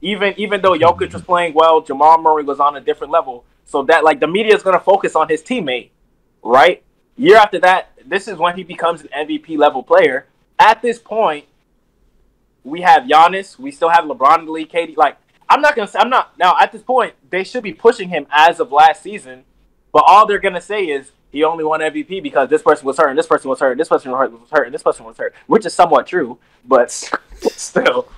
Even 0.00 0.34
even 0.36 0.60
though 0.62 0.72
Jokic 0.78 1.12
was 1.12 1.22
playing 1.22 1.54
well, 1.54 1.80
Jamal 1.80 2.18
Murray 2.20 2.44
was 2.44 2.60
on 2.60 2.76
a 2.76 2.80
different 2.80 3.12
level. 3.12 3.44
So 3.64 3.82
that 3.84 4.04
like 4.04 4.20
the 4.20 4.28
media 4.28 4.54
is 4.54 4.62
gonna 4.62 4.78
focus 4.80 5.16
on 5.16 5.28
his 5.28 5.42
teammate, 5.42 5.90
right? 6.42 6.82
Year 7.16 7.36
after 7.38 7.58
that, 7.60 7.90
this 8.06 8.28
is 8.28 8.36
when 8.38 8.54
he 8.56 8.62
becomes 8.62 9.00
an 9.02 9.08
MVP 9.14 9.56
level 9.58 9.82
player. 9.82 10.26
At 10.58 10.80
this 10.82 10.98
point, 10.98 11.46
we 12.62 12.82
have 12.82 13.04
Giannis. 13.04 13.58
We 13.58 13.70
still 13.72 13.88
have 13.88 14.04
LeBron 14.04 14.40
in 14.40 14.44
the 14.46 14.52
league. 14.52 14.70
KD, 14.70 14.96
like 14.96 15.16
I'm 15.48 15.60
not 15.60 15.76
gonna 15.76 15.88
say 15.88 15.98
I'm 15.98 16.10
not 16.10 16.38
now. 16.38 16.56
At 16.60 16.72
this 16.72 16.82
point, 16.82 17.14
they 17.30 17.44
should 17.44 17.62
be 17.62 17.72
pushing 17.72 18.08
him 18.08 18.26
as 18.30 18.60
of 18.60 18.72
last 18.72 19.02
season. 19.02 19.44
But 19.92 20.04
all 20.06 20.26
they're 20.26 20.38
gonna 20.38 20.60
say 20.60 20.84
is 20.84 21.12
he 21.30 21.44
only 21.44 21.64
won 21.64 21.80
MVP 21.80 22.22
because 22.22 22.48
this 22.48 22.62
person 22.62 22.86
was 22.86 22.96
hurt, 22.96 23.08
and 23.08 23.18
this 23.18 23.26
person 23.26 23.50
was 23.50 23.60
hurt, 23.60 23.72
and 23.72 23.80
this 23.80 23.88
person 23.88 24.10
was 24.10 24.18
hurt, 24.18 24.32
was 24.32 24.50
hurt, 24.50 24.64
and 24.66 24.74
this 24.74 24.82
person 24.82 25.04
was 25.04 25.16
hurt, 25.16 25.34
which 25.46 25.66
is 25.66 25.74
somewhat 25.74 26.06
true, 26.06 26.38
but 26.64 26.90
still, 27.40 28.08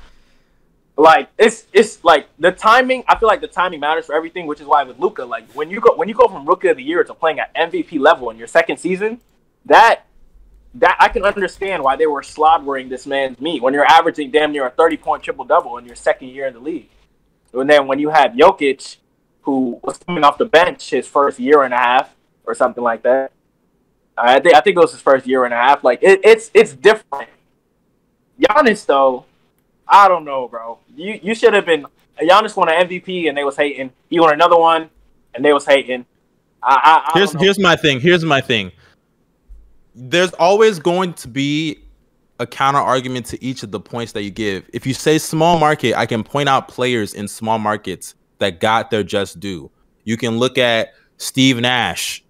like 0.97 1.29
it's 1.39 1.67
it's 1.73 2.03
like 2.05 2.29
the 2.39 2.53
timing. 2.53 3.05
I 3.09 3.19
feel 3.19 3.29
like 3.29 3.41
the 3.41 3.49
timing 3.49 3.81
matters 3.81 4.07
for 4.07 4.15
everything, 4.15 4.47
which 4.47 4.61
is 4.61 4.67
why 4.67 4.83
with 4.85 4.99
Luka, 4.99 5.25
like 5.25 5.51
when 5.53 5.71
you 5.71 5.81
go 5.81 5.97
when 5.97 6.09
you 6.09 6.15
go 6.15 6.29
from 6.29 6.47
Rookie 6.47 6.69
of 6.69 6.77
the 6.77 6.83
Year 6.83 7.05
to 7.05 7.15
playing 7.15 7.41
at 7.41 7.55
MVP 7.55 7.99
level 7.99 8.31
in 8.31 8.39
your 8.39 8.49
second 8.49 8.79
season, 8.79 9.21
that 9.65 10.07
that 10.75 10.97
I 11.01 11.09
can 11.09 11.25
understand 11.25 11.83
why 11.83 11.97
they 11.97 12.07
were 12.07 12.23
slobbering 12.23 12.89
this 12.89 13.07
man's 13.07 13.41
meat 13.41 13.63
when 13.63 13.73
you're 13.73 13.87
averaging 13.87 14.31
damn 14.31 14.53
near 14.53 14.67
a 14.67 14.71
30 14.71 14.99
point 14.99 15.23
triple 15.23 15.45
double 15.45 15.79
in 15.79 15.87
your 15.87 15.97
second 15.97 16.29
year 16.29 16.47
in 16.47 16.55
the 16.55 16.61
league. 16.61 16.89
And 17.53 17.69
then 17.71 17.87
when 17.87 17.99
you 17.99 18.11
have 18.11 18.33
Jokic, 18.33 18.97
who 19.47 19.79
was 19.83 19.97
coming 19.99 20.25
off 20.25 20.39
the 20.39 20.45
bench 20.45 20.91
his 20.91 21.07
first 21.07 21.39
year 21.39 21.63
and 21.63 21.73
a 21.73 21.79
half 21.79 22.15
or 22.45 22.55
something 22.55 22.83
like 22.83 23.03
that. 23.03 23.31
I 24.19 24.41
think 24.41 24.55
I 24.55 24.61
think 24.61 24.77
it 24.77 24.81
was 24.81 24.93
his 24.93 25.01
first 25.01 25.27
year 25.27 25.45
and 25.45 25.55
a 25.55 25.57
half. 25.57 25.85
Like 25.85 26.03
it, 26.03 26.21
it's 26.25 26.51
it's 26.53 26.73
different. 26.75 27.29
Giannis 28.41 28.85
though, 28.85 29.25
I 29.87 30.09
don't 30.09 30.25
know, 30.25 30.49
bro. 30.49 30.79
You 30.97 31.21
you 31.23 31.35
should 31.35 31.55
have 31.55 31.65
been 31.65 31.87
Giannis 32.21 32.57
won 32.57 32.69
an 32.69 32.89
MVP 32.89 33.29
and 33.29 33.39
they 33.39 33.45
was 33.45 33.57
hating. 33.57 33.93
He 34.11 34.19
won 34.19 34.33
another 34.33 34.57
one 34.59 34.91
and 35.35 35.45
they 35.45 35.53
was 35.53 35.65
hating. 35.65 36.07
I, 36.63 36.75
I, 36.75 37.11
I 37.11 37.19
Here's 37.19 37.33
here's 37.35 37.59
my 37.59 37.77
thing. 37.77 38.01
Here's 38.01 38.25
my 38.25 38.41
thing. 38.41 38.73
There's 39.95 40.33
always 40.33 40.81
going 40.81 41.15
to 41.15 41.29
be 41.29 41.79
a 42.39 42.47
counter 42.47 42.79
argument 42.79 43.27
to 43.27 43.43
each 43.45 43.63
of 43.63 43.71
the 43.71 43.81
points 43.81 44.13
that 44.13 44.23
you 44.23 44.31
give. 44.31 44.69
If 44.73 44.87
you 44.87 44.95
say 44.95 45.19
small 45.19 45.59
market, 45.59 45.97
I 45.97 46.07
can 46.07 46.23
point 46.23 46.49
out 46.49 46.69
players 46.69 47.15
in 47.15 47.29
small 47.29 47.59
markets 47.59 48.15
that 48.39 48.61
got 48.61 48.91
their 48.91 49.03
just 49.03 49.41
due. 49.41 49.71
You 50.05 50.17
can 50.17 50.39
look 50.39 50.59
at 50.59 50.93
Steve 51.17 51.59
Nash. 51.61 52.23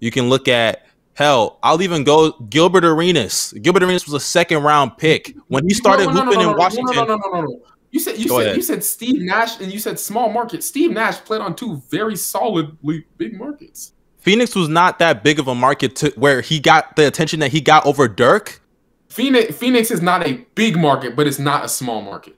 You 0.00 0.10
can 0.10 0.28
look 0.28 0.48
at 0.48 0.86
hell. 1.14 1.58
I'll 1.62 1.82
even 1.82 2.04
go 2.04 2.32
Gilbert 2.48 2.84
Arenas. 2.84 3.52
Gilbert 3.60 3.82
Arenas 3.82 4.06
was 4.06 4.14
a 4.14 4.20
second 4.20 4.62
round 4.62 4.96
pick 4.96 5.34
when 5.48 5.64
he 5.66 5.74
started 5.74 6.06
No, 6.06 6.12
no, 6.12 6.24
hooping 6.24 6.38
no, 6.38 6.44
no, 6.44 6.50
in 6.52 6.56
Washington. 6.56 6.96
No, 6.96 7.04
no, 7.04 7.16
no, 7.16 7.30
no, 7.32 7.40
no. 7.42 7.60
You 7.90 8.00
said 8.00 8.18
you 8.18 8.28
Go 8.28 8.38
said 8.38 8.46
ahead. 8.46 8.56
you 8.56 8.62
said 8.62 8.84
Steve 8.84 9.22
Nash 9.22 9.60
and 9.60 9.72
you 9.72 9.78
said 9.78 9.98
small 9.98 10.30
market. 10.30 10.62
Steve 10.62 10.90
Nash 10.92 11.16
played 11.18 11.40
on 11.40 11.56
two 11.56 11.82
very 11.88 12.16
solidly 12.16 13.04
big 13.16 13.36
markets. 13.36 13.94
Phoenix 14.18 14.54
was 14.54 14.68
not 14.68 14.98
that 14.98 15.24
big 15.24 15.38
of 15.38 15.48
a 15.48 15.54
market 15.54 15.96
to 15.96 16.12
where 16.16 16.40
he 16.42 16.60
got 16.60 16.96
the 16.96 17.06
attention 17.06 17.40
that 17.40 17.50
he 17.50 17.60
got 17.60 17.86
over 17.86 18.06
Dirk. 18.06 18.60
Phoenix 19.08 19.56
Phoenix 19.56 19.90
is 19.90 20.02
not 20.02 20.26
a 20.26 20.34
big 20.54 20.76
market, 20.76 21.16
but 21.16 21.26
it's 21.26 21.38
not 21.38 21.64
a 21.64 21.68
small 21.68 22.02
market. 22.02 22.36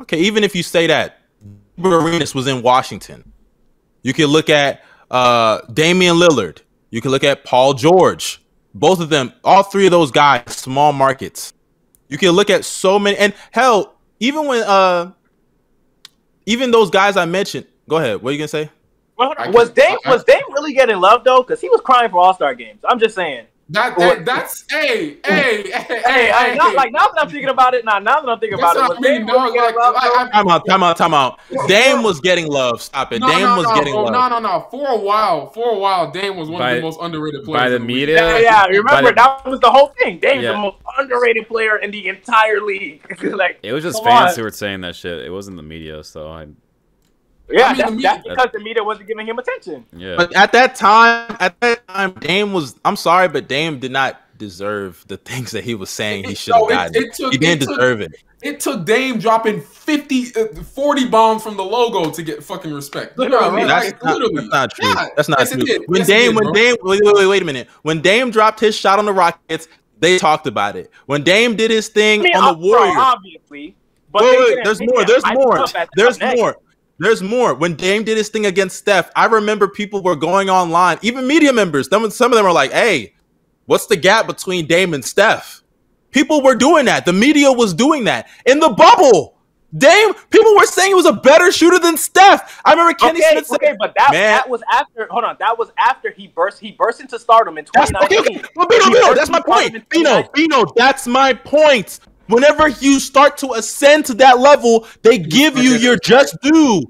Okay, 0.00 0.18
even 0.20 0.44
if 0.44 0.54
you 0.54 0.62
say 0.62 0.86
that 0.88 1.20
Gilbert 1.80 2.02
Arenas 2.02 2.34
was 2.34 2.46
in 2.46 2.62
Washington, 2.62 3.32
you 4.02 4.12
can 4.12 4.26
look 4.26 4.50
at 4.50 4.82
uh, 5.10 5.60
Damian 5.72 6.16
Lillard. 6.16 6.58
You 6.90 7.00
can 7.00 7.10
look 7.10 7.24
at 7.24 7.44
Paul 7.44 7.74
George. 7.74 8.42
Both 8.74 9.00
of 9.00 9.08
them, 9.08 9.32
all 9.42 9.62
three 9.62 9.86
of 9.86 9.90
those 9.90 10.10
guys, 10.10 10.42
small 10.48 10.92
markets. 10.92 11.54
You 12.08 12.18
can 12.18 12.30
look 12.32 12.50
at 12.50 12.64
so 12.64 12.98
many, 12.98 13.16
and 13.16 13.32
hell, 13.50 13.96
even 14.20 14.46
when 14.46 14.62
uh, 14.62 15.12
even 16.46 16.70
those 16.70 16.90
guys 16.90 17.16
I 17.16 17.24
mentioned. 17.24 17.66
Go 17.88 17.96
ahead. 17.96 18.20
What 18.20 18.30
are 18.30 18.32
you 18.32 18.38
gonna 18.38 18.48
say? 18.48 18.70
I 19.18 19.48
Was 19.50 19.70
can- 19.70 19.74
Dame 19.92 19.98
was 20.06 20.24
Dame 20.24 20.42
really 20.52 20.74
getting 20.74 20.98
love 20.98 21.24
though? 21.24 21.42
Because 21.42 21.60
he 21.60 21.68
was 21.68 21.80
crying 21.80 22.10
for 22.10 22.18
All 22.18 22.34
Star 22.34 22.54
games. 22.54 22.80
I'm 22.86 22.98
just 22.98 23.14
saying. 23.14 23.46
That, 23.68 23.98
that 23.98 24.24
that's 24.24 24.64
hey 24.70 25.16
hey 25.26 25.64
hey 25.64 25.70
hey. 25.72 26.00
Hey, 26.04 26.30
hey. 26.30 26.54
not 26.56 26.76
like 26.76 26.92
now 26.92 27.08
that 27.08 27.20
I'm 27.22 27.28
thinking 27.28 27.48
about 27.48 27.74
it. 27.74 27.84
Now, 27.84 27.98
now 27.98 28.20
that 28.20 28.28
I'm 28.28 28.38
thinking 28.38 28.58
That's 28.60 28.76
about 28.76 28.90
it, 28.92 28.94
what 28.94 29.00
was 29.00 29.08
I 29.10 29.18
mean, 29.18 29.26
dog. 29.26 29.56
Like, 29.56 29.74
love? 29.74 29.94
like, 29.94 30.04
though? 30.04 30.18
I- 30.20 30.28
Time 30.30 30.48
out, 30.48 30.66
time 30.68 30.82
out, 30.84 30.96
time 30.96 31.14
out. 31.14 31.40
Dame 31.66 32.04
was 32.04 32.20
getting 32.20 32.46
love. 32.46 32.80
Stop 32.80 33.12
it. 33.12 33.18
No, 33.20 33.26
Dame 33.26 33.40
no, 33.40 33.56
was 33.56 33.64
no, 33.66 33.74
getting 33.74 33.92
bro, 33.94 34.04
love. 34.04 34.12
No, 34.12 34.28
no, 34.28 34.38
no. 34.38 34.68
For 34.70 34.86
a 34.90 34.96
while, 34.96 35.48
for 35.50 35.70
a 35.74 35.78
while, 35.78 36.12
Dame 36.12 36.36
was 36.36 36.48
one 36.48 36.60
By- 36.60 36.70
of 36.72 36.76
the 36.76 36.82
most 36.82 37.00
underrated 37.02 37.42
players 37.44 37.60
by 37.60 37.68
the 37.70 37.76
in 37.76 37.82
league. 37.82 37.88
media. 37.88 38.38
Yeah, 38.38 38.38
yeah. 38.38 38.66
Remember 38.66 39.10
the- 39.10 39.14
that 39.16 39.44
was 39.44 39.58
the 39.58 39.70
whole 39.72 39.92
thing. 39.98 40.20
Dame's 40.20 40.44
Yeah. 40.44 40.52
the 40.52 40.58
most 40.58 40.76
underrated 40.98 41.48
player 41.48 41.76
in 41.78 41.90
the 41.90 42.06
entire 42.06 42.60
league. 42.60 43.02
like, 43.34 43.58
It 43.64 43.72
was 43.72 43.82
just 43.82 44.02
fans 44.04 44.30
on. 44.32 44.36
who 44.38 44.42
were 44.44 44.50
saying 44.52 44.82
that 44.82 44.94
shit. 44.94 45.24
It 45.24 45.30
wasn't 45.30 45.56
the 45.56 45.64
media, 45.64 46.04
so 46.04 46.28
I 46.30 46.46
yeah, 47.50 47.66
I 47.68 47.90
mean, 47.90 48.00
that's, 48.00 48.22
the 48.22 48.28
that's 48.28 48.28
because 48.28 48.48
the 48.52 48.60
media 48.60 48.82
wasn't 48.84 49.08
giving 49.08 49.26
him 49.26 49.38
attention. 49.38 49.84
yeah. 49.92 50.16
But 50.16 50.34
at 50.34 50.52
that 50.52 50.74
time, 50.74 51.36
at 51.40 51.58
that 51.60 51.86
time, 51.88 52.12
Dame 52.12 52.52
was. 52.52 52.74
I'm 52.84 52.96
sorry, 52.96 53.28
but 53.28 53.48
Dame 53.48 53.78
did 53.78 53.92
not 53.92 54.20
deserve 54.38 55.04
the 55.08 55.16
things 55.16 55.50
that 55.52 55.64
he 55.64 55.74
was 55.74 55.88
saying 55.90 56.24
he 56.24 56.34
should 56.34 56.54
have 56.54 56.62
No, 56.62 56.68
gotten. 56.68 56.94
it 57.02 57.14
took- 57.14 57.32
he 57.32 57.38
didn't 57.38 57.62
it 57.62 57.66
took- 57.66 57.76
deserve 57.76 58.00
it. 58.02 58.12
It 58.42 58.60
took 58.60 58.84
Dame 58.84 59.18
dropping 59.18 59.62
50, 59.62 60.26
uh, 60.36 60.62
40 60.62 61.06
bombs 61.08 61.42
from 61.42 61.56
the 61.56 61.64
logo 61.64 62.10
to 62.10 62.22
get 62.22 62.44
fucking 62.44 62.72
respect. 62.72 63.18
You 63.18 63.30
know 63.30 63.38
what 63.40 63.52
I 63.52 63.56
mean? 63.56 63.66
That's 63.66 63.86
Like, 63.86 64.04
not, 64.04 64.12
literally. 64.18 64.34
that's 64.34 64.48
not 64.52 64.70
true. 64.72 64.88
Yeah, 64.88 65.06
that's 65.16 65.28
not 65.30 65.38
yes, 65.40 65.50
true. 65.52 65.84
When 65.86 65.98
Yes, 66.00 66.06
Dame, 66.06 66.34
did, 66.34 66.44
when. 66.44 66.52
Dame, 66.52 66.76
wait, 66.82 67.00
wait, 67.02 67.14
wait, 67.14 67.26
wait 67.26 67.42
a 67.42 67.44
minute. 67.46 67.68
When 67.82 68.02
Dame 68.02 68.30
dropped 68.30 68.60
his 68.60 68.76
shot 68.76 68.98
on 68.98 69.06
the 69.06 69.12
Rockets, 69.12 69.68
they 70.00 70.18
talked 70.18 70.46
about 70.46 70.76
it. 70.76 70.90
When 71.06 71.22
Dame 71.24 71.56
did 71.56 71.70
his 71.70 71.88
thing 71.88 72.20
I 72.20 72.22
mean, 72.24 72.36
on 72.36 72.60
the 72.60 72.66
Warriors, 72.66 72.92
bro, 72.94 73.02
obviously. 73.02 73.74
But 74.12 74.22
wait, 74.24 74.38
wait, 74.38 74.64
there's 74.64 74.80
more. 74.82 75.04
There's 75.06 75.22
I 75.24 75.32
more. 75.34 75.56
put 75.56 75.70
him 75.70 75.80
at- 75.80 75.88
There's 75.96 76.16
up 76.16 76.20
next. 76.20 76.38
more. 76.38 76.56
There's 76.98 77.22
more. 77.22 77.54
When 77.54 77.74
Dame 77.74 78.04
did 78.04 78.16
his 78.16 78.28
thing 78.28 78.46
against 78.46 78.76
Steph, 78.76 79.10
I 79.14 79.26
remember 79.26 79.68
people 79.68 80.02
were 80.02 80.16
going 80.16 80.48
online, 80.48 80.98
even 81.02 81.26
media 81.26 81.52
members. 81.52 81.88
Some, 81.88 82.10
some 82.10 82.32
of 82.32 82.36
them 82.36 82.44
were 82.44 82.52
like, 82.52 82.72
"Hey, 82.72 83.14
what's 83.66 83.86
the 83.86 83.96
gap 83.96 84.26
between 84.26 84.66
Dame 84.66 84.94
and 84.94 85.04
Steph?" 85.04 85.62
People 86.10 86.42
were 86.42 86.54
doing 86.54 86.86
that. 86.86 87.04
The 87.04 87.12
media 87.12 87.52
was 87.52 87.74
doing 87.74 88.04
that 88.04 88.28
in 88.46 88.60
the 88.60 88.70
bubble. 88.70 89.36
Dame, 89.76 90.14
people 90.30 90.54
were 90.54 90.64
saying 90.64 90.90
he 90.90 90.94
was 90.94 91.06
a 91.06 91.12
better 91.12 91.52
shooter 91.52 91.78
than 91.78 91.96
Steph. 91.96 92.62
I 92.64 92.70
remember 92.70 92.94
Kenny 92.94 93.18
okay, 93.18 93.32
Smith 93.32 93.46
said, 93.46 93.54
okay, 93.56 93.76
but 93.78 93.92
that, 93.96 94.12
that 94.12 94.48
was 94.48 94.62
after. 94.72 95.06
Hold 95.10 95.24
on, 95.24 95.36
that 95.40 95.58
was 95.58 95.70
after 95.76 96.10
he 96.10 96.28
burst. 96.28 96.60
He 96.60 96.72
burst 96.72 97.00
into 97.00 97.18
stardom 97.18 97.58
in 97.58 97.66
That's 97.74 97.90
okay, 97.90 98.16
2019. 98.16 98.38
okay. 98.38 98.48
Well, 98.56 98.68
Bino, 98.68 98.86
Bino, 98.86 99.14
that's 99.14 99.28
my 99.28 99.38
into 99.38 99.48
stardom 99.48 99.74
in 99.74 99.82
point. 99.82 99.88
Bino, 99.90 100.28
Bino, 100.32 100.72
that's 100.76 101.06
my 101.06 101.34
point. 101.34 102.00
Whenever 102.28 102.68
you 102.68 102.98
start 103.00 103.36
to 103.38 103.52
ascend 103.52 104.04
to 104.06 104.14
that 104.14 104.38
level, 104.38 104.86
they 105.02 105.18
give 105.18 105.56
you 105.56 105.72
your 105.72 105.96
just 105.98 106.36
due. 106.42 106.82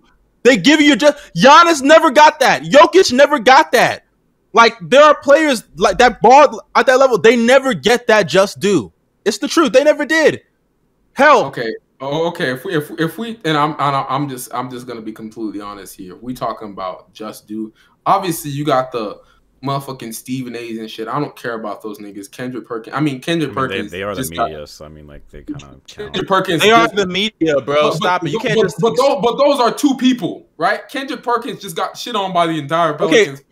They 0.43 0.57
give 0.57 0.81
you 0.81 0.89
your 0.89 0.97
just. 0.97 1.35
Giannis 1.35 1.83
never 1.83 2.11
got 2.11 2.41
that. 2.41 2.63
Jokic 2.63 3.13
never 3.13 3.39
got 3.39 3.73
that. 3.73 4.05
Like 4.53 4.75
there 4.81 5.03
are 5.03 5.19
players 5.21 5.65
like 5.77 5.99
that 5.99 6.23
ball 6.23 6.63
at 6.75 6.87
that 6.87 6.99
level. 6.99 7.19
They 7.19 7.37
never 7.37 7.75
get 7.75 8.07
that 8.07 8.25
just 8.29 8.61
due. 8.61 8.93
It's 9.25 9.39
the 9.39 9.49
truth. 9.49 9.73
They 9.73 9.85
never 9.85 10.07
did. 10.07 10.43
Hell, 11.13 11.47
Okay. 11.47 11.75
Oh, 11.99 12.29
okay. 12.29 12.53
If 12.53 12.65
we, 12.65 12.77
if, 12.77 12.91
if 13.01 13.17
we, 13.17 13.41
and 13.47 13.57
I'm, 13.57 13.75
I'm, 13.79 14.05
I'm 14.09 14.29
just, 14.29 14.53
I'm 14.53 14.71
just 14.71 14.87
gonna 14.87 15.01
be 15.01 15.13
completely 15.13 15.63
honest 15.63 15.97
here. 15.97 16.15
We 16.15 16.35
talking 16.35 16.71
about 16.73 17.13
just 17.15 17.47
due, 17.47 17.73
Obviously, 18.07 18.53
you 18.53 18.65
got 18.65 18.93
the 18.93 19.21
motherfucking 19.65 20.15
Stephen 20.15 20.55
A's 20.55 20.79
and 20.79 20.91
shit. 20.91 21.09
I 21.09 21.19
don't 21.19 21.35
care 21.35 21.55
about 21.55 21.83
those 21.83 21.99
niggas. 21.99 22.31
Kendrick 22.31 22.67
Perkins. 22.67 22.95
I 22.95 23.01
mean, 23.01 23.21
Kendrick 23.21 23.51
I 23.51 23.55
mean, 23.61 23.69
Perkins. 23.69 23.91
they 23.91 24.03
are 24.03 24.15
the 24.15 24.21
just 24.23 24.35
got- 24.35 24.51
media, 24.51 24.67
so 24.67 24.85
I 24.85 24.89
mean, 24.89 25.07
like 25.07 25.29
they 25.31 25.43
kind 25.43 25.63
of 25.63 25.87
Kendrick 25.87 26.29
Perkins. 26.29 26.63
they 26.63 26.71
are 26.71 26.89
the 26.89 27.07
media, 27.07 27.61
bro. 27.61 27.91
but- 27.91 27.95
Stop 27.95 28.21
but- 28.23 28.29
it. 28.31 28.33
You 28.35 28.39
can't 28.39 28.57
but, 28.57 28.63
just. 28.63 28.81
But 28.81 28.97
those, 28.97 29.19
but 29.23 29.37
those 29.37 29.59
are 29.61 29.73
two 29.73 29.97
people, 29.97 30.47
right? 30.57 30.89
Kendrick 30.89 31.23
Perkins 31.23 31.61
just 31.61 31.75
got 31.77 31.97
shit 31.97 32.15
on 32.15 32.33
by 32.33 32.47
the 32.47 32.59
entire 32.59 32.95
Okay. 33.03 33.25
Pelicans. 33.27 33.43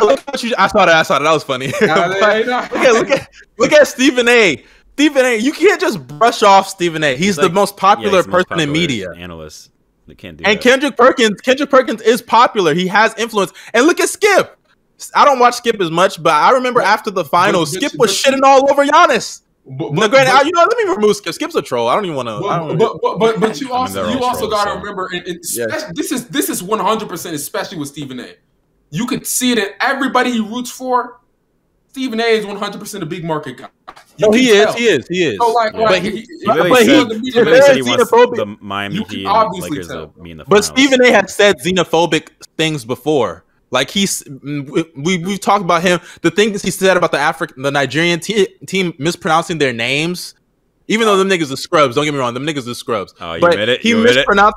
Look 0.00 0.28
at 0.28 0.42
you- 0.42 0.54
I 0.58 0.66
saw 0.68 0.86
that. 0.86 0.96
I 0.96 1.02
saw 1.02 1.18
that. 1.18 1.24
That 1.24 1.32
was 1.32 1.44
funny. 1.44 1.68
Nah, 1.82 2.08
But- 2.20 2.20
they 2.32 2.44
not- 2.44 2.72
look 2.72 3.10
at 3.10 3.28
look 3.58 3.72
at 3.72 3.86
Stephen 3.86 4.28
A. 4.28 4.64
Stephen 4.94 5.24
A. 5.24 5.36
You 5.36 5.52
can't 5.52 5.80
just 5.80 6.04
brush 6.08 6.42
off 6.42 6.68
Stephen 6.68 7.04
A. 7.04 7.16
He's, 7.16 7.36
the 7.36 7.42
like- 7.44 7.52
most 7.52 7.76
popular 7.76 8.16
he's 8.16 8.24
the 8.24 8.30
most 8.32 8.48
person 8.48 8.60
in 8.60 8.72
media. 8.72 9.12
Analyst. 9.16 9.70
They 10.08 10.14
can't 10.14 10.36
do 10.38 10.44
And 10.44 10.56
that. 10.58 10.62
Kendrick 10.62 10.96
Perkins, 10.96 11.40
Kendrick 11.42 11.68
Perkins 11.70 12.00
is 12.00 12.22
popular. 12.22 12.72
He 12.74 12.86
has 12.88 13.14
influence. 13.18 13.52
And 13.74 13.86
look 13.86 14.00
at 14.00 14.08
Skip. 14.08 14.57
I 15.14 15.24
don't 15.24 15.38
watch 15.38 15.54
Skip 15.54 15.80
as 15.80 15.90
much, 15.90 16.20
but 16.22 16.32
I 16.32 16.50
remember 16.52 16.80
after 16.80 17.10
the 17.10 17.24
finals, 17.24 17.72
but- 17.72 17.82
Skip 17.82 17.98
was 17.98 18.22
but- 18.22 18.32
shitting 18.34 18.42
all 18.42 18.70
over 18.70 18.84
Giannis. 18.84 19.42
But, 19.70 19.92
No, 19.92 20.00
but, 20.00 20.10
granted, 20.10 20.32
but- 20.32 20.42
I- 20.42 20.46
you 20.46 20.52
know, 20.52 20.62
let 20.62 20.76
me 20.78 20.84
remove 20.94 21.14
Skip. 21.16 21.34
Skip's 21.34 21.54
a 21.54 21.60
troll. 21.62 21.88
I 21.88 21.94
don't 21.94 22.04
even 22.06 22.16
want 22.16 22.28
to. 22.28 22.40
But, 22.40 22.78
but, 22.78 23.00
but, 23.02 23.18
but, 23.18 23.40
but 23.40 23.60
you 23.60 23.66
I 23.72 23.86
mean, 23.86 23.96
also 23.98 24.08
you 24.10 24.22
also 24.24 24.48
got 24.48 24.64
to 24.64 24.70
so- 24.70 24.76
remember 24.78 25.08
and, 25.12 25.26
and 25.26 25.40
Yeah. 25.52 25.90
this 25.94 26.10
is 26.10 26.26
this 26.28 26.48
is 26.48 26.62
one 26.62 26.78
hundred 26.80 27.08
percent 27.08 27.34
especially 27.36 27.78
with 27.78 27.88
Stephen 27.88 28.18
A. 28.20 28.34
You 28.90 29.06
could 29.06 29.26
see 29.26 29.52
it 29.52 29.58
in 29.58 29.68
everybody 29.80 30.32
he 30.32 30.40
roots 30.40 30.70
for. 30.70 31.20
Stephen 31.90 32.20
A. 32.20 32.24
is 32.24 32.46
one 32.46 32.56
hundred 32.56 32.78
percent 32.80 33.02
a 33.02 33.06
big 33.06 33.24
market 33.24 33.56
guy. 33.58 33.68
You 34.16 34.26
no, 34.26 34.30
can 34.30 34.38
he 34.40 34.48
is. 34.50 34.74
He 34.74 34.84
is. 34.84 35.06
He 35.08 35.24
is. 35.24 35.36
So 35.38 35.52
like, 35.52 35.72
Yeah. 35.74 35.80
like 35.80 35.88
But 35.90 36.02
he- 36.02 36.10
he, 36.10 36.26
He 36.40 36.46
really 36.46 36.70
but 36.70 36.82
he- 36.82 36.86
said, 36.86 37.08
the 37.08 37.18
he 37.18 37.40
really 37.40 37.60
said 37.60 37.76
he 37.76 37.82
wants 37.82 38.10
the 38.10 38.56
Miami 38.60 38.94
You 38.96 39.04
Heat 39.04 39.26
obviously 39.26 39.70
Lakers 39.70 39.88
tell. 39.88 40.06
to 40.08 40.22
be 40.22 40.30
in 40.30 40.36
the 40.38 40.44
But. 40.44 40.64
Stephen 40.64 41.02
A. 41.04 41.10
has 41.12 41.34
said 41.34 41.56
xenophobic 41.60 42.28
things 42.56 42.84
before. 42.84 43.44
Like 43.70 43.90
he's 43.90 44.22
mm, 44.24 44.68
we 44.70 44.84
we- 44.96 45.24
we've 45.24 45.40
talked 45.40 45.62
about 45.64 45.82
him. 45.82 46.00
The 46.22 46.30
things 46.30 46.62
he 46.62 46.70
said 46.70 46.96
about 46.96 47.12
the 47.12 47.18
African, 47.18 47.62
the 47.62 47.70
Nigerian 47.70 48.20
te- 48.20 48.46
team 48.66 48.94
mispronouncing 48.98 49.58
their 49.58 49.72
names, 49.72 50.34
even 50.88 51.06
though 51.06 51.16
them 51.16 51.28
niggas 51.28 51.52
are 51.52 51.56
scrubs. 51.56 51.94
Don't 51.94 52.04
get 52.04 52.14
me 52.14 52.18
wrong, 52.20 52.32
them 52.34 52.46
niggas 52.46 52.66
are 52.66 52.74
scrubs. 52.74 53.14
Oh, 53.20 53.34
you 53.34 53.40
but 53.40 53.52
admit 53.52 53.68
it? 53.68 53.80
he 53.82 53.90
You 53.90 53.98
admit 53.98 54.12
it? 54.12 54.16
mispronounced. 54.20 54.56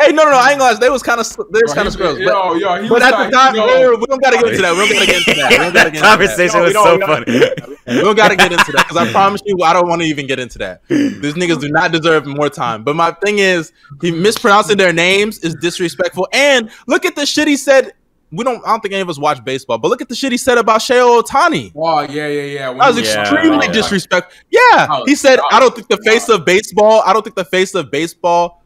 Hey, 0.00 0.12
no, 0.12 0.24
no, 0.24 0.30
no, 0.30 0.38
I 0.38 0.52
ain't 0.52 0.58
gonna 0.58 0.72
lie. 0.72 0.80
They 0.80 0.88
was 0.88 1.02
kind 1.02 1.20
of 1.20 1.28
they 1.52 1.60
was 1.62 1.74
kind 1.74 1.86
of 1.86 1.92
he- 1.92 1.98
scrubs. 1.98 2.18
But, 2.18 2.24
yo, 2.24 2.54
yo, 2.54 2.82
he 2.82 2.88
but 2.88 2.94
was 2.94 3.02
at 3.02 3.10
like, 3.12 3.30
the 3.30 3.36
time, 3.36 3.54
yo, 3.54 3.66
wait, 3.66 3.86
wait, 3.90 4.00
we 4.00 4.06
don't 4.06 4.22
gotta 4.22 4.36
get 4.38 4.46
into 4.48 4.62
that. 4.62 4.72
We 4.72 4.78
don't 4.88 4.94
gotta 4.94 5.06
get 5.06 5.16
into 5.28 5.34
that. 5.40 5.50
We 5.50 5.56
don't 5.58 5.74
gotta 5.74 5.90
get 5.90 5.94
into 5.94 6.00
that. 6.00 6.18
conversation 6.18 6.58
No, 6.58 6.64
was 6.64 6.74
we 6.74 6.82
so 6.82 6.96
we 6.96 7.02
funny. 7.02 7.96
We 7.98 8.00
don't 8.02 8.16
gotta 8.16 8.36
get 8.36 8.50
into 8.52 8.72
that 8.72 8.88
because 8.88 8.96
I 8.96 9.12
promise 9.12 9.42
you, 9.44 9.58
I 9.62 9.72
don't 9.74 9.88
want 9.88 10.00
to 10.00 10.08
even 10.08 10.26
get 10.26 10.38
into 10.40 10.56
that. 10.58 10.80
These 10.88 11.34
niggas 11.34 11.60
do 11.60 11.68
not 11.68 11.92
deserve 11.92 12.26
more 12.26 12.48
time. 12.48 12.82
But 12.82 12.96
my 12.96 13.10
thing 13.24 13.38
is, 13.40 13.72
he 14.00 14.10
mispronouncing 14.10 14.78
their 14.78 14.92
names 14.94 15.38
is 15.40 15.54
disrespectful. 15.56 16.26
And 16.32 16.70
look 16.88 17.04
at 17.04 17.14
the 17.14 17.26
shit 17.26 17.46
he 17.46 17.56
said. 17.56 17.92
We 18.32 18.44
don't. 18.44 18.64
I 18.64 18.70
don't 18.70 18.80
think 18.80 18.92
any 18.94 19.02
of 19.02 19.08
us 19.08 19.18
watch 19.18 19.44
baseball, 19.44 19.78
but 19.78 19.88
look 19.88 20.00
at 20.00 20.08
the 20.08 20.14
shit 20.14 20.30
he 20.30 20.38
said 20.38 20.56
about 20.56 20.80
Shohei 20.80 21.22
Ohtani. 21.22 21.72
Oh 21.74 22.00
yeah, 22.02 22.28
yeah, 22.28 22.42
yeah. 22.42 22.68
When 22.68 22.78
That 22.78 22.94
was 22.94 23.00
Yeah. 23.00 23.20
extremely 23.22 23.66
Yeah. 23.66 23.72
disrespectful. 23.72 24.32
Yeah, 24.50 24.86
Oh, 24.88 25.02
he 25.06 25.16
said, 25.16 25.38
God. 25.40 25.48
"I 25.52 25.58
don't 25.60 25.74
think 25.74 25.88
the 25.88 25.96
face 26.04 26.28
of 26.28 26.44
baseball. 26.44 27.02
I 27.04 27.12
don't 27.12 27.22
think 27.22 27.34
the 27.34 27.44
face 27.44 27.74
of 27.74 27.90
baseball. 27.90 28.62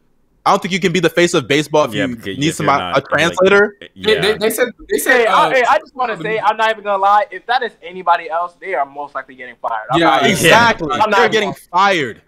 I 0.47 0.51
don't 0.51 0.61
think 0.61 0.73
you 0.75 0.81
can 0.81 0.93
be 0.93 1.01
the 1.01 1.09
face 1.09 1.33
of 1.33 1.49
baseball 1.49 1.85
if 1.87 1.95
Yeah, 1.95 2.05
you 2.05 2.17
because 2.17 2.37
need 2.37 2.49
if 2.49 2.57
some 2.57 2.67
you're 2.67 2.75
a 2.75 2.79
not, 2.79 2.95
like- 2.97 3.09
translator." 3.09 3.77
They, 3.81 3.89
Yeah. 3.95 4.21
they, 4.21 4.37
they 4.37 4.51
said 4.51 4.67
they 4.91 4.97
Hey, 4.97 4.99
said. 4.99 5.27
I, 5.29 5.33
Uh, 5.47 5.51
hey, 5.51 5.63
I 5.67 5.79
just 5.79 5.95
want 5.95 6.15
to 6.15 6.23
say, 6.23 6.39
I'm 6.39 6.59
not 6.59 6.71
even 6.71 6.85
gonna 6.85 6.99
lie. 7.03 7.25
If 7.31 7.47
that 7.47 7.63
is 7.63 7.73
anybody 7.83 8.29
else, 8.29 8.53
they 8.61 8.75
are 8.75 8.85
most 8.85 9.15
likely 9.15 9.37
getting 9.37 9.57
fired. 9.63 9.87
I'm 9.91 9.99
Yeah, 10.01 10.07
not 10.07 10.21
even- 10.25 10.33
Exactly. 10.33 10.93
I'm 10.93 10.99
not 10.99 11.11
They're 11.13 11.21
even- 11.21 11.33
getting 11.33 11.55
fired. 11.73 12.21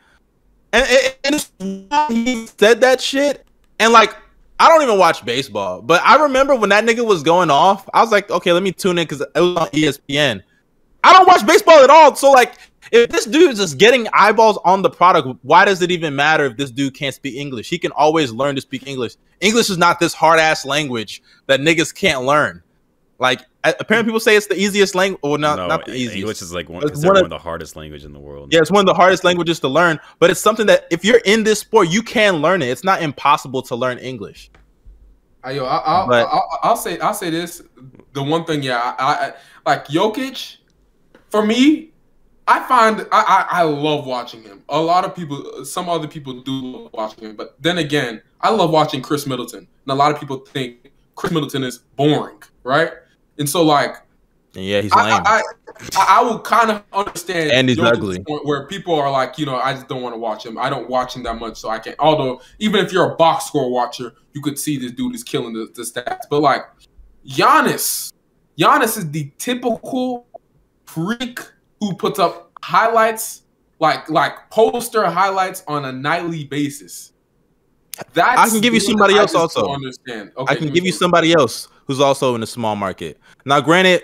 And, 0.73 0.87
and, 1.25 1.47
and 1.91 2.17
he 2.17 2.47
said 2.59 2.81
that 2.81 3.03
shit. 3.03 3.45
And 3.79 3.93
like, 3.93 4.17
I 4.59 4.69
don't 4.69 4.83
even 4.83 4.99
watch 4.99 5.25
baseball, 5.25 5.83
but 5.83 6.01
I 6.03 6.23
remember 6.23 6.55
when 6.55 6.71
that 6.71 6.85
nigga 6.85 7.05
was 7.07 7.23
going 7.23 7.51
off, 7.51 7.89
I 7.93 8.01
was 8.01 8.11
like, 8.11 8.31
okay, 8.31 8.53
let 8.53 8.63
me 8.63 8.73
tune 8.73 8.99
in 8.99 9.05
because 9.05 9.21
it 9.21 9.31
was 9.35 9.57
on 9.57 9.69
ESPN. 9.69 10.43
I 11.05 11.13
don't 11.13 11.27
watch 11.27 11.47
baseball 11.47 11.85
at 11.85 11.91
all. 11.91 12.17
So 12.17 12.33
like, 12.33 12.55
if 12.91 13.11
this 13.11 13.27
dude 13.27 13.53
is 13.53 13.59
just 13.59 13.79
getting 13.79 14.09
eyeballs 14.13 14.59
on 14.65 14.83
the 14.83 14.91
product, 14.91 15.39
why 15.43 15.65
does 15.65 15.83
it 15.83 15.91
even 15.91 16.17
matter 16.17 16.47
if 16.47 16.57
this 16.57 16.71
dude 16.71 16.95
can't 16.95 17.15
speak 17.15 17.37
English? 17.37 17.69
He 17.69 17.79
can 17.79 17.93
always 17.93 18.33
learn 18.33 18.55
to 18.55 18.61
speak 18.61 18.87
English. 18.87 19.17
English 19.41 19.69
is 19.69 19.79
not 19.79 20.01
this 20.01 20.15
hard 20.15 20.41
ass 20.41 20.65
language 20.65 21.23
that 21.47 21.61
niggas 21.61 21.95
can't 21.95 22.25
learn. 22.25 22.63
Like, 23.19 23.43
apparently 23.81 24.11
people 24.11 24.21
say 24.21 24.37
it's 24.37 24.47
the 24.47 24.59
easiest 24.59 24.95
language, 24.95 25.21
or 25.23 25.39
not, 25.39 25.57
no, 25.57 25.67
not 25.69 25.87
the 25.87 25.93
easiest. 25.95 26.17
English 26.17 26.43
is 26.43 26.53
like 26.53 26.69
one, 26.69 26.83
It's 26.83 26.93
considered 26.93 27.09
one 27.09 27.15
one 27.15 27.17
of- 27.19 27.33
of 27.33 27.39
the 27.39 27.43
hardest 27.43 27.77
language 27.77 28.05
in 28.05 28.13
the 28.13 28.19
world. 28.19 28.53
Yeah, 28.53 28.61
it's 28.61 28.71
one 28.71 28.81
of 28.81 28.87
the 28.87 28.95
hardest 28.95 29.25
languages 29.25 29.61
to 29.61 29.69
learn, 29.69 29.99
but 30.19 30.31
it's 30.31 30.41
something 30.41 30.67
that 30.67 30.87
if 30.91 31.05
you're 31.05 31.21
in 31.25 31.45
this 31.45 31.61
sport, 31.61 31.89
you 31.89 32.03
can 32.03 32.37
learn 32.37 32.63
it. 32.63 32.69
It's 32.69 32.85
not 32.85 33.03
impossible 33.03 33.63
to 33.63 33.77
learn 33.77 33.99
English. 33.99 34.51
I, 35.45 35.53
yo, 35.53 35.65
I, 35.65 35.77
I'll, 35.77 36.07
But- 36.09 36.27
I'll, 36.27 36.49
I'll 36.63 36.77
say 36.77 36.99
I'll 36.99 37.15
say 37.15 37.31
this. 37.31 37.63
The 38.13 38.23
one 38.23 38.45
thing, 38.45 38.63
yeah, 38.63 38.95
I, 38.99 39.05
I 39.07 39.33
like 39.71 39.87
Jokic. 39.87 40.57
For 41.31 41.45
me, 41.45 41.91
I 42.49 42.67
find 42.67 43.01
I, 43.13 43.47
I 43.51 43.61
I 43.61 43.63
love 43.63 44.07
watching 44.07 44.43
him. 44.43 44.63
A 44.69 44.81
lot 44.81 45.05
of 45.05 45.15
people, 45.15 45.65
some 45.65 45.89
other 45.89 46.09
people 46.09 46.41
do 46.43 46.53
love 46.53 46.91
watching 46.93 47.25
him, 47.31 47.37
but 47.37 47.57
then 47.61 47.79
again, 47.79 48.23
I 48.41 48.51
love 48.51 48.71
watching 48.71 49.03
Khris 49.03 49.27
Middleton, 49.27 49.59
and 49.85 49.93
a 49.93 49.95
lot 49.95 50.13
of 50.13 50.19
people 50.21 50.39
think 50.39 50.91
Khris 51.17 51.33
Middleton 51.33 51.63
is 51.65 51.79
boring, 51.97 52.43
right? 52.63 52.93
And 53.39 53.49
so, 53.49 53.63
like, 53.63 53.97
yeah, 54.55 54.81
he's 54.81 54.93
I, 54.93 55.05
lame. 55.05 55.23
I, 55.27 55.43
I, 55.97 56.07
I 56.09 56.23
will 56.23 56.41
kind 56.41 56.71
of 56.71 56.83
understand. 56.93 57.51
And 57.51 57.69
he's 57.69 57.79
ugly. 57.79 58.25
Where 58.45 58.67
people 58.67 58.95
are 58.95 59.11
like, 59.11 59.39
you 59.39 59.47
know, 59.47 59.57
I 59.57 59.75
just 59.75 59.89
don't 59.89 60.03
want 60.03 60.15
to 60.15 60.19
watch 60.19 60.45
him. 60.45 60.59
I 60.59 60.71
don't 60.71 60.89
watch 60.89 61.15
him 61.15 61.23
that 61.25 61.39
much, 61.39 61.59
so 61.59 61.69
I 61.69 61.79
can't. 61.79 61.97
Although, 61.99 62.41
even 62.59 62.85
if 62.85 62.93
you're 62.93 63.13
a 63.13 63.17
box 63.17 63.47
score 63.47 63.71
watcher, 63.71 64.15
you 64.33 64.41
could 64.41 64.59
see 64.59 64.79
this 64.79 64.93
dude 64.93 65.15
is 65.15 65.23
killing 65.23 65.53
the, 65.53 65.71
the 65.75 65.83
stats. 65.83 66.23
But 66.31 66.41
like, 66.41 66.63
Giannis, 67.27 68.13
Giannis 68.59 68.97
is 68.97 69.11
the 69.11 69.31
typical 69.39 70.27
freak 70.87 71.41
who 71.81 71.95
puts 71.95 72.19
up 72.19 72.51
highlights 72.63 73.43
like 73.79 74.09
like 74.09 74.51
poster 74.51 75.05
highlights 75.05 75.63
on 75.69 75.85
a 75.85 75.93
nightly 75.93 76.45
basis. 76.45 77.13
That's 78.13 78.41
I 78.41 78.49
can 78.49 78.61
give 78.61 78.75
you 78.75 78.81
somebody 78.81 79.15
else 79.15 79.35
also. 79.35 79.69
Understand? 79.69 80.33
Okay, 80.37 80.53
I 80.53 80.57
can 80.57 80.73
give 80.73 80.85
you 80.85 80.93
somebody 80.93 81.33
else 81.33 81.69
who's 81.87 82.01
also 82.01 82.35
in 82.35 82.43
a 82.43 82.47
small 82.47 82.77
market. 82.77 83.19
Now, 83.45 83.61
granted, 83.61 84.03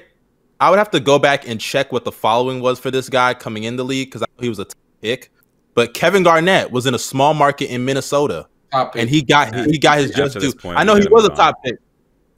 I 0.60 0.70
would 0.70 0.78
have 0.78 0.90
to 0.92 1.00
go 1.00 1.18
back 1.18 1.46
and 1.46 1.60
check 1.60 1.92
what 1.92 2.04
the 2.04 2.12
following 2.12 2.60
was 2.60 2.78
for 2.78 2.90
this 2.90 3.08
guy 3.08 3.34
coming 3.34 3.64
in 3.64 3.76
the 3.76 3.84
league 3.84 4.10
because 4.10 4.26
he 4.38 4.48
was 4.48 4.58
a 4.58 4.66
pick. 5.00 5.30
But 5.74 5.94
Kevin 5.94 6.22
Garnett 6.22 6.70
was 6.70 6.86
in 6.86 6.94
a 6.94 6.98
small 6.98 7.34
market 7.34 7.70
in 7.70 7.84
Minnesota, 7.84 8.46
and 8.72 9.08
he 9.08 9.22
got 9.22 9.54
he 9.54 9.78
got 9.78 9.98
his 9.98 10.10
just 10.10 10.38
due. 10.38 10.52
I 10.66 10.84
know 10.84 10.94
he 10.94 11.08
was 11.08 11.24
a 11.24 11.30
top 11.30 11.62
pick. 11.64 11.78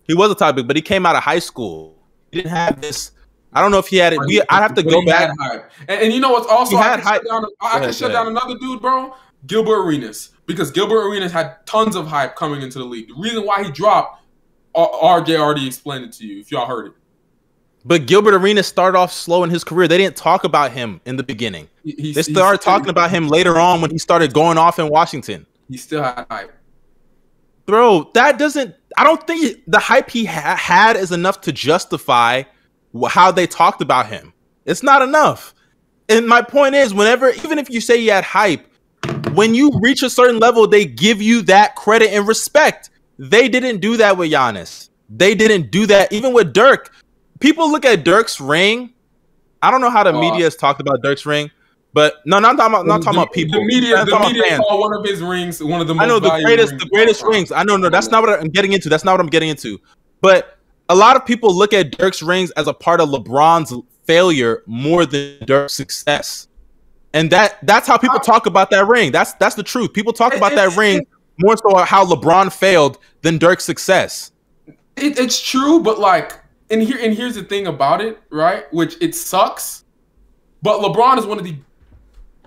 He 0.04 0.14
was 0.14 0.30
a 0.30 0.34
top 0.34 0.56
pick, 0.56 0.66
but 0.66 0.76
he 0.76 0.82
came 0.82 1.04
out 1.04 1.16
of 1.16 1.22
high 1.22 1.38
school. 1.38 1.98
He 2.30 2.38
didn't 2.38 2.52
have 2.52 2.80
this. 2.80 3.10
I 3.52 3.60
don't 3.60 3.70
know 3.70 3.78
if 3.78 3.88
he 3.88 3.96
had 3.96 4.12
it. 4.12 4.20
We, 4.26 4.40
I'd 4.42 4.62
have 4.62 4.74
to 4.74 4.82
go 4.82 5.04
back. 5.04 5.30
And, 5.88 6.02
and, 6.02 6.12
you 6.12 6.18
know 6.18 6.32
what's 6.32 6.46
also? 6.48 6.76
I 6.76 6.96
can, 6.96 7.04
shut 7.04 7.24
down, 7.28 7.44
I 7.60 7.80
can 7.80 7.92
shut 7.92 8.10
down 8.12 8.26
another 8.26 8.58
dude, 8.58 8.80
bro. 8.80 9.14
Gilbert 9.46 9.84
Arenas, 9.84 10.30
because 10.46 10.70
Gilbert 10.70 11.06
Arenas 11.06 11.30
had 11.30 11.64
tons 11.66 11.96
of 11.96 12.06
hype 12.06 12.34
coming 12.34 12.62
into 12.62 12.78
the 12.78 12.84
league. 12.84 13.08
The 13.08 13.14
reason 13.14 13.44
why 13.44 13.62
he 13.62 13.70
dropped, 13.70 14.23
RJ 14.74 15.38
already 15.38 15.66
explained 15.66 16.04
it 16.04 16.12
to 16.14 16.26
you. 16.26 16.40
If 16.40 16.50
y'all 16.50 16.66
heard 16.66 16.86
it. 16.86 16.92
But 17.84 18.06
Gilbert 18.06 18.34
Arenas 18.34 18.66
started 18.66 18.98
off 18.98 19.12
slow 19.12 19.44
in 19.44 19.50
his 19.50 19.62
career. 19.62 19.86
They 19.86 19.98
didn't 19.98 20.16
talk 20.16 20.44
about 20.44 20.72
him 20.72 21.00
in 21.04 21.16
the 21.16 21.22
beginning. 21.22 21.68
He, 21.84 22.12
they 22.12 22.22
started 22.22 22.62
talking 22.62 22.88
about 22.88 23.10
him 23.10 23.28
later 23.28 23.58
on 23.58 23.82
when 23.82 23.90
he 23.90 23.98
started 23.98 24.32
going 24.32 24.56
off 24.56 24.78
in 24.78 24.88
Washington. 24.88 25.46
He 25.68 25.76
still 25.76 26.02
had 26.02 26.26
hype. 26.30 26.52
Bro, 27.66 28.10
that 28.14 28.38
doesn't. 28.38 28.74
I 28.96 29.04
don't 29.04 29.26
think 29.26 29.62
the 29.66 29.78
hype 29.78 30.08
he 30.08 30.24
ha- 30.24 30.56
had 30.56 30.96
is 30.96 31.12
enough 31.12 31.42
to 31.42 31.52
justify 31.52 32.44
how 33.08 33.30
they 33.30 33.46
talked 33.46 33.82
about 33.82 34.06
him. 34.06 34.32
It's 34.64 34.82
not 34.82 35.02
enough. 35.02 35.54
And 36.08 36.26
my 36.26 36.42
point 36.42 36.74
is, 36.74 36.94
whenever, 36.94 37.30
even 37.30 37.58
if 37.58 37.68
you 37.70 37.80
say 37.80 37.98
he 37.98 38.06
had 38.06 38.24
hype, 38.24 38.66
when 39.32 39.54
you 39.54 39.70
reach 39.80 40.02
a 40.02 40.10
certain 40.10 40.38
level, 40.38 40.66
they 40.66 40.84
give 40.84 41.20
you 41.20 41.42
that 41.42 41.74
credit 41.76 42.12
and 42.12 42.26
respect. 42.26 42.90
They 43.18 43.48
didn't 43.48 43.80
do 43.80 43.96
that 43.98 44.16
with 44.16 44.30
Giannis. 44.30 44.90
They 45.08 45.34
didn't 45.34 45.70
do 45.70 45.86
that 45.86 46.12
even 46.12 46.32
with 46.32 46.52
Dirk. 46.52 46.92
People 47.40 47.70
look 47.70 47.84
at 47.84 48.04
Dirk's 48.04 48.40
ring. 48.40 48.92
I 49.62 49.70
don't 49.70 49.80
know 49.80 49.90
how 49.90 50.02
the 50.02 50.14
uh, 50.14 50.20
media 50.20 50.44
has 50.44 50.56
talked 50.56 50.80
about 50.80 51.02
Dirk's 51.02 51.24
ring, 51.24 51.50
but 51.92 52.16
no, 52.26 52.38
not 52.38 52.56
talking 52.56 52.74
about 52.74 52.86
not 52.86 53.02
talking 53.02 53.18
the, 53.18 53.22
about 53.22 53.32
people. 53.32 53.60
The 53.60 53.66
media, 53.66 54.04
the 54.04 54.18
media 54.18 54.58
call 54.58 54.80
one 54.80 54.94
of 54.94 55.04
his 55.04 55.22
rings 55.22 55.62
one 55.62 55.80
of 55.80 55.86
the 55.86 55.94
most 55.94 56.04
I 56.04 56.06
know 56.06 56.18
the 56.18 56.30
greatest, 56.42 56.78
the 56.78 56.88
greatest 56.92 57.22
rings. 57.22 57.52
I 57.52 57.62
know, 57.62 57.76
no, 57.76 57.88
that's 57.88 58.08
not 58.08 58.22
what 58.22 58.40
I'm 58.40 58.48
getting 58.48 58.72
into. 58.72 58.88
That's 58.88 59.04
not 59.04 59.12
what 59.12 59.20
I'm 59.20 59.28
getting 59.28 59.48
into. 59.48 59.80
But 60.20 60.58
a 60.88 60.94
lot 60.94 61.16
of 61.16 61.24
people 61.24 61.54
look 61.54 61.72
at 61.72 61.96
Dirk's 61.96 62.22
rings 62.22 62.50
as 62.52 62.66
a 62.66 62.74
part 62.74 63.00
of 63.00 63.08
LeBron's 63.10 63.74
failure 64.04 64.62
more 64.66 65.06
than 65.06 65.38
Dirk's 65.44 65.74
success. 65.74 66.48
And 67.12 67.30
that 67.30 67.58
that's 67.62 67.86
how 67.86 67.96
people 67.96 68.18
talk 68.18 68.46
about 68.46 68.70
that 68.70 68.86
ring. 68.88 69.12
That's 69.12 69.34
that's 69.34 69.54
the 69.54 69.62
truth. 69.62 69.92
People 69.92 70.12
talk 70.12 70.34
about 70.34 70.54
that 70.56 70.76
ring 70.76 71.06
more 71.38 71.56
so 71.56 71.76
how 71.78 72.04
LeBron 72.04 72.52
failed 72.52 72.98
than 73.22 73.38
Dirk's 73.38 73.64
success. 73.64 74.32
It, 74.96 75.18
it's 75.18 75.40
true, 75.40 75.80
but 75.80 75.98
like, 75.98 76.40
and 76.70 76.82
here 76.82 76.98
and 77.00 77.14
here's 77.14 77.34
the 77.34 77.42
thing 77.42 77.66
about 77.66 78.00
it, 78.00 78.20
right? 78.30 78.72
Which 78.72 78.96
it 79.00 79.14
sucks, 79.14 79.84
but 80.62 80.80
LeBron 80.80 81.18
is 81.18 81.26
one 81.26 81.38
of 81.38 81.44
the 81.44 81.56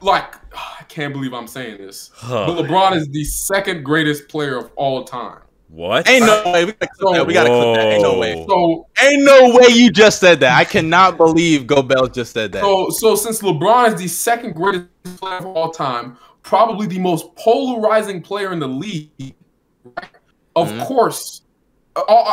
like 0.02 0.36
I 0.80 0.84
can't 0.88 1.14
believe 1.14 1.34
I'm 1.34 1.48
saying 1.48 1.78
this, 1.78 2.12
huh. 2.14 2.48
but 2.48 2.66
LeBron 2.66 2.96
is 2.96 3.08
the 3.10 3.24
second 3.24 3.84
greatest 3.84 4.30
player 4.30 4.58
of 4.58 4.72
all 4.76 5.04
time. 5.04 5.42
What? 5.70 6.08
Ain't 6.08 6.26
no 6.26 6.44
way. 6.46 6.66
We 6.66 6.72
gotta 6.72 6.92
clip 6.98 7.16
that. 7.16 7.28
We 7.28 7.34
gotta 7.34 7.50
clip 7.50 7.76
that. 7.76 7.86
Ain't 7.86 8.02
no 8.02 8.18
way. 8.18 8.46
So 8.48 8.88
ain't 9.02 9.24
no 9.24 9.58
way 9.58 9.74
you 9.74 9.92
just 9.92 10.20
said 10.20 10.40
that. 10.40 10.58
I 10.58 10.64
cannot 10.64 11.18
believe 11.18 11.68
Gobel 11.68 12.08
just 12.14 12.34
said 12.34 12.54
that. 12.54 12.62
So 12.62 12.90
so 12.90 13.16
since 13.16 13.42
LeBron 13.42 13.94
is 13.94 14.00
the 14.00 14.08
second 14.08 14.56
greatest 14.56 14.88
player 15.18 15.40
of 15.40 15.46
all 15.46 15.72
time, 15.72 16.18
probably 16.48 16.88
the 16.88 16.98
most 16.98 17.36
polarizing 17.36 18.22
player 18.22 18.54
in 18.54 18.60
the 18.60 18.68
league, 18.68 19.12
right? 19.84 20.10
Of 20.56 20.70
mm-hmm. 20.70 20.84
course, 20.84 21.41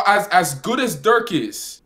as 0.07 0.27
as 0.29 0.55
good 0.55 0.79
as 0.79 0.95
Dirk 0.95 1.31
is, 1.33 1.81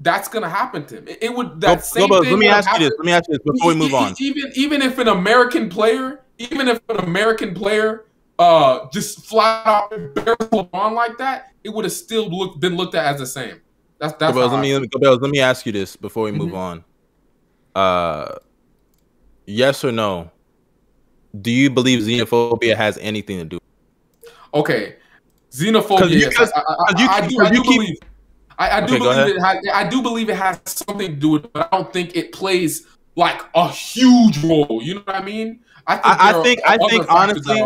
that's 0.00 0.28
gonna 0.28 0.48
happen 0.48 0.86
to 0.86 0.98
him. 0.98 1.08
It, 1.08 1.24
it 1.24 1.34
would 1.34 1.60
that 1.60 1.84
same 1.84 2.08
thing. 2.08 2.22
Let 2.22 2.38
me 2.38 2.48
ask 2.48 2.68
happen. 2.68 2.82
you 2.82 2.88
this. 2.88 2.98
Let 2.98 3.04
me 3.04 3.12
ask 3.12 3.28
you 3.28 3.34
this 3.34 3.44
before 3.44 3.68
we 3.68 3.74
move 3.74 3.94
on. 3.94 4.14
Even 4.18 4.52
even 4.54 4.80
if 4.80 4.98
an 4.98 5.08
American 5.08 5.68
player, 5.68 6.22
even 6.38 6.68
if 6.68 6.80
an 6.88 7.00
American 7.00 7.52
player 7.52 8.06
uh 8.38 8.88
just 8.92 9.26
flat 9.26 9.66
out 9.66 9.92
embarrass 9.92 10.38
LeBron 10.38 10.92
like 10.94 11.18
that, 11.18 11.52
it 11.64 11.68
would 11.70 11.84
have 11.84 11.92
still 11.92 12.30
looked 12.30 12.60
been 12.60 12.76
looked 12.76 12.94
at 12.94 13.06
as 13.06 13.18
the 13.18 13.26
same. 13.26 13.60
That's 13.98 14.14
that's. 14.14 14.36
let 14.36 14.60
me 14.60 14.72
let 14.72 14.82
me, 14.82 15.08
let 15.08 15.30
me 15.30 15.40
ask 15.40 15.66
you 15.66 15.72
this 15.72 15.96
before 15.96 16.24
we 16.24 16.32
move 16.32 16.52
mm-hmm. 16.52 16.56
on. 16.56 16.84
Uh, 17.74 18.36
yes 19.46 19.84
or 19.84 19.92
no? 19.92 20.30
Do 21.40 21.50
you 21.50 21.70
believe 21.70 22.00
xenophobia 22.00 22.76
has 22.76 22.98
anything 22.98 23.38
to 23.38 23.44
do? 23.44 23.58
Okay, 24.54 24.96
xenophobia. 25.50 26.10
Yes, 26.10 26.38
I, 26.38 26.60
I, 26.60 26.74
I, 26.88 27.26
do, 27.26 27.40
I 27.40 27.50
do 27.50 27.62
keep... 27.62 27.80
believe. 27.80 27.96
I, 28.58 28.80
do 28.80 28.94
okay, 28.94 28.98
believe 28.98 29.36
it. 29.36 29.40
Has, 29.40 29.58
I 29.72 29.88
do 29.88 30.02
believe 30.02 30.28
it 30.28 30.36
has 30.36 30.60
something 30.66 31.08
to 31.08 31.16
do 31.16 31.30
with 31.30 31.44
it, 31.46 31.52
but 31.52 31.68
I 31.72 31.76
don't 31.76 31.92
think 31.92 32.14
it 32.14 32.32
plays 32.32 32.86
like 33.16 33.42
a 33.54 33.68
huge 33.68 34.42
role. 34.44 34.80
You 34.82 34.96
know 34.96 35.00
what 35.00 35.16
I 35.16 35.22
mean? 35.22 35.60
I 35.86 35.96
think 36.42 36.60
I, 36.64 36.78
think 36.78 36.84
I 36.84 36.88
think 36.88 37.06
honestly 37.10 37.60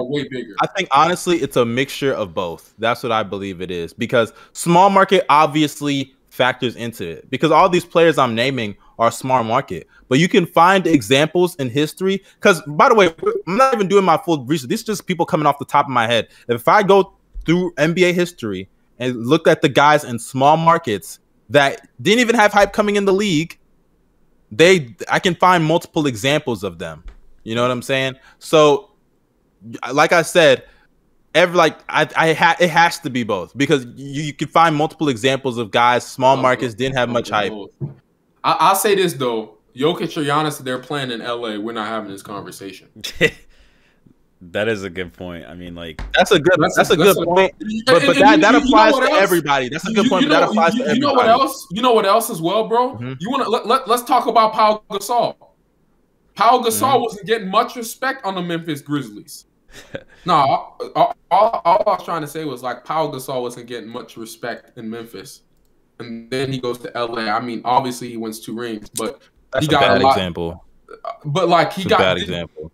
I 0.60 0.66
think 0.68 0.88
honestly 0.90 1.36
it's 1.36 1.56
a 1.56 1.64
mixture 1.64 2.14
of 2.14 2.32
both. 2.34 2.72
That's 2.78 3.02
what 3.02 3.12
I 3.12 3.22
believe 3.22 3.60
it 3.60 3.70
is 3.70 3.92
because 3.92 4.32
small 4.52 4.88
market 4.88 5.26
obviously 5.28 6.14
factors 6.30 6.76
into 6.76 7.06
it 7.06 7.30
because 7.30 7.50
all 7.50 7.68
these 7.68 7.84
players 7.84 8.16
I'm 8.16 8.34
naming 8.34 8.76
are 8.98 9.10
small 9.10 9.44
market. 9.44 9.86
But 10.08 10.18
you 10.18 10.28
can 10.28 10.46
find 10.46 10.86
examples 10.86 11.54
in 11.56 11.70
history 11.70 12.22
because 12.40 12.62
by 12.66 12.88
the 12.88 12.94
way, 12.94 13.14
I'm 13.46 13.56
not 13.56 13.74
even 13.74 13.88
doing 13.88 14.04
my 14.04 14.16
full 14.16 14.44
research. 14.44 14.68
These 14.68 14.82
are 14.82 14.86
just 14.86 15.06
people 15.06 15.26
coming 15.26 15.46
off 15.46 15.58
the 15.58 15.64
top 15.64 15.86
of 15.86 15.90
my 15.90 16.06
head. 16.06 16.28
If 16.48 16.68
I 16.68 16.82
go 16.82 17.14
through 17.44 17.72
NBA 17.74 18.14
history 18.14 18.68
and 18.98 19.26
look 19.26 19.46
at 19.46 19.62
the 19.62 19.68
guys 19.68 20.04
in 20.04 20.18
small 20.18 20.56
markets 20.56 21.18
that 21.50 21.88
didn't 22.00 22.20
even 22.20 22.34
have 22.34 22.52
hype 22.52 22.72
coming 22.72 22.96
in 22.96 23.04
the 23.04 23.12
league, 23.12 23.58
they 24.50 24.94
I 25.08 25.18
can 25.18 25.34
find 25.34 25.64
multiple 25.64 26.06
examples 26.06 26.64
of 26.64 26.78
them. 26.78 27.04
You 27.44 27.54
know 27.54 27.62
what 27.62 27.70
I'm 27.70 27.82
saying? 27.82 28.16
So, 28.38 28.90
like 29.92 30.12
I 30.12 30.22
said, 30.22 30.64
every 31.34 31.56
like 31.56 31.78
I 31.88 32.08
I 32.16 32.32
ha- 32.32 32.56
it 32.58 32.70
has 32.70 32.98
to 33.00 33.10
be 33.10 33.22
both 33.22 33.56
because 33.56 33.86
you, 33.94 34.22
you 34.22 34.32
can 34.32 34.48
find 34.48 34.74
multiple 34.74 35.08
examples 35.08 35.58
of 35.58 35.70
guys 35.70 36.06
small 36.06 36.36
markets 36.36 36.74
didn't 36.74 36.96
have 36.96 37.08
much 37.08 37.30
hype. 37.30 37.52
I, 38.46 38.68
will 38.70 38.76
say 38.76 38.94
this 38.94 39.14
though, 39.14 39.58
Jokic 39.74 40.16
or 40.16 40.22
Giannis, 40.22 40.58
they're 40.58 40.78
playing 40.78 41.10
in 41.10 41.20
LA. 41.20 41.58
We're 41.58 41.72
not 41.72 41.88
having 41.88 42.10
this 42.10 42.22
conversation. 42.22 42.88
that 44.40 44.68
is 44.68 44.84
a 44.84 44.90
good 44.90 45.12
point. 45.12 45.46
I 45.46 45.54
mean, 45.54 45.74
like 45.74 46.00
that's 46.12 46.30
a 46.30 46.38
good 46.38 46.56
that's, 46.58 46.76
that's 46.76 46.90
a, 46.90 46.94
a, 46.94 46.96
good 46.96 47.16
that's 47.16 47.24
point. 47.24 47.54
A, 47.60 47.82
but 47.86 48.06
but 48.06 48.16
that, 48.16 48.40
that 48.40 48.54
applies 48.54 48.94
to 48.94 49.10
everybody. 49.12 49.68
That's 49.68 49.88
a 49.88 49.92
good 49.92 50.08
point. 50.08 50.22
You 50.22 50.28
know, 50.28 50.40
that 50.40 50.50
applies 50.50 50.74
you, 50.74 50.84
to 50.84 50.90
everybody. 50.90 51.00
You 51.00 51.06
know 51.06 51.14
what 51.14 51.28
else? 51.28 51.66
You 51.70 51.82
know 51.82 51.92
what 51.92 52.06
else 52.06 52.30
as 52.30 52.40
well, 52.40 52.68
bro? 52.68 52.94
Mm-hmm. 52.94 53.14
You 53.18 53.30
want 53.30 53.42
to 53.44 53.50
let, 53.50 53.66
let 53.66 53.88
let's 53.88 54.04
talk 54.04 54.26
about 54.26 54.52
Paul 54.52 54.84
Gasol. 54.90 55.36
Paul 56.34 56.62
Gasol 56.62 56.92
mm-hmm. 56.92 57.02
wasn't 57.02 57.26
getting 57.26 57.48
much 57.48 57.76
respect 57.76 58.24
on 58.24 58.34
the 58.34 58.42
Memphis 58.42 58.80
Grizzlies. 58.80 59.46
no, 60.24 60.34
all, 60.34 60.78
all, 60.94 61.14
all, 61.30 61.82
I 61.86 61.90
was 61.90 62.04
trying 62.04 62.22
to 62.22 62.28
say 62.28 62.44
was 62.44 62.62
like 62.62 62.84
Paul 62.84 63.12
Gasol 63.12 63.42
wasn't 63.42 63.66
getting 63.66 63.88
much 63.88 64.16
respect 64.16 64.78
in 64.78 64.88
Memphis, 64.88 65.42
and 65.98 66.30
then 66.30 66.52
he 66.52 66.58
goes 66.58 66.78
to 66.78 66.92
LA. 66.94 67.22
I 67.22 67.40
mean, 67.40 67.62
obviously 67.64 68.08
he 68.08 68.16
wins 68.16 68.40
two 68.40 68.54
rings, 68.54 68.88
but 68.90 69.20
That's 69.52 69.66
he 69.66 69.70
got 69.70 69.82
a 69.82 69.86
bad 69.86 70.00
a 70.02 70.04
lot, 70.04 70.16
example. 70.16 70.64
But 71.24 71.48
like 71.48 71.72
he 71.72 71.82
That's 71.82 71.90
got 71.90 71.98
bad 71.98 72.18
example. 72.18 72.72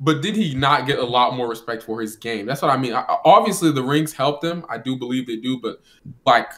But 0.00 0.20
did 0.20 0.34
he 0.34 0.54
not 0.54 0.86
get 0.86 0.98
a 0.98 1.04
lot 1.04 1.36
more 1.36 1.48
respect 1.48 1.84
for 1.84 2.00
his 2.00 2.16
game? 2.16 2.46
That's 2.46 2.60
what 2.60 2.72
I 2.72 2.76
mean. 2.76 2.92
obviously, 2.92 3.70
the 3.70 3.82
rings 3.82 4.12
helped 4.12 4.42
him. 4.42 4.64
I 4.68 4.78
do 4.78 4.96
believe 4.96 5.26
they 5.26 5.36
do, 5.36 5.60
but 5.60 5.80
like 6.26 6.50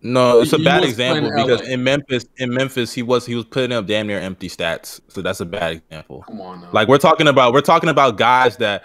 no, 0.00 0.40
it's 0.40 0.52
a 0.52 0.58
bad 0.58 0.84
example 0.84 1.30
because 1.34 1.66
in 1.68 1.82
Memphis, 1.82 2.26
in 2.36 2.50
Memphis, 2.50 2.92
he 2.92 3.02
was 3.02 3.26
he 3.26 3.34
was 3.34 3.44
putting 3.44 3.72
up 3.72 3.86
damn 3.86 4.06
near 4.06 4.20
empty 4.20 4.48
stats. 4.48 5.00
So 5.08 5.22
that's 5.22 5.40
a 5.40 5.44
bad 5.44 5.72
example. 5.72 6.22
Come 6.22 6.40
on, 6.40 6.60
now. 6.60 6.68
like 6.72 6.86
we're 6.86 6.98
talking 6.98 7.26
about, 7.26 7.52
we're 7.52 7.62
talking 7.62 7.88
about 7.88 8.16
guys 8.16 8.56
that 8.58 8.84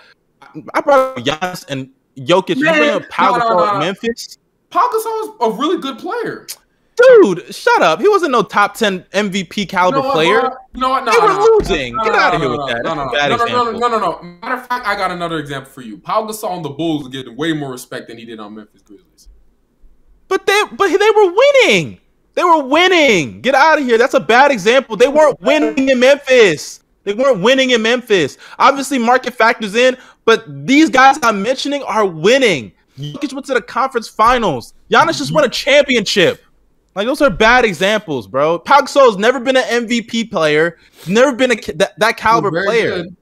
I 0.74 0.82
brought 0.82 1.18
up 1.18 1.24
Giannis 1.24 1.66
and 1.70 1.90
Jokic. 2.18 2.60
Man, 2.60 2.74
you 2.74 2.80
bring 2.80 2.90
up 2.90 3.10
Pau 3.10 3.38
no, 3.38 3.50
no, 3.50 3.74
no, 3.74 3.80
Memphis. 3.80 4.38
Pau 4.74 4.90
Gasol 4.90 5.24
is 5.24 5.30
a 5.40 5.52
really 5.52 5.80
good 5.80 6.00
player. 6.00 6.48
Dude, 6.96 7.54
shut 7.54 7.84
up. 7.84 8.02
He 8.02 8.10
wasn't 8.10 8.32
no 8.32 8.42
top 8.42 8.74
10 8.74 9.04
MVP 9.14 9.70
caliber 9.70 9.98
you 9.98 10.04
know 10.04 10.12
player. 10.12 10.42
Bro? 10.42 10.50
You 10.74 10.82
know 10.82 10.90
what? 10.90 11.06
No, 11.06 11.12
they 11.12 11.20
were 11.20 11.28
no, 11.28 11.58
losing. 11.60 11.96
No, 11.96 12.04
Get 12.04 12.16
out 12.16 12.34
of 12.34 12.42
here 12.42 12.50
with 12.50 12.68
that. 12.70 12.84
No, 12.84 12.96
no, 12.96 13.06
no, 13.06 13.36
no, 13.38 13.72
no, 13.72 13.78
no, 13.78 13.88
no, 13.88 14.00
no. 14.00 14.24
Matter 14.42 14.56
of 14.56 14.66
fact, 14.66 14.88
I 14.88 14.96
got 14.96 15.12
another 15.12 15.38
example 15.38 15.72
for 15.72 15.82
you. 15.82 16.00
Pau 16.00 16.26
Gasol 16.26 16.50
on 16.50 16.64
the 16.64 16.70
Bulls 16.70 17.08
getting 17.10 17.36
way 17.36 17.54
more 17.54 17.72
respect 17.72 18.08
than 18.08 18.18
he 18.18 18.26
did 18.26 18.40
on 18.40 18.56
Memphis 18.56 18.82
Grizzlies. 18.82 19.30
But 20.28 20.48
they 20.48 20.64
but 20.72 20.88
they 20.88 21.10
were 21.12 21.32
winning. 21.32 22.00
They 22.34 22.44
were 22.44 22.64
winning. 22.64 23.42
Get 23.42 23.54
out 23.54 23.78
of 23.78 23.86
here. 23.86 24.00
That's 24.00 24.16
a 24.16 24.20
bad 24.20 24.50
example. 24.50 24.98
They 24.98 25.08
weren't 25.08 25.40
winning 25.40 25.90
in 25.90 26.00
Memphis. 26.00 26.82
They 27.04 27.14
weren't 27.14 27.42
winning 27.42 27.70
in 27.70 27.84
Memphis. 27.84 28.40
Obviously, 28.58 28.98
market 28.98 29.36
factors 29.36 29.76
in, 29.76 29.98
but 30.26 30.46
these 30.66 30.90
guys 30.90 31.20
I'm 31.22 31.44
mentioning 31.44 31.84
are 31.84 32.08
winning. 32.08 32.72
Jokic 33.00 33.34
went 33.34 33.46
to 33.48 33.54
the 33.54 33.62
conference 33.62 34.08
finals. 34.08 34.74
Giannis 34.92 35.18
just 35.18 35.32
won 35.34 35.44
a 35.44 35.50
championship. 35.50 36.44
Like 36.96 37.08
those 37.08 37.22
are 37.22 37.30
bad 37.32 37.66
examples, 37.66 38.28
bro. 38.28 38.60
Pau 38.60 38.82
Gasol's 38.82 39.18
never 39.18 39.40
been 39.40 39.58
an 39.58 39.64
MVP 39.64 40.30
player, 40.30 40.78
never 41.08 41.34
been 41.36 41.52
a 41.52 41.56
that, 41.74 41.98
that 42.00 42.18
caliber 42.18 42.52
player. 42.52 43.04
good. 43.04 43.16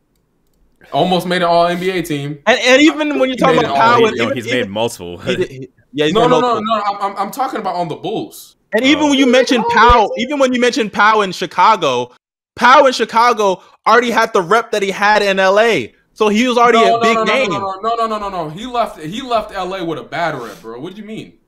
Almost 0.92 1.26
made 1.26 1.38
an 1.38 1.48
All 1.48 1.66
NBA 1.68 2.06
team. 2.06 2.40
And, 2.48 2.60
and 2.60 2.82
even 2.82 3.18
when 3.18 3.30
you 3.30 3.38
talk 3.38 3.52
He 3.52 3.56
made 3.58 3.66
about 3.66 3.76
it 3.76 3.80
Pau, 3.80 4.06
and 4.08 4.16
even- 4.18 4.36
he's 4.36 4.48
even- 4.48 4.60
made 4.62 4.70
multiple. 4.70 5.18
he 5.20 5.36
did- 5.38 5.50
he- 5.50 5.70
yeah, 5.94 6.06
he's 6.06 6.14
No, 6.14 6.22
made 6.22 6.30
no, 6.32 6.42
no, 6.42 6.60
no. 6.60 6.82
I'm, 6.82 6.98
I'm, 7.02 7.18
I'm 7.18 7.32
talking 7.32 7.60
about 7.60 7.76
on 7.76 7.88
the 7.88 7.96
Bulls. 7.96 8.56
And 8.74 8.84
even 8.84 9.04
Oh. 9.06 9.10
when 9.10 9.20
you 9.20 9.26
mentioned 9.28 9.64
Powell, 9.70 10.14
even 10.18 10.40
when 10.40 10.54
you 10.54 10.60
mentioned 10.60 10.92
Powell 10.92 11.22
in 11.22 11.32
Chicago, 11.32 12.12
Powell 12.56 12.88
in 12.88 12.94
Chicago 12.94 13.62
already 13.88 14.12
had 14.12 14.34
the 14.34 14.42
rep 14.42 14.72
that 14.72 14.82
he 14.82 14.92
had 14.92 15.22
in 15.22 15.38
LA. 15.38 15.94
So 16.22 16.30
he 16.30 16.48
was 16.48 16.56
already 16.56 16.78
no, 16.78 16.98
a 16.98 17.02
big 17.02 17.16
no, 17.16 17.24
no, 17.24 17.34
name. 17.34 17.50
No, 17.50 17.58
no, 17.58 17.80
no, 17.82 17.96
no, 17.96 18.06
no, 18.06 18.20
no, 18.20 18.30
no. 18.30 18.50
He 18.50 18.68
left. 18.68 19.00
He 19.02 19.24
left 19.24 19.52
LA 19.56 19.84
with 19.84 19.98
a 19.98 20.04
bad 20.04 20.36
rep, 20.40 20.62
bro. 20.62 20.80
What 20.80 20.94
do 20.94 21.02
you 21.02 21.08
mean? 21.08 21.40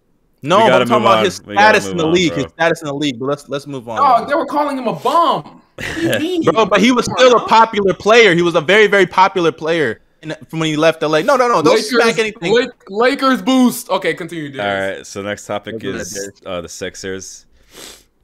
No, 0.41 0.57
We 0.57 0.63
but 0.63 0.69
gotta 0.69 0.81
I'm 0.81 0.87
talking 0.87 1.03
about 1.03 1.17
on. 1.19 1.25
his 1.25 1.35
status 1.35 1.87
in 1.89 1.97
the 1.97 2.07
on, 2.07 2.11
league. 2.11 2.33
bro. 2.33 2.41
His 2.41 2.51
status 2.53 2.81
in 2.81 2.87
the 2.87 2.93
league. 2.95 3.19
But 3.19 3.27
let's 3.27 3.47
let's 3.49 3.67
move 3.67 3.87
on. 3.87 3.99
Oh, 4.01 4.25
they 4.27 4.33
were 4.33 4.47
calling 4.47 4.75
him 4.75 4.87
a 4.87 4.93
bum. 4.93 5.61
What 5.75 5.85
do 5.95 6.01
you 6.01 6.19
mean? 6.41 6.43
bro, 6.45 6.65
but 6.65 6.81
he 6.81 6.91
was 6.91 7.05
still 7.05 7.37
a 7.37 7.47
popular 7.47 7.93
player. 7.93 8.33
He 8.33 8.41
was 8.41 8.55
a 8.55 8.61
very 8.61 8.87
very 8.87 9.05
popular 9.05 9.51
player 9.51 10.01
in, 10.23 10.35
from 10.49 10.57
when 10.57 10.69
he 10.69 10.75
left 10.75 11.03
LA. 11.03 11.19
No, 11.21 11.35
no, 11.35 11.47
no. 11.47 11.61
Don't 11.61 11.75
Lakers, 11.75 11.89
smack 11.91 12.17
anything. 12.17 12.51
Lak- 12.51 12.89
Lakers 12.89 13.43
boost. 13.43 13.91
Okay, 13.91 14.15
continue. 14.15 14.45
All 14.45 14.65
Darius. 14.65 14.97
right, 14.97 15.05
so 15.05 15.21
next 15.21 15.45
topic 15.45 15.73
Look 15.75 15.83
at 15.83 16.01
is 16.01 16.31
uh, 16.47 16.61
the 16.61 16.69
Sixers, 16.69 17.45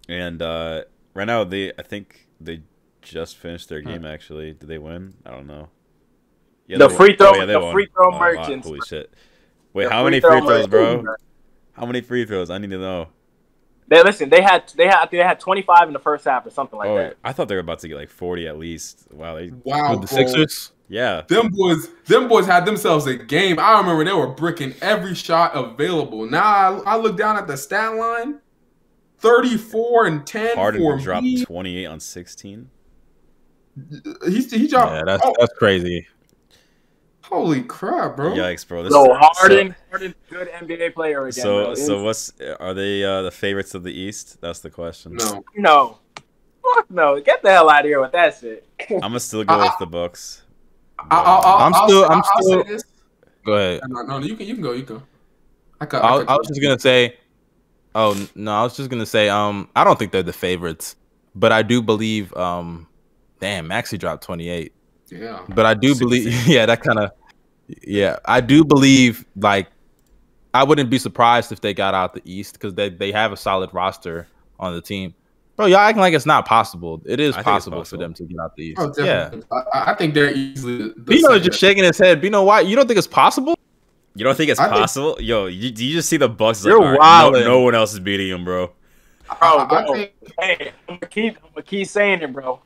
and 0.08 0.42
uh, 0.42 0.86
right 1.14 1.26
now 1.26 1.44
they 1.44 1.74
I 1.78 1.84
think 1.84 2.26
they 2.42 2.62
just 3.04 3.38
finished 3.38 3.70
their 3.70 3.82
game. 3.82 4.04
Actually, 4.04 4.54
did 4.54 4.68
they 4.68 4.80
win? 4.80 5.14
I 5.28 5.30
don't 5.30 5.46
know. 5.46 5.70
Yeah, 6.70 6.78
The 6.78 6.90
free 6.90 7.10
won. 7.10 7.18
throw- 7.18 7.32
oh, 7.32 7.36
yeah, 7.36 7.46
the 7.46 7.60
won. 7.60 7.74
free 7.74 7.88
throw 7.94 8.08
Oh, 8.08 8.12
wow, 8.12 8.20
merchants. 8.20 8.68
Holy 8.68 8.80
shit! 8.88 9.12
Wait, 9.74 9.86
The 9.86 9.90
how 9.90 10.04
free 10.04 10.12
many 10.12 10.22
throw 10.22 10.40
free 10.40 10.48
throws, 10.48 10.68
bro? 10.68 11.04
How 11.74 11.86
many 11.88 12.02
free 12.02 12.26
throws? 12.26 12.52
I 12.52 12.60
need 12.60 12.70
to 12.70 12.78
know. 12.78 13.08
They 13.88 14.04
listen. 14.04 14.30
They 14.30 14.44
had 14.44 14.72
they 14.78 14.86
had 14.86 15.08
they 15.10 15.18
had 15.18 15.40
25 15.40 15.88
in 15.88 15.94
the 15.94 16.00
first 16.00 16.26
half 16.26 16.46
or 16.46 16.52
something 16.52 16.78
like 16.78 16.90
oh, 16.90 16.98
that. 16.98 17.18
I 17.24 17.34
thought 17.34 17.48
they 17.48 17.56
were 17.56 17.62
about 17.62 17.80
to 17.80 17.88
get 17.88 17.96
like 17.98 18.10
forty 18.12 18.48
at 18.48 18.60
least. 18.60 19.08
Wow, 19.12 19.36
they 19.36 19.52
Wow, 19.64 19.98
With 19.98 20.08
the 20.08 20.16
bro. 20.16 20.28
Sixers. 20.28 20.72
yeah. 20.90 21.22
Them 21.28 21.50
boys, 21.50 21.90
them 22.06 22.28
boys 22.28 22.46
had 22.46 22.68
themselves 22.68 23.08
a 23.08 23.16
game. 23.16 23.58
I 23.58 23.80
remember 23.80 24.04
they 24.06 24.14
were 24.14 24.28
bricking 24.28 24.76
every 24.80 25.16
shot 25.16 25.56
available. 25.56 26.30
Now 26.30 26.44
I, 26.84 26.94
I 26.94 26.98
look 26.98 27.18
down 27.18 27.36
at 27.36 27.48
the 27.48 27.58
stat 27.58 27.96
line, 27.96 28.42
thirty-four 29.18 30.06
and 30.06 30.28
ten 30.28 30.56
Harden 30.56 30.82
for 30.82 31.00
dropped 31.00 31.26
twenty 31.46 31.78
eight 31.78 31.88
on 31.88 32.00
sixteen. 32.00 32.70
He, 34.28 34.42
he 34.44 34.68
dropped. 34.68 34.92
Yeah, 34.92 35.04
that's 35.04 35.24
oh, 35.26 35.34
that's 35.40 35.54
crazy. 35.54 36.06
Holy 37.30 37.62
crap, 37.62 38.16
bro! 38.16 38.32
Yikes, 38.32 38.68
bro! 38.68 38.82
This 38.84 38.92
So 38.92 39.14
Harden, 39.14 39.76
Harden, 39.92 40.16
good 40.32 40.50
NBA 40.50 40.96
player 40.96 41.22
again. 41.28 41.32
So, 41.44 41.66
bro. 41.66 41.76
so 41.76 42.04
what's 42.04 42.34
are 42.60 42.74
they 42.74 43.04
uh, 43.04 43.22
the 43.22 43.30
favorites 43.32 43.76
of 43.76 43.84
the 43.84 43.92
East? 43.94 44.42
That's 44.42 44.60
the 44.62 44.72
question. 44.72 45.16
No, 45.16 45.44
no, 45.56 46.00
fuck 46.64 46.90
no, 46.90 47.22
get 47.22 47.44
the 47.44 47.52
hell 47.52 47.70
out 47.70 47.82
of 47.82 47.86
here 47.86 48.02
with 48.02 48.14
that 48.14 48.36
shit. 48.40 48.66
I'm 48.90 49.00
gonna 49.00 49.20
still 49.20 49.44
go 49.44 49.54
I- 49.54 49.66
with 49.66 49.74
the 49.80 49.86
Bucks. 49.86 50.42
I, 50.98 51.04
I, 51.16 51.36
I, 51.36 51.66
I'm 51.68 51.74
I'll 51.76 51.88
still- 51.88 52.04
I'm 52.06 52.22
I'll 52.36 52.42
still- 52.42 52.80
Go 53.46 53.54
ahead. 53.54 53.82
No, 53.88 54.02
no, 54.02 54.18
you 54.18 54.36
can, 54.36 54.48
you 54.48 54.56
can 54.56 54.64
go, 54.64 54.72
you 54.74 54.84
can 54.84 54.98
go. 54.98 55.04
I, 55.80 55.86
cut, 55.86 56.04
I, 56.04 56.08
I, 56.10 56.16
was- 56.18 56.26
I 56.28 56.36
was 56.36 56.48
just 56.48 56.62
gonna 56.62 56.80
say. 56.80 57.18
Oh 57.96 58.28
no, 58.36 58.52
I 58.52 58.64
was 58.64 58.76
just 58.76 58.90
gonna 58.90 59.06
say. 59.06 59.30
Um, 59.30 59.70
I 59.76 59.84
don't 59.84 59.98
think 60.00 60.12
they're 60.12 60.24
the 60.24 60.34
favorites, 60.34 60.96
but 61.36 61.52
I 61.52 61.62
do 61.62 61.82
believe. 61.82 62.34
Um, 62.34 62.88
damn, 63.40 63.68
Maxey 63.68 63.98
dropped 64.00 64.24
28. 64.24 64.74
yeah. 65.12 65.40
But 65.50 65.66
I 65.66 65.74
do 65.74 65.96
believe, 65.96 66.32
yeah, 66.48 66.66
that 66.66 66.82
kind 66.84 67.00
of, 67.00 67.12
yeah, 67.82 68.18
I 68.26 68.42
do 68.42 68.64
believe. 68.64 69.26
Like, 69.36 69.68
I 70.54 70.64
wouldn't 70.64 70.90
be 70.90 70.98
surprised 70.98 71.52
if 71.52 71.62
they 71.62 71.74
got 71.74 71.94
out 71.94 72.14
the 72.14 72.22
East 72.26 72.54
because 72.54 72.74
they 72.74 72.90
they 72.90 73.12
have 73.12 73.32
a 73.32 73.38
solid 73.38 73.74
roster 73.74 74.28
on 74.60 74.74
the 74.74 74.82
team. 74.82 75.14
Bro, 75.56 75.66
y'all 75.68 75.80
acting 75.80 76.00
like 76.00 76.14
it's 76.14 76.26
not 76.26 76.46
possible. 76.46 77.02
It 77.06 77.20
is 77.20 77.36
I 77.36 77.38
think 77.44 77.48
it's 77.58 77.66
possible, 77.66 77.84
for 77.84 77.98
them 77.98 78.14
to 78.14 78.24
get 78.24 78.40
out 78.40 78.56
the 78.56 78.64
East. 78.64 78.80
Oh, 78.82 78.94
yeah. 78.98 79.30
I, 79.52 79.92
I 79.92 79.94
think 79.96 80.14
they're 80.14 80.32
easily. 80.34 80.90
the 80.90 81.02
Bino 81.02 81.32
is 81.32 81.44
just 81.46 81.60
shaking 81.60 81.84
his 81.84 81.98
head. 81.98 82.22
Bino, 82.22 82.44
why 82.44 82.62
you 82.62 82.78
don't 82.78 82.88
think 82.88 82.98
it's 82.98 83.08
possible? 83.08 83.56
You 84.16 84.24
don't 84.24 84.36
think 84.38 84.50
it's 84.52 84.60
I 84.60 84.70
think- 84.70 84.78
possible? 84.80 85.18
Yo, 85.20 85.48
you, 85.48 85.70
do 85.72 85.86
you 85.86 85.94
just 85.94 86.08
see 86.08 86.16
the 86.16 86.30
Bucks? 86.30 86.60
It's 86.60 86.68
You're 86.68 86.80
like, 86.80 86.98
all 87.02 87.32
right, 87.34 87.42
no, 87.42 87.46
no 87.48 87.60
one 87.62 87.76
else 87.76 87.92
is 87.94 88.00
beating 88.00 88.30
him, 88.30 88.46
bro. 88.46 88.72
Oh, 89.30 89.60
I, 89.60 89.66
Bro, 89.66 89.78
I, 89.78 89.82
I 89.82 89.86
bro. 89.86 89.94
think 89.96 90.12
Hey, 90.40 90.72
I'm 90.88 90.96
gonna 90.96 91.08
keep, 91.08 91.38
I'm 91.44 91.50
gonna 91.54 91.64
keep 91.64 91.88
saying 91.88 92.22
it, 92.22 92.32
bro. 92.32 92.62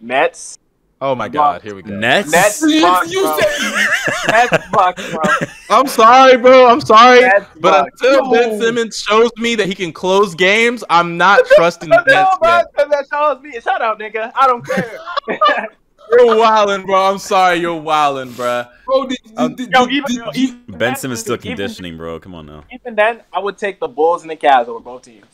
Nets, 0.00 0.58
Oh 1.02 1.14
my 1.14 1.28
God, 1.28 1.62
here 1.62 1.74
we 1.74 1.80
go. 1.82 1.94
Nets. 1.94 2.30
Nets, 2.30 2.60
Bucks, 2.60 3.10
you 3.10 3.22
bro. 3.22 3.38
said- 3.38 4.28
Nets, 4.50 4.64
Bucks, 4.70 5.10
bro. 5.10 5.22
I'm 5.70 5.86
sorry, 5.86 6.36
bro. 6.36 6.66
I'm 6.68 6.82
sorry. 6.82 7.20
Nets, 7.20 7.46
But 7.58 7.84
Bucks. 7.84 8.00
until 8.02 8.30
Ben 8.30 8.60
Simmons 8.60 8.98
shows 8.98 9.30
me 9.38 9.54
that 9.54 9.66
he 9.66 9.74
can 9.74 9.92
close 9.94 10.34
games, 10.34 10.84
I'm 10.90 11.16
not 11.16 11.40
trusting 11.56 11.88
the 11.88 12.04
No, 12.06 12.12
Nets 12.14 12.38
bro, 12.38 12.50
yet. 12.56 12.66
'cause 12.76 12.88
that 12.90 13.06
shows 13.10 13.42
me. 13.42 13.52
Shut 13.60 13.80
up, 13.80 13.98
nigga. 13.98 14.30
I 14.34 14.46
don't 14.46 14.66
care. 14.66 14.98
You're 16.10 16.34
wildin', 16.34 16.84
bro. 16.84 17.12
I'm 17.12 17.18
sorry, 17.18 17.58
you're 17.58 17.80
wildin', 17.80 18.34
bro. 18.34 18.64
Bro, 18.84 19.06
did, 19.06 19.18
Um, 19.36 19.54
did, 19.54 19.70
Yo, 19.70 19.86
even, 19.86 20.04
did 20.06 20.16
yo, 20.16 20.30
even 20.34 20.64
Ben 20.66 20.96
Simmons 20.96 21.20
still 21.20 21.34
even- 21.36 21.56
conditioning, 21.56 21.96
bro. 21.96 22.18
Come 22.18 22.34
on 22.34 22.46
now. 22.46 22.64
Even 22.72 22.96
then, 22.96 23.22
I 23.32 23.38
would 23.38 23.56
take 23.56 23.78
the 23.78 23.86
Bulls 23.86 24.22
and 24.22 24.30
the 24.30 24.34
Cavs 24.36 24.66
over 24.66 24.80
both 24.80 25.02
teams. 25.02 25.24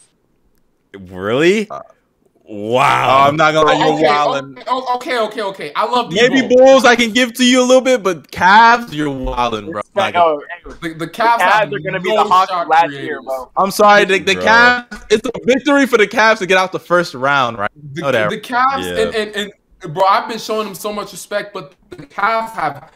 Really? 0.93 1.69
Uh, 1.71 1.81
Wow. 2.49 3.25
Oh, 3.25 3.29
I'm 3.29 3.37
not 3.37 3.53
gonna 3.55 3.67
lie, 3.67 3.75
you're 3.77 3.95
okay, 3.95 4.05
wildin'. 4.05 4.53
okay, 4.53 4.63
oh, 4.69 4.95
okay, 4.97 5.19
okay, 5.19 5.43
okay. 5.43 5.73
I 5.75 5.85
love 5.85 6.11
these 6.11 6.21
Maybe 6.23 6.43
Bulls. 6.47 6.55
Bulls 6.61 6.85
I 6.85 6.95
can 6.95 7.11
give 7.13 7.33
to 7.35 7.45
you 7.45 7.61
a 7.61 7.67
little 7.67 7.81
bit, 7.81 8.05
but 8.05 8.31
Cavs, 8.31 8.93
you're 8.93 9.09
wildin', 9.09 9.73
bro. 9.73 9.83
Like, 9.97 10.15
Like, 10.15 10.17
oh, 10.17 10.41
hey, 10.65 10.71
The, 10.81 10.89
the 10.91 10.95
the 10.95 11.07
Cavs, 11.09 11.39
Cavs 11.39 11.73
are 11.73 11.79
gonna 11.81 11.99
be 12.01 12.11
the 12.15 12.23
Hawks 12.23 12.51
shot 12.51 12.69
last 12.69 12.87
creators. 12.87 13.05
year, 13.05 13.23
bro. 13.23 13.51
I'm 13.57 13.73
sorry, 13.73 14.05
the, 14.05 14.21
the 14.21 14.35
Bro. 14.35 14.45
Cavs. 14.45 15.07
It's 15.11 15.29
a 15.29 15.33
victory 15.45 15.87
for 15.87 15.99
the 15.99 16.07
Cavs 16.07 16.39
to 16.39 16.47
get 16.47 16.57
out 16.57 16.71
the 16.71 16.79
first 16.79 17.15
round, 17.15 17.59
right? 17.59 17.71
The, 17.95 18.03
Whatever. 18.03 18.31
the 18.31 18.41
Cavs 18.41 18.85
Yeah. 18.85 19.03
and, 19.07 19.15
and, 19.35 19.53
and 19.83 19.93
bro, 19.95 20.05
I've 20.07 20.29
been 20.29 20.39
showing 20.39 20.67
them 20.67 20.77
so 20.77 20.93
much 20.93 21.11
respect, 21.11 21.53
but 21.53 21.75
the 21.91 21.97
Cavs 22.07 22.51
have 22.53 22.93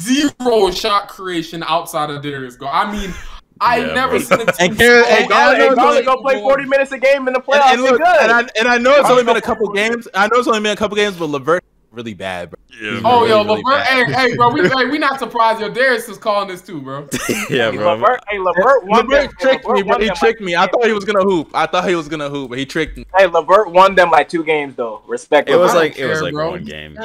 zero 0.00 0.70
shot 0.70 1.08
creation 1.08 1.62
outside 1.66 2.10
of 2.10 2.22
Darius 2.22 2.56
Go. 2.56 2.66
I 2.66 2.90
mean, 2.92 3.14
I 3.60 3.78
Yeah, 3.78 3.92
never 3.94 4.10
bro. 4.12 4.18
seen 4.20 4.40
a 4.40 4.46
team. 4.46 4.54
And 4.70 4.78
Garrett- 4.78 5.04
so 5.06 5.10
and 5.12 5.28
Garland, 5.28 5.58
Garland- 5.58 5.58
hey, 5.70 5.74
Garland 5.74 6.06
go 6.06 6.16
play 6.22 6.40
40 6.40 6.64
minutes 6.66 6.92
a 6.92 6.98
game 6.98 7.26
in 7.28 7.34
the 7.34 7.40
playoffs. 7.40 7.72
and, 7.74 7.82
They're 7.84 7.92
look, 7.92 8.00
good. 8.00 8.20
and, 8.22 8.32
I, 8.32 8.40
and 8.58 8.68
I 8.68 8.78
know 8.78 8.94
it's 8.96 9.10
only 9.10 9.24
been 9.24 9.36
a 9.36 9.40
couple 9.40 9.68
games. 9.72 10.08
I 10.14 10.26
know 10.28 10.38
it's 10.38 10.48
only 10.48 10.60
been 10.60 10.72
a 10.72 10.76
couple 10.76 10.96
games, 10.96 11.16
but 11.16 11.26
LeVert 11.26 11.62
really 11.92 12.14
bad, 12.14 12.50
bro. 12.50 12.56
Yeah, 12.80 13.00
Oh, 13.04 13.20
bro. 13.20 13.24
yo, 13.26 13.36
really, 13.44 13.48
really 13.48 13.62
LeVert, 13.64 13.82
hey, 13.82 14.04
hey, 14.12 14.36
bro, 14.36 14.48
we, 14.50 14.60
hey, 14.68 14.84
we 14.86 14.96
not 14.98 15.18
surprised. 15.18 15.60
Yo, 15.60 15.68
Darius 15.68 16.08
is 16.08 16.16
calling 16.18 16.48
this 16.48 16.62
too, 16.62 16.80
bro. 16.80 17.08
yeah, 17.50 17.70
bro. 17.72 17.94
LeVert, 17.96 18.20
hey, 18.28 18.38
LeVert 18.38 18.84
won 18.86 19.08
them. 19.08 19.08
LeVert 19.08 19.38
tricked 19.40 19.64
LeVert 19.66 19.76
me, 19.86 19.90
bro. 19.90 19.98
He 19.98 20.06
tricked 20.10 20.40
like 20.40 20.40
me. 20.40 20.54
I 20.56 20.66
thought 20.68 20.86
he 20.86 20.92
was 20.92 21.04
gonna 21.04 21.22
hoop. 21.24 21.50
I 21.52 21.66
thought 21.66 21.88
he 21.88 21.94
was 21.96 22.08
gonna 22.08 22.30
hoop, 22.30 22.50
but 22.50 22.58
he 22.58 22.64
tricked 22.64 22.96
me. 22.96 23.04
Hey, 23.16 23.26
LeVert 23.26 23.72
won 23.72 23.94
them 23.96 24.10
like 24.10 24.28
two 24.28 24.44
games 24.44 24.76
though. 24.76 25.02
Respect. 25.06 25.48
It 25.50 25.56
was 25.56 25.72
I 25.72 25.74
LeVert. 25.74 25.96
don't 25.96 25.98
like 25.98 25.98
it 25.98 26.06
was 26.10 26.22
like 26.22 26.32
bro. 26.32 26.50
one 26.50 26.64
game. 26.64 26.96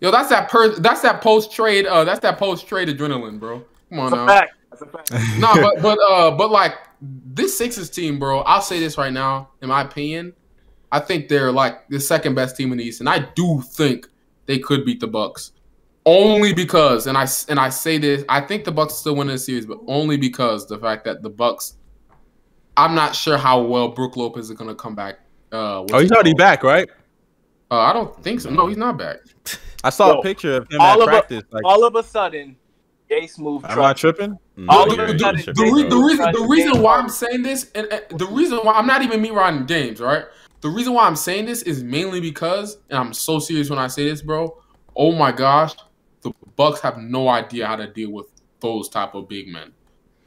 Yo, 0.00 0.10
that's 0.10 0.30
that 0.30 0.48
per 0.48 0.70
that's 0.76 1.02
that 1.02 1.20
post 1.20 1.52
trade 1.52 1.84
uh 1.86 2.04
that's 2.04 2.20
that 2.20 2.38
post 2.38 2.66
trade 2.66 2.88
adrenaline, 2.88 3.38
bro. 3.38 3.62
Come 3.90 3.98
on 4.00 4.10
now. 4.26 4.44
Fact. 4.86 5.10
That's 5.10 5.22
a 5.24 5.26
fact. 5.30 5.38
no, 5.40 5.54
but 5.54 5.82
but 5.82 5.98
uh, 6.10 6.30
but 6.32 6.50
like 6.50 6.74
this 7.00 7.56
Sixers 7.56 7.90
team, 7.90 8.18
bro. 8.18 8.40
I'll 8.40 8.62
say 8.62 8.78
this 8.80 8.96
right 8.98 9.12
now, 9.12 9.50
in 9.62 9.68
my 9.68 9.82
opinion, 9.82 10.32
I 10.92 11.00
think 11.00 11.28
they're 11.28 11.52
like 11.52 11.88
the 11.88 12.00
second 12.00 12.34
best 12.34 12.56
team 12.56 12.72
in 12.72 12.78
the 12.78 12.84
East, 12.84 13.00
and 13.00 13.08
I 13.08 13.20
do 13.34 13.62
think 13.72 14.08
they 14.46 14.58
could 14.58 14.84
beat 14.84 15.00
the 15.00 15.06
Bucks. 15.08 15.52
Only 16.06 16.52
because, 16.54 17.06
and 17.06 17.16
I 17.16 17.26
and 17.48 17.58
I 17.60 17.68
say 17.68 17.98
this, 17.98 18.24
I 18.28 18.40
think 18.40 18.64
the 18.64 18.72
Bucks 18.72 18.94
still 18.94 19.16
win 19.16 19.26
the 19.28 19.38
series, 19.38 19.66
but 19.66 19.78
only 19.86 20.16
because 20.16 20.66
the 20.66 20.78
fact 20.78 21.04
that 21.04 21.22
the 21.22 21.30
Bucks. 21.30 21.74
I'm 22.76 22.94
not 22.94 23.14
sure 23.14 23.36
how 23.36 23.60
well 23.60 23.88
Brook 23.88 24.16
Lopez 24.16 24.48
is 24.48 24.56
gonna 24.56 24.74
come 24.74 24.94
back. 24.94 25.16
Uh, 25.52 25.84
Oh, 25.92 25.98
he's 25.98 26.10
already 26.12 26.30
called? 26.30 26.38
back, 26.38 26.62
right? 26.62 26.88
Uh, 27.70 27.78
I 27.80 27.92
don't 27.92 28.20
think 28.22 28.40
so. 28.40 28.48
No, 28.50 28.66
he's 28.68 28.76
not 28.78 28.96
back. 28.96 29.18
I 29.84 29.90
saw 29.90 30.12
Yo, 30.14 30.18
a 30.20 30.22
picture 30.22 30.56
of 30.56 30.70
him 30.70 30.80
all 30.80 30.94
at 30.94 31.00
of 31.00 31.02
a- 31.02 31.10
practice. 31.10 31.42
Like, 31.50 31.64
All 31.64 31.84
of 31.84 31.94
a 31.96 32.02
sudden, 32.02 32.56
Gay 33.08 33.28
moved. 33.38 33.64
am 33.66 33.72
I 33.72 33.74
truck. 33.74 33.96
tripping? 33.98 34.38
Mm-hmm. 34.60 34.68
All 34.68 34.94
the, 34.94 35.02
of 35.02 35.08
the- 35.08 35.52
the 35.54 35.72
re- 35.72 35.82
the 35.84 35.88
mm-hmm. 35.88 36.04
reason 36.04 36.32
the 36.32 36.46
reason 36.46 36.82
why. 36.82 36.98
I'm 36.98 37.08
saying 37.08 37.42
this 37.42 37.70
and, 37.74 37.86
and 37.90 38.18
the 38.18 38.26
reason 38.26 38.58
why 38.58 38.74
I'm 38.74 38.86
not 38.86 39.00
even 39.00 39.22
me 39.22 39.30
riding 39.30 39.64
games, 39.64 40.00
right? 40.00 40.24
The 40.60 40.68
reason 40.68 40.92
why 40.92 41.06
I'm 41.06 41.16
saying 41.16 41.46
this 41.46 41.62
is 41.62 41.82
mainly 41.82 42.20
because, 42.20 42.76
and 42.90 42.98
I'm 42.98 43.12
so 43.14 43.38
serious 43.38 43.70
when 43.70 43.78
I 43.78 43.86
say 43.86 44.04
this, 44.10 44.20
bro. 44.20 44.60
Oh 44.94 45.12
my 45.12 45.32
gosh, 45.32 45.74
the 46.20 46.32
Bucks 46.56 46.80
have 46.80 46.98
no 46.98 47.28
idea 47.30 47.66
how 47.66 47.76
to 47.76 47.86
deal 47.90 48.12
with 48.12 48.26
those 48.60 48.90
type 48.90 49.14
of 49.14 49.28
big 49.30 49.48
men. 49.48 49.72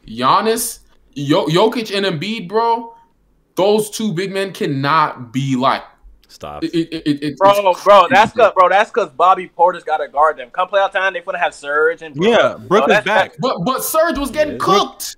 Giannis, 0.08 0.80
Yo- 1.14 1.46
Jokic, 1.46 1.96
and 1.96 2.04
Embiid, 2.04 2.50
bro. 2.50 2.96
Those 3.54 3.92
two 3.92 4.14
big 4.14 4.32
men 4.32 4.52
cannot 4.52 5.32
be 5.32 5.56
like 5.56 5.84
Stop. 6.34 6.64
it. 6.64 6.74
it, 6.74 6.94
it, 7.08 7.24
it 7.24 7.38
Bro, 7.38 7.76
bro, 7.84 8.08
that's 8.10 8.34
crazy, 8.34 8.46
cause 8.46 8.54
bro, 8.56 8.70
that's 8.70 8.92
cause 8.92 9.10
Bobby 9.12 9.50
Portis 9.56 9.86
got 9.86 9.98
to 9.98 10.08
guard 10.08 10.38
them. 10.38 10.50
Come 10.50 10.68
playoff 10.68 10.92
time, 10.92 11.14
they 11.14 11.22
gonna 11.22 11.38
have 11.38 11.54
Serge 11.54 12.02
and 12.02 12.16
bro, 12.16 12.28
Yeah, 12.30 12.58
Brook 12.58 12.88
No, 12.88 12.96
is 12.96 13.04
that's- 13.04 13.06
back. 13.06 13.34
But 13.40 13.60
but 13.64 13.84
Serge 13.84 14.18
was 14.18 14.32
getting 14.32 14.54
Yeah. 14.54 14.60
cooked. 14.60 15.16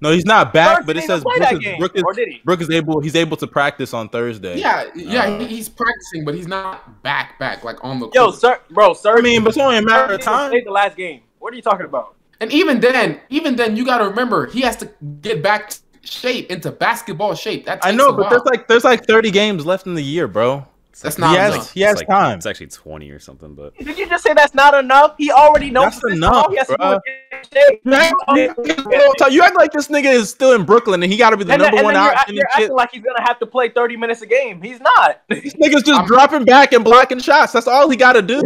No, 0.00 0.10
he's 0.10 0.26
not 0.26 0.52
back, 0.52 0.78
Serge 0.78 0.86
but 0.86 0.96
it 0.98 1.04
says 1.04 1.22
play 1.22 1.38
Brook 1.38 1.48
that 1.48 1.62
is, 1.64 1.78
Brook 1.78 1.92
is, 1.96 2.02
or 2.02 2.12
did 2.12 2.28
he? 2.28 2.42
Brook 2.44 2.60
is 2.60 2.68
able. 2.70 3.00
He's 3.00 3.16
able 3.16 3.38
to 3.38 3.46
practice 3.46 3.94
on 3.94 4.10
Thursday. 4.10 4.58
Yeah, 4.58 4.84
yeah, 4.94 5.24
Uh, 5.24 5.38
he's 5.46 5.68
practicing, 5.70 6.26
but 6.26 6.34
he's 6.34 6.46
not 6.46 7.02
back 7.02 7.38
back 7.38 7.64
like 7.64 7.82
on 7.82 8.00
the 8.00 8.10
Yo, 8.12 8.26
court. 8.26 8.34
Sir, 8.38 8.60
bro, 8.70 8.92
Serge. 8.92 9.18
I 9.20 9.22
mean, 9.22 9.42
but 9.42 9.48
it's 9.50 9.58
only 9.58 9.78
a 9.78 9.82
matter 9.82 10.12
of 10.14 10.20
time. 10.20 10.50
played 10.50 10.66
the 10.66 10.70
last 10.72 10.96
game. 10.96 11.22
What 11.38 11.54
are 11.54 11.56
you 11.56 11.62
talking 11.62 11.86
about? 11.86 12.16
And 12.40 12.52
even 12.52 12.80
then, 12.80 13.20
even 13.30 13.56
then, 13.56 13.76
you 13.76 13.86
got 13.86 13.98
to 13.98 14.08
remember 14.08 14.46
he 14.46 14.60
has 14.62 14.76
to 14.76 14.90
get 15.22 15.42
back 15.42 15.72
shape, 16.06 16.50
into 16.50 16.70
basketball 16.70 17.34
shape. 17.34 17.66
That 17.66 17.80
I 17.82 17.90
know, 17.92 18.12
but 18.12 18.22
while. 18.22 18.30
there's 18.30 18.44
like 18.44 18.68
there's 18.68 18.84
like 18.84 19.06
30 19.06 19.30
games 19.30 19.64
left 19.66 19.86
in 19.86 19.94
the 19.94 20.02
year, 20.02 20.28
bro. 20.28 20.66
That's 21.02 21.18
like- 21.18 21.18
not 21.18 21.30
he 21.32 21.36
has 21.38 21.54
enough. 21.54 21.72
he 21.72 21.80
has 21.80 21.92
it's 21.94 22.00
like, 22.02 22.08
time. 22.08 22.36
It's 22.38 22.46
actually 22.46 22.68
20 22.68 23.10
or 23.10 23.18
something, 23.18 23.54
but 23.56 23.76
Did 23.78 23.98
you 23.98 24.08
just 24.08 24.22
say 24.22 24.32
that's 24.32 24.54
not 24.54 24.74
enough? 24.74 25.16
He 25.18 25.32
already 25.32 25.68
knows 25.70 26.00
That's 26.00 26.14
enough, 26.14 26.44
song. 26.44 26.52
He 26.52 26.56
has 26.58 26.66
to 26.68 26.74
bruh. 26.78 26.92
do 26.94 27.00
it 27.06 27.80
in 27.84 27.92
shape. 27.92 29.32
You 29.32 29.42
act, 29.42 29.56
like 29.56 29.72
this 29.72 29.88
nigga 29.88 30.12
is 30.12 30.30
still 30.30 30.52
in 30.52 30.64
Brooklyn 30.64 31.02
and 31.02 31.10
he 31.10 31.18
got 31.18 31.30
to 31.30 31.36
be 31.36 31.42
the 31.44 31.52
And, 31.52 31.62
then, 31.62 31.74
number 31.74 31.78
and 31.78 31.84
one 31.84 31.94
then 31.94 32.04
you're, 32.04 32.12
option. 32.14 32.34
you're 32.36 32.44
and 32.44 32.52
shit. 32.52 32.62
acting 32.64 32.76
like 32.76 32.90
he's 32.92 33.02
gonna 33.02 33.22
have 33.26 33.38
to 33.40 33.46
play 33.46 33.70
30 33.70 33.96
minutes 33.96 34.22
a 34.22 34.26
game. 34.26 34.62
He's 34.62 34.78
not. 34.80 35.20
This 35.28 35.54
nigga's 35.54 35.82
just 35.82 35.98
I'm- 35.98 36.06
dropping 36.06 36.44
back 36.44 36.72
and 36.72 36.84
blocking 36.84 37.18
shots. 37.18 37.52
That's 37.52 37.66
all 37.66 37.90
he 37.90 37.96
got 37.96 38.12
to 38.12 38.22
do. 38.22 38.40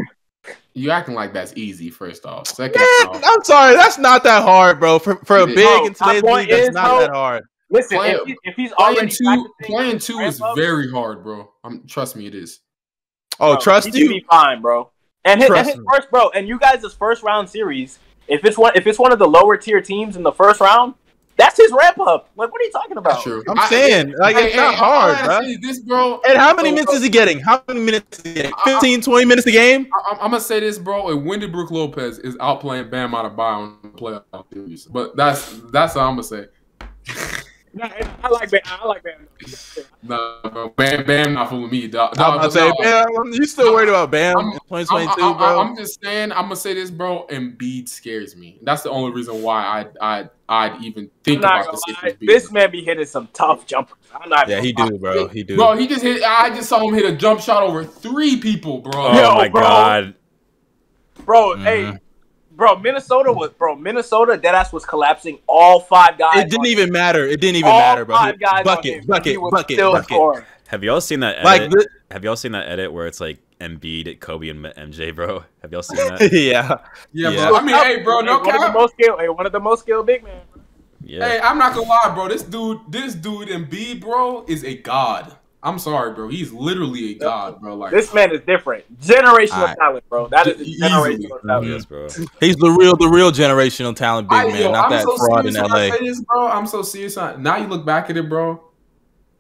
You 0.74 0.90
acting 0.90 1.14
like 1.14 1.32
that's 1.32 1.52
easy. 1.56 1.90
First 1.90 2.24
off, 2.24 2.46
second 2.46 2.80
Man, 2.80 3.08
off, 3.08 3.22
I'm 3.24 3.42
sorry, 3.44 3.74
that's 3.74 3.98
not 3.98 4.22
that 4.24 4.42
hard, 4.42 4.78
bro. 4.78 4.98
For 4.98 5.16
for 5.24 5.38
a 5.38 5.46
big 5.46 5.56
Bro, 5.56 5.86
in 5.86 5.94
today's 5.94 6.00
my 6.00 6.12
league, 6.12 6.22
point 6.24 6.50
that's 6.50 6.74
not 6.74 6.88
bro, 6.88 7.00
that 7.00 7.10
hard. 7.10 7.44
Listen, 7.70 7.98
Playing- 7.98 8.16
if, 8.16 8.26
he, 8.26 8.36
if 8.44 8.54
he's 8.56 8.72
playing 8.72 9.08
two, 9.08 9.48
playing 9.64 9.98
two 9.98 10.18
is 10.20 10.40
up, 10.40 10.56
very 10.56 10.90
hard, 10.90 11.22
bro. 11.22 11.50
I'm 11.64 11.86
trust 11.86 12.16
me, 12.16 12.26
it 12.26 12.34
is. 12.34 12.60
Oh, 13.40 13.54
bro, 13.54 13.60
trust 13.60 13.94
he 13.94 13.98
you. 13.98 14.08
be 14.08 14.24
fine, 14.30 14.62
bro. 14.62 14.90
And 15.24 15.40
his, 15.40 15.50
and 15.50 15.66
his 15.66 15.76
me. 15.76 15.84
first, 15.92 16.10
bro, 16.10 16.30
and 16.30 16.48
you 16.48 16.58
guys' 16.58 16.92
first 16.94 17.22
round 17.22 17.48
series. 17.50 17.98
If 18.26 18.44
it's 18.44 18.56
one, 18.56 18.72
if 18.74 18.86
it's 18.86 18.98
one 18.98 19.12
of 19.12 19.18
the 19.18 19.28
lower 19.28 19.56
tier 19.56 19.80
teams 19.80 20.16
in 20.16 20.22
the 20.22 20.32
first 20.32 20.60
round, 20.60 20.94
that's 21.38 21.56
his 21.56 21.72
ramp 21.72 21.98
up. 22.00 22.28
Like, 22.36 22.52
what 22.52 22.60
are 22.60 22.64
you 22.64 22.72
talking 22.72 22.96
about? 22.98 23.22
True. 23.22 23.42
I'm 23.48 23.58
I- 23.58 23.68
saying, 23.68 24.12
like, 24.18 24.36
Hey, 24.36 24.44
it's 24.46 24.54
hey, 24.54 24.60
not 24.60 24.74
all 24.74 24.82
I 24.92 25.14
hard, 25.14 25.26
gotta 25.26 25.44
bro. 25.46 25.56
This, 25.62 25.78
bro. 25.80 26.20
And 26.28 26.36
how 26.36 26.52
many 26.54 26.68
So, 26.70 26.74
minutes 26.74 26.92
is 26.94 27.02
he 27.02 27.08
getting? 27.08 27.38
How 27.40 27.62
many 27.66 27.80
minutes 27.80 28.18
is 28.18 28.24
he 28.24 28.34
getting? 28.34 28.52
I- 28.66 28.72
15, 28.72 29.00
20 29.00 29.24
minutes 29.24 29.46
a 29.46 29.52
game? 29.52 29.88
I, 29.94 30.12
I'm 30.20 30.30
gonna 30.32 30.40
say 30.40 30.60
this, 30.60 30.78
bro. 30.78 31.08
And 31.10 31.24
Wendy 31.24 31.46
Brook 31.46 31.70
Lopez 31.70 32.18
is 32.18 32.36
outplaying 32.36 32.90
Bam 32.90 33.12
Adebayo 33.12 33.76
in 33.84 33.92
the 33.92 33.96
playoff 33.98 34.44
series, 34.52 34.84
but 34.86 35.16
that's 35.16 35.60
that's 35.72 35.96
all 35.96 36.08
I'm 36.08 36.16
gonna 36.16 36.24
say. 36.24 36.46
Nah, 37.74 37.88
I 38.24 38.28
like 38.30 38.50
Bam. 38.50 38.60
I 38.66 38.86
like 38.86 39.02
Bam. 39.04 39.28
Nah, 40.02 40.40
bro. 40.50 40.70
Bam, 40.70 41.04
Bam, 41.06 41.34
not 41.34 41.50
fooling 41.50 41.70
me, 41.70 41.86
dog. 41.86 42.10
I'm 42.12 42.16
Dog, 42.16 42.34
about 42.36 42.44
to 42.46 42.50
say, 42.50 42.72
Bam, 42.80 43.32
you 43.32 43.44
still 43.46 43.74
worried 43.74 43.90
about 43.90 44.10
Bam 44.10 44.36
I'm- 44.38 44.46
in 44.48 44.52
I'm, 44.54 44.58
2022, 44.86 45.22
I'm- 45.22 45.36
bro? 45.36 45.60
I'm 45.60 45.76
just 45.76 46.02
saying. 46.02 46.32
I'm 46.32 46.42
gonna 46.44 46.56
say 46.56 46.74
this, 46.74 46.90
bro. 46.90 47.26
Embiid 47.30 47.88
scares 47.88 48.34
me. 48.34 48.58
That's 48.62 48.82
the 48.82 48.90
only 48.90 49.12
reason 49.12 49.42
why 49.42 49.86
I 50.00 50.20
I 50.20 50.28
I'd 50.48 50.82
even 50.82 51.10
think 51.24 51.40
about 51.40 51.66
gonna 51.66 51.76
the. 51.86 51.94
Sixers. 52.00 52.14
This 52.20 52.50
man 52.50 52.70
be 52.70 52.82
hitting 52.82 53.04
some 53.04 53.28
tough 53.34 53.66
jumpers. 53.66 53.98
I'm 54.18 54.30
not. 54.30 54.48
yeah, 54.48 54.60
he 54.60 54.72
gonna 54.72 54.92
do, 54.92 54.98
bro. 54.98 55.28
He 55.28 55.42
do. 55.42 55.56
Bro, 55.56 55.76
he 55.76 55.86
just 55.86 56.02
hit. 56.02 56.22
I 56.22 56.48
just 56.50 56.68
saw 56.68 56.80
him 56.88 56.94
hit 56.94 57.04
a 57.04 57.14
jump 57.16 57.40
shot 57.40 57.62
over 57.62 57.84
three 57.84 58.36
people, 58.38 58.78
bro. 58.80 58.92
oh 59.08 59.14
Yo, 59.20 59.34
my 59.34 59.48
bro. 59.48 59.60
god. 59.60 60.04
lie. 60.06 60.14
bro. 61.24 61.56
Mhm. 61.56 61.62
Hey, 61.64 61.98
bro. 62.52 62.76
Minnesota 62.78 63.30
was, 63.30 63.50
bro. 63.50 63.76
Minnesota. 63.76 64.38
Deadass 64.38 64.72
was 64.72 64.86
collapsing 64.86 65.38
all 65.46 65.80
five 65.80 66.16
guys. 66.16 66.38
It 66.38 66.44
didn't 66.50 66.60
on 66.60 66.66
even 66.66 66.92
matter. 66.92 67.26
It 67.26 67.40
didn't 67.42 67.56
even 67.56 67.70
all 67.70 67.78
matter, 67.80 68.04
bro. 68.06 68.16
Five 68.16 68.40
guys 68.40 68.58
on 68.60 68.64
Bucket, 68.64 68.94
him. 69.00 69.06
Bucket, 69.06 69.36
bucket, 69.50 69.78
bucket. 69.78 70.04
scoring. 70.04 70.44
Have 70.68 70.82
y'all 70.82 71.00
seen 71.02 71.20
that 71.20 71.36
edit? 71.36 71.44
Like, 71.44 71.70
the, 71.70 71.86
Have 72.10 72.24
y'all 72.24 72.36
seen 72.36 72.52
that 72.52 72.68
edit 72.68 72.90
where 72.92 73.06
it's 73.06 73.20
like 73.20 73.38
Embiid, 73.60 74.20
Kobe, 74.20 74.48
and 74.48 74.64
MJ, 74.64 75.14
bro? 75.14 75.44
Have 75.62 75.72
y'all 75.72 75.82
seen 75.82 75.96
that? 76.08 76.32
yeah. 76.32 76.76
Yeah, 77.12 77.30
Yeah. 77.30 77.48
bro. 77.48 77.56
I 77.58 77.62
mean, 77.62 77.74
hey, 77.76 78.02
bro, 78.02 78.20
no 78.20 78.38
one 78.38 78.54
of 78.54 78.60
the 78.62 78.72
most 78.72 78.92
skilled. 78.94 79.20
Hey, 79.20 79.28
one 79.28 79.46
of 79.46 79.52
the 79.52 79.60
most 79.60 79.80
skilled 79.80 80.06
big 80.06 80.22
men. 80.22 80.40
bro. 80.52 80.62
Yeah. 81.02 81.26
Hey, 81.28 81.40
I'm 81.40 81.58
not 81.58 81.74
gonna 81.74 81.88
lie, 81.88 82.12
bro. 82.14 82.28
This 82.28 82.42
dude, 82.42 82.80
this 82.88 83.14
dude 83.14 83.48
Embiid, 83.48 84.00
bro, 84.00 84.44
is 84.46 84.64
a 84.64 84.76
god. 84.76 85.36
I'm 85.60 85.78
sorry, 85.80 86.12
bro. 86.14 86.28
He's 86.28 86.52
literally 86.52 87.12
a 87.12 87.14
god, 87.18 87.60
bro. 87.60 87.74
Like, 87.74 87.90
This 87.90 88.14
man 88.14 88.32
is 88.32 88.40
different. 88.42 88.84
Generational 89.00 89.52
Alright. 89.54 89.76
talent, 89.76 90.08
bro. 90.08 90.28
That 90.28 90.46
is 90.46 90.60
Easily. 90.60 90.88
generational 90.88 91.42
talent. 91.46 91.66
yes, 91.68 91.84
bro. 91.84 92.08
He's 92.38 92.56
the 92.56 92.70
real, 92.70 92.96
the 92.96 93.08
real 93.08 93.32
generational 93.32 93.94
talent, 93.96 94.28
big 94.28 94.38
I, 94.38 94.44
man, 94.46 94.60
yo, 94.62 94.70
not 94.72 94.84
I'm 94.84 94.90
that 94.92 95.02
so 95.02 95.16
fraud 95.16 95.46
in 95.46 95.52
serious 95.54 95.70
when 95.72 95.80
I 95.80 95.88
LA. 95.88 95.96
this, 95.98 96.20
bro. 96.22 96.46
I'm 96.48 96.66
so 96.66 96.82
serious. 96.82 97.16
Now 97.16 97.56
you 97.56 97.66
look 97.66 97.84
back 97.84 98.08
at 98.08 98.16
it, 98.16 98.28
bro. 98.28 98.62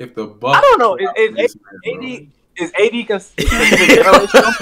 If 0.00 0.14
the 0.16 0.26
Bucks, 0.26 0.58
I 0.58 0.60
don't 0.60 0.78
know. 0.80 0.96
Is, 0.96 1.30
is, 1.30 1.36
This 1.36 1.56
man, 1.56 2.00
bro. 2.00 2.08
AD 2.16 2.26
is 2.58 2.72
AD 2.78 3.08
cons- 3.08 3.32
considered 3.36 4.04
generational? 4.04 4.54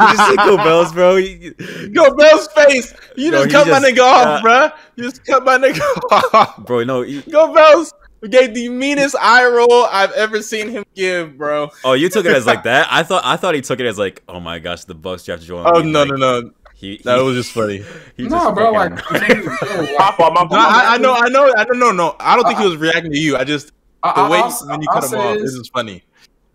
you 0.00 0.16
just 0.16 0.36
Go 0.36 0.56
Bells, 0.56 0.92
bro. 0.92 1.16
You- 1.16 1.54
Go 1.92 2.14
Bell's 2.14 2.48
face. 2.48 2.94
You 3.16 3.30
Bro, 3.30 3.44
just 3.44 3.46
he 3.46 3.52
cut 3.52 3.68
my 3.68 3.80
just- 3.80 3.94
nigga 3.94 4.02
off, 4.02 4.26
uh, 4.26 4.42
bruh. 4.42 4.72
You 4.96 5.04
just 5.04 5.24
cut 5.24 5.44
my 5.44 5.58
nigga 5.58 5.80
off. 6.34 6.64
Bro, 6.64 6.84
no. 6.84 7.02
You, 7.02 7.22
Go 7.22 7.52
Bells 7.54 7.92
gave 8.28 8.54
the 8.54 8.68
meanest 8.68 9.16
eye 9.20 9.46
roll 9.46 9.84
I've 9.86 10.12
ever 10.12 10.42
seen 10.42 10.68
him 10.68 10.84
give, 10.94 11.36
bro. 11.36 11.70
oh, 11.84 11.94
you 11.94 12.08
took 12.08 12.24
it 12.24 12.32
as 12.32 12.46
like 12.46 12.62
that? 12.64 12.86
I 12.90 13.02
thought 13.02 13.22
I 13.24 13.36
thought 13.36 13.54
he 13.54 13.60
took 13.60 13.80
it 13.80 13.86
as 13.86 13.98
like, 13.98 14.22
oh 14.28 14.40
my 14.40 14.58
gosh, 14.58 14.84
the 14.84 14.94
Bucks 14.94 15.24
drafted 15.24 15.48
Joel. 15.48 15.66
Oh 15.66 15.82
Embiid. 15.82 15.90
no, 15.90 16.02
Like, 16.02 16.08
no, 16.18 16.40
no. 16.40 16.50
He, 16.74 16.96
he, 16.96 17.02
That 17.04 17.16
was 17.22 17.36
just 17.36 17.52
funny. 17.52 17.84
he 18.16 18.24
Nah, 18.24 18.52
just 18.52 18.54
bro. 18.56 18.72
fucking- 18.72 18.96
Like, 19.12 19.28
yo, 19.70 19.86
My 20.28 20.30
my 20.30 20.46
I, 20.52 20.94
I 20.94 20.98
know, 20.98 21.14
I 21.14 21.28
know, 21.28 21.52
I 21.56 21.64
don't 21.64 21.78
know, 21.78 21.92
no. 21.92 22.16
I 22.18 22.34
don't 22.36 22.44
think 22.46 22.58
he 22.58 22.64
was 22.66 22.76
reacting 22.76 23.12
to 23.12 23.18
you. 23.18 23.36
I 23.36 23.44
just 23.44 23.68
the 23.68 24.08
I, 24.08 24.28
way 24.28 24.38
I'll, 24.38 24.50
when 24.66 24.82
you 24.82 24.88
I'll 24.90 25.00
cut 25.00 25.12
him 25.12 25.18
off, 25.20 25.34
this. 25.34 25.42
this 25.44 25.52
is 25.60 25.68
funny. 25.68 26.02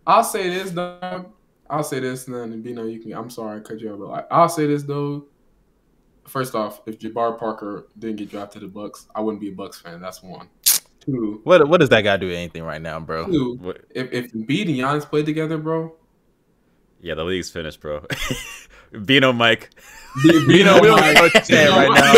I'll 0.08 0.24
say 0.24 0.50
this, 0.50 0.72
dog. 0.72 1.32
I'll 1.70 1.84
say 1.84 2.00
this, 2.00 2.28
and 2.28 2.36
then 2.36 2.62
Bino, 2.62 2.86
you 2.86 3.00
can. 3.00 3.14
I'm 3.14 3.30
sorry, 3.30 3.60
I 3.60 3.62
cut 3.62 3.80
you 3.82 3.92
off, 3.92 4.00
but 4.00 4.08
like, 4.08 4.26
I'll 4.32 4.48
say 4.50 4.66
this 4.68 4.84
though. 4.84 5.26
First 6.28 6.56
off, 6.56 6.82
if 6.88 6.98
Jabari 7.00 7.38
Parker 7.38 7.88
didn't 8.00 8.16
get 8.18 8.30
drafted 8.30 8.62
to 8.62 8.68
the 8.68 8.74
Bucks, 8.74 9.08
I 9.16 9.22
wouldn't 9.22 9.42
be 9.42 9.50
a 9.50 9.54
Bucks 9.54 9.80
fan. 9.82 10.00
That's 10.02 10.22
one. 10.24 10.48
Two, 11.00 11.42
What 11.44 11.68
what 11.70 11.80
does 11.80 11.90
that 11.90 12.02
guy 12.02 12.18
do 12.18 12.30
anything 12.32 12.64
right 12.64 12.82
now, 12.82 13.00
bro? 13.00 13.28
two. 13.28 13.74
If 13.94 14.12
if 14.12 14.32
Embiid 14.34 14.68
and 14.70 14.78
Giannis 14.78 15.04
played 15.06 15.26
together, 15.26 15.58
bro, 15.58 15.94
yeah, 17.02 17.16
the 17.16 17.24
league's 17.24 17.50
finished, 17.50 17.80
bro. 17.82 18.06
Bino 19.06 19.34
Mike. 19.34 19.70
You 20.24 20.48
know, 20.64 20.80
we 20.82 20.88
don't 20.88 21.00
know 21.02 21.14
what 21.22 21.34
you're 21.34 21.44
saying 21.44 21.70
right 21.70 21.92
now. 21.94 22.14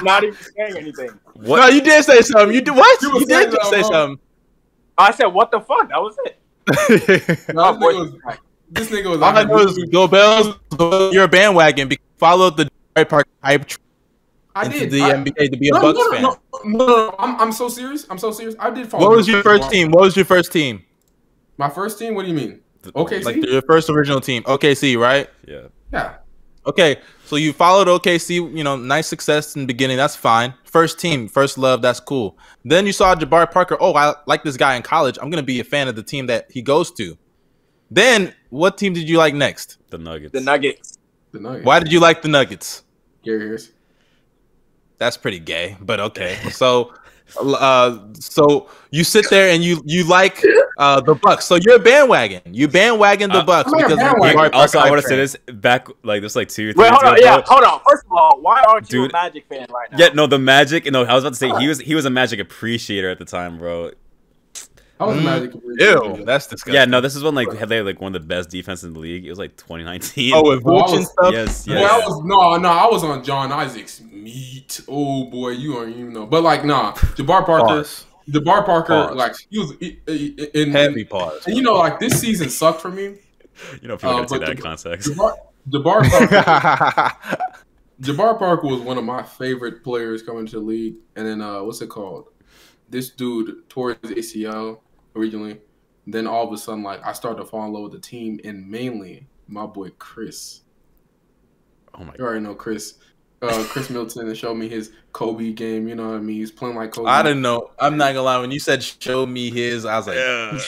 Not 0.02 0.24
even 0.24 0.36
saying 0.56 0.76
anything. 0.76 1.10
What? 1.34 1.60
No, 1.60 1.68
you 1.68 1.80
did 1.80 2.04
say 2.04 2.20
something. 2.20 2.54
You 2.54 2.60
did 2.60 2.76
what? 2.76 3.00
You 3.02 3.12
You, 3.14 3.20
did 3.20 3.28
saying 3.28 3.50
just 3.52 3.70
say 3.70 3.82
something, 3.82 4.18
I 4.98 5.12
said, 5.12 5.26
what 5.26 5.50
the 5.50 5.60
fuck? 5.60 5.88
That 5.88 6.00
was 6.00 6.16
it. 6.24 6.38
no, 7.54 7.64
Oh, 7.64 7.78
this, 7.78 7.80
nigga 7.80 8.24
was, 8.26 8.38
this 8.70 8.88
nigga 8.90 9.10
was. 9.10 9.22
All 9.22 9.24
I 9.36 9.40
out 9.42 9.48
know 9.48 9.58
here 9.58 9.68
is 9.68 9.78
go 9.90 10.06
Bells. 10.08 10.56
You're 11.14 11.24
a 11.24 11.28
bandwagon. 11.28 11.88
Be- 11.88 11.98
Follow 12.16 12.50
the 12.50 12.68
Jabari 12.96 13.08
Park 13.08 13.28
hype 13.42 13.64
tr- 13.66 13.78
I 14.54 14.64
into 14.66 14.80
did. 14.80 14.90
the 14.90 15.02
I, 15.02 15.12
NBA 15.12 15.50
to 15.52 15.56
be 15.56 15.68
a 15.68 15.72
Bucks 15.72 15.98
no, 15.98 16.10
fan. 16.12 16.22
no, 16.22 16.36
no, 16.64 16.76
no, 16.76 16.86
no, 16.86 17.14
I'm, 17.18 17.40
I'm 17.40 17.52
so 17.52 17.68
serious. 17.68 18.06
I'm 18.10 18.18
so 18.18 18.32
serious. 18.32 18.56
I 18.58 18.70
did 18.70 18.88
follow. 18.90 19.08
What 19.08 19.16
was 19.16 19.28
your 19.28 19.42
first 19.42 19.70
team? 19.70 19.92
What 19.92 20.02
was 20.02 20.16
your 20.16 20.24
first 20.24 20.52
team? 20.52 20.82
My 21.56 21.70
first 21.70 21.98
team. 21.98 22.14
What 22.16 22.22
do 22.24 22.28
you 22.28 22.34
mean? 22.34 22.60
Okay, 22.96 23.20
Like 23.20 23.36
your 23.36 23.62
first 23.62 23.88
original 23.88 24.20
team? 24.20 24.42
OKC, 24.44 24.98
right? 24.98 25.28
Yeah. 25.46 25.68
yeah. 25.92 26.16
Okay, 26.66 26.96
so 27.28 27.36
you 27.36 27.52
followed 27.52 27.88
OKC. 27.88 28.56
You 28.56 28.64
know, 28.64 28.76
nice 28.76 29.06
success 29.06 29.54
in 29.54 29.62
the 29.62 29.66
beginning. 29.66 29.98
That's 29.98 30.16
fine. 30.16 30.54
First 30.64 30.98
team, 30.98 31.28
first 31.28 31.58
love. 31.58 31.82
That's 31.82 32.00
cool. 32.00 32.38
Then 32.64 32.86
you 32.86 32.92
saw 32.92 33.14
Jabari 33.14 33.50
Parker. 33.50 33.76
Oh, 33.78 33.94
I 33.94 34.14
like 34.26 34.44
this 34.44 34.56
guy 34.56 34.76
in 34.76 34.82
college. 34.82 35.18
I'm 35.20 35.28
gonna 35.28 35.42
be 35.42 35.60
a 35.60 35.64
fan 35.64 35.88
of 35.88 35.96
the 35.96 36.02
team 36.02 36.26
that 36.26 36.50
he 36.50 36.62
goes 36.62 36.90
to. 36.92 37.18
Then, 37.90 38.34
what 38.48 38.78
team 38.78 38.94
did 38.94 39.08
you 39.08 39.18
like 39.18 39.34
next? 39.34 39.76
The 39.90 39.98
Nuggets. 39.98 40.32
The 40.32 40.40
Nuggets. 40.40 40.98
The 41.32 41.40
Nuggets. 41.40 41.66
Why 41.66 41.80
did 41.80 41.92
you 41.92 42.00
like 42.00 42.22
the 42.22 42.28
Nuggets? 42.28 42.82
Gary 43.22 43.40
Harris. 43.40 43.72
That's 44.96 45.16
pretty 45.16 45.38
gay, 45.38 45.76
but 45.80 46.00
okay. 46.00 46.36
So, 46.50 46.94
uh, 47.38 47.98
so 48.14 48.68
you 48.90 49.04
sit 49.04 49.28
there 49.30 49.50
and 49.50 49.62
you 49.62 49.82
you 49.84 50.04
like 50.04 50.42
uh 50.78 51.00
the 51.00 51.14
Bucks. 51.14 51.44
So 51.46 51.56
you're 51.56 51.76
a 51.76 51.78
bandwagon. 51.78 52.40
You 52.46 52.68
bandwagon 52.68 53.30
the 53.30 53.38
Uh, 53.38 53.44
Bucks 53.44 53.72
I'm 53.72 53.78
not 53.80 53.90
a 53.92 53.94
because 53.96 53.98
bandwagon. 53.98 54.38
Jabari 54.38 54.54
Also, 54.54 54.78
I 54.78 54.82
hype 54.82 54.90
want 54.90 55.02
to 55.02 55.08
say 55.08 55.16
this 55.16 55.36
back, 55.54 55.88
like 56.02 56.22
this, 56.22 56.34
like 56.36 56.48
two, 56.48 56.72
three 56.72 56.82
Wait, 56.82 56.88
years 56.88 56.98
hold 57.00 57.04
on. 57.12 57.18
ago, 57.18 57.24
Yeah, 57.24 57.42
hold 57.44 57.64
on. 57.64 57.80
First 57.88 58.04
of 58.06 58.12
all, 58.12 58.38
why 58.40 58.62
aren't 58.68 58.90
you 58.92 59.02
Dude. 59.02 59.10
a 59.10 59.12
Magic 59.12 59.46
fan 59.48 59.66
right 59.70 59.90
now? 59.92 59.98
Yeah, 59.98 60.08
no, 60.14 60.26
the 60.26 60.38
Magic. 60.38 60.86
No, 60.90 61.04
I 61.04 61.14
was 61.14 61.24
about 61.24 61.34
to 61.34 61.38
say 61.38 61.50
he 61.60 61.68
was 61.68 61.80
he 61.80 61.94
was 61.94 62.04
a 62.04 62.10
Magic 62.10 62.40
appreciator 62.40 63.10
at 63.10 63.18
the 63.18 63.24
time, 63.24 63.58
bro. 63.58 63.90
I 65.00 65.04
was 65.04 65.16
Mm. 65.18 65.24
Magic. 65.24 65.52
Ew, 65.54 66.24
that's 66.24 66.46
disgusting. 66.48 66.74
Yeah, 66.74 66.84
no, 66.84 67.00
this 67.00 67.14
is 67.14 67.22
when 67.22 67.34
like 67.34 67.52
had 67.52 67.68
they 67.68 67.80
like 67.82 68.00
one 68.00 68.14
of 68.14 68.22
the 68.22 68.26
best 68.26 68.50
defense 68.50 68.82
in 68.82 68.92
the 68.94 68.98
league. 68.98 69.24
It 69.26 69.30
was 69.30 69.38
like 69.38 69.56
2019. 69.56 70.32
Oh, 70.34 70.42
with 70.50 70.62
Vooch 70.64 70.88
and 70.88 70.98
was- 70.98 71.10
stuff. 71.12 71.32
yes, 71.32 71.66
Yeah, 71.66 71.80
yes. 71.80 71.90
I 71.92 71.98
was 71.98 72.20
no, 72.24 72.56
no, 72.56 72.68
I 72.68 72.86
was 72.86 73.04
on 73.04 73.22
John 73.22 73.52
Isaac's 73.52 74.00
meat. 74.00 74.80
Oh 74.88 75.24
boy, 75.26 75.50
you 75.50 75.74
don't 75.74 75.90
even 75.90 76.12
know. 76.12 76.26
But 76.26 76.42
like, 76.42 76.64
nah, 76.64 76.92
Jabari 76.94 77.46
Parker, 77.46 77.64
Pause. 77.66 78.04
Jabari 78.30 78.66
Parker, 78.66 79.06
Pause. 79.08 79.16
like 79.16 79.34
he 79.50 79.58
was 79.58 79.70
in, 79.80 79.96
in, 80.06 80.48
in 80.54 80.70
Heavy 80.72 81.04
pause. 81.04 81.46
And 81.46 81.56
you 81.56 81.62
know, 81.62 81.74
like 81.74 82.00
this 82.00 82.18
season 82.20 82.48
sucked 82.50 82.80
for 82.80 82.90
me. 82.90 83.14
You 83.80 83.88
know, 83.88 83.96
people 83.96 84.10
Uh, 84.10 84.12
are 84.22 84.26
gonna 84.26 84.28
take 84.28 84.28
but 84.28 84.40
that 84.40 84.50
in 84.50 84.56
the- 84.56 84.62
context. 84.62 85.08
Jabari, 85.10 85.36
Jabari 85.70 86.10
Parker, 86.10 87.16
Jabari 88.02 88.38
Parker 88.38 88.66
was 88.66 88.80
one 88.80 88.98
of 88.98 89.04
my 89.04 89.22
favorite 89.22 89.82
players 89.82 90.22
coming 90.22 90.46
to 90.46 90.52
the 90.56 90.60
league. 90.64 90.94
And 91.16 91.26
then 91.26 91.40
uh, 91.40 91.62
what's 91.62 91.80
it 91.82 91.88
called? 91.88 92.26
This 92.90 93.10
dude 93.10 93.68
tore 93.68 93.96
his 94.02 94.12
ACL 94.12 94.80
originally. 95.18 95.60
Then 96.06 96.26
all 96.26 96.46
of 96.46 96.52
a 96.52 96.58
sudden, 96.58 96.82
like 96.82 97.04
I 97.04 97.12
started 97.12 97.40
to 97.42 97.46
fall 97.46 97.64
in 97.66 97.72
love 97.72 97.84
with 97.84 97.92
the 97.92 97.98
team, 97.98 98.40
and 98.44 98.68
mainly 98.68 99.26
my 99.46 99.66
boy 99.66 99.90
Khris. 99.98 100.62
Oh 101.94 102.04
my 102.04 102.14
You 102.18 102.24
already 102.24 102.40
know 102.40 102.54
Khris. 102.54 102.94
Uh, 103.40 103.64
Khris 103.68 103.90
and 104.16 104.36
showed 104.36 104.54
me 104.54 104.68
his 104.68 104.92
Kobe 105.12 105.52
game. 105.52 105.86
You 105.86 105.94
know 105.94 106.08
what 106.08 106.16
I 106.16 106.20
mean? 106.20 106.36
He's 106.36 106.50
playing 106.50 106.76
like 106.76 106.92
Kobe. 106.92 107.08
I 107.08 107.22
didn't 107.22 107.42
know. 107.42 107.70
I'm 107.78 107.96
not 107.96 108.08
gonna 108.08 108.22
lie. 108.22 108.38
When 108.38 108.50
you 108.50 108.58
said 108.60 108.82
show 108.82 109.26
me 109.26 109.50
his, 109.50 109.84
I 109.84 109.96
was 109.98 110.06
like, 110.06 110.16
Yeah. 110.16 110.58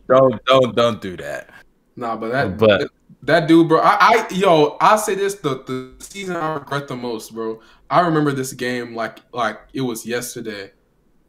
don't, 0.08 0.44
don't, 0.44 0.76
don't 0.76 1.00
do 1.00 1.16
that. 1.16 1.50
Nah, 1.96 2.16
but 2.16 2.30
that 2.32 2.58
But- 2.58 2.80
that, 2.80 2.88
that 3.24 3.48
dude, 3.48 3.68
bro. 3.68 3.80
I, 3.80 3.96
I 4.00 4.34
yo, 4.34 4.76
I'll 4.80 4.98
say 4.98 5.14
this: 5.14 5.36
the 5.36 5.62
the 5.64 5.92
season 6.00 6.36
I 6.36 6.54
regret 6.54 6.88
the 6.88 6.96
most, 6.96 7.32
bro. 7.32 7.60
I 7.88 8.00
remember 8.00 8.32
this 8.32 8.52
game 8.52 8.94
like 8.96 9.18
like 9.32 9.60
it 9.72 9.82
was 9.82 10.04
yesterday. 10.04 10.72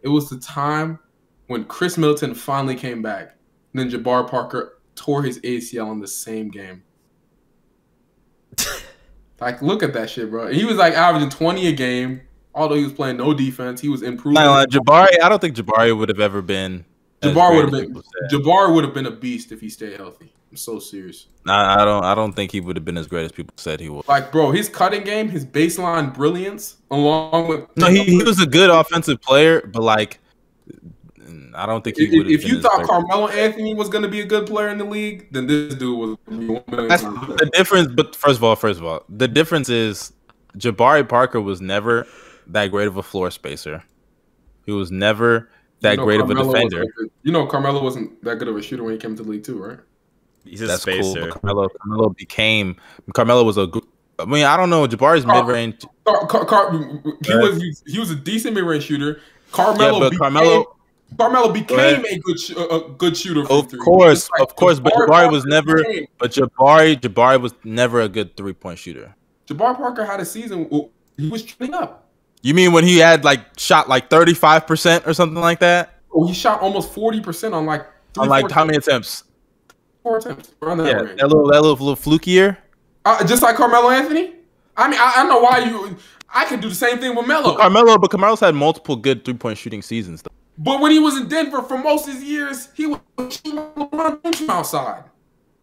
It 0.02 0.08
was 0.08 0.30
the 0.30 0.38
time 0.40 1.00
when 1.48 1.66
Khris 1.66 1.98
Middleton 1.98 2.34
finally 2.34 2.76
came 2.76 3.02
back. 3.02 3.36
Then 3.74 3.90
Jabari 3.90 4.30
Parker 4.30 4.80
tore 4.96 5.24
his 5.24 5.40
ACL 5.40 5.92
in 5.92 6.00
the 6.00 6.08
same 6.08 6.50
game. 6.50 6.84
like, 9.40 9.62
look 9.62 9.82
at 9.84 9.94
that 9.94 10.10
shit, 10.10 10.30
bro. 10.30 10.48
He 10.48 10.66
was 10.66 10.78
like 10.78 10.94
averaging 10.94 11.30
twenty 11.30 11.68
a 11.68 11.72
game, 11.72 12.22
although 12.54 12.76
he 12.76 12.84
was 12.84 12.94
playing 12.94 13.18
no 13.18 13.34
defense. 13.34 13.82
He 13.82 13.90
was 13.90 14.04
improving. 14.04 14.36
Not 14.36 14.52
like 14.52 14.68
uh, 14.68 14.80
Jabari, 14.80 15.24
I 15.24 15.30
don't 15.30 15.40
think 15.40 15.56
Jabari 15.56 15.98
would 15.98 16.10
have 16.10 16.20
ever 16.20 16.42
been. 16.42 16.86
as 17.22 17.34
Jabari 17.34 17.50
great 17.50 17.56
would 17.56 17.64
have 17.64 17.72
been 17.72 17.88
people 17.88 18.04
said. 18.04 18.38
Jabari 18.38 18.74
would 18.74 18.84
have 18.84 18.94
been 18.94 19.08
a 19.08 19.12
beast 19.12 19.52
if 19.52 19.60
he 19.60 19.70
stayed 19.70 19.98
healthy. 19.98 20.34
I'm 20.52 20.58
so 20.58 20.78
serious. 20.78 21.26
I, 21.48 21.82
I 21.82 21.86
don't. 21.86 22.04
I 22.06 22.14
don't 22.14 22.34
think 22.34 22.52
he 22.52 22.62
would 22.62 22.76
have 22.76 22.86
been 22.86 22.98
as 22.98 23.08
great 23.08 23.26
as 23.26 23.32
people 23.32 23.56
said 23.58 23.80
he 23.80 23.90
was. 23.90 24.08
Like, 24.08 24.32
bro, 24.32 24.52
his 24.52 24.70
cutting 24.70 25.04
game, 25.04 25.30
his 25.30 25.46
baseline 25.46 26.14
brilliance, 26.14 26.78
along 26.92 27.48
with 27.48 27.76
No, 27.76 27.88
he, 27.88 28.04
he 28.04 28.24
was 28.24 28.40
a 28.40 28.46
good 28.46 28.70
offensive 28.70 29.20
player, 29.20 29.62
but 29.66 29.82
like, 29.82 30.20
I 31.56 31.66
don't 31.66 31.84
think 31.84 31.98
he 31.98 32.06
If, 32.06 32.12
would. 32.18 32.32
if 32.32 32.44
you 32.48 32.62
thought 32.62 32.84
Carmelo 32.88 33.28
Anthony 33.28 33.74
was 33.74 33.90
going 33.90 34.04
to 34.04 34.08
be 34.10 34.22
a 34.22 34.26
good 34.26 34.46
player 34.48 34.70
in 34.70 34.78
the 34.78 34.84
league, 34.86 35.28
then 35.32 35.48
this 35.48 35.76
dude 35.76 35.98
was. 35.98 36.18
gonna 36.28 36.40
be 36.40 36.48
one 36.48 36.64
million 36.68 36.88
That's 36.90 37.04
the 37.04 37.50
difference. 37.54 37.88
But 37.94 38.16
first 38.16 38.38
of 38.38 38.44
all, 38.44 38.56
first 38.56 38.80
of 38.80 38.86
all, 38.86 39.04
the 39.10 39.28
difference 39.28 39.70
is 39.70 40.14
Jabari 40.58 41.08
Parker 41.08 41.40
was 41.42 41.62
never 41.62 42.08
that 42.48 42.68
great 42.72 42.88
of 42.88 42.98
a 42.98 43.04
floor 43.04 43.32
spacer. 43.32 43.84
He 44.66 44.72
was 44.72 44.92
never 44.92 45.50
that 45.82 45.92
You 45.92 45.98
know 45.98 46.04
great 46.06 46.20
of 46.22 46.30
a 46.30 46.34
defender. 46.36 46.80
wasn't- 46.86 47.12
You 47.24 47.32
know, 47.32 47.46
Carmelo 47.48 47.84
wasn't 47.84 48.24
that 48.24 48.40
good 48.40 48.48
of 48.48 48.56
a 48.56 48.62
shooter 48.62 48.84
when 48.84 48.94
he 48.94 49.00
came 49.00 49.16
to 49.18 49.24
the 49.24 49.30
league, 49.30 49.44
too, 49.44 49.62
right? 49.62 49.80
He's 50.46 50.62
a 50.62 50.68
That's 50.68 50.86
cool. 50.86 50.94
spacer. 51.04 51.30
But 51.32 51.42
Carmelo, 51.42 51.70
Carmelo 51.82 52.10
became. 52.10 52.76
Carmelo 53.14 53.44
was 53.44 53.58
a. 53.58 53.68
good- 53.68 53.84
I 54.20 54.26
mean, 54.26 54.44
I 54.46 54.56
don't 54.58 54.70
know. 54.70 54.86
Jabari's 54.88 55.26
mid 55.26 55.46
range. 55.46 55.84
Car, 56.06 56.28
Car, 56.28 56.46
Car, 56.46 56.72
he 57.26 57.36
was 57.36 57.58
he, 57.62 57.74
he 57.88 58.00
was 58.00 58.12
a 58.12 58.16
decent 58.16 58.54
mid 58.56 58.64
range 58.64 58.84
shooter. 58.84 59.20
Carmelo, 59.52 59.94
Yeah, 59.94 60.00
but 60.00 60.10
became, 60.12 60.20
Carmelo. 60.20 60.76
Carmelo 61.18 61.52
ahead. 61.52 61.68
became 61.68 62.06
a 62.06 62.20
good 62.20 62.40
sh- 62.40 62.52
a 62.52 62.62
a 62.68 62.90
good 62.90 63.16
shooter. 63.16 63.46
From 63.46 63.58
Of 63.58 63.70
three. 63.70 63.80
course, 63.80 64.30
Just 64.30 64.42
of 64.42 64.56
course, 64.56 64.80
but 64.80 64.94
Jabari 64.94 65.32
was 65.32 65.46
never- 65.46 65.78
became- 65.78 66.08
But 66.18 66.32
Jabari, 66.32 67.00
Jabari 67.00 67.40
was 67.40 67.54
never 67.64 68.02
a 68.02 68.10
good 68.10 68.36
three 68.36 68.54
point 68.54 68.80
shooter. 68.80 69.14
Jabari 69.48 69.78
Parker 69.78 70.06
had 70.06 70.20
a 70.20 70.26
season. 70.26 70.70
He 71.18 71.30
was 71.30 71.44
trending 71.44 71.76
up. 71.76 72.10
You 72.42 72.54
mean 72.54 72.72
when 72.74 72.84
he 72.84 72.98
had 72.98 73.24
like 73.24 73.42
shot 73.58 73.88
like 73.88 74.10
thirty 74.10 74.34
five 74.34 74.66
percent 74.66 75.06
or 75.08 75.14
something 75.14 75.40
like 75.42 75.60
that? 75.60 76.00
Oh, 76.14 76.26
he 76.28 76.34
shot 76.34 76.62
almost 76.62 76.92
forty 76.94 77.22
percent 77.22 77.54
on 77.54 77.66
like 77.66 77.86
three, 78.14 78.24
On 78.24 78.30
like 78.30 78.50
how 78.52 78.66
many 78.66 78.78
attempts? 78.80 79.24
four 80.02 80.18
attempts 80.18 80.52
around 80.62 80.80
that 80.80 80.88
Yeah, 80.88 80.94
range. 81.02 81.20
that 81.20 81.28
little 81.30 81.48
that 81.52 81.62
little, 81.62 81.86
little 81.86 81.96
flukier. 81.96 82.58
Uh, 83.06 83.24
just 83.26 83.42
like 83.44 83.56
Carmelo 83.56 83.90
Anthony. 83.90 84.34
I 84.76 84.90
mean, 84.90 85.00
I, 85.00 85.14
I 85.18 85.20
don't 85.22 85.30
know 85.30 85.42
why 85.42 85.60
you. 85.60 85.96
I 86.34 86.46
could 86.46 86.60
do 86.62 86.70
the 86.70 86.76
same 86.76 86.98
thing 86.98 87.16
with 87.16 87.28
Melo. 87.28 87.56
Carmelo, 87.56 87.98
but 88.00 88.10
Carmelo's 88.10 88.40
had 88.40 88.56
multiple 88.56 88.96
good 88.96 89.24
three 89.24 89.36
point 89.36 89.58
shooting 89.60 89.82
seasons. 89.84 90.24
Though. 90.24 90.32
But 90.58 90.80
when 90.82 90.92
he 90.92 91.00
was 91.00 91.18
in 91.18 91.28
Denver 91.28 91.62
for 91.64 91.78
most 91.78 92.08
of 92.08 92.14
his 92.14 92.24
years, 92.24 92.70
he 92.76 92.86
was 92.86 93.00
shooting 93.30 93.56
LeBron 93.58 94.22
James 94.24 94.38
from 94.40 94.50
outside. 94.52 95.04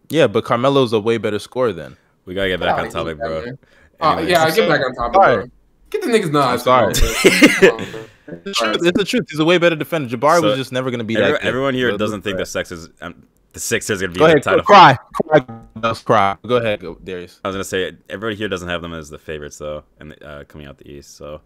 Yeah, 0.08 0.26
but 0.26 0.44
Carmelo's 0.44 0.92
a 0.92 1.00
way 1.00 1.16
better 1.18 1.38
scorer 1.38 1.72
then. 1.72 1.96
We 2.24 2.34
gotta 2.34 2.48
get 2.48 2.60
back 2.60 2.76
Yeah, 2.76 2.82
on 2.84 2.90
topic, 2.90 3.18
yeah, 3.20 3.26
bro. 3.28 3.44
man. 3.44 3.58
Uh, 4.00 4.10
Anyways. 4.12 4.30
yeah, 4.30 4.50
get 4.54 4.68
back 4.68 4.80
on 4.80 4.94
topic, 4.94 5.14
sorry. 5.14 5.36
bro. 5.36 5.50
Get 5.90 6.02
the 6.02 6.08
niggas 6.08 6.32
nuts. 6.32 6.64
sorry. 6.64 6.92
bro. 7.60 7.78
It's 8.26 8.44
the 8.44 8.52
truth. 8.54 8.76
It's 8.82 8.98
the 8.98 9.04
truth. 9.04 9.26
He's 9.30 9.38
a 9.40 9.44
way 9.44 9.58
better 9.58 9.74
defender. 9.76 10.08
Jabari 10.16 10.40
So, 10.40 10.48
was 10.48 10.56
just 10.56 10.70
never 10.72 10.90
going 10.90 10.98
to 11.00 11.04
be 11.04 11.16
Every- 11.16 11.32
that. 11.32 11.40
good. 11.42 11.48
everyone 11.48 11.74
here 11.74 11.90
But- 11.92 11.98
doesn't 11.98 12.22
think 12.22 12.38
the 12.38 12.46
Sixers, 12.46 12.88
um, 13.00 13.26
the 13.52 13.58
Sixers 13.60 14.00
are 14.00 14.06
gonna 14.06 14.14
be 14.14 14.18
Go 14.20 14.24
in 14.26 14.30
ahead, 14.32 14.42
the 14.44 14.50
title. 14.50 14.64
cry, 14.64 14.96
cry, 15.26 15.44
Let's 15.82 16.02
cry. 16.02 16.36
Go 16.46 16.56
ahead, 16.56 16.78
go, 16.80 16.94
Darius. 17.02 17.40
I 17.44 17.48
was 17.48 17.54
gonna 17.56 17.64
say 17.64 17.92
everybody 18.08 18.36
here 18.36 18.48
doesn't 18.48 18.68
have 18.68 18.82
them 18.82 18.94
as 18.94 19.10
the 19.10 19.18
favorites 19.18 19.58
though, 19.58 19.82
and 19.98 20.14
uh, 20.22 20.44
coming 20.46 20.68
out 20.68 20.78
the 20.78 20.88
East. 20.88 21.16
So 21.16 21.40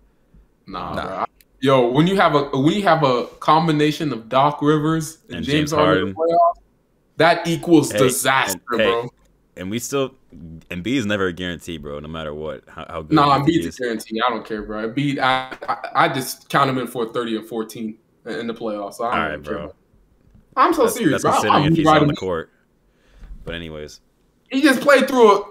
Nah, 0.66 0.94
Nah. 0.94 1.24
Bro. 1.62 1.80
Yo, 1.82 1.90
when 1.90 2.06
you 2.06 2.16
have 2.16 2.34
a 2.34 2.44
when 2.56 2.72
you 2.74 2.82
have 2.82 3.02
a 3.02 3.26
combination 3.40 4.12
of 4.12 4.28
Doc 4.28 4.60
Rivers 4.62 5.18
and, 5.28 5.36
And 5.38 5.44
James, 5.46 5.70
James 5.70 5.72
Harden, 5.72 6.08
in 6.08 6.14
the 6.14 6.14
playoffs, 6.14 6.62
that 7.16 7.46
equals 7.46 7.92
Hey, 7.92 7.98
disaster, 7.98 8.60
and- 8.72 8.80
hey, 8.80 8.86
bro. 8.90 9.08
and 9.56 9.70
we 9.70 9.78
still, 9.78 10.14
Embiid 10.70 10.96
is 10.96 11.06
never 11.06 11.26
a 11.28 11.32
guarantee, 11.32 11.78
bro. 11.78 12.00
No 12.00 12.08
matter 12.08 12.34
what, 12.34 12.64
how, 12.68 12.84
how 12.88 13.02
good. 13.02 13.12
No, 13.14 13.22
you 13.22 13.28
nah, 13.28 13.44
think 13.44 13.48
Embiid's 13.56 13.66
is. 13.66 13.78
a 13.78 13.82
guarantee. 13.82 14.20
I 14.26 14.30
don't 14.30 14.44
care, 14.44 14.62
bro. 14.62 14.88
Embiid, 14.90 15.18
I, 15.18 15.56
I 15.68 16.04
I 16.04 16.08
just 16.12 16.48
count 16.48 16.68
him 16.70 16.78
in 16.78 16.86
for 16.86 17.12
thirty 17.12 17.36
and 17.36 17.46
fourteen 17.46 17.98
in 18.26 18.46
the 18.46 18.54
playoffs. 18.54 18.94
So 18.94 19.04
I 19.04 19.10
don't 19.14 19.22
All 19.22 19.28
right, 19.36 19.44
care, 19.44 19.54
bro. 19.54 19.74
I'm 20.56 20.72
so 20.72 20.84
That's, 20.84 20.96
serious, 20.96 21.22
that's 21.22 21.22
bro. 21.22 21.32
considering 21.32 21.64
I'm 21.64 21.72
if 21.72 21.76
he's 21.78 21.86
right 21.86 22.00
on 22.00 22.06
the 22.08 22.14
court. 22.14 22.50
But 23.44 23.54
anyways, 23.54 24.00
He 24.50 24.62
just 24.62 24.80
played 24.80 25.08
through 25.08 25.42
a 25.42 25.44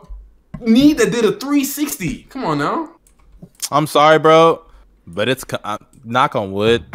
knee 0.61 0.93
that 0.93 1.11
did 1.11 1.25
a 1.25 1.34
360. 1.34 2.23
Come 2.30 2.45
on 2.45 2.57
now. 2.59 2.95
I'm 3.69 3.85
sorry, 3.85 4.17
bro, 4.17 4.65
but 5.05 5.27
it's 5.30 5.43
co- 5.43 5.59
uh, 5.63 5.77
knock 6.03 6.35
on 6.35 6.51
wood. 6.51 6.85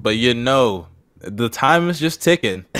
But 0.00 0.16
you 0.16 0.34
know, 0.34 0.86
the 1.18 1.48
time 1.48 1.88
is 1.88 1.98
just 1.98 2.22
ticking. 2.22 2.64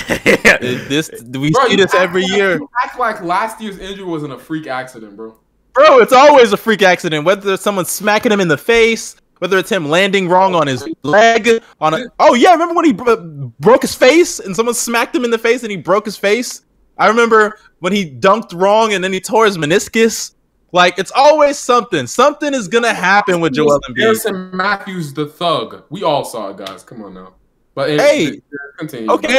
This 0.61 1.11
we 1.23 1.51
Bro, 1.53 1.69
see 1.69 1.77
this 1.77 1.95
every 1.95 2.23
like- 2.23 2.33
year, 2.33 2.59
You 2.59 2.71
act 2.83 2.99
like 2.99 3.23
last 3.23 3.61
year's 3.61 3.79
injury 3.79 4.05
wasn't 4.05 4.33
a 4.33 4.39
freak 4.39 4.67
accident, 4.67 5.17
bro. 5.17 5.37
bro. 5.73 6.01
It's 6.01 6.13
always 6.13 6.53
a 6.53 6.57
freak 6.57 6.83
accident. 6.83 7.25
Whether 7.25 7.55
it's 7.55 7.63
someone 7.63 7.85
smacking 7.85 8.33
him 8.33 8.41
in 8.41 8.49
the 8.49 8.57
face, 8.59 9.17
whether 9.39 9.59
it's 9.59 9.71
him 9.71 9.89
landing 9.89 10.29
wrong 10.29 10.55
on 10.55 10.67
his 10.67 10.89
leg, 11.05 11.63
on 11.81 11.95
a. 11.95 12.05
Oh 12.19 12.35
yeah, 12.35 12.53
remember 12.53 12.75
when 12.75 12.85
he 12.87 12.93
bro- 12.93 13.53
broke 13.61 13.83
his 13.83 13.95
face 13.95 14.41
and 14.41 14.55
someone 14.57 14.75
smacked 14.75 15.15
him 15.15 15.25
in 15.25 15.31
the 15.31 15.39
face 15.39 15.63
and 15.63 15.71
he 15.71 15.77
broke 15.77 16.05
his 16.05 16.17
face? 16.17 16.63
I 16.97 17.07
remember 17.07 17.59
when 17.79 17.93
he 17.93 18.11
dunked 18.11 18.53
wrong 18.61 18.93
and 18.95 19.05
then 19.05 19.13
he 19.13 19.21
tore 19.21 19.45
his 19.47 19.57
meniscus. 19.57 20.35
Like 20.73 20.99
it's 20.99 21.13
always 21.15 21.59
something. 21.59 22.07
Something 22.07 22.53
is 22.55 22.69
gonna 22.69 22.93
happen 22.95 23.41
with 23.41 23.55
Joel 23.55 23.81
Embiid. 23.89 24.01
Harrison 24.01 24.57
Matthews, 24.57 25.15
the 25.15 25.27
thug. 25.27 25.85
We 25.89 26.03
all 26.03 26.25
saw 26.25 26.51
it, 26.51 26.59
guys. 26.59 26.83
Come 26.83 27.03
on 27.03 27.15
now. 27.15 27.35
But 27.75 27.91
Hey, 27.91 28.41
continue. 28.79 29.11
Okay, 29.13 29.39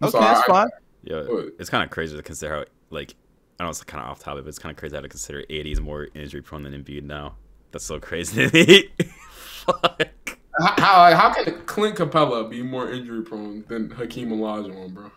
I'm 0.00 0.08
okay, 0.08 0.10
sorry, 0.10 0.24
that's 0.34 0.46
fine. 0.46 0.68
yeah, 1.04 1.22
it's 1.58 1.70
kind 1.70 1.84
of 1.84 1.90
crazy 1.90 2.16
to 2.16 2.22
consider 2.22 2.56
how 2.56 2.64
like 2.90 3.14
I 3.58 3.64
know 3.64 3.70
it's 3.70 3.82
kind 3.84 4.02
of 4.02 4.10
off 4.10 4.20
topic, 4.20 4.44
but 4.44 4.48
it's 4.48 4.58
kind 4.58 4.70
of 4.72 4.76
crazy 4.78 4.96
how 4.96 5.02
to 5.02 5.08
consider 5.08 5.42
80s 5.50 5.80
more 5.80 6.08
injury 6.14 6.42
prone 6.42 6.62
than 6.62 6.72
Embiid 6.72 7.04
now. 7.04 7.36
That's 7.72 7.84
so 7.84 8.00
crazy 8.00 8.48
to 8.48 8.54
me. 8.54 8.88
Fuck. 9.30 10.38
How, 10.58 10.74
how, 10.76 11.14
how 11.16 11.32
can 11.32 11.62
Clint 11.66 11.96
Capela 11.96 12.50
be 12.50 12.62
more 12.62 12.90
injury 12.90 13.22
prone 13.22 13.64
than 13.68 13.90
Hakeem 13.90 14.30
Olajuwon, 14.30 14.92
bro? 14.92 15.10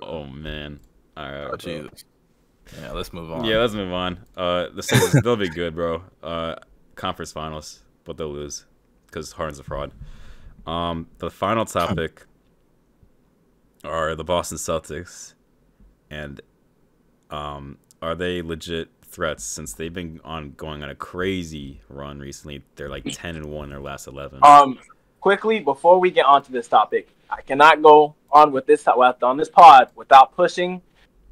Oh 0.00 0.24
man. 0.26 0.78
All 1.16 1.24
right. 1.24 1.44
Oh, 1.44 1.48
bro. 1.48 1.56
Jesus. 1.56 2.04
Yeah, 2.80 2.92
let's 2.92 3.12
move 3.12 3.30
on. 3.30 3.44
Yeah, 3.44 3.58
let's 3.58 3.74
move 3.74 3.92
on. 3.92 4.18
Uh, 4.36 4.68
the 4.74 4.82
Sixers, 4.82 5.20
they'll 5.24 5.36
be 5.36 5.48
good, 5.48 5.74
bro. 5.74 6.02
Uh, 6.22 6.56
conference 6.94 7.32
finals, 7.32 7.80
but 8.04 8.16
they'll 8.16 8.32
lose 8.32 8.66
because 9.06 9.32
Harden's 9.32 9.58
a 9.58 9.62
fraud. 9.62 9.92
Um, 10.66 11.08
the 11.18 11.30
final 11.30 11.64
topic 11.64 12.24
are 13.84 14.14
the 14.14 14.24
Boston 14.24 14.58
Celtics, 14.58 15.34
and 16.10 16.40
um, 17.30 17.78
are 18.00 18.14
they 18.14 18.42
legit 18.42 18.88
threats 19.04 19.44
since 19.44 19.74
they've 19.74 19.92
been 19.92 20.20
on 20.24 20.52
going 20.52 20.82
on 20.82 20.88
a 20.90 20.94
crazy 20.94 21.80
run 21.88 22.18
recently? 22.18 22.62
They're 22.76 22.88
like 22.88 23.04
ten 23.10 23.36
and 23.36 23.46
one 23.46 23.64
in 23.64 23.70
their 23.70 23.80
last 23.80 24.06
eleven. 24.06 24.40
Um, 24.42 24.78
quickly 25.20 25.60
before 25.60 26.00
we 26.00 26.10
get 26.10 26.24
onto 26.24 26.52
this 26.52 26.66
topic, 26.68 27.08
I 27.30 27.42
cannot 27.42 27.82
go 27.82 28.14
on 28.32 28.52
with 28.52 28.66
this 28.66 28.84
with- 28.96 29.22
on 29.22 29.36
this 29.36 29.48
pod 29.50 29.90
without 29.94 30.34
pushing 30.34 30.82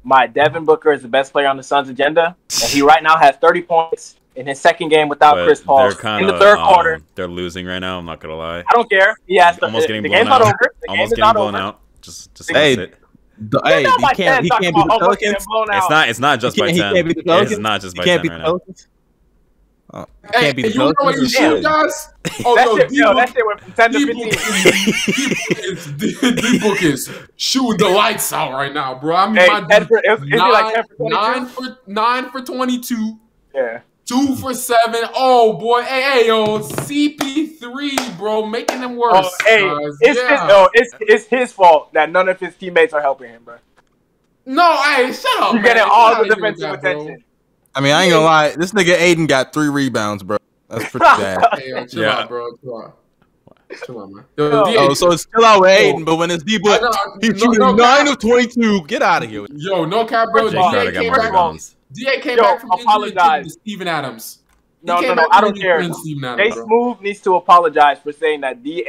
my 0.03 0.27
Devin 0.27 0.65
Booker 0.65 0.91
is 0.91 1.01
the 1.01 1.07
best 1.07 1.31
player 1.31 1.47
on 1.47 1.57
the 1.57 1.63
Suns 1.63 1.89
agenda, 1.89 2.35
and 2.61 2.71
he 2.71 2.81
right 2.81 3.01
now 3.03 3.17
has 3.17 3.35
30 3.37 3.61
points 3.63 4.15
in 4.35 4.47
his 4.47 4.59
second 4.59 4.89
game 4.89 5.07
without 5.09 5.35
But 5.35 5.45
Chris 5.45 5.61
Paul 5.61 5.89
in 5.89 6.27
the 6.27 6.33
of 6.33 6.39
third 6.39 6.57
quarter. 6.57 6.95
Um, 6.95 7.05
they're 7.15 7.27
losing 7.27 7.65
right 7.65 7.79
now. 7.79 7.99
I'm 7.99 8.05
not 8.05 8.19
gonna 8.19 8.35
lie. 8.35 8.59
I 8.67 8.73
don't 8.73 8.89
care. 8.89 9.15
He 9.27 9.37
has 9.37 9.57
the, 9.57 9.65
Almost 9.65 9.83
the, 9.83 9.87
getting 9.89 10.03
the 10.03 10.09
blown 10.09 10.17
game's 10.19 10.29
not 10.29 10.41
out. 10.41 10.47
over. 10.47 10.73
The 10.81 10.87
game 10.87 10.89
Almost 10.89 11.05
is 11.05 11.09
getting 11.11 11.21
not 11.21 11.35
blown 11.35 11.55
over. 11.55 11.63
out. 11.63 11.79
Just, 12.01 12.33
just 12.35 12.51
Hey, 12.51 12.75
hey, 12.75 12.81
it. 12.83 12.95
The- 13.49 13.61
hey, 13.65 13.83
not 13.83 13.99
he 13.99 14.01
by 14.05 14.13
can't. 14.13 14.35
10 14.37 14.43
He 14.43 14.49
can't 14.49 14.61
be 14.61 14.67
the 14.71 14.85
about 14.85 15.01
almost 15.01 15.19
getting 15.19 15.35
Pelicans. 15.35 15.77
It's 15.77 15.89
not. 15.89 16.09
It's 16.09 16.19
not 16.19 16.39
just 16.39 16.57
by 16.57 16.65
can't- 16.67 16.77
ten. 16.77 16.93
can't 16.95 17.07
be 17.07 17.13
the 17.21 17.41
It's 17.41 17.57
not 17.59 17.81
just 17.81 17.95
He 17.95 17.99
by 17.99 18.05
can't 18.05 18.21
ten 18.21 18.23
be 18.23 18.29
right 18.29 18.41
now. 18.41 18.59
Pelicans. 19.93 20.09
Oh, 20.23 20.29
Hey, 20.33 20.39
can't 20.41 20.55
be 20.55 20.61
the 20.63 20.69
you 20.69 20.77
know 20.79 20.93
what 20.99 21.15
you 21.15 21.27
shoot, 21.29 21.61
guys? 21.63 22.09
Oh, 22.45 22.55
that 22.55 22.65
yo, 22.65 22.77
shit, 22.77 22.91
yo, 22.91 23.13
D-Book- 23.13 23.17
that 23.17 23.33
shit 23.33 23.45
went 23.45 23.59
from 23.61 23.71
10 23.73 23.91
to 23.91 23.99
15. 24.07 24.27
is- 25.63 25.85
D-Book 26.59 26.81
is 26.83 27.09
shooting 27.35 27.77
the 27.77 27.89
lights 27.89 28.31
out 28.33 28.53
right 28.53 28.73
now, 28.73 28.95
bro. 28.99 29.15
I 29.15 29.27
mean, 29.27 29.35
Hey, 29.37 29.47
my 29.47 29.61
10 29.67 29.85
for, 29.87 30.01
it 30.03 30.19
was, 30.19 30.29
nine, 30.29 30.51
like 30.51 30.75
10 30.75 30.83
for 30.97 31.09
nine 31.09 31.45
for 31.47 31.77
nine 31.87 32.29
for 32.31 32.41
twenty-two, 32.41 33.19
Yeah. 33.53 33.81
two 34.05 34.35
for 34.37 34.53
seven. 34.53 35.01
Oh 35.15 35.53
boy, 35.53 35.83
hey, 35.83 36.01
hey, 36.01 36.27
yo, 36.27 36.59
CP3, 36.59 38.17
bro, 38.17 38.45
making 38.45 38.79
them 38.81 38.93
oh, 38.93 38.99
worse. 38.99 39.13
Oh, 39.15 39.31
hey, 39.45 39.61
guys. 39.61 39.97
it's, 40.01 40.19
yeah. 40.19 40.29
his, 40.41 40.47
no, 40.49 40.69
it's, 40.73 40.93
it's 41.01 41.25
his 41.27 41.51
fault 41.51 41.93
that 41.93 42.09
none 42.11 42.29
of 42.29 42.39
his 42.39 42.55
teammates 42.55 42.93
are 42.93 43.01
helping 43.01 43.29
him, 43.29 43.43
bro. 43.43 43.57
no, 44.45 44.81
hey, 44.83 45.11
shut 45.11 45.25
up. 45.41 45.53
You're 45.53 45.61
man. 45.61 45.75
getting 45.75 45.83
all 45.91 46.23
the 46.23 46.33
defensive 46.33 46.81
that, 46.81 46.95
bro. 46.95 47.15
Attention. 47.73 47.75
I 47.75 47.81
mean, 47.81 47.91
I 47.93 48.03
ain't 48.03 48.11
gonna 48.11 48.25
lie. 48.25 48.55
This 48.55 48.71
nigga 48.71 48.99
Ayton 48.99 49.25
got 49.27 49.53
three 49.53 49.69
rebounds, 49.69 50.23
bro. 50.23 50.37
That's 50.69 50.89
pretty 50.89 50.99
bad. 51.05 51.43
Hey, 51.59 51.69
yo, 51.69 51.85
chill 51.85 52.01
Yeah. 52.01 52.19
out, 52.19 52.29
bro. 52.29 52.49
Chill 52.61 52.77
out. 52.83 52.99
Chill 53.85 54.01
out, 54.01 54.11
man. 54.11 54.25
Yo, 54.37 54.49
Yo. 54.49 54.65
DA, 54.65 54.77
Oh, 54.77 54.93
so 54.93 55.11
it's 55.11 55.23
still 55.23 55.43
out 55.43 55.61
with 55.61 55.69
Ayton, 55.71 56.03
but 56.05 56.17
when 56.17 56.29
it's 56.31 56.43
D 56.43 56.55
I 56.55 56.57
boy, 56.59 56.77
know, 56.81 56.91
he's 57.21 57.31
no, 57.31 57.37
shooting 57.37 57.59
no 57.59 57.73
nine 57.75 58.05
cap. 58.05 58.13
of 58.13 58.19
twenty-two. 58.19 58.83
Get 58.85 59.01
out 59.01 59.23
of 59.23 59.29
here. 59.29 59.45
Yo, 59.55 59.85
no 59.85 60.05
cap, 60.05 60.29
bro. 60.31 60.43
First 60.51 60.53
Jay 60.53 60.87
of 60.87 60.93
DA 60.93 61.01
came 61.01 61.11
back. 61.11 61.23
rebounds. 61.23 61.75
DA 61.91 62.19
came 62.21 62.37
Yo, 62.37 62.43
back 62.43 62.61
from 62.61 62.71
apologize. 62.71 63.25
turned 63.27 63.43
to 63.45 63.49
Steven 63.51 63.87
Adams. 63.87 64.39
He 64.81 64.87
No, 64.87 64.99
no, 65.01 65.13
no. 65.15 65.27
I 65.31 65.41
don't 65.41 65.57
care. 65.59 65.77
and 65.79 65.85
turned 65.93 65.95
Steven 65.97 66.23
Adams, 66.25 66.49
Jay 66.49 66.53
bro. 66.55 66.65
Smooth 66.65 67.01
needs 67.01 67.21
to 67.21 67.35
apologize 67.35 67.97
for 67.99 68.11
saying 68.11 68.41
that 68.41 68.63
Da 68.63 68.83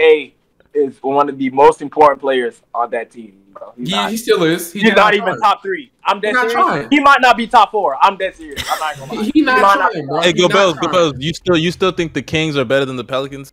is 0.74 0.98
one 1.02 1.28
of 1.28 1.38
the 1.38 1.50
most 1.50 1.82
important 1.82 2.20
players 2.20 2.60
on 2.74 2.90
that 2.90 3.10
team, 3.10 3.40
bro. 3.52 3.72
He's, 3.76 3.88
He, 3.88 3.94
not, 3.94 4.10
he 4.10 4.16
still 4.16 4.42
is. 4.42 4.72
He 4.72 4.80
he's 4.80 4.90
did 4.90 4.96
not 4.96 5.14
even 5.14 5.36
try. 5.36 5.50
top 5.50 5.62
three. 5.62 5.92
I'm 6.04 6.20
dead 6.20 6.30
He's 6.30 6.38
serious. 6.38 6.52
trying. 6.52 6.88
He 6.90 7.00
might 7.00 7.20
not 7.20 7.36
be 7.36 7.46
top 7.46 7.70
four. 7.70 7.96
I'm 8.02 8.16
dead 8.16 8.34
serious. 8.34 8.62
I'm 8.68 8.78
not 8.78 8.98
gonna 8.98 9.12
lie. 9.14 9.24
He, 9.24 9.30
he 9.34 9.40
not 9.42 9.60
might 9.62 9.74
not 9.76 9.92
trying, 9.92 10.02
be 10.04 10.08
bro. 10.08 10.20
Hey, 10.20 10.26
He 10.28 10.32
go 10.34 10.46
not 10.48 10.80
go 10.80 10.88
trying. 10.90 11.20
You 11.20 11.34
still, 11.34 11.56
you 11.56 11.70
still 11.70 11.92
think 11.92 12.14
the 12.14 12.22
Kings 12.22 12.56
are 12.56 12.64
better 12.64 12.84
than 12.84 12.96
the 12.96 13.04
Pelicans? 13.04 13.52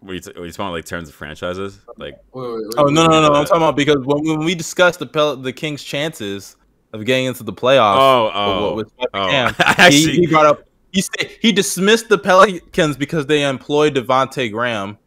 What 0.00 0.12
you, 0.14 0.20
t- 0.20 0.32
what 0.34 0.44
you 0.44 0.52
talking 0.52 0.64
about, 0.66 0.72
like 0.72 0.84
terms 0.86 1.08
of 1.08 1.14
franchises? 1.14 1.78
Like, 1.98 2.14
Wait, 2.32 2.42
wait, 2.42 2.52
wait, 2.54 2.74
Oh 2.78 2.84
wait, 2.84 2.94
no, 2.94 3.06
no, 3.06 3.20
no! 3.20 3.26
I'm 3.28 3.32
uh, 3.32 3.44
talking 3.44 3.56
about 3.62 3.76
because 3.76 3.98
when, 4.04 4.24
when 4.24 4.44
we 4.46 4.54
discussed 4.54 4.98
the 4.98 5.06
Pel- 5.06 5.36
the 5.36 5.52
Kings' 5.52 5.82
chances 5.84 6.56
of 6.92 7.04
getting 7.04 7.26
into 7.26 7.42
the 7.42 7.52
playoffs, 7.52 7.98
oh, 7.98 8.30
oh, 8.32 8.74
with, 8.76 8.90
with 8.98 9.08
oh. 9.12 9.28
Cam, 9.28 9.54
he, 9.58 9.62
actually, 9.66 10.12
he 10.12 10.26
brought 10.26 10.46
up 10.46 10.64
he 10.92 11.02
said 11.02 11.30
he 11.40 11.52
dismissed 11.52 12.08
the 12.08 12.18
Pelicans 12.18 12.96
because 12.96 13.26
they 13.26 13.44
employed 13.44 13.94
Devonte 13.94 14.50
Graham, 14.50 14.98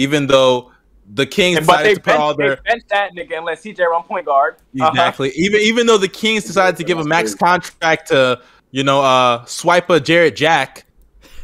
even 0.00 0.26
though 0.26 0.70
the 1.14 1.26
Kings 1.26 1.58
And- 1.58 1.66
decided 1.66 1.94
to 1.96 2.00
put 2.02 2.14
all 2.14 2.34
bench, 2.34 2.38
they 2.38 2.46
their 2.46 2.62
bench 2.62 2.82
that 2.88 3.10
nigga 3.16 3.36
and 3.36 3.44
let 3.46 3.58
CJ 3.58 3.80
run 3.90 4.02
point 4.04 4.26
guard. 4.26 4.56
Uh-huh. 4.80 4.90
exactly 4.90 5.30
even 5.36 5.60
even 5.60 5.86
though 5.86 5.98
the 5.98 6.08
Kings 6.08 6.44
decided 6.44 6.76
to 6.76 6.84
give 6.84 6.98
a 6.98 7.04
max 7.04 7.34
contract 7.34 8.08
to 8.08 8.40
you 8.70 8.84
know 8.84 9.00
uh 9.02 9.44
swipe 9.46 9.90
a 9.90 9.98
Jarrett 10.00 10.36
Jack. 10.36 10.86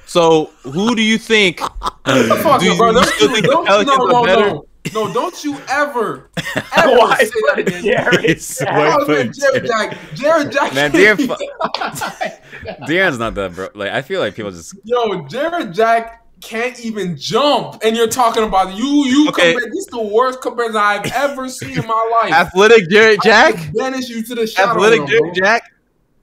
So 0.07 0.53
who 0.63 0.95
do 0.95 1.03
you 1.03 1.19
think? 1.19 1.59
Fuck, 2.05 2.61
do 2.61 2.67
you, 2.67 2.77
bro, 2.77 2.89
you 2.91 2.95
don't 2.95 3.21
you- 3.21 3.29
think 3.29 3.47
the 3.47 3.51
don't- 3.53 3.67
Pelicans 3.67 3.99
no, 3.99 4.15
are 4.15 4.25
better? 4.27 4.51
no. 4.51 4.67
No, 4.95 5.13
don't 5.13 5.43
you 5.43 5.59
ever, 5.69 6.31
ever 6.77 6.97
Why 6.97 7.17
say 7.19 7.31
that 7.49 7.59
again. 7.59 7.83
Jarrett 7.83 8.39
Jack? 8.39 8.69
I 8.69 8.97
was 8.99 9.37
Jarrett 9.37 9.65
Jack. 9.67 9.99
Jarrett 10.15 10.53
Jack. 10.53 10.75
Man, 10.75 10.93
can't 10.93 11.19
De'Aaron 11.19 12.87
De'Aaron's 12.87 13.19
not 13.19 13.35
that 13.35 13.53
bro. 13.55 13.69
Like, 13.75 13.91
I 13.91 14.03
feel 14.03 14.21
like 14.21 14.37
people 14.37 14.53
just 14.53 14.75
Yo, 14.85 15.27
Jarrett 15.27 15.73
Jack 15.73 16.25
can't 16.41 16.79
even 16.81 17.17
jump, 17.17 17.81
and 17.85 17.97
you're 17.97 18.07
talking 18.09 18.45
about 18.45 18.77
you. 18.77 18.85
You 19.07 19.29
Okay. 19.31 19.53
compare. 19.53 19.69
This 19.71 19.81
is 19.81 19.87
the 19.87 20.03
worst 20.03 20.41
comparison 20.43 20.77
I've 20.77 21.11
ever 21.13 21.49
seen 21.49 21.79
in 21.79 21.87
my 21.87 22.19
life. 22.23 22.33
Athletic 22.33 22.89
Jarrett 22.91 23.21
Jack. 23.23 23.55
I 23.57 23.71
Banish 23.75 24.09
you 24.09 24.23
to 24.23 24.35
the 24.35 24.47
shadow. 24.47 24.73
Athletic 24.73 24.99
realm, 25.01 25.09
Jarrett 25.11 25.23
bro. 25.25 25.33
Jack. 25.35 25.73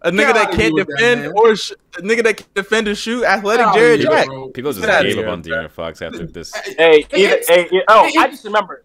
A 0.05 0.11
Get 0.11 0.19
nigga 0.19 0.33
that 0.33 0.47
can't 0.51 0.61
here 0.61 0.73
with 0.73 0.87
that, 0.87 0.97
defend 0.97 1.33
or 1.35 1.55
sh- 1.55 1.71
a 1.97 2.01
nigga 2.01 2.23
that 2.23 2.37
can't 2.37 2.53
defend 2.53 2.87
or 2.89 2.95
shoot. 2.95 3.23
Athletic 3.23 3.65
Get 3.67 3.73
Jarrett 3.75 4.01
Jack. 4.01 4.25
bro. 4.27 4.49
people 4.49 4.73
just 4.73 4.85
Get 4.85 5.01
gave 5.03 5.17
up 5.19 5.27
on 5.31 5.41
De'Aaron 5.43 5.71
Fox 5.71 6.01
after 6.01 6.25
this. 6.27 6.53
Hey, 6.53 6.73
Hey, 6.77 7.05
either, 7.15 7.35
it's- 7.35 7.47
hey, 7.47 7.81
oh, 7.87 8.03
hey, 8.05 8.19
I 8.19 8.27
just 8.27 8.43
remember. 8.43 8.83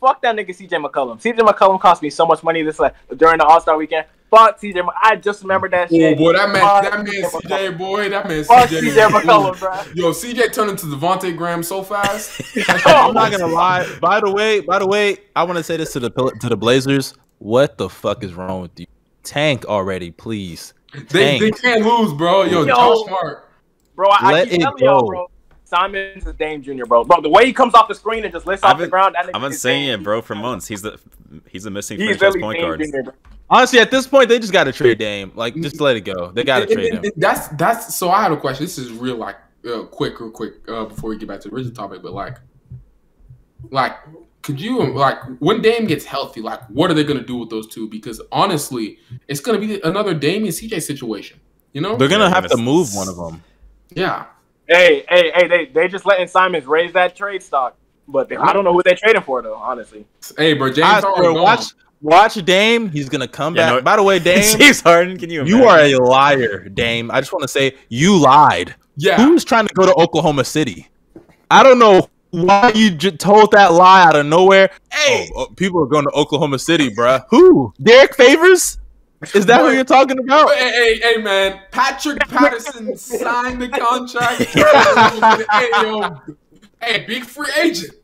Fuck 0.00 0.22
that 0.22 0.34
nigga 0.36 0.50
CJ 0.56 0.82
McCollum. 0.82 1.20
CJ 1.20 1.40
McCollum 1.40 1.78
cost 1.80 2.02
me 2.02 2.08
so 2.08 2.24
much 2.24 2.42
money 2.42 2.62
this 2.62 2.78
like 2.78 2.94
during 3.16 3.38
the 3.38 3.44
All 3.44 3.60
Star 3.60 3.76
weekend. 3.76 4.06
Fuck 4.30 4.60
CJ. 4.60 4.86
I 5.02 5.16
just 5.16 5.42
remembered 5.42 5.72
that 5.72 5.88
oh, 5.90 5.96
shit. 5.96 6.14
Oh 6.14 6.16
boy, 6.16 6.32
that 6.34 6.50
man, 6.50 6.62
Fuck 6.62 6.82
that 6.84 7.04
man, 7.04 7.06
CJ 7.06 7.40
CJ 7.40 7.78
boy, 7.78 8.08
that 8.08 8.28
man, 8.28 8.44
Fuck 8.44 8.68
CJ. 8.68 8.80
CJ 8.80 9.08
McCollum, 9.08 9.58
bro. 9.58 9.72
Yo, 9.94 10.12
CJ 10.12 10.52
turned 10.52 10.70
into 10.70 10.86
Devontae 10.86 11.36
Graham 11.36 11.62
so 11.62 11.82
fast. 11.82 12.40
I'm 12.86 13.12
not 13.12 13.32
gonna 13.32 13.48
lie. 13.48 13.86
By 14.00 14.20
the 14.20 14.30
way, 14.30 14.60
by 14.60 14.78
the 14.78 14.86
way, 14.86 15.18
I 15.34 15.42
want 15.42 15.58
to 15.58 15.64
say 15.64 15.76
this 15.76 15.92
to 15.94 16.00
the 16.00 16.10
to 16.10 16.48
the 16.48 16.56
Blazers. 16.56 17.14
What 17.38 17.76
the 17.76 17.88
fuck 17.88 18.22
is 18.22 18.34
wrong 18.34 18.62
with 18.62 18.78
you? 18.78 18.86
Tank 19.22 19.64
already, 19.64 20.10
please. 20.10 20.74
They, 21.10 21.38
they 21.38 21.50
can't 21.50 21.84
lose, 21.84 22.12
bro. 22.12 22.42
Yo, 22.42 22.60
Yo. 22.60 22.66
Josh 22.66 23.06
Smart. 23.06 23.48
Bro, 23.94 24.10
I, 24.10 24.18
I 24.20 24.32
Let 24.32 24.48
keep 24.48 24.60
it 24.60 24.62
telling 24.62 24.84
y'all, 24.84 25.00
go. 25.02 25.06
bro. 25.06 25.29
Simons 25.70 26.26
is 26.26 26.34
Dame 26.34 26.62
Jr., 26.62 26.84
bro. 26.84 27.04
Bro, 27.04 27.22
the 27.22 27.30
way 27.30 27.46
he 27.46 27.52
comes 27.52 27.74
off 27.74 27.88
the 27.88 27.94
screen 27.94 28.24
and 28.24 28.32
just 28.32 28.46
lifts 28.46 28.64
I've 28.64 28.74
off 28.74 28.80
the 28.80 28.88
ground, 28.88 29.14
that 29.14 29.26
nigga 29.26 29.30
I've 29.34 29.40
been 29.40 29.52
saying 29.52 29.86
Dame 29.86 30.00
it, 30.00 30.04
bro, 30.04 30.20
for 30.20 30.34
months. 30.34 30.66
He's 30.66 30.82
the 30.82 30.98
he's 31.48 31.62
the 31.62 31.70
missing 31.70 31.98
He's 31.98 32.18
franchise 32.18 32.34
really 32.34 32.40
point 32.40 32.58
Dame 32.58 32.92
guard. 32.94 33.06
Jr., 33.06 33.10
Honestly, 33.48 33.80
at 33.80 33.90
this 33.90 34.06
point, 34.06 34.28
they 34.28 34.38
just 34.38 34.52
got 34.52 34.64
to 34.64 34.72
trade 34.72 34.98
Dame. 34.98 35.32
Like, 35.34 35.56
just 35.56 35.80
let 35.80 35.96
it 35.96 36.02
go. 36.02 36.30
They 36.30 36.44
got 36.44 36.60
to 36.60 36.72
trade 36.72 36.94
him. 36.94 37.04
That's 37.16 37.48
that's. 37.48 37.96
So 37.96 38.10
I 38.10 38.22
had 38.22 38.32
a 38.32 38.36
question. 38.36 38.64
This 38.64 38.78
is 38.78 38.92
real, 38.92 39.16
like, 39.16 39.36
uh, 39.68 39.82
quick, 39.84 40.20
real 40.20 40.30
quick, 40.30 40.54
uh, 40.68 40.84
before 40.84 41.10
we 41.10 41.18
get 41.18 41.28
back 41.28 41.40
to 41.40 41.48
the 41.48 41.54
original 41.54 41.74
topic. 41.74 42.02
But 42.02 42.12
like, 42.12 42.38
like, 43.70 43.96
could 44.42 44.60
you 44.60 44.92
like 44.92 45.18
when 45.40 45.62
Dame 45.62 45.86
gets 45.86 46.04
healthy? 46.04 46.40
Like, 46.40 46.62
what 46.68 46.90
are 46.90 46.94
they 46.94 47.04
gonna 47.04 47.24
do 47.24 47.36
with 47.36 47.50
those 47.50 47.66
two? 47.66 47.88
Because 47.88 48.20
honestly, 48.30 48.98
it's 49.26 49.40
gonna 49.40 49.58
be 49.58 49.80
another 49.82 50.14
Dame 50.14 50.44
and 50.44 50.52
CJ 50.52 50.82
situation. 50.82 51.40
You 51.72 51.80
know? 51.80 51.96
They're 51.96 52.08
gonna 52.08 52.30
have 52.30 52.48
to 52.48 52.56
move 52.56 52.94
one 52.94 53.08
of 53.08 53.16
them. 53.16 53.42
yeah. 53.94 54.26
Hey, 54.70 55.04
hey, 55.08 55.32
hey, 55.34 55.48
they 55.48 55.64
they 55.66 55.88
just 55.88 56.06
letting 56.06 56.28
Simons 56.28 56.64
raise 56.66 56.92
that 56.92 57.16
trade 57.16 57.42
stock. 57.42 57.76
But 58.06 58.28
they, 58.28 58.36
I 58.36 58.52
don't 58.52 58.64
know 58.64 58.72
who 58.72 58.82
they're 58.84 58.94
trading 58.96 59.22
for 59.22 59.42
though, 59.42 59.54
honestly. 59.56 60.06
Hey, 60.36 60.52
bro, 60.54 60.68
James 60.68 60.80
I 60.86 61.00
Harden 61.00 61.34
watch, 61.42 61.64
watch 62.00 62.34
Dame. 62.44 62.88
He's 62.88 63.08
gonna 63.08 63.28
come 63.28 63.54
Yeah, 63.56 63.66
back. 63.66 63.74
no- 63.76 63.82
By 63.82 63.96
the 63.96 64.02
way, 64.02 64.18
Dame, 64.20 64.58
James 64.58 64.80
Harden, 64.80 65.16
can 65.18 65.28
you? 65.30 65.44
you 65.44 65.64
are 65.64 65.78
a 65.80 65.96
liar, 65.96 66.68
Dame. 66.68 67.10
I 67.10 67.20
just 67.20 67.32
want 67.32 67.42
to 67.42 67.48
say 67.48 67.74
you 67.88 68.16
lied. 68.18 68.74
Yeah. 68.96 69.16
Who's 69.16 69.44
trying 69.44 69.66
to 69.66 69.74
go 69.74 69.86
to 69.86 69.94
Oklahoma 69.94 70.44
City? 70.44 70.88
I 71.50 71.62
don't 71.62 71.78
know 71.78 72.08
why 72.30 72.72
you 72.74 72.90
j- 72.90 73.12
told 73.12 73.52
that 73.52 73.72
lie 73.72 74.02
out 74.04 74.14
of 74.16 74.26
nowhere. 74.26 74.70
Hey. 74.92 75.28
Oh, 75.34 75.46
oh, 75.50 75.54
people 75.54 75.82
are 75.82 75.86
going 75.86 76.04
to 76.04 76.10
Oklahoma 76.12 76.58
City, 76.58 76.90
bruh. 76.90 77.24
Who? 77.30 77.72
Derrick 77.82 78.14
Favors? 78.16 78.78
Is 79.34 79.44
that 79.46 79.62
what 79.62 79.74
you're 79.74 79.84
talking 79.84 80.18
about? 80.18 80.54
Hey, 80.54 80.70
hey, 80.70 81.14
hey, 81.14 81.22
man! 81.22 81.60
Patrick 81.70 82.20
Patterson 82.28 82.96
signed 82.96 83.60
the 83.60 83.68
contract. 83.68 84.40
hey, 85.50 85.68
yo, 85.82 86.16
hey, 86.80 87.04
big 87.06 87.24
free 87.24 87.50
agent. 87.60 87.94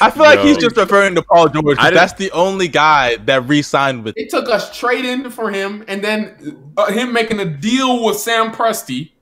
I 0.00 0.10
feel 0.10 0.24
like 0.24 0.40
Yo. 0.40 0.46
he's 0.46 0.56
just 0.56 0.76
referring 0.76 1.14
to 1.14 1.22
Paul 1.22 1.48
George. 1.48 1.76
That's 1.78 2.14
the 2.14 2.32
only 2.32 2.66
guy 2.66 3.16
that 3.18 3.46
re-signed 3.46 4.02
with. 4.02 4.16
It 4.18 4.30
took 4.30 4.48
us 4.48 4.76
trading 4.76 5.30
for 5.30 5.50
him, 5.50 5.84
and 5.86 6.02
then 6.02 6.72
uh, 6.76 6.90
him 6.90 7.12
making 7.12 7.38
a 7.38 7.44
deal 7.44 8.04
with 8.04 8.16
Sam 8.16 8.50
Presti, 8.50 9.12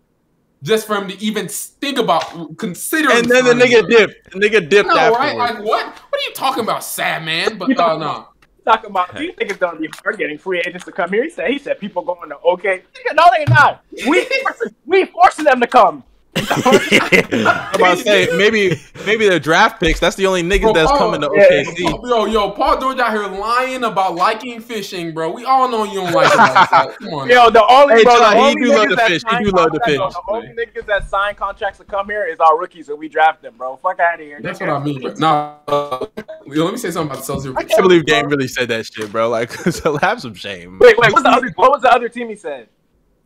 just 0.62 0.86
for 0.86 0.97
him 0.97 1.09
to 1.09 1.22
even 1.22 1.48
think 1.48 1.98
about 1.98 2.56
considering. 2.56 3.18
And 3.18 3.31
then 3.31 3.44
the 3.44 3.52
nigga 3.52 3.86
dipped. 3.89 4.32
The 4.32 4.39
nigga 4.39 4.66
dipped 4.66 4.89
No, 4.89 4.97
afterwards. 4.97 5.18
right? 5.20 5.36
Like 5.36 5.59
what? 5.59 5.86
What 5.86 6.20
are 6.20 6.28
you 6.28 6.35
talking 6.35 6.64
about, 6.64 6.82
sad 6.82 7.24
man? 7.24 7.59
But 7.59 7.78
uh, 7.78 7.98
no. 7.98 8.28
Talking 8.65 8.91
about, 8.91 9.15
do 9.15 9.23
you 9.23 9.32
think 9.35 9.51
it's 9.51 9.59
gonna 9.59 9.78
be 9.78 9.89
hard 10.03 10.16
getting 10.16 10.39
free 10.39 10.61
agents 10.66 10.86
to 10.86 10.93
come 10.93 11.11
here? 11.11 11.24
He 11.24 11.31
said, 11.31 11.51
he 11.51 11.59
said 11.59 11.78
people 11.78 12.03
going 12.03 12.31
to 12.31 12.39
OK. 12.39 12.82
No, 13.12 13.24
they're 13.36 13.45
not. 13.49 13.85
We 14.09 14.24
forcing, 14.24 14.74
we 14.86 15.05
forcing 15.05 15.45
them 15.45 15.61
to 15.61 15.66
come. 15.66 16.03
I'm 16.36 17.74
about 17.74 17.98
to 17.98 18.02
say 18.05 18.28
maybe 18.36 18.81
maybe 19.06 19.28
the 19.28 19.39
draft 19.39 19.81
picks. 19.81 20.01
That's 20.01 20.16
the 20.16 20.27
only 20.27 20.43
niggas 20.43 20.62
Bro, 20.62 20.73
that's 20.74 20.90
Paul- 20.90 21.12
coming 21.12 21.20
to 21.20 21.31
yeah. 21.35 21.62
OKC. 21.62 22.09
Yo, 22.09 22.24
yo, 22.27 22.51
Paul 22.51 22.81
George 22.81 22.98
out 22.98 23.12
here 23.12 23.27
lying 23.27 23.85
about 23.85 24.15
liking 24.16 24.61
fishing, 24.61 25.12
bro. 25.15 25.31
We 25.31 25.44
all 25.44 25.69
know 25.69 25.85
you 25.85 26.01
don't 26.01 26.12
like 26.12 26.31
it. 26.32 26.98
Come 26.98 27.15
on. 27.15 27.28
Yo, 27.28 27.51
the 27.51 27.65
only 27.66 27.94
Hey, 27.94 28.05
bro, 28.05 28.19
John, 28.19 28.32
the 28.32 28.39
he 28.39 28.43
only 28.47 28.55
do 28.65 28.77
love 28.77 28.89
the 28.89 28.97
fish. 28.97 29.23
He 29.31 29.44
do 29.44 29.51
love 29.51 29.73
to 29.73 29.78
contracts- 29.78 30.16
fish. 30.16 30.23
The 30.27 30.32
only 30.32 30.48
niggas 30.48 30.86
that 30.86 31.09
sign 31.09 31.35
contracts 31.35 31.78
to 31.78 31.85
come 31.85 32.06
here 32.06 32.27
is 32.27 32.40
our 32.40 32.59
rookies, 32.59 32.89
and 32.89 32.98
we 32.98 33.09
draft 33.09 33.43
them, 33.43 33.55
bro. 33.56 33.77
Fuck 33.77 34.01
out 34.01 34.15
of 34.20 34.27
here. 34.27 34.40
That's 34.40 34.61
what 34.61 34.69
I 34.70 34.82
mean. 34.82 35.01
Bro. 35.02 35.15
Now, 35.19 35.61
uh, 35.69 36.06
yo, 36.47 36.65
let 36.65 36.73
me 36.73 36.78
say 36.78 36.90
something 36.90 37.12
about 37.12 37.24
the 37.27 37.32
Celtics. 37.32 37.56
I 37.56 37.65
can't 37.65 37.82
believe 37.82 38.06
Dame 38.06 38.27
really 38.28 38.48
said 38.48 38.69
that 38.69 38.86
shit, 38.86 39.12
bro. 39.12 39.28
Like, 39.28 39.52
so 39.73 39.97
have 39.98 40.20
some 40.20 40.35
shame. 40.35 40.78
Wait, 40.81 40.97
wait. 40.98 41.12
What's 41.12 41.23
the 41.23 41.31
other? 41.31 41.51
What 41.56 41.70
was 41.70 41.82
the 41.82 41.93
other 41.93 42.09
team 42.09 42.28
he 42.28 42.36
said? 42.36 42.69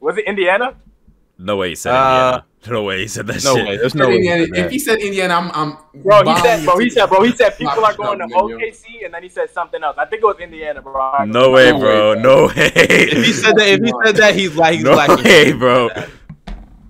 Was 0.01 0.17
it 0.19 0.27
Indiana? 0.27 0.75
No 1.39 1.57
way 1.57 1.71
he 1.71 1.75
said 1.75 1.95
Uh, 1.95 1.99
Indiana. 2.43 2.45
No 2.69 2.83
way 2.83 2.99
he 3.03 3.07
said 3.09 3.27
that 3.29 3.45
No 3.45 3.55
shit. 3.55 3.67
way. 3.67 3.77
There's 3.77 3.95
no 3.95 4.09
way. 4.09 4.15
he 4.15 4.19
Indiana, 4.19 4.45
said 4.47 4.55
that. 4.55 4.65
if 4.67 4.71
he 4.73 4.79
said 4.81 4.99
Indiana, 4.99 5.35
I'm, 5.35 5.51
I'm 5.55 6.03
Bro, 6.03 6.25
he 6.35 6.41
said, 6.41 6.65
bro, 6.65 6.79
he 6.79 6.91
said, 6.91 7.07
bro, 7.07 7.23
he 7.23 7.33
said 7.33 7.51
people 7.57 7.85
are 7.85 7.95
going 7.95 8.19
to 8.19 8.27
OKC, 8.27 9.05
and 9.05 9.15
then 9.15 9.23
he 9.23 9.29
said 9.29 9.49
something 9.51 9.83
else. 9.83 9.97
I 9.97 10.05
think 10.07 10.23
it 10.23 10.27
was 10.27 10.37
Indiana, 10.41 10.83
bro. 10.83 11.25
No 11.25 11.51
way, 11.53 11.71
No 11.73 11.79
bro. 11.79 12.15
way, 12.15 12.21
No 12.23 12.47
way. 12.49 12.53
If 12.75 13.25
he 13.25 13.33
said 13.33 13.57
that, 13.57 13.69
if 13.69 13.81
he 13.83 13.93
said 14.05 14.17
that, 14.17 14.35
he's 14.35 14.57
like, 14.57 14.75
he's 14.75 14.85
no 14.85 14.95
lacking. 14.95 15.25
way, 15.25 15.53
bro. 15.53 15.89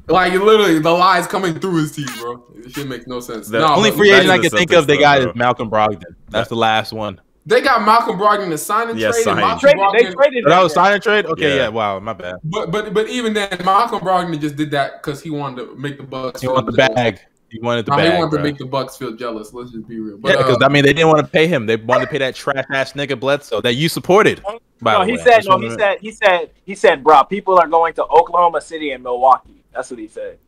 Like 0.09 0.33
literally, 0.33 0.79
the 0.79 0.91
lies 0.91 1.27
coming 1.27 1.61
through 1.61 1.77
his 1.83 1.93
teeth, 1.95 2.16
bro. 2.19 2.43
It 2.57 2.73
shit 2.73 2.89
makes 2.89 3.07
no 3.07 3.20
sense. 3.20 3.49
The 3.49 3.59
no, 3.61 3.75
Only 3.75 3.91
free 3.91 4.11
agent 4.11 4.31
I 4.31 4.39
can 4.39 4.49
think 4.51 4.73
of 4.73 4.87
they 4.87 4.97
got 4.99 5.20
bro. 5.20 5.31
is 5.31 5.37
Malcolm 5.37 5.70
Brogdon. 5.70 6.03
That's 6.31 6.49
the 6.49 6.57
last 6.57 6.95
one. 6.95 7.20
They 7.49 7.62
got 7.62 7.83
Malcolm 7.83 8.19
Brogdon 8.19 8.51
to 8.51 8.59
sign 8.59 8.91
and 8.91 8.99
Yeah, 9.01 9.11
trade. 9.11 9.23
sign. 9.25 9.39
And 9.39 9.41
Malcolm 9.41 9.70
Traded, 9.70 9.87
they 9.95 10.12
traded. 10.15 10.45
But 10.45 10.51
that 10.51 10.62
was 10.62 10.73
him. 10.73 10.75
sign 10.75 10.93
and 10.93 11.03
trade. 11.03 11.25
Okay, 11.27 11.49
Yeah. 11.57 11.62
yeah. 11.62 11.69
Wow, 11.69 11.99
my 11.99 12.12
bad. 12.12 12.37
but 12.45 12.70
but 12.70 12.93
but 12.93 13.09
even 13.09 13.33
then, 13.33 13.49
Malcolm 13.65 14.01
Brogdon 14.01 14.39
just 14.39 14.57
did 14.57 14.70
that 14.73 15.03
because 15.03 15.23
he 15.23 15.31
wanted 15.31 15.65
to 15.65 15.75
make 15.77 15.97
the 15.97 16.03
Bucks. 16.03 16.43
He 16.43 16.47
feel 16.47 16.55
wanted 16.57 16.73
the 16.73 16.77
jealous. 16.77 16.95
bag. 16.95 17.20
He 17.51 17.59
wanted 17.61 17.87
the 17.87 17.93
Nah, 17.93 17.97
bag. 17.97 18.12
he 18.12 18.19
wanted 18.19 18.31
bro. 18.31 18.39
to 18.39 18.45
make 18.45 18.59
the 18.59 18.66
Bucks 18.66 18.99
feel 18.99 19.12
jealous. 19.16 19.55
Let's 19.55 19.70
just 19.70 19.89
be 19.89 19.99
real. 19.99 20.19
But, 20.19 20.33
Yeah, 20.33 20.37
because 20.37 20.59
uh, 20.61 20.66
I 20.66 20.69
mean, 20.69 20.85
they 20.85 20.93
didn't 20.93 21.09
want 21.09 21.25
to 21.25 21.33
pay 21.33 21.47
him. 21.47 21.65
They 21.65 21.77
wanted 21.77 22.05
to 22.05 22.11
pay 22.11 22.19
that 22.19 22.35
trash 22.35 22.66
ass 22.70 22.93
nigga 22.93 23.19
Bledsoe 23.19 23.62
that 23.62 23.73
you 23.77 23.89
supported. 23.89 24.43
By 24.83 24.93
No, 24.93 24.99
the 25.01 25.07
he 25.07 25.12
way. 25.12 25.25
said, 25.25 25.45
no, 25.47 25.59
he 25.59 25.70
said, 25.70 25.99
he 26.03 26.11
said, 26.11 26.51
he 26.66 26.75
said, 26.75 27.03
bro, 27.03 27.25
people 27.25 27.59
are 27.59 27.66
going 27.66 27.95
to 27.95 28.05
Oklahoma 28.05 28.61
City 28.61 28.91
and 28.91 29.03
Milwaukee. 29.03 29.65
That's 29.73 29.91
what 29.91 29.99
he 29.99 30.09
said. 30.09 30.39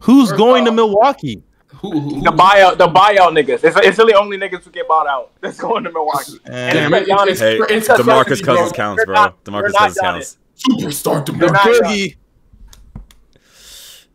Who's 0.00 0.30
First 0.30 0.38
going 0.38 0.64
to 0.64 0.72
Milwaukee? 0.72 1.44
Who, 1.80 1.98
who, 2.00 2.22
The 2.22 2.30
buyout, 2.30 2.78
the 2.78 2.88
buyout 2.88 3.32
niggas. 3.32 3.62
It's, 3.64 3.76
it's 3.76 3.98
really 3.98 4.14
only 4.14 4.36
niggas 4.38 4.62
who 4.64 4.70
get 4.70 4.86
bought 4.88 5.06
out. 5.06 5.30
That's 5.40 5.58
going 5.58 5.84
to 5.84 5.90
Milwaukee. 5.92 6.38
And 6.46 6.74
Damn, 6.78 6.94
it- 6.94 7.06
it's, 7.08 7.40
Hey, 7.40 7.56
it's, 7.58 7.88
it's 7.88 8.00
DeMarcus 8.00 8.42
Cousins 8.42 8.44
bro. 8.44 8.70
counts, 8.72 9.04
bro. 9.04 9.14
not- 9.14 9.44
they're 9.44 9.52
DeMarcus 9.54 9.72
Cousins 9.74 9.98
counts. 10.00 10.36
Superstar 10.56 11.26
They're 11.26 11.48
DeMarcus. 11.48 11.52
not- 11.52 11.66
Boogie, 11.84 12.16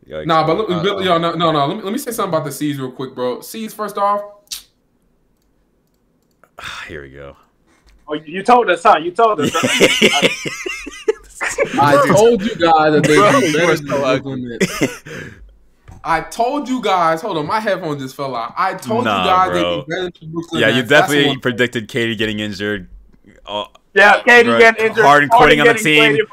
Yikes. 0.08 0.26
Nah, 0.26 0.44
but 0.46 0.68
let, 0.68 0.70
Uh-oh. 0.86 1.00
Yo, 1.00 1.18
no, 1.18 1.34
no, 1.34 1.52
no. 1.52 1.66
Let 1.66 1.76
me, 1.76 1.82
let 1.84 1.92
me 1.92 1.98
say 1.98 2.10
something 2.10 2.34
about 2.34 2.44
the 2.44 2.50
C's 2.50 2.78
real 2.80 2.90
quick, 2.90 3.14
bro. 3.14 3.40
C's 3.42 3.72
first 3.72 3.96
off, 3.96 4.22
Here 6.88 7.02
we 7.02 7.10
go. 7.10 7.36
Oh, 8.08 8.14
you 8.14 8.22
you 8.38 8.42
told 8.42 8.68
us, 8.70 8.82
huh? 8.82 8.98
You 8.98 9.12
told 9.12 9.40
us. 9.40 9.50
I 11.80 12.04
told 12.08 12.42
you 12.42 12.54
guys 12.56 12.92
that 12.92 13.02
they 13.04 13.14
Bro, 13.16 13.40
do 13.40 13.46
you 13.46 13.52
better 13.56 13.72
are 13.72 13.76
than 13.76 13.86
so 13.86 14.04
ugly. 14.04 14.58
Brooklyn 16.02 16.22
Nets. 16.24 16.36
I 16.36 16.42
told 16.42 16.68
you 16.68 16.82
guys. 16.82 17.22
Hold 17.22 17.38
on, 17.38 17.46
my 17.46 17.60
headphone 17.60 17.98
just 17.98 18.16
fell 18.16 18.34
out. 18.34 18.54
I 18.56 18.74
told 18.74 19.04
Nah, 19.04 19.22
you 19.22 19.30
guys 19.30 19.50
bro. 19.50 19.76
they 19.80 19.86
better 19.88 20.10
than 20.20 20.32
Brooklyn 20.32 20.60
yeah, 20.60 20.68
you 20.68 20.74
Nets. 20.76 20.88
That's 20.88 21.02
definitely 21.08 21.28
one- 21.28 21.40
predicted 21.40 21.88
KD 21.88 22.16
getting 22.18 22.40
injured. 22.40 22.88
Oh, 23.46 23.66
yeah, 23.94 24.20
KD 24.22 24.44
Bro, 24.44 24.58
getting 24.60 24.86
injured. 24.86 25.04
Harden 25.04 25.28
quitting 25.30 25.60
on 25.60 25.66
the 25.66 25.74
team. 25.74 25.98
traded 26.14 26.28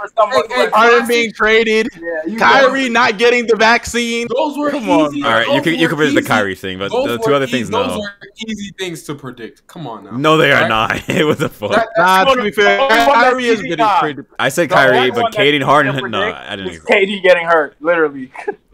Hey, 0.49 0.65
who 0.65 0.69
Harden 0.71 1.07
being 1.07 1.31
traded, 1.33 1.87
yeah, 1.99 2.31
you 2.31 2.37
Kyrie 2.37 2.87
not 2.89 3.17
getting 3.17 3.47
the 3.47 3.55
vaccine. 3.55 4.27
Those 4.29 4.55
were 4.57 4.69
Come 4.69 4.83
easy. 4.83 5.23
on. 5.23 5.27
all 5.27 5.31
right, 5.31 5.47
you 5.47 5.53
those 5.53 5.63
can 5.63 5.73
you 5.75 5.87
can 5.87 5.97
predict 5.97 6.15
the 6.15 6.21
easy- 6.21 6.27
Kyrie 6.27 6.53
thing, 6.55 6.77
but 6.77 6.91
those 6.91 7.07
the 7.07 7.17
two 7.17 7.33
other 7.33 7.45
easy- 7.45 7.57
things, 7.57 7.69
Those 7.71 7.87
no. 7.87 7.99
were 7.99 8.11
easy 8.47 8.71
things 8.77 9.01
to 9.03 9.15
predict. 9.15 9.65
Come 9.65 9.87
on 9.87 10.03
now. 10.03 10.11
No, 10.11 10.37
they 10.37 10.51
are 10.51 10.61
Right? 10.61 10.67
not. 10.69 10.97
what 11.25 11.39
the 11.39 11.49
fuck? 11.49 11.71
That- 11.71 11.87
Nah, 11.97 12.25
to 12.25 12.43
be 12.43 12.51
fair, 12.51 12.79
only 12.79 12.95
one 12.95 13.05
that's 13.07 13.11
Kyrie 13.23 13.45
is 13.47 13.59
easy, 13.59 13.69
getting 13.69 13.87
traded. 13.99 14.25
I 14.37 14.49
said 14.49 14.69
The 14.69 14.75
Kyrie, 14.75 15.09
but 15.11 15.33
KD 15.33 15.55
and 15.55 15.63
Harden, 15.63 16.11
no, 16.11 16.21
I 16.35 16.55
didn't. 16.55 16.71
is 16.73 16.75
Even, 16.75 16.87
KD 16.87 17.23
getting 17.23 17.47
hurt, 17.47 17.75
literally. 17.79 18.31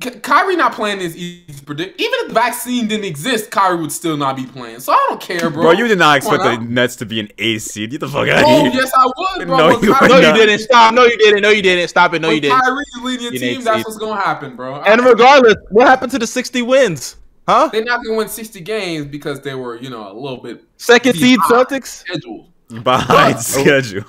Ky- 0.00 0.10
Kyrie 0.20 0.54
not 0.54 0.72
playing 0.74 1.00
is 1.00 1.16
easy 1.16 1.44
to 1.52 1.64
predict. 1.64 2.00
Even 2.00 2.12
if 2.20 2.28
the 2.28 2.34
vaccine 2.34 2.86
didn't 2.86 3.04
exist, 3.04 3.50
Kyrie 3.50 3.80
would 3.80 3.90
still 3.90 4.16
not 4.16 4.36
be 4.36 4.46
playing. 4.46 4.78
So 4.78 4.92
I 4.92 5.06
don't 5.08 5.20
care, 5.20 5.50
bro. 5.50 5.62
bro, 5.62 5.70
you 5.72 5.88
did 5.88 5.98
not 5.98 6.18
expect 6.18 6.44
the. 6.44 6.56
Nets 6.58 6.94
to 6.96 7.06
be 7.06 7.18
an 7.18 7.28
A 7.38 7.58
seed. 7.58 7.90
Get 7.90 8.00
the 8.00 8.08
fuck 8.08 8.28
out 8.28 8.44
Oh 8.46 8.66
of 8.66 8.72
here. 8.72 8.80
yes, 8.82 8.92
I 8.96 9.06
would, 9.06 9.46
bro. 9.48 9.56
No, 9.56 9.80
you 9.80 9.92
Kyrie- 9.92 10.08
No, 10.08 10.16
you 10.18 10.32
didn't. 10.34 10.60
Stop. 10.60 10.94
No, 10.94 11.04
you 11.04 11.16
didn't. 11.18 11.42
No, 11.42 11.48
you 11.50 11.62
didn't. 11.62 11.88
Stop 11.88 12.14
it. 12.14 12.22
No, 12.22 12.28
when 12.28 12.36
you 12.36 12.40
didn't. 12.42 12.60
Kyrie 12.60 12.84
leading 13.02 13.22
your 13.24 13.32
You 13.32 13.38
team, 13.40 13.64
that's 13.64 13.78
see- 13.78 13.82
what's 13.84 13.96
gonna 13.98 14.20
happen, 14.20 14.54
bro. 14.54 14.80
And 14.82 15.04
regardless, 15.04 15.56
what 15.70 15.88
happened 15.88 16.12
to 16.12 16.18
the 16.20 16.26
60 16.28 16.62
wins? 16.62 17.16
Huh? 17.48 17.68
They're 17.72 17.82
not 17.82 18.04
gonna 18.04 18.16
win 18.18 18.28
60 18.28 18.60
games 18.60 19.06
because 19.06 19.40
they 19.40 19.54
were, 19.54 19.76
you 19.80 19.90
know, 19.90 20.12
a 20.12 20.14
little 20.14 20.36
bit 20.42 20.62
Second 20.76 21.16
seed 21.16 21.40
Celtics? 21.40 21.86
scheduled. 22.04 22.50
Behind 22.84 23.34
But- 23.34 23.40
schedule. 23.42 24.04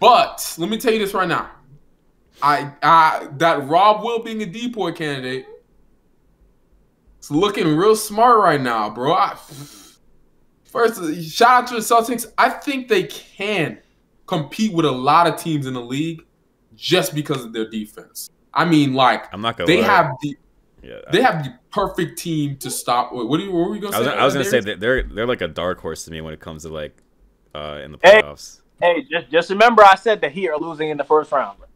But 0.00 0.54
let 0.58 0.70
me 0.70 0.76
tell 0.78 0.92
you 0.92 0.98
this 1.00 1.12
right 1.14 1.26
now. 1.26 1.50
I, 2.42 2.72
I 2.82 3.28
that 3.38 3.66
Rob 3.66 4.04
Will 4.04 4.22
being 4.22 4.42
a 4.42 4.46
DPOY 4.46 4.94
candidate, 4.94 5.46
it's 7.18 7.30
looking 7.30 7.76
real 7.76 7.96
smart 7.96 8.38
right 8.38 8.60
now, 8.60 8.90
bro. 8.90 9.12
I, 9.12 9.36
first, 10.64 11.22
shout 11.22 11.64
out 11.64 11.66
to 11.68 11.74
the 11.74 11.80
Celtics. 11.80 12.26
I 12.38 12.50
think 12.50 12.88
they 12.88 13.04
can 13.04 13.78
compete 14.26 14.72
with 14.72 14.86
a 14.86 14.90
lot 14.90 15.26
of 15.26 15.36
teams 15.36 15.66
in 15.66 15.74
the 15.74 15.80
league 15.80 16.24
just 16.76 17.14
because 17.14 17.44
of 17.44 17.52
their 17.52 17.68
defense. 17.68 18.30
I 18.54 18.64
mean, 18.64 18.94
like 18.94 19.32
I'm 19.34 19.40
not 19.40 19.56
gonna. 19.56 19.66
they 19.66 19.80
lie. 19.80 19.86
have 19.86 20.12
the 20.22 20.36
Yeah, 20.82 21.00
they 21.12 21.22
have 21.22 21.44
the 21.44 21.54
perfect 21.70 22.18
team 22.18 22.56
to 22.58 22.70
stop. 22.70 23.12
Wait, 23.12 23.26
what, 23.26 23.40
are 23.40 23.44
you, 23.44 23.52
what 23.52 23.68
were 23.68 23.74
you 23.74 23.80
gonna 23.80 23.96
I 23.96 23.98
was, 23.98 24.08
say? 24.08 24.14
I 24.14 24.24
was 24.24 24.34
gonna 24.34 24.44
say 24.44 24.60
that 24.60 24.80
they're 24.80 25.02
they're 25.02 25.26
like 25.26 25.42
a 25.42 25.48
dark 25.48 25.80
horse 25.80 26.04
to 26.04 26.10
me 26.10 26.20
when 26.20 26.34
it 26.34 26.40
comes 26.40 26.62
to 26.62 26.68
like 26.68 27.02
uh 27.54 27.80
in 27.82 27.92
the 27.92 27.98
playoffs. 27.98 28.60
hey, 28.80 29.06
just 29.10 29.30
just 29.30 29.50
remember, 29.50 29.84
I 29.84 29.96
said 29.96 30.20
the 30.20 30.28
Heat 30.28 30.48
are 30.48 30.58
losing 30.58 30.90
in 30.90 30.96
the 30.96 31.04
first 31.04 31.32
round. 31.32 31.58
Bro. 31.58 31.67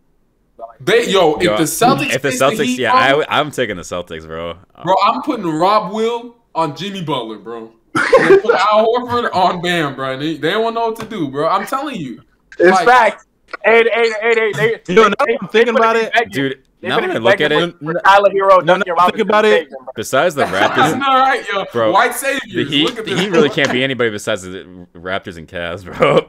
They 0.80 1.09
yo, 1.10 1.39
Yo, 1.40 1.52
if 1.52 1.59
the 1.59 1.64
Celtics, 1.64 2.14
if 2.14 2.22
the 2.22 2.30
face 2.30 2.43
Celtics, 2.43 2.64
Heat, 2.64 2.78
yeah, 2.80 3.12
bro, 3.12 3.22
I, 3.28 3.39
I'm 3.40 3.51
taking 3.51 3.76
the 3.76 3.82
Celtics, 3.82 4.26
bro. 4.26 4.56
Bro, 4.84 4.94
I'm 5.05 5.22
putting 5.22 5.47
Rob 5.47 5.93
Will 5.93 6.36
on 6.55 6.74
Jimmy 6.76 7.02
Butler, 7.02 7.39
bro. 7.39 7.72
They 7.94 8.39
put 8.39 8.55
Al 8.55 8.86
Horford 8.86 9.34
on 9.34 9.60
Bam, 9.62 9.94
bro. 9.94 10.18
They, 10.18 10.36
they 10.36 10.51
don't 10.51 10.74
know 10.74 10.89
what 10.89 11.01
to 11.01 11.06
do, 11.06 11.28
bro. 11.30 11.48
I'm 11.48 11.66
telling 11.66 11.97
you. 11.97 12.22
It's 12.59 12.70
Like- 12.70 12.86
fact. 12.86 13.26
Hey, 13.64 13.84
hey, 13.93 14.10
hey, 14.20 14.34
hey, 14.34 14.52
they, 14.52 14.80
You 14.89 14.94
know, 14.94 15.09
now 15.09 15.14
they- 15.26 15.36
I'm 15.40 15.48
thinking 15.48 15.74
they 15.74 15.78
about 15.80 15.94
finna 15.97 16.01
be 16.01 16.06
it, 16.06 16.12
begging- 16.14 16.30
dude. 16.32 16.62
They 16.83 16.89
Now 16.89 16.99
finna 16.99 17.09
when 17.09 17.17
I 17.17 17.21
look 17.21 17.41
at 17.41 17.53
it, 17.53 17.79
for- 17.79 17.93
for 17.93 18.01
Tyler 18.01 18.29
Herro, 18.31 18.65
No, 18.65 18.75
no, 18.77 18.83
think 19.07 19.19
about 19.21 19.45
it. 19.45 19.61
take 19.61 19.71
them, 19.71 19.85
bro. 19.85 19.93
besides 19.95 20.35
the 20.35 20.43
All 20.47 20.51
Raptors, 20.53 20.99
right, 21.01 21.49
yo. 21.53 21.65
Bro, 21.73 21.93
White 21.93 22.13
saviors. 22.15 22.43
the 22.53 22.65
Heat, 22.65 22.85
Look 22.87 22.99
at 22.99 23.05
the. 23.05 23.17
Heat 23.17 23.29
really 23.31 23.49
can't 23.59 23.71
be 23.71 23.85
anybody 23.85 24.11
besides 24.11 24.43
the 24.43 24.87
Raptors 24.95 25.37
and 25.39 25.47
Cavs, 25.47 25.85
bro. 25.97 26.29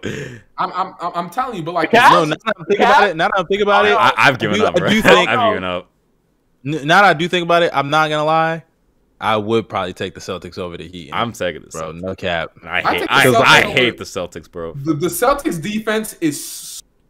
I'm, 0.59 0.71
I'm, 0.73 0.93
I'm, 1.01 1.11
I'm 1.15 1.29
telling 1.31 1.57
you, 1.57 1.63
but 1.63 1.73
like, 1.73 1.91
No, 1.91 2.23
now 2.23 2.35
that 2.35 2.39
I'm 2.55 2.65
thinking 2.65 2.85
about 2.85 3.09
it, 3.09 3.15
now 3.17 3.27
that 3.29 3.39
I'm 3.39 3.47
thinking 3.47 3.63
about 3.67 3.85
it, 3.87 3.93
I, 3.97 4.13
I've 4.15 4.37
given 4.37 4.59
do- 4.59 4.65
up, 4.65 4.79
I 4.79 4.89
do 4.89 5.01
think- 5.01 5.27
I've 5.29 5.49
given 5.49 5.63
up. 5.63 5.89
now 6.63 7.01
that 7.01 7.05
I 7.05 7.13
do 7.13 7.27
think 7.27 7.43
about 7.43 7.63
it, 7.63 7.71
I'm 7.73 7.89
not 7.89 8.09
gonna 8.09 8.23
lie. 8.23 8.63
I 9.21 9.37
would 9.37 9.69
probably 9.69 9.93
take 9.93 10.13
the 10.15 10.19
Celtics 10.19 10.57
over 10.57 10.75
the 10.75 10.85
Heat. 10.87 11.09
I'm 11.13 11.31
taking 11.31 11.61
the 11.61 11.69
bro, 11.69 11.93
Celtics. 11.93 12.01
no 12.01 12.13
cap. 12.13 12.51
I 12.63 12.67
I 12.67 12.81
hate, 12.81 12.99
think 12.99 13.11
I, 13.11 13.29
the 13.31 13.37
I 13.39 13.61
Celtics 13.61 13.71
hate 13.71 13.97
the 13.97 14.03
Celtics, 14.03 14.51
bro. 14.51 14.73
the, 14.73 14.93
the 14.93 15.07
Celtics 15.07 15.61
defense 15.61 16.13
is 16.19 16.43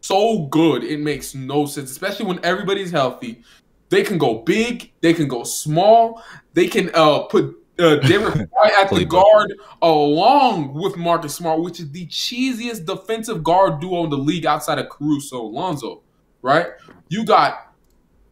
so 0.03 0.47
good. 0.47 0.83
It 0.83 0.99
makes 0.99 1.33
no 1.33 1.65
sense, 1.65 1.89
especially 1.89 2.25
when 2.25 2.43
everybody's 2.43 2.91
healthy. 2.91 3.41
They 3.89 4.03
can 4.03 4.17
go 4.17 4.39
big. 4.39 4.91
They 5.01 5.13
can 5.13 5.27
go 5.27 5.43
small. 5.43 6.21
They 6.53 6.67
can 6.67 6.91
uh, 6.93 7.21
put 7.23 7.55
uh, 7.79 7.95
Derrick 7.97 8.35
at 8.79 8.89
the 8.89 9.05
guard 9.05 9.53
along 9.81 10.73
with 10.73 10.97
Marcus 10.97 11.35
Smart, 11.35 11.61
which 11.61 11.79
is 11.79 11.91
the 11.91 12.05
cheesiest 12.07 12.85
defensive 12.85 13.43
guard 13.43 13.79
duo 13.79 14.03
in 14.03 14.09
the 14.09 14.17
league 14.17 14.45
outside 14.45 14.79
of 14.79 14.89
Caruso 14.89 15.41
Lonzo. 15.43 16.01
Right? 16.41 16.67
You 17.07 17.25
got 17.25 17.73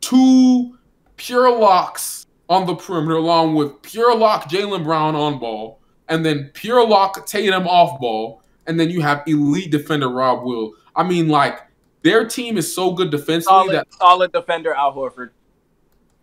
two 0.02 0.78
pure 1.16 1.58
locks 1.58 2.26
on 2.50 2.66
the 2.66 2.76
perimeter, 2.76 3.16
along 3.16 3.56
with 3.56 3.82
pure 3.82 4.16
lock 4.16 4.50
Jaylen 4.50 4.84
Brown 4.84 5.16
on 5.16 5.40
ball, 5.40 5.80
and 6.10 6.26
then 6.26 6.52
pure 6.54 6.86
lock 6.86 7.26
Tatum 7.26 7.66
off 7.66 7.98
ball, 8.02 8.44
and 8.68 8.78
then 8.78 8.90
you 8.90 9.02
have 9.02 9.24
elite 9.26 9.72
defender 9.72 10.10
Rob 10.10 10.44
Will. 10.44 10.74
I 10.96 11.04
mean, 11.04 11.28
like 11.30 11.60
their 12.04 12.28
team 12.28 12.58
is 12.58 12.74
so 12.74 12.92
good 12.94 13.12
defensively 13.12 13.44
Solid, 13.44 13.76
that 13.76 13.94
solid 13.94 14.32
defender, 14.32 14.74
Al 14.74 14.94
Horford. 14.94 15.30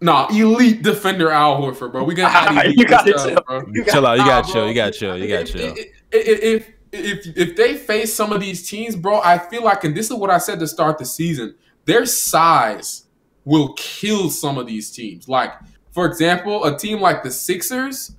nah, 0.00 0.28
elite 0.30 0.82
defender 0.82 1.30
Al 1.30 1.60
Horford, 1.60 1.92
bro. 1.92 2.04
We 2.04 2.14
gonna 2.14 2.28
add 2.34 2.64
elite 2.66 2.78
You 2.78 2.84
gotta 2.86 3.12
chill. 3.12 3.40
bro. 3.46 3.62
You 3.72 3.84
Chill 3.84 4.06
out. 4.06 4.18
You 4.18 4.24
gotta 4.24 4.52
chill. 4.52 4.68
You 4.68 4.74
gotta 4.74 4.92
chill. 4.92 5.16
You 5.18 5.28
gotta 5.28 5.42
If- 5.42 5.52
chill. 5.52 5.74
If, 6.10 6.28
if 6.42 6.68
if 6.90 7.36
if 7.36 7.56
they 7.56 7.76
face 7.76 8.14
some 8.14 8.32
of 8.32 8.40
these 8.40 8.68
teams, 8.68 8.96
bro, 8.96 9.20
I 9.20 9.36
feel 9.38 9.62
like, 9.62 9.84
and 9.84 9.94
this 9.94 10.06
is 10.10 10.16
what 10.16 10.30
I 10.30 10.38
said 10.38 10.58
to 10.60 10.66
start 10.66 10.96
the 10.98 11.04
season, 11.04 11.54
their 11.84 12.06
size 12.06 13.04
will 13.44 13.74
kill 13.74 14.30
some 14.30 14.56
of 14.56 14.66
these 14.66 14.90
teams. 14.90 15.28
Like, 15.28 15.52
for 15.92 16.06
example, 16.06 16.64
a 16.64 16.78
team 16.78 17.00
like 17.00 17.22
the 17.22 17.30
Sixers, 17.30 18.12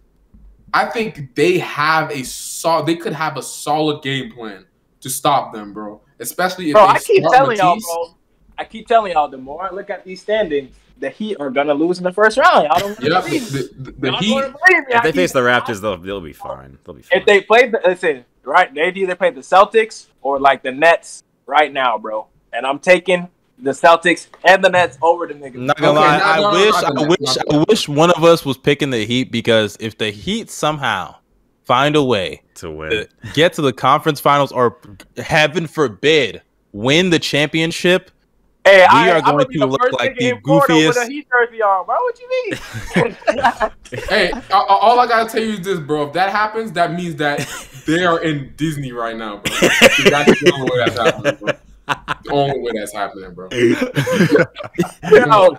I 0.72 0.86
think 0.86 1.34
they 1.36 1.58
have 1.58 2.12
a 2.12 2.24
sol- 2.24 2.84
they 2.84 2.96
could 2.96 3.14
have 3.14 3.38
a 3.38 3.42
solid 3.42 4.04
game 4.04 4.32
plan 4.32 4.66
to 5.02 5.10
stop 5.10 5.52
them, 5.52 5.74
bro. 5.74 6.02
Especially 6.20 6.72
if 6.72 6.74
Bro, 6.74 6.82
they 6.82 6.88
I 6.88 7.00
keep 7.00 7.24
start 7.24 7.34
telling 7.34 7.58
y'all, 7.58 7.80
bro. 7.80 8.16
I 8.58 8.66
keep 8.66 8.88
telling 8.88 9.14
y'all, 9.14 9.30
the 9.30 9.38
more 9.38 9.64
I 9.64 9.72
look 9.72 9.90
at 9.90 10.06
these 10.06 10.22
standings, 10.22 10.76
the 11.00 11.10
Heat 11.10 11.38
are 11.40 11.50
gonna 11.50 11.74
lose 11.74 11.98
in 12.00 12.04
the 12.04 12.14
first 12.14 12.38
round. 12.38 12.66
Y'all 12.66 12.80
don't 12.80 13.00
Yep, 13.00 13.24
believe 13.24 13.26
me. 13.26 13.40
the, 13.40 13.70
the, 13.78 13.92
the 13.92 14.12
Y'all 14.12 14.20
Heat. 14.20 14.34
don't 14.42 14.54
believe 14.54 14.88
me. 14.88 14.94
If 14.94 15.04
they 15.04 15.12
face 15.14 15.32
the 15.34 15.42
Raptors, 15.42 15.82
they'll 15.82 15.98
they'll 15.98 16.22
be 16.22 16.34
fine. 16.34 16.78
They'll 16.86 16.96
be 16.96 17.04
fine. 17.04 17.22
if 17.22 17.26
they 17.26 17.42
play, 17.42 17.70
the, 17.70 17.82
listen, 17.86 18.26
right? 18.44 18.74
They'd 18.74 18.98
either 18.98 19.16
play 19.16 19.32
the 19.32 19.42
Celtics 19.42 20.08
or 20.22 20.40
like 20.40 20.64
the 20.64 20.72
Nets 20.72 21.24
right 21.46 21.72
now, 21.72 21.98
bro. 21.98 22.28
And 22.54 22.66
I'm 22.66 22.80
taking 22.80 23.30
the 23.60 23.72
Celtics 23.72 24.28
and 24.44 24.64
the 24.64 24.70
Nets 24.70 24.98
over 25.02 25.28
the 25.28 25.36
niggas. 25.36 25.56
Not 25.56 25.78
gonna 25.78 25.94
Okay, 25.98 26.00
lie, 26.00 26.18
no, 26.18 26.36
I 26.36 26.40
no, 26.40 26.52
no, 26.58 26.66
wish, 26.66 26.74
not 26.74 26.86
I 26.86 26.92
the 26.98 27.02
wish, 27.04 27.20
Nets, 27.20 27.40
I 27.52 27.66
wish 27.70 27.90
one 27.90 28.12
of 28.12 28.24
us 28.24 28.46
was 28.46 28.58
picking 28.58 28.90
the 28.92 29.06
Heat 29.06 29.32
because 29.32 29.78
if 29.80 29.98
the 29.98 30.12
Heat 30.12 30.50
somehow 30.50 31.16
find 31.70 31.96
a 31.96 32.04
way 32.04 32.42
to 32.56 32.72
win. 32.72 32.90
to 32.90 33.08
get 33.36 33.54
to 33.54 33.62
the 33.62 33.72
conference 33.72 34.20
finals 34.20 34.52
or 34.52 34.78
heaven 35.18 35.68
forbid 35.68 36.42
win 36.74 37.12
the 37.12 37.20
championship, 37.20 38.10
Hey, 38.66 38.80
We 38.92 38.98
I, 38.98 39.12
are 39.12 39.22
going 39.22 39.38
gonna 39.38 39.46
be 39.48 39.58
look 39.60 39.80
first 39.82 39.94
like 39.94 40.12
nigga 40.16 40.18
the 40.20 40.30
in 40.30 40.42
Florida 40.42 40.74
with 40.76 40.96
goofiest- 40.98 41.06
a 41.08 41.10
Heat 41.10 41.28
jersey 41.32 41.62
on, 41.62 41.86
bro. 41.86 41.96
What 41.96 42.20
you 42.20 42.30
mean? 42.30 43.16
Hey, 44.10 44.32
a- 44.32 44.38
a- 44.54 44.54
all 44.66 45.00
I 45.00 45.08
gotta 45.08 45.30
tell 45.30 45.42
you 45.42 45.54
is 45.54 45.62
this, 45.62 45.80
bro. 45.80 46.08
If 46.08 46.14
that 46.14 46.30
happens, 46.32 46.72
that 46.74 46.94
means 46.94 47.16
that 47.18 47.40
they 47.88 48.04
are 48.04 48.22
in 48.22 48.54
Disney 48.58 48.92
right 48.92 49.16
now, 49.16 49.38
bro. 49.38 49.56
That's 50.10 50.40
the 50.42 50.52
only 50.54 50.70
way 50.72 50.78
that's 50.86 50.98
happening, 51.00 51.36
bro. 51.40 51.54
The 52.26 52.32
only 52.32 52.60
way 52.60 52.72
that's 52.76 52.94
happening, 52.94 53.34
bro. 53.34 53.48
yo, 55.12 55.58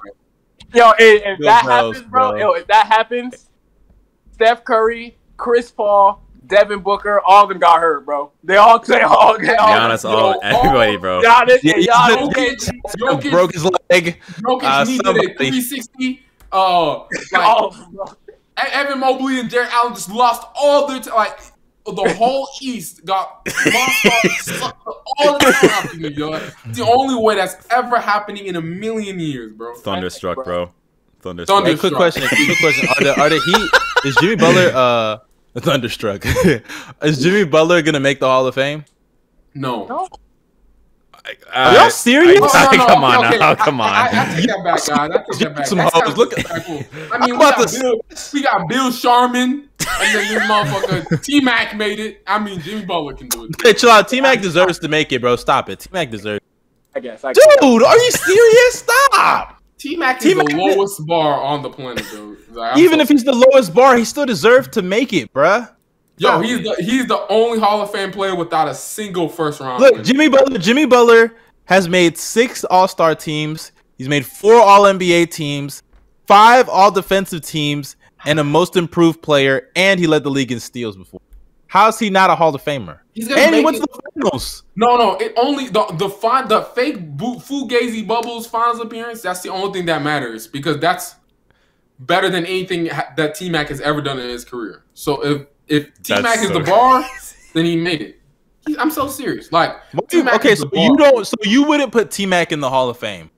yo, 0.75 0.93
if, 0.99 1.23
if 1.25 1.39
that 1.41 1.65
bros, 1.65 1.97
happens, 1.97 2.03
bro, 2.11 2.31
bro. 2.31 2.39
yo, 2.39 2.53
if 2.53 2.67
that 2.69 2.87
happens, 2.87 3.49
Steph 4.33 4.63
Curry, 4.65 5.17
Chris 5.41 5.71
Paul, 5.71 6.23
Devin 6.47 6.81
Booker, 6.81 7.21
all 7.25 7.45
of 7.45 7.49
them 7.49 7.59
got 7.59 7.81
hurt, 7.81 8.05
bro. 8.05 8.31
They 8.45 8.57
all, 8.57 8.79
they 8.79 9.01
all, 9.01 9.39
they 9.39 9.57
all. 9.57 9.69
Giannis, 9.69 10.05
all 10.05 10.35
Yo, 10.35 10.39
everybody, 10.43 10.97
bro. 10.99 11.23
Giannis, 11.23 11.61
Yeah, 11.63 11.77
yeah, 11.79 12.07
he's 12.09 12.29
Giannis, 12.29 12.69
Jokic, 12.69 12.81
Jokic, 12.99 13.31
broke 13.31 13.53
his 13.55 13.65
leg. 13.65 14.21
Jokic 14.43 14.63
uh, 14.65 14.85
needed 14.85 15.07
somebody- 15.07 15.33
a 15.33 15.37
360. 15.37 16.23
Uh, 16.53 16.99
like, 16.99 17.07
oh, 17.37 17.89
bro. 17.93 18.05
Evan 18.59 19.01
Mobley 19.01 19.41
and 19.41 19.49
Jarrett 19.49 19.73
Allen 19.73 19.95
just 19.95 20.11
lost 20.11 20.47
all 20.55 20.87
their 20.87 21.01
t- 21.01 21.11
like 21.11 21.39
the 21.87 22.15
whole 22.19 22.47
East 22.61 23.07
got 23.07 23.49
sucked 23.49 24.77
all 24.87 25.39
the 25.39 25.57
time 25.59 25.71
out 25.71 25.95
of 25.95 25.99
yo. 26.19 26.39
The 26.67 26.85
only 26.85 27.15
way 27.15 27.37
that's 27.37 27.57
ever 27.71 27.99
happening 27.99 28.45
in 28.45 28.57
a 28.57 28.61
million 28.61 29.19
years, 29.19 29.53
bro. 29.53 29.75
Thunderstruck, 29.77 30.45
bro. 30.45 30.71
Thunderstruck. 31.23 31.65
Hey, 31.65 31.77
quick 31.77 31.95
question. 31.95 32.29
Quick 32.29 32.59
question. 32.61 32.89
Are 32.89 33.05
the 33.05 33.21
are 33.21 33.29
the 33.31 33.41
Heat? 33.41 34.09
Is 34.11 34.17
Jimmy 34.17 34.37
Butler 34.37 34.73
uh 34.75 35.19
thunderstruck? 35.61 36.25
is 37.03 37.23
Jimmy 37.23 37.45
Butler 37.45 37.83
gonna 37.83 38.01
make 38.01 38.21
the 38.21 38.27
Hall 38.27 38.47
of 38.47 38.55
Fame? 38.55 38.85
No, 39.55 39.87
No. 39.87 40.09
Are 41.53 41.75
y'all 41.75 41.91
serious? 41.91 42.41
Oh, 42.43 42.71
no, 42.73 42.79
no, 42.79 42.87
Come 42.87 43.05
okay, 43.05 43.17
on 43.17 43.25
okay. 43.27 43.39
now, 43.39 43.55
come 43.55 43.81
I, 43.81 43.85
I, 43.85 44.09
I 44.09 44.19
on. 44.31 44.37
take 44.37 44.47
that 44.47 44.65
back, 44.65 44.87
guys. 44.87 44.89
I 44.89 45.09
take 45.09 45.39
that 45.39 45.55
back. 45.57 45.67
Some 45.67 45.79
That's 45.79 45.93
hoes. 45.95 46.03
kinda 46.03 46.19
Look- 46.19 46.35
disrespectful. 46.35 47.13
I 47.13 47.19
mean, 47.27 47.35
we 47.35 47.39
got, 47.39 47.69
to- 47.69 47.79
Bill, 47.81 48.01
we 48.33 48.43
got 48.43 48.69
Bill 48.69 48.91
Sharman, 48.91 49.51
and 49.51 49.69
then 50.15 50.35
this 50.35 50.43
motherfucker 50.45 51.23
T 51.23 51.41
Mac 51.41 51.77
made 51.77 52.01
it. 52.01 52.23
I 52.27 52.39
mean, 52.39 52.59
Jimmy 52.61 52.87
Butler 52.87 53.15
can 53.15 53.29
do 53.29 53.45
it. 53.45 53.51
Hey, 53.63 53.75
chill 53.75 53.91
out. 53.91 54.09
T 54.09 54.21
Mac 54.21 54.41
deserves 54.41 54.79
to 54.79 54.89
make 54.89 55.13
it, 55.13 55.21
bro. 55.21 55.37
Stop 55.37 55.69
it. 55.69 55.81
T 55.81 55.91
Mac 55.93 56.11
deserves. 56.11 56.41
I 56.95 57.01
guess. 57.01 57.23
I 57.23 57.33
guess. 57.35 57.45
Dude, 57.61 57.83
are 57.83 57.97
you 57.99 58.11
serious? 58.13 58.79
Stop. 58.79 59.60
T 59.81 59.97
Mac 59.97 60.19
is 60.19 60.25
T-Mac- 60.25 60.49
the 60.49 60.57
lowest 60.57 61.07
bar 61.07 61.43
on 61.43 61.63
the 61.63 61.71
planet, 61.71 62.05
dude. 62.11 62.39
Like, 62.53 62.77
Even 62.77 62.99
so- 62.99 63.03
if 63.03 63.09
he's 63.09 63.25
the 63.25 63.33
lowest 63.33 63.73
bar, 63.75 63.97
he 63.97 64.05
still 64.05 64.27
deserves 64.27 64.69
to 64.69 64.83
make 64.83 65.13
it, 65.13 65.33
bruh. 65.33 65.71
yo, 66.19 66.41
he's 66.41 66.63
the 66.63 66.77
he's 66.81 67.07
the 67.07 67.27
only 67.31 67.59
Hall 67.59 67.81
of 67.81 67.91
Fame 67.91 68.13
player 68.13 68.35
without 68.35 68.69
a 68.69 68.75
single 68.75 69.29
first 69.29 69.59
round. 69.61 69.81
Look, 69.83 69.95
win. 69.95 70.05
Jimmy 70.05 70.29
Butler. 70.29 70.59
Jimmy 70.59 70.85
Butler 70.85 71.35
has 71.65 71.89
made 71.89 72.19
six 72.19 72.63
All 72.65 72.87
Star 72.89 73.15
teams. 73.15 73.73
He's 73.97 74.09
made 74.09 74.27
four 74.27 74.55
All 74.57 74.83
NBA 74.83 75.31
teams, 75.31 75.83
five 76.27 76.69
All 76.69 76.91
Defensive 76.91 77.41
teams, 77.43 77.97
and 78.27 78.39
a 78.39 78.45
Most 78.45 78.77
Improved 78.77 79.23
Player. 79.23 79.69
And 79.75 79.99
he 79.99 80.07
led 80.07 80.25
the 80.25 80.31
league 80.31 80.53
in 80.53 80.61
steals 80.61 80.97
before. 80.97 81.21
How's 81.71 82.01
he 82.01 82.11
not 82.11 82.31
a 82.31 82.35
Hall 82.35 82.53
of 82.53 82.65
Famer? 82.65 82.99
He's 83.15 83.29
gonna 83.29 83.41
And 83.43 83.55
he 83.55 83.65
went 83.65 83.77
it- 83.77 83.81
to 83.83 83.87
the 83.93 84.23
finals. 84.23 84.65
No, 84.75 84.97
no, 84.97 85.15
it 85.19 85.33
only 85.37 85.69
the 85.69 85.85
the 85.99 86.09
fine 86.11 86.49
the 86.49 86.63
fake 86.63 87.17
Fugazi 87.17 88.05
Bubbles 88.05 88.49
finals 88.49 88.81
appearance. 88.81 89.23
That's 89.23 89.41
the 89.43 89.51
only 89.51 89.73
thing 89.73 89.87
that 89.87 90.03
matters 90.03 90.49
because 90.49 90.81
that's 90.81 91.15
better 92.01 92.29
than 92.29 92.45
anything 92.45 92.91
that 93.17 93.37
T 93.37 93.49
Mac 93.51 93.69
has 93.69 93.81
ever 93.83 94.01
done 94.01 94.19
in 94.19 94.29
his 94.29 94.45
career. 94.45 94.83
So 94.95 95.25
if 95.25 95.47
if 95.69 96.03
T 96.03 96.21
Mac 96.21 96.39
is 96.39 96.49
so 96.49 96.55
the 96.55 96.61
bar, 96.65 97.05
then 97.55 97.65
he 97.67 97.77
made 97.77 98.03
it. 98.03 98.21
He- 98.67 98.77
I'm 98.77 98.91
so 98.91 99.07
serious. 99.07 99.53
Like 99.53 99.77
T-Mac 100.09 100.35
Okay, 100.35 100.57
so 100.57 100.67
bar. 100.67 100.83
you 100.83 100.97
don't. 100.97 101.25
So 101.25 101.37
you 101.45 101.63
wouldn't 101.63 101.93
put 101.93 102.11
T 102.11 102.27
Mac 102.27 102.51
in 102.51 102.59
the 102.59 102.69
Hall 102.69 102.91
of 102.91 102.99
Fame. 102.99 103.31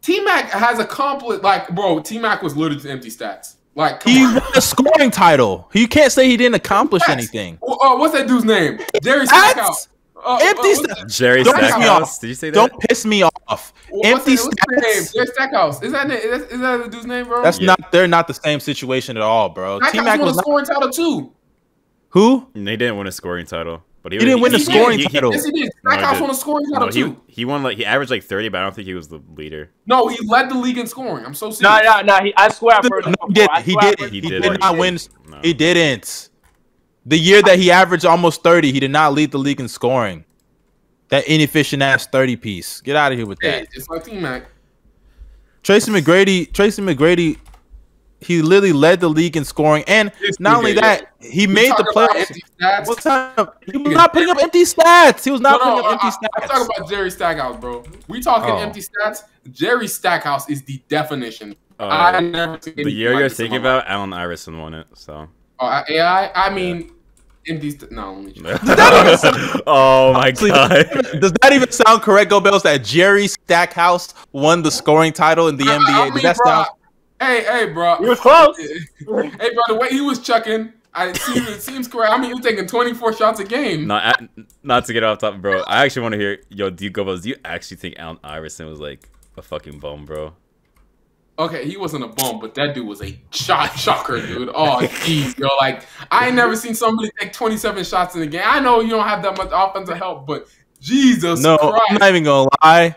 T 0.00 0.20
Mac 0.24 0.48
has 0.52 0.78
accomplished 0.78 1.42
like 1.42 1.68
bro. 1.74 1.98
T 2.00 2.18
Mac 2.18 2.40
was 2.40 2.56
literally 2.56 2.88
empty 2.88 3.10
stats. 3.10 3.56
Like 3.78 4.00
come 4.00 4.12
He 4.12 4.24
on. 4.24 4.34
won 4.34 4.42
a 4.56 4.60
scoring 4.60 5.10
title. 5.12 5.70
You 5.72 5.86
can't 5.88 6.10
say 6.12 6.28
he 6.28 6.36
didn't 6.36 6.56
accomplish 6.56 7.02
Stats. 7.04 7.12
anything. 7.12 7.58
Uh, 7.62 7.96
what's 7.96 8.12
that 8.12 8.26
dude's 8.26 8.44
name? 8.44 8.80
Jerry 9.02 9.24
Stackhouse. 9.26 9.88
Uh, 10.20 10.36
Empty 10.42 10.60
what's 10.68 10.80
stats. 10.80 11.16
Jerry 11.16 11.44
Don't 11.44 11.54
piss 11.54 11.62
me 11.62 11.68
off. 11.76 11.82
Stackhouse. 11.84 12.18
Did 12.18 12.26
you 12.26 12.34
say 12.34 12.50
that? 12.50 12.54
Don't 12.54 12.80
piss 12.80 13.06
me 13.06 13.22
off. 13.22 13.72
what's 13.88 14.08
Empty 14.08 14.34
that- 14.34 14.44
what's 14.44 14.86
his 14.86 15.14
name? 15.14 15.24
Jerry 15.24 15.26
Stackhouse. 15.32 15.82
Is 15.84 15.92
that, 15.92 16.10
is 16.10 16.22
that 16.22 16.52
is 16.52 16.60
that 16.60 16.76
the 16.82 16.88
dude's 16.90 17.06
name, 17.06 17.26
bro? 17.26 17.40
That's 17.44 17.60
Yeah. 17.60 17.66
not. 17.78 17.92
They're 17.92 18.08
not 18.08 18.26
the 18.26 18.34
same 18.34 18.58
situation 18.58 19.16
at 19.16 19.22
all, 19.22 19.48
bro. 19.48 19.78
T 19.92 20.00
Mac 20.00 20.18
won 20.18 20.26
was 20.26 20.32
a 20.32 20.36
not. 20.38 20.42
scoring 20.44 20.64
title 20.66 20.90
too. 20.90 21.32
Who? 22.10 22.48
They 22.54 22.76
didn't 22.76 22.96
win 22.98 23.06
a 23.06 23.12
scoring 23.12 23.46
title, 23.46 23.84
but 24.08 24.12
he, 24.12 24.18
He 24.18 24.24
didn't 24.24 24.40
win 24.40 24.52
the 24.52 24.58
scoring 24.58 24.98
he- 24.98 25.04
he- 25.04 25.10
title. 25.10 25.32
Yes, 25.32 25.44
he 25.44 25.50
did. 25.52 25.70
No, 25.84 25.90
he 25.90 25.96
Stackhouse 25.98 26.12
did. 26.14 26.20
won 26.22 26.30
a 26.30 26.34
scoring 26.34 26.66
title 26.72 26.86
No, 26.88 26.92
he, 26.92 27.02
too. 27.02 27.20
he 27.26 27.44
won 27.44 27.62
like 27.62 27.76
he 27.76 27.84
averaged 27.84 28.10
like 28.10 28.24
thirty, 28.24 28.48
but 28.48 28.58
I 28.58 28.62
don't 28.62 28.74
think 28.74 28.86
he 28.86 28.94
was 28.94 29.08
the 29.08 29.20
leader. 29.36 29.70
No, 29.86 30.08
he 30.08 30.16
led 30.26 30.48
the 30.48 30.56
league 30.58 30.78
in 30.78 30.86
scoring. 30.86 31.26
I'm 31.26 31.34
so 31.34 31.46
No, 31.48 31.52
serious. 31.52 31.82
no, 31.84 32.00
no. 32.02 32.16
He, 32.24 32.34
I 32.36 32.48
swear 32.48 32.76
I've 32.78 32.84
heard 32.90 33.04
No, 33.06 33.12
this 33.12 33.16
he 33.28 33.32
did. 33.34 33.48
before. 33.48 33.62
He 33.62 33.72
swear 33.72 33.84
I've 33.84 33.90
did. 33.96 34.00
heard 34.00 34.10
He, 34.12 34.20
He 34.20 34.28
did, 34.28 34.42
did. 34.42 34.60
not 34.60 34.78
win. 34.78 34.98
No. 35.28 35.40
He 35.42 35.52
didn't. 35.52 36.28
The 37.06 37.18
year 37.18 37.42
that 37.42 37.58
he 37.58 37.70
averaged 37.70 38.04
almost 38.06 38.42
thirty, 38.42 38.72
he 38.72 38.80
did 38.80 38.90
not 38.90 39.12
lead 39.14 39.30
the 39.30 39.38
league 39.38 39.60
in 39.60 39.68
scoring. 39.68 40.24
That 41.10 41.26
inefficient 41.26 41.82
ass 41.82 42.06
thirty 42.06 42.36
piece. 42.36 42.80
Get 42.80 42.96
out 42.96 43.12
of 43.12 43.18
here 43.18 43.26
with 43.26 43.38
Hey, 43.40 43.60
that. 43.60 43.68
it's 43.72 43.88
like 43.88 44.04
T 44.04 44.14
Mac. 44.18 44.46
Tracy 45.62 45.90
McGrady. 45.90 46.52
Tracy 46.52 46.82
McGrady. 46.82 47.38
He 48.20 48.42
literally 48.42 48.72
led 48.72 48.98
the 49.00 49.08
league 49.08 49.36
in 49.36 49.44
scoring, 49.44 49.84
and 49.86 50.10
It's 50.20 50.40
not 50.40 50.56
only 50.56 50.72
that, 50.74 51.12
he 51.20 51.46
made 51.46 51.70
the 51.76 51.84
playoffs. 51.94 52.86
What 52.88 53.00
time? 53.00 53.48
He 53.70 53.76
was 53.78 53.94
not 53.94 54.12
putting 54.12 54.28
up 54.28 54.38
empty 54.42 54.64
stats. 54.64 55.24
He 55.24 55.30
was 55.30 55.40
not 55.40 55.60
no, 55.60 55.76
no, 55.76 55.82
putting 55.82 55.86
up 55.86 56.04
empty 56.04 56.26
stats. 56.26 56.42
I'm 56.42 56.48
talking 56.48 56.68
about 56.76 56.90
Jerry 56.90 57.10
Stackhouse, 57.12 57.60
bro. 57.60 57.84
We 58.08 58.20
talking 58.20 58.50
Oh. 58.50 58.58
empty 58.58 58.80
stats. 58.82 59.22
Jerry 59.52 59.86
Stackhouse 59.86 60.50
is 60.50 60.62
the 60.62 60.82
definition. 60.88 61.54
Uh, 61.78 61.86
I 61.86 62.20
never 62.20 62.58
seen 62.60 62.74
the 62.74 62.82
anything 62.82 62.96
year 62.98 63.10
like 63.12 63.20
you're 63.20 63.28
this 63.28 63.38
thinking 63.38 63.58
about, 63.60 63.84
Allen 63.86 64.12
Iverson 64.12 64.58
won 64.60 64.74
it. 64.74 64.88
So. 64.94 65.28
Oh, 65.60 65.82
AI. 65.88 66.30
I 66.34 66.50
mean, 66.52 66.90
empty. 67.46 67.70
St- 67.70 67.92
no, 67.92 68.14
let 68.14 68.24
me. 68.24 68.32
oh 69.66 70.12
my 70.12 70.26
Honestly, 70.26 70.50
god. 70.50 70.70
Does 71.20 71.32
that 71.40 71.52
even 71.52 71.70
sound 71.70 72.02
correct, 72.02 72.30
Go 72.30 72.40
Bells? 72.40 72.64
That 72.64 72.82
Jerry 72.82 73.28
Stackhouse 73.28 74.12
won 74.32 74.62
the 74.62 74.72
scoring 74.72 75.12
title 75.12 75.46
in 75.46 75.56
the 75.56 75.64
I- 75.68 75.76
I 75.76 75.78
NBA? 75.78 76.04
mean, 76.06 76.12
Does 76.14 76.22
that 76.22 76.36
bro, 76.38 76.46
sound? 76.46 76.66
Hey, 77.20 77.44
hey, 77.44 77.72
bro. 77.72 77.98
You 78.00 78.08
was 78.08 78.20
close. 78.20 78.56
hey, 78.58 79.04
bro. 79.06 79.62
The 79.68 79.78
way 79.78 79.88
he 79.88 80.00
was 80.00 80.20
chucking, 80.20 80.72
I, 80.94 81.08
it, 81.08 81.16
seems, 81.16 81.48
it 81.48 81.62
seems 81.62 81.88
correct. 81.88 82.12
I 82.12 82.18
mean, 82.18 82.30
he 82.30 82.34
was 82.34 82.44
taking 82.44 82.66
24 82.66 83.14
shots 83.14 83.40
a 83.40 83.44
game. 83.44 83.86
not 83.86 84.22
not 84.62 84.84
to 84.86 84.92
get 84.92 85.02
off 85.02 85.18
top, 85.18 85.40
bro. 85.40 85.62
I 85.62 85.84
actually 85.84 86.02
want 86.02 86.12
to 86.14 86.18
hear 86.18 86.38
yo. 86.48 86.70
Do 86.70 86.84
you 86.84 86.90
go? 86.90 87.16
Do 87.16 87.28
you 87.28 87.36
actually 87.44 87.78
think 87.78 87.96
Allen 87.98 88.18
Iverson 88.22 88.68
was 88.68 88.80
like 88.80 89.08
a 89.36 89.42
fucking 89.42 89.78
bum, 89.80 90.04
bro? 90.04 90.34
Okay, 91.38 91.68
he 91.68 91.76
wasn't 91.76 92.02
a 92.02 92.08
bum, 92.08 92.40
but 92.40 92.54
that 92.56 92.74
dude 92.74 92.86
was 92.86 93.00
a 93.00 93.16
shot 93.30 93.78
shocker, 93.78 94.20
dude. 94.20 94.48
Oh, 94.52 94.78
jeez, 94.80 95.38
yo. 95.38 95.46
Like, 95.60 95.84
I 96.10 96.26
ain't 96.26 96.34
never 96.34 96.56
seen 96.56 96.74
somebody 96.74 97.12
take 97.16 97.32
27 97.32 97.84
shots 97.84 98.16
in 98.16 98.22
a 98.22 98.26
game. 98.26 98.42
I 98.44 98.58
know 98.58 98.80
you 98.80 98.90
don't 98.90 99.06
have 99.06 99.22
that 99.22 99.36
much 99.36 99.50
offensive 99.52 99.96
help, 99.96 100.26
but 100.26 100.48
Jesus 100.80 101.40
No, 101.40 101.56
Christ. 101.56 101.84
I'm 101.90 101.98
not 101.98 102.08
even 102.08 102.24
gonna 102.24 102.50
lie. 102.60 102.96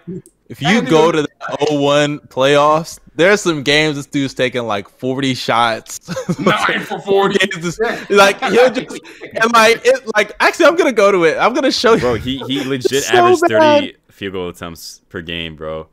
If 0.52 0.62
you 0.62 0.82
go 0.82 1.14
to 1.14 1.22
the 1.22 1.30
01 1.72 2.20
playoffs, 2.28 3.00
there's 3.16 3.40
some 3.40 3.64
games 3.64 3.96
this 3.96 4.06
dude's 4.06 4.34
taking 4.34 4.64
like 4.64 4.90
40 4.90 5.34
shots. 5.34 6.10
Nine 6.40 6.82
for 6.82 7.00
40. 7.00 7.40
Like 8.10 8.44
he'll 8.44 8.70
just 8.70 9.00
and 9.42 9.54
like 9.54 9.80
it 9.86 10.06
like 10.14 10.34
actually 10.42 10.66
I'm 10.66 10.76
gonna 10.76 10.92
go 10.92 11.10
to 11.10 11.24
it. 11.24 11.38
I'm 11.38 11.54
gonna 11.54 11.72
show 11.72 11.94
you. 11.94 12.02
Bro, 12.02 12.16
he 12.16 12.40
he 12.40 12.64
legit 12.66 13.04
So 13.04 13.16
averaged 13.16 13.42
bad. 13.48 13.80
thirty 13.80 13.96
field 14.10 14.34
goal 14.34 14.50
attempts 14.50 15.02
per 15.08 15.22
game, 15.22 15.56
bro. 15.56 15.88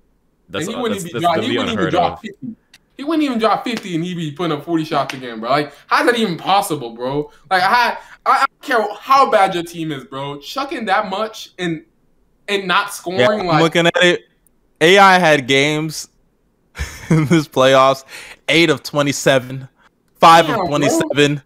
That's 0.49 0.67
and 0.67 0.75
he 0.75 0.81
wouldn't 0.81 1.03
that's, 1.03 1.11
even 1.11 1.23
that's 1.23 1.35
drop, 1.35 1.45
he 1.45 1.57
wouldn't 1.57 1.69
even 1.69 1.79
unheard 1.79 1.91
drop 1.93 2.13
of. 2.15 2.21
50. 2.23 2.57
He 2.97 3.05
wouldn't 3.05 3.23
even 3.23 3.39
drop 3.39 3.65
50 3.65 3.95
and 3.95 4.05
he'd 4.05 4.15
be 4.15 4.33
putting 4.33 4.59
up 4.59 4.65
40 4.65 4.85
shots 4.85 5.15
a 5.15 5.19
game, 5.19 5.39
bro. 5.39 5.51
Like, 5.51 5.73
how's 5.87 6.05
that 6.07 6.19
even 6.19 6.37
possible, 6.37 6.95
bro? 6.95 7.31
Like, 7.49 7.63
I, 7.63 7.97
I, 8.27 8.31
I 8.31 8.47
don't 8.47 8.63
care 8.63 8.95
how 8.99 9.31
bad 9.31 9.55
your 9.55 9.63
team 9.63 9.93
is, 9.93 10.03
bro. 10.05 10.41
Chucking 10.41 10.87
that 10.87 11.09
much 11.09 11.51
and 11.61 11.85
and 12.49 12.67
not 12.67 12.93
scoring, 12.93 13.21
Yeah, 13.21 13.29
I'm 13.31 13.47
like, 13.47 13.63
looking 13.63 13.87
at 13.87 14.03
it. 14.03 14.28
AI 14.81 15.19
had 15.19 15.47
games 15.49 16.09
in 17.11 17.27
this 17.27 17.49
playoffs, 17.49 18.05
eight 18.49 18.71
of 18.71 18.83
27, 18.83 19.69
five 20.21 20.47
Damn, 20.47 20.55
of 20.55 20.59
bro. 20.61 20.79
27, 20.79 21.43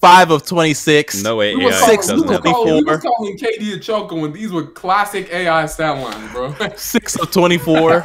five 0.00 0.30
of 0.30 0.46
26. 0.46 1.22
No 1.22 1.36
way, 1.36 1.56
we 1.56 1.66
AI 1.66 1.70
Six 1.72 2.08
of 2.08 2.16
doesn't 2.16 2.28
was 2.28 2.36
have 2.36 2.42
the 2.44 2.50
calling, 2.52 2.74
we 2.76 2.82
24. 2.82 2.94
was 2.94 3.02
calling 3.02 3.38
KD 3.38 3.74
a 3.76 3.80
choke 3.80 4.12
when 4.12 4.32
these 4.32 4.52
were 4.52 4.64
classic 4.66 5.32
AI 5.32 5.66
stat 5.66 6.00
lines, 6.00 6.32
bro. 6.32 6.54
Six 6.76 7.16
of 7.18 7.30
24, 7.32 8.02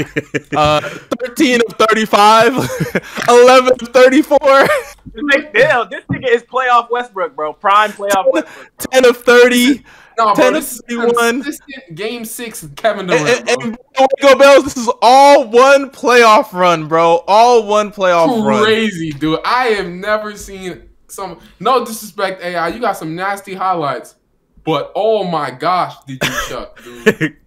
uh, 0.55 0.81
13 0.81 1.61
of 1.67 1.87
35, 1.87 2.53
11 3.29 3.73
of 3.73 3.87
34, 3.89 4.39
Like, 4.41 5.53
damn, 5.53 5.89
this 5.89 6.03
nigga 6.11 6.29
is 6.29 6.43
playoff 6.43 6.89
Westbrook, 6.89 7.35
bro. 7.35 7.53
Prime 7.53 7.91
playoff 7.91 8.31
Westbrook. 8.31 8.67
10 8.91 9.05
of 9.05 9.17
30. 9.17 9.83
No, 10.17 10.33
10 10.33 10.35
bro, 10.35 10.47
of 10.47 10.53
this 10.53 10.71
is 10.73 10.81
51. 10.87 11.15
consistent 11.43 11.95
game 11.95 12.25
six 12.25 12.67
Kevin 12.75 13.09
And, 13.09 13.19
Durant, 13.25 13.49
and, 13.49 13.59
bro. 13.77 13.77
and 13.97 14.09
Go 14.21 14.35
Bells, 14.35 14.63
this 14.63 14.77
is 14.77 14.89
all 15.01 15.47
one 15.47 15.89
playoff 15.89 16.53
run, 16.53 16.87
bro. 16.87 17.23
All 17.27 17.65
one 17.67 17.91
playoff 17.91 18.45
run. 18.45 18.63
crazy, 18.63 19.11
dude. 19.11 19.39
I 19.45 19.67
have 19.67 19.87
never 19.87 20.35
seen 20.35 20.89
some. 21.07 21.39
No 21.59 21.83
disrespect, 21.85 22.41
AI. 22.43 22.69
You 22.69 22.79
got 22.79 22.97
some 22.97 23.15
nasty 23.15 23.53
highlights, 23.53 24.15
but 24.63 24.91
oh 24.95 25.23
my 25.23 25.51
gosh, 25.51 25.95
did 26.05 26.19
you 26.23 26.29
chuck, 26.49 26.81
dude? 26.83 27.37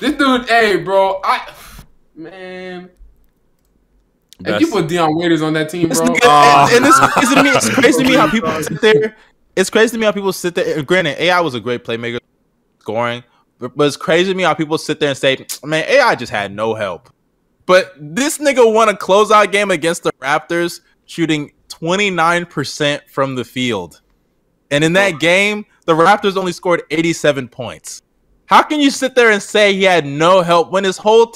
this 0.00 0.12
dude, 0.16 0.48
hey, 0.48 0.76
bro. 0.78 1.20
I 1.24 1.52
man, 2.14 2.90
if 4.44 4.60
you 4.60 4.66
put 4.68 4.88
Dion 4.88 5.16
Waiters 5.16 5.42
on 5.42 5.52
that 5.54 5.68
team, 5.70 5.88
bro. 5.88 5.96
nigga- 5.98 6.18
Oh. 6.22 6.66
and, 6.70 6.76
and 6.76 6.86
it's 6.86 6.98
ah. 7.00 7.10
crazy 7.12 7.34
to 7.34 7.42
me. 7.42 7.50
It's 7.50 7.68
crazy 7.70 8.02
to 8.04 8.08
me 8.10 8.14
how 8.16 8.30
people 8.30 8.50
sit 8.62 8.80
there. 8.80 9.16
It's 9.56 9.70
crazy 9.70 9.92
to 9.92 9.98
me 9.98 10.06
how 10.06 10.12
people 10.12 10.32
sit 10.32 10.54
there. 10.54 10.82
Granted, 10.82 11.20
AI 11.20 11.40
was 11.40 11.54
a 11.54 11.60
great 11.60 11.84
playmaker, 11.84 12.18
scoring, 12.80 13.22
but, 13.58 13.72
it's 13.86 13.96
crazy 13.96 14.32
to 14.32 14.36
me 14.36 14.42
how 14.42 14.54
people 14.54 14.78
sit 14.78 15.00
there 15.00 15.10
and 15.10 15.18
say, 15.18 15.46
"Man, 15.64 15.84
AI 15.88 16.14
just 16.16 16.32
had 16.32 16.52
no 16.54 16.74
help." 16.74 17.10
But 17.66 17.94
this 17.98 18.38
nigga 18.38 18.72
won 18.72 18.88
a 18.88 18.94
closeout 18.94 19.52
game 19.52 19.70
against 19.70 20.02
the 20.02 20.12
Raptors, 20.20 20.80
shooting 21.06 21.52
twenty 21.68 22.10
nine 22.10 22.46
percent 22.46 23.02
from 23.10 23.36
the 23.36 23.44
field, 23.44 24.00
and 24.70 24.82
in 24.84 24.92
that 24.94 25.20
game, 25.20 25.66
the 25.86 25.94
Raptors 25.94 26.36
only 26.36 26.52
scored 26.52 26.82
eighty 26.90 27.12
seven 27.12 27.48
points. 27.48 28.02
How 28.46 28.62
can 28.62 28.80
you 28.80 28.90
sit 28.90 29.14
there 29.14 29.30
and 29.30 29.42
say 29.42 29.74
he 29.74 29.84
had 29.84 30.04
no 30.04 30.42
help 30.42 30.70
when 30.72 30.84
his 30.84 30.98
whole 30.98 31.32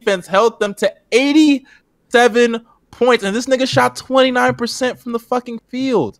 defense 0.00 0.26
held 0.26 0.60
them 0.60 0.74
to 0.74 0.92
eighty 1.12 1.66
seven 2.10 2.66
points, 2.90 3.24
and 3.24 3.34
this 3.34 3.46
nigga 3.46 3.68
shot 3.68 3.96
29% 3.96 4.98
from 4.98 5.12
the 5.12 5.18
fucking 5.18 5.60
field. 5.68 6.18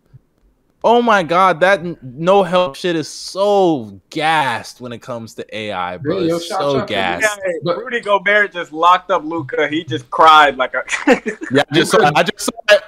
Oh 0.83 0.99
my 1.01 1.21
god, 1.21 1.59
that 1.59 1.83
no 2.03 2.41
help 2.41 2.75
shit 2.75 2.95
is 2.95 3.07
so 3.07 4.01
gassed 4.09 4.81
when 4.81 4.91
it 4.91 4.99
comes 4.99 5.35
to 5.35 5.55
AI, 5.55 5.97
bro. 5.97 6.17
Yeah, 6.19 6.27
yo, 6.29 6.35
It's 6.37 6.49
so 6.49 6.79
shout- 6.79 6.87
gassed. 6.87 7.37
Yeah, 7.45 7.51
But- 7.63 7.77
Rudy 7.77 7.99
Gobert 7.99 8.51
just 8.51 8.73
locked 8.73 9.11
up 9.11 9.23
Luka. 9.23 9.67
He 9.67 9.83
just 9.83 10.09
cried 10.09 10.57
like 10.57 10.73
a. 10.73 10.83
Yeah, 11.51 11.63
I 11.69 11.75
just 11.75 11.91
saw, 11.91 12.11
I 12.15 12.23
just 12.23 12.39
saw 12.45 12.51
it. 12.75 12.81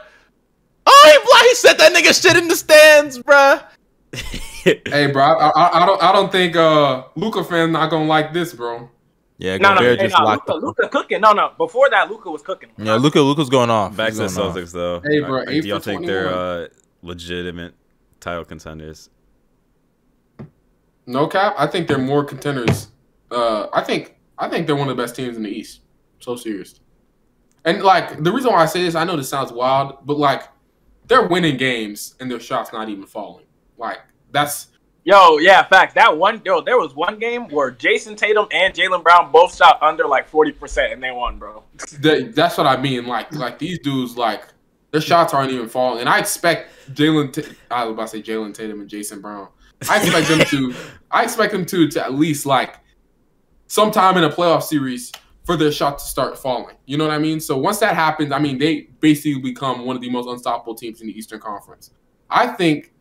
Oh, 0.87 1.39
he, 1.43 1.47
he 1.49 1.55
said 1.55 1.73
that 1.77 1.93
nigga 1.93 2.19
shit 2.19 2.35
in 2.35 2.47
the 2.47 2.55
stands, 2.55 3.19
bruh. 3.19 3.63
Hey, 4.63 5.07
bro. 5.07 5.21
I, 5.23 5.49
I, 5.49 5.83
I 5.83 5.85
don't. 5.85 6.01
I 6.01 6.11
don't 6.13 6.31
think 6.31 6.55
uh 6.55 7.03
Luka 7.15 7.43
fans 7.43 7.73
not 7.73 7.89
gonna 7.89 8.05
like 8.05 8.31
this, 8.31 8.53
bro. 8.53 8.89
Yeah, 9.37 9.57
No, 9.57 9.73
no, 9.73 9.81
Gobert 9.81 9.99
hey, 9.99 10.05
just 10.07 10.17
no, 10.17 10.23
locked 10.25 10.47
Luka, 10.47 10.57
up. 10.57 10.63
Luka 10.63 10.87
cooking. 10.89 11.19
No, 11.21 11.33
no. 11.33 11.51
Before 11.57 11.89
that, 11.89 12.09
Luka 12.09 12.31
was 12.31 12.41
cooking. 12.43 12.69
Yeah, 12.77 12.95
Luka 12.95 13.19
Luka's 13.19 13.49
going 13.49 13.69
off. 13.69 13.97
Back 13.97 14.09
He's 14.09 14.19
to 14.19 14.27
the 14.27 14.33
going 14.33 14.49
off. 14.49 14.55
Celtics 14.55 14.71
though. 14.71 15.01
Hey, 15.03 15.19
bro, 15.19 15.43
do 15.45 15.51
y'all 15.67 15.79
for 15.79 15.83
think 15.83 16.05
they're 16.05 16.29
21. 16.29 16.39
uh, 16.39 16.67
legitimate 17.01 17.73
title 18.23 18.45
contenders? 18.45 19.09
No 21.05 21.27
cap. 21.27 21.55
I 21.57 21.67
think 21.67 21.87
they're 21.87 21.97
more 21.97 22.23
contenders. 22.23 22.87
Uh, 23.29 23.67
I 23.73 23.83
think 23.83 24.15
I 24.37 24.49
think 24.49 24.67
they're 24.67 24.75
one 24.75 24.89
of 24.89 24.95
the 24.95 25.03
best 25.03 25.15
teams 25.15 25.37
in 25.37 25.43
the 25.43 25.49
East. 25.49 25.81
So 26.19 26.35
serious. 26.35 26.79
And 27.65 27.83
like 27.83 28.23
the 28.23 28.31
reason 28.31 28.51
why 28.51 28.63
I 28.63 28.65
say 28.65 28.83
this, 28.83 28.95
I 28.95 29.03
know 29.03 29.17
this 29.17 29.29
sounds 29.29 29.51
wild, 29.51 30.05
but 30.05 30.17
like 30.17 30.43
they're 31.07 31.27
winning 31.27 31.57
games 31.57 32.15
and 32.19 32.31
their 32.31 32.39
shots 32.39 32.71
not 32.71 32.89
even 32.89 33.05
falling. 33.05 33.45
Like 33.77 33.99
that's 34.31 34.67
Yo, 35.05 35.37
yeah, 35.37 35.63
facts. 35.63 35.93
That 35.95 36.17
one, 36.17 36.41
yo, 36.45 36.61
there 36.61 36.77
was 36.77 36.95
one 36.95 37.19
game 37.19 37.49
where 37.49 37.71
Jayson 37.71 38.15
Tatum 38.15 38.47
and 38.51 38.73
Jaylen 38.73 39.03
Brown 39.03 39.33
both 39.33 39.53
shot 39.53 39.77
under 39.81 40.07
like 40.07 40.29
forty 40.29 40.53
percent, 40.53 40.93
and 40.93 41.03
they 41.03 41.11
won, 41.11 41.37
bro. 41.37 41.63
that, 41.99 42.31
that's 42.33 42.57
what 42.57 42.67
I 42.67 42.77
mean. 42.77 43.05
Like 43.05 43.33
like 43.33 43.59
these 43.59 43.79
dudes 43.79 44.15
like 44.15 44.45
their 44.93 45.01
shots 45.01 45.33
aren't 45.33 45.51
even 45.51 45.67
falling, 45.67 46.01
and 46.01 46.07
I 46.07 46.19
expect 46.19 46.69
Jaylen. 46.93 47.33
Ta- 47.33 47.51
I 47.71 47.83
was 47.85 47.93
about 47.93 48.03
to 48.03 48.07
say 48.09 48.21
Jalen 48.21 48.53
Tatum 48.53 48.79
and 48.79 48.87
Jason 48.87 49.21
Brown. 49.21 49.47
I 49.89 49.97
expect 49.97 50.27
them 50.27 50.39
to. 50.45 50.75
I 51.09 51.23
expect 51.23 51.51
them 51.51 51.65
to 51.65 51.89
to 51.89 52.05
at 52.05 52.13
least 52.13 52.45
like 52.45 52.75
sometime 53.65 54.17
in 54.17 54.23
a 54.23 54.29
playoff 54.29 54.61
series 54.61 55.11
for 55.45 55.57
their 55.57 55.71
shot 55.71 55.97
to 55.97 56.05
start 56.05 56.37
falling. 56.37 56.75
You 56.85 56.97
know 56.97 57.07
what 57.07 57.13
I 57.13 57.17
mean? 57.17 57.39
So 57.39 57.57
once 57.57 57.79
that 57.79 57.95
happens, 57.95 58.31
I 58.31 58.37
mean 58.37 58.59
they 58.59 58.81
basically 58.99 59.41
become 59.41 59.83
one 59.83 59.95
of 59.95 60.01
the 60.03 60.11
most 60.11 60.27
unstoppable 60.27 60.75
teams 60.75 61.01
in 61.01 61.07
the 61.07 61.17
Eastern 61.17 61.39
Conference. 61.39 61.89
I 62.29 62.47
think 62.47 62.93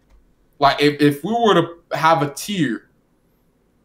like 0.59 0.81
if, 0.81 0.99
if 0.99 1.23
we 1.23 1.33
were 1.33 1.55
to 1.55 1.97
have 1.97 2.23
a 2.23 2.33
tier 2.33 2.91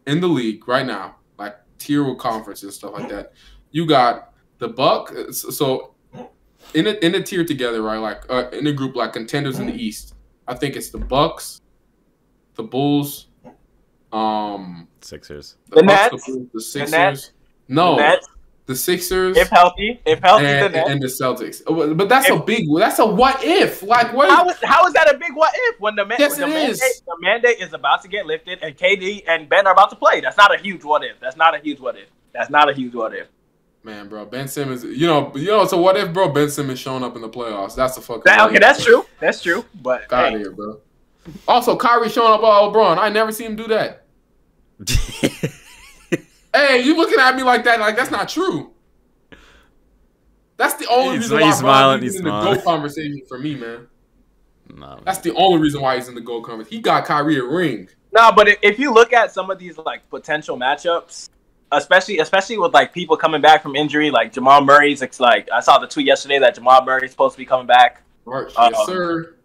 in 0.05 0.21
the 0.21 0.27
league 0.27 0.65
right 0.65 0.85
now, 0.85 1.17
like 1.37 1.57
tier 1.77 2.05
with 2.05 2.19
conference 2.19 2.63
and 2.63 2.71
stuff 2.71 2.93
like 2.93 3.09
that, 3.09 3.33
you 3.71 3.85
got 3.85 4.31
the 4.59 4.69
Buck. 4.69 5.13
So 5.31 5.93
in 6.73 6.87
a 6.87 6.91
in 7.05 7.15
a 7.15 7.21
tier 7.23 7.43
together, 7.45 7.81
right? 7.81 7.97
Like 7.97 8.23
uh, 8.29 8.49
in 8.51 8.67
a 8.67 8.73
group 8.73 8.95
like 8.95 9.13
contenders 9.13 9.59
in 9.59 9.67
the 9.67 9.73
East. 9.73 10.13
I 10.47 10.55
think 10.55 10.75
it's 10.75 10.89
the 10.89 10.97
Bucks, 10.97 11.61
the 12.55 12.63
Bulls, 12.63 13.27
um, 14.13 14.87
Sixers. 15.01 15.57
The 15.69 15.83
Bucks, 15.83 15.87
Nets? 16.13 16.25
the, 16.25 16.31
Bulls, 16.33 16.47
the 16.53 16.61
Sixers. 16.61 16.91
Nets? 16.91 17.31
No, 17.67 17.95
Nets, 17.97 18.27
the 18.65 18.75
Sixers 18.75 19.35
if 19.35 19.49
healthy, 19.49 19.99
if 20.05 20.19
healthy, 20.19 20.45
and, 20.45 20.73
the 20.73 20.77
Nets. 20.77 20.89
and 20.89 21.01
the 21.01 21.07
Celtics. 21.07 21.61
Uh, 21.67 21.93
But 21.93 22.07
that's 22.07 22.29
a 22.29 22.37
big. 22.37 22.65
That's 22.77 22.99
a 22.99 23.05
what 23.05 23.43
if? 23.43 23.83
Like 23.83 24.13
what? 24.13 24.29
How 24.29 24.47
is, 24.49 24.57
how 24.63 24.85
is 24.87 24.93
that 24.93 25.13
a 25.13 25.17
big 25.17 25.35
what 25.35 25.51
if 25.55 25.79
when 25.79 25.95
the, 25.95 26.05
man, 26.05 26.17
Yes, 26.19 26.31
when 26.31 26.49
the 26.49 26.55
mandate 26.55 26.69
is. 26.69 27.01
the 27.05 27.17
mandate 27.21 27.59
is 27.59 27.73
about 27.73 28.01
to 28.03 28.07
get 28.07 28.25
lifted 28.25 28.59
and 28.61 28.77
KD 28.77 29.23
and 29.27 29.49
Ben 29.49 29.67
are 29.67 29.73
about 29.73 29.89
to 29.89 29.95
play? 29.95 30.21
That's 30.21 30.37
not 30.37 30.53
a 30.53 30.57
huge 30.57 30.83
what 30.83 31.03
if. 31.03 31.19
That's 31.19 31.35
not 31.37 31.55
a 31.55 31.59
huge 31.59 31.79
what 31.79 31.97
if. 31.97 32.07
That's 32.33 32.49
not 32.49 32.69
a 32.69 32.73
huge 32.73 32.93
what 32.93 33.13
if. 33.13 33.27
Man, 33.87 34.09
bro, 34.09 34.25
Ben 34.25 34.49
Simmons. 34.49 34.83
You 34.83 35.07
know, 35.07 35.31
you 35.33 35.47
know. 35.47 35.65
So 35.65 35.77
what 35.81 35.95
if, 35.95 36.11
bro? 36.11 36.27
Ben 36.27 36.49
Simmons 36.49 36.77
showing 36.77 37.03
up 37.05 37.15
in 37.15 37.21
the 37.21 37.29
playoffs. 37.29 37.73
That's 37.73 37.95
a 37.97 38.01
fucking. 38.01 38.23
That- 38.25 38.49
okay, 38.49 38.59
that's 38.59 38.83
true. 38.83 39.05
That's 39.21 39.41
true. 39.41 39.63
But 39.81 40.11
out 40.11 40.33
hey, 40.33 40.39
here, 40.39 40.51
bro. 40.51 40.81
Also, 41.47 41.77
Kyrie 41.77 42.09
showing 42.09 42.33
up 42.33 42.43
all 42.43 42.73
LeBron. 42.73 42.97
I 42.97 43.07
never 43.07 43.31
seen 43.31 43.47
him 43.47 43.55
do 43.55 43.67
that. 43.67 44.03
Hey, 46.53 46.81
you 46.81 46.97
looking 46.97 47.19
at 47.19 47.35
me 47.35 47.43
like 47.43 47.65
that? 47.65 47.79
Like 47.79 47.95
that's 47.95 48.09
not 48.09 48.27
true. 48.29 48.71
That's 50.55 50.73
the 50.73 50.87
only 50.87 51.17
He's- 51.17 51.23
reason 51.25 51.39
why 51.39 51.45
he's 51.45 51.61
Bron 51.61 51.73
smiling, 51.75 51.97
is 52.03 52.13
he's 52.13 52.15
in 52.19 52.25
the 52.25 52.31
smiling. 52.31 52.55
GOAT 52.55 52.63
conversation 52.63 53.21
for 53.27 53.37
me, 53.37 53.55
man. 53.55 53.87
nah, 54.73 54.95
man. 54.95 55.03
That's 55.05 55.19
the 55.19 55.35
only 55.35 55.61
reason 55.61 55.81
why 55.81 55.97
he's 55.97 56.07
in 56.07 56.15
the 56.15 56.21
GOAT 56.21 56.41
conversation. 56.41 56.77
He 56.77 56.81
got 56.81 57.05
Kyrie 57.05 57.37
a 57.37 57.43
ring. 57.43 57.89
No, 58.11 58.31
but 58.31 58.47
if, 58.47 58.57
if 58.63 58.79
you 58.79 58.91
look 58.91 59.13
at 59.13 59.31
some 59.31 59.51
of 59.51 59.59
these 59.59 59.77
like 59.77 60.09
potential 60.09 60.57
matchups, 60.57 61.29
especially 61.71 62.19
especially 62.19 62.57
with 62.57 62.73
like 62.73 62.93
people 62.93 63.17
coming 63.17 63.41
back 63.41 63.61
from 63.61 63.75
injury, 63.75 64.11
like 64.11 64.33
Jamal 64.33 64.61
Murray's 64.61 65.01
it's 65.01 65.19
like 65.19 65.49
I 65.51 65.59
saw 65.59 65.79
the 65.79 65.87
tweet 65.87 66.05
yesterday 66.05 66.39
that 66.39 66.55
Jamal 66.55 66.83
Murray's 66.83 67.11
supposed 67.11 67.33
to 67.33 67.37
be 67.37 67.45
coming 67.45 67.67
back. 67.67 68.03
March, 68.25 68.53
yes, 68.57 68.75
um, 68.79 68.85
sir. 68.85 69.35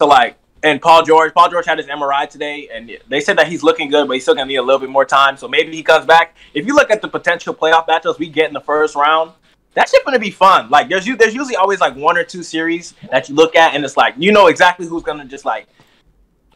So 0.00 0.06
like 0.06 0.36
and 0.62 0.80
Paul 0.80 1.02
George, 1.02 1.34
Paul 1.34 1.50
George 1.50 1.66
had 1.66 1.78
his 1.78 1.88
MRI 1.88 2.28
today, 2.28 2.68
and 2.72 2.96
they 3.08 3.20
said 3.20 3.36
that 3.38 3.48
he's 3.48 3.62
looking 3.64 3.90
good, 3.90 4.06
but 4.06 4.14
he's 4.14 4.22
still 4.22 4.34
gonna 4.34 4.46
need 4.46 4.56
a 4.56 4.62
little 4.62 4.78
bit 4.80 4.90
more 4.90 5.04
time. 5.04 5.36
So 5.36 5.48
maybe 5.48 5.74
he 5.74 5.82
comes 5.82 6.06
back. 6.06 6.36
If 6.54 6.66
you 6.66 6.74
look 6.74 6.90
at 6.90 7.02
the 7.02 7.08
potential 7.08 7.54
playoff 7.54 7.86
matchups 7.86 8.18
we 8.18 8.28
get 8.28 8.48
in 8.48 8.54
the 8.54 8.60
first 8.60 8.94
round, 8.94 9.32
that 9.74 9.88
shit's 9.88 10.04
gonna 10.04 10.18
be 10.18 10.30
fun. 10.30 10.70
Like 10.70 10.88
there's 10.88 11.06
you 11.06 11.16
there's 11.16 11.34
usually 11.34 11.56
always 11.56 11.80
like 11.80 11.96
one 11.96 12.16
or 12.16 12.24
two 12.24 12.42
series 12.42 12.94
that 13.10 13.28
you 13.28 13.34
look 13.34 13.56
at, 13.56 13.74
and 13.74 13.84
it's 13.84 13.96
like 13.96 14.14
you 14.16 14.32
know 14.32 14.46
exactly 14.46 14.86
who's 14.86 15.02
gonna 15.02 15.24
just 15.24 15.44
like 15.44 15.66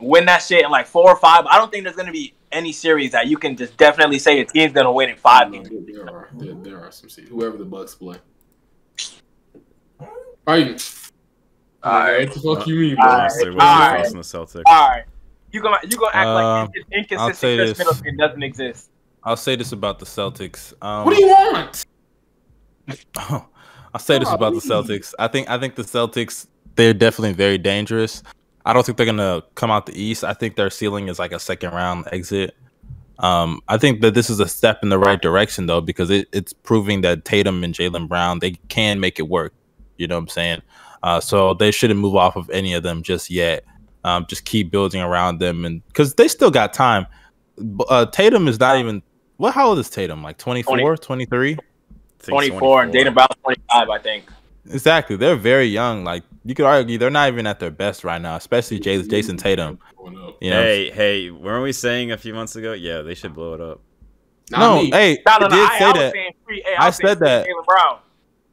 win 0.01 0.27
that 0.27 0.39
shit 0.43 0.65
in 0.65 0.71
like 0.71 0.87
four 0.87 1.11
or 1.11 1.17
five. 1.17 1.47
I 1.47 1.59
don't 1.59 1.71
think 1.71 1.85
there's 1.85 1.97
gonna 1.97 2.13
be 2.13 2.35
any 2.53 2.73
series 2.73 3.13
that 3.13 3.27
you 3.27 3.37
can 3.37 3.57
just 3.57 3.77
definitely 3.77 4.19
say 4.19 4.41
a 4.41 4.45
team's 4.45 4.73
gonna 4.73 4.93
win 4.93 5.11
in 5.11 5.17
five 5.17 5.53
games. 5.53 5.69
there, 5.69 5.81
there 6.05 6.09
are 6.11 6.29
there, 6.35 6.55
there 6.55 6.81
are 6.85 6.91
some 6.93 7.09
seeds. 7.09 7.29
Whoever 7.29 7.57
the 7.57 7.65
Bucks 7.65 7.95
play. 7.95 8.17
Are 10.47 10.59
you? 10.59 10.77
Alright, 11.85 12.29
what 12.29 12.35
the 12.35 12.57
fuck 12.57 12.67
you 12.67 12.77
mean, 12.77 12.95
bro? 12.97 13.05
Alright. 13.05 13.23
What's 13.33 13.45
your 13.45 13.53
alright. 13.61 14.01
thoughts 14.07 14.11
on 14.13 14.17
the 14.17 14.61
Celtics? 14.61 14.63
All 14.67 14.89
right, 14.89 15.05
you 15.53 15.61
gonna 15.61 15.79
you 15.85 15.97
gonna 15.97 16.11
act 16.15 16.27
Um, 16.27 16.67
like 16.67 16.71
incon- 16.71 16.93
inconsistent 16.93 17.59
Khris 17.59 17.69
this. 17.71 17.79
Middleton 17.79 18.17
doesn't 18.17 18.43
exist. 18.43 18.91
I'll 19.25 19.37
say 19.37 19.57
this 19.57 19.73
about 19.73 19.99
the 19.99 20.07
Celtics. 20.07 20.73
Um, 20.83 21.05
What 21.05 21.17
do 21.17 21.21
you 21.23 21.29
want? 21.29 21.85
I'll 23.17 24.01
say 24.01 24.19
this 24.19 24.31
about 24.31 24.55
the 24.55 24.61
Celtics. 24.61 25.15
I 25.19 25.27
think 25.29 25.49
I 25.51 25.59
think 25.59 25.75
the 25.75 25.83
Celtics 25.83 26.47
they're 26.77 26.95
definitely 26.95 27.33
very 27.33 27.59
dangerous. 27.59 28.23
I 28.67 28.73
don't 28.73 28.85
think 28.85 28.99
they're 28.99 29.07
gonna 29.07 29.43
come 29.55 29.71
out 29.71 29.87
the 29.87 30.01
East. 30.01 30.25
I 30.25 30.35
think 30.35 30.57
their 30.57 30.71
ceiling 30.71 31.07
is 31.07 31.21
like 31.21 31.31
a 31.31 31.39
second 31.39 31.73
round 31.73 32.09
exit. 32.11 32.57
Um, 33.21 33.61
I 33.69 33.79
think 33.79 34.01
that 34.01 34.15
this 34.15 34.29
is 34.29 34.41
a 34.41 34.49
step 34.49 34.81
in 34.83 34.89
the 34.89 34.99
right 34.99 35.23
direction 35.23 35.67
though 35.67 35.81
because 35.81 36.11
it, 36.11 36.29
it's 36.33 36.53
proving 36.53 37.01
that 37.03 37.25
Tatum 37.25 37.63
and 37.63 37.73
Jaylen 37.73 38.09
Brown 38.09 38.41
they 38.41 38.53
can 38.69 38.99
make 38.99 39.21
it 39.21 39.29
work. 39.29 39.55
You 39.97 40.09
know 40.09 40.17
what 40.17 40.23
I'm 40.23 40.29
saying? 40.29 40.63
Uh, 41.05 41.21
so 41.21 41.55
they 41.55 41.71
shouldn't 41.71 42.01
move 42.01 42.17
off 42.17 42.35
of 42.35 42.51
any 42.51 42.75
of 42.75 42.83
them 42.83 43.05
just 43.05 43.31
yet. 43.31 43.65
Um, 44.03 44.27
just 44.29 44.45
keep 44.45 44.73
building 44.73 45.01
around 45.01 45.39
them 45.39 45.65
and 45.65 45.87
because 45.87 46.15
they 46.15 46.27
still 46.27 46.51
got 46.51 46.75
time. 46.75 47.07
Uh, 47.89 48.05
Tatum 48.07 48.49
is 48.49 48.59
not 48.59 48.79
even 48.79 49.01
what? 49.37 49.55
How 49.55 49.69
old 49.69 49.79
is 49.79 49.89
Tatum? 49.89 50.25
Like 50.25 50.39
24, 50.39 50.97
23? 50.97 51.53
I 51.53 51.57
think 52.19 52.29
24 52.29 52.83
and 52.83 52.93
Dana 52.93 53.13
Brown's 53.13 53.37
25, 53.45 53.89
I 53.91 53.99
think. 53.99 54.25
Exactly. 54.71 55.17
They're 55.17 55.37
very 55.37 55.67
young. 55.67 56.05
Like 56.05 56.23
you 56.45 56.55
could 56.55 56.67
argue 56.67 56.99
they're 56.99 57.11
not 57.11 57.29
even 57.29 57.47
at 57.47 57.61
their 57.61 57.71
best 57.71 58.05
right 58.05 58.21
now, 58.21 58.37
especially 58.37 58.81
Jayson, 58.81 59.09
Jayson 59.09 59.39
Tatum. 59.39 59.79
You 60.41 60.51
know? 60.51 60.63
Hey, 60.63 60.91
hey, 60.91 61.31
weren't 61.31 61.63
we 61.63 61.73
saying 61.73 62.13
a 62.13 62.19
few 62.19 62.35
months 62.35 62.57
ago? 62.57 62.73
Yeah, 62.73 63.03
they 63.03 63.15
should 63.15 63.35
blow 63.35 63.55
it 63.55 63.61
up. 63.61 63.81
Not 64.51 64.61
no, 64.61 64.83
me. 64.83 64.91
hey, 64.91 65.19
No, 65.27 65.39
no, 65.39 65.47
I 65.47 65.49
no. 65.49 65.57
did 65.57 65.59
I, 65.71 65.79
say 65.79 65.85
I 65.85 65.93
that. 65.93 66.13
free. 66.45 66.63
Hey, 66.65 66.77
I 66.77 66.87
was 66.87 66.97
saying 66.97 67.09
said 67.09 67.19
that. 67.21 67.47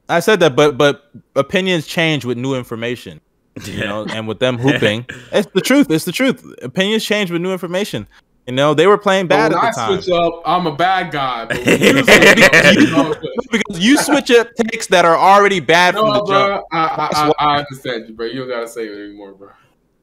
I 0.10 0.20
said 0.20 0.40
that, 0.40 0.56
but 0.56 0.78
but 0.78 1.10
opinions 1.36 1.86
change 1.88 2.26
with 2.26 2.38
new 2.38 2.56
information. 2.56 3.22
You 3.66 3.80
know, 3.86 4.06
and 4.06 4.28
with 4.28 4.40
them 4.40 4.58
hooping, 4.58 5.06
it's 5.32 5.48
the 5.54 5.62
truth. 5.62 5.92
It's 5.92 6.06
the 6.06 6.12
truth. 6.12 6.44
Opinions 6.64 7.06
change 7.06 7.30
with 7.32 7.42
new 7.42 7.52
information. 7.52 8.08
You 8.48 8.54
know, 8.54 8.74
they 8.74 8.88
were 8.88 8.98
playing 8.98 9.28
bad 9.28 9.54
at 9.54 9.58
I 9.58 9.70
the 9.70 9.76
time. 9.76 10.02
switch 10.02 10.14
up, 10.14 10.42
I'm 10.46 10.68
a 10.68 10.76
bad 10.76 11.12
guy. 11.12 11.48
You 11.54 11.96
you 11.96 13.16
because 13.50 13.80
you 13.80 13.98
switch 13.98 14.32
up 14.32 14.50
takes 14.56 14.88
that 14.88 15.06
are 15.06 15.16
already 15.16 15.62
bad 15.62 15.94
from 15.94 16.08
the 16.08 16.20
no, 16.20 16.26
jump. 16.26 16.28
bro, 16.28 16.64
I, 16.72 16.86
I, 16.86 17.10
I, 17.14 17.34
I 17.40 17.58
understand 17.60 18.10
you, 18.10 18.16
bro. 18.16 18.26
You 18.26 18.40
don't 18.40 18.50
gotta 18.50 18.68
say 18.68 18.88
it 18.88 18.98
anymore, 18.98 19.32
bro. 19.34 19.50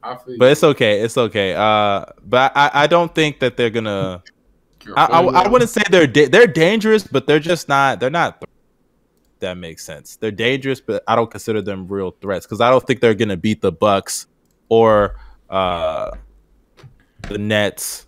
I 0.01 0.15
feel 0.15 0.37
But 0.39 0.51
it's 0.53 0.63
okay. 0.63 1.01
It's 1.01 1.17
okay. 1.17 1.53
Uh, 1.53 2.05
but 2.23 2.51
I, 2.55 2.71
I 2.73 2.87
don't 2.87 3.13
think 3.13 3.39
that 3.41 3.57
they're 3.57 3.69
gonna. 3.69 4.23
I, 4.95 5.05
I, 5.05 5.21
I 5.21 5.47
wouldn't 5.47 5.69
say 5.69 5.83
they're 5.91 6.07
da- 6.07 6.27
they're 6.27 6.47
dangerous, 6.47 7.05
but 7.05 7.27
they're 7.27 7.39
just 7.39 7.69
not. 7.69 7.99
They're 7.99 8.09
not. 8.09 8.43
That 9.39 9.55
makes 9.57 9.83
sense. 9.83 10.15
They're 10.15 10.31
dangerous, 10.31 10.81
but 10.81 11.03
I 11.07 11.15
don't 11.15 11.29
consider 11.29 11.61
them 11.61 11.87
real 11.87 12.15
threats 12.21 12.47
because 12.47 12.61
I 12.61 12.71
don't 12.71 12.85
think 12.87 13.01
they're 13.01 13.13
gonna 13.13 13.37
beat 13.37 13.61
the 13.61 13.71
Bucks 13.71 14.25
or 14.69 15.17
uh, 15.47 16.11
the 17.29 17.37
Nets 17.37 18.07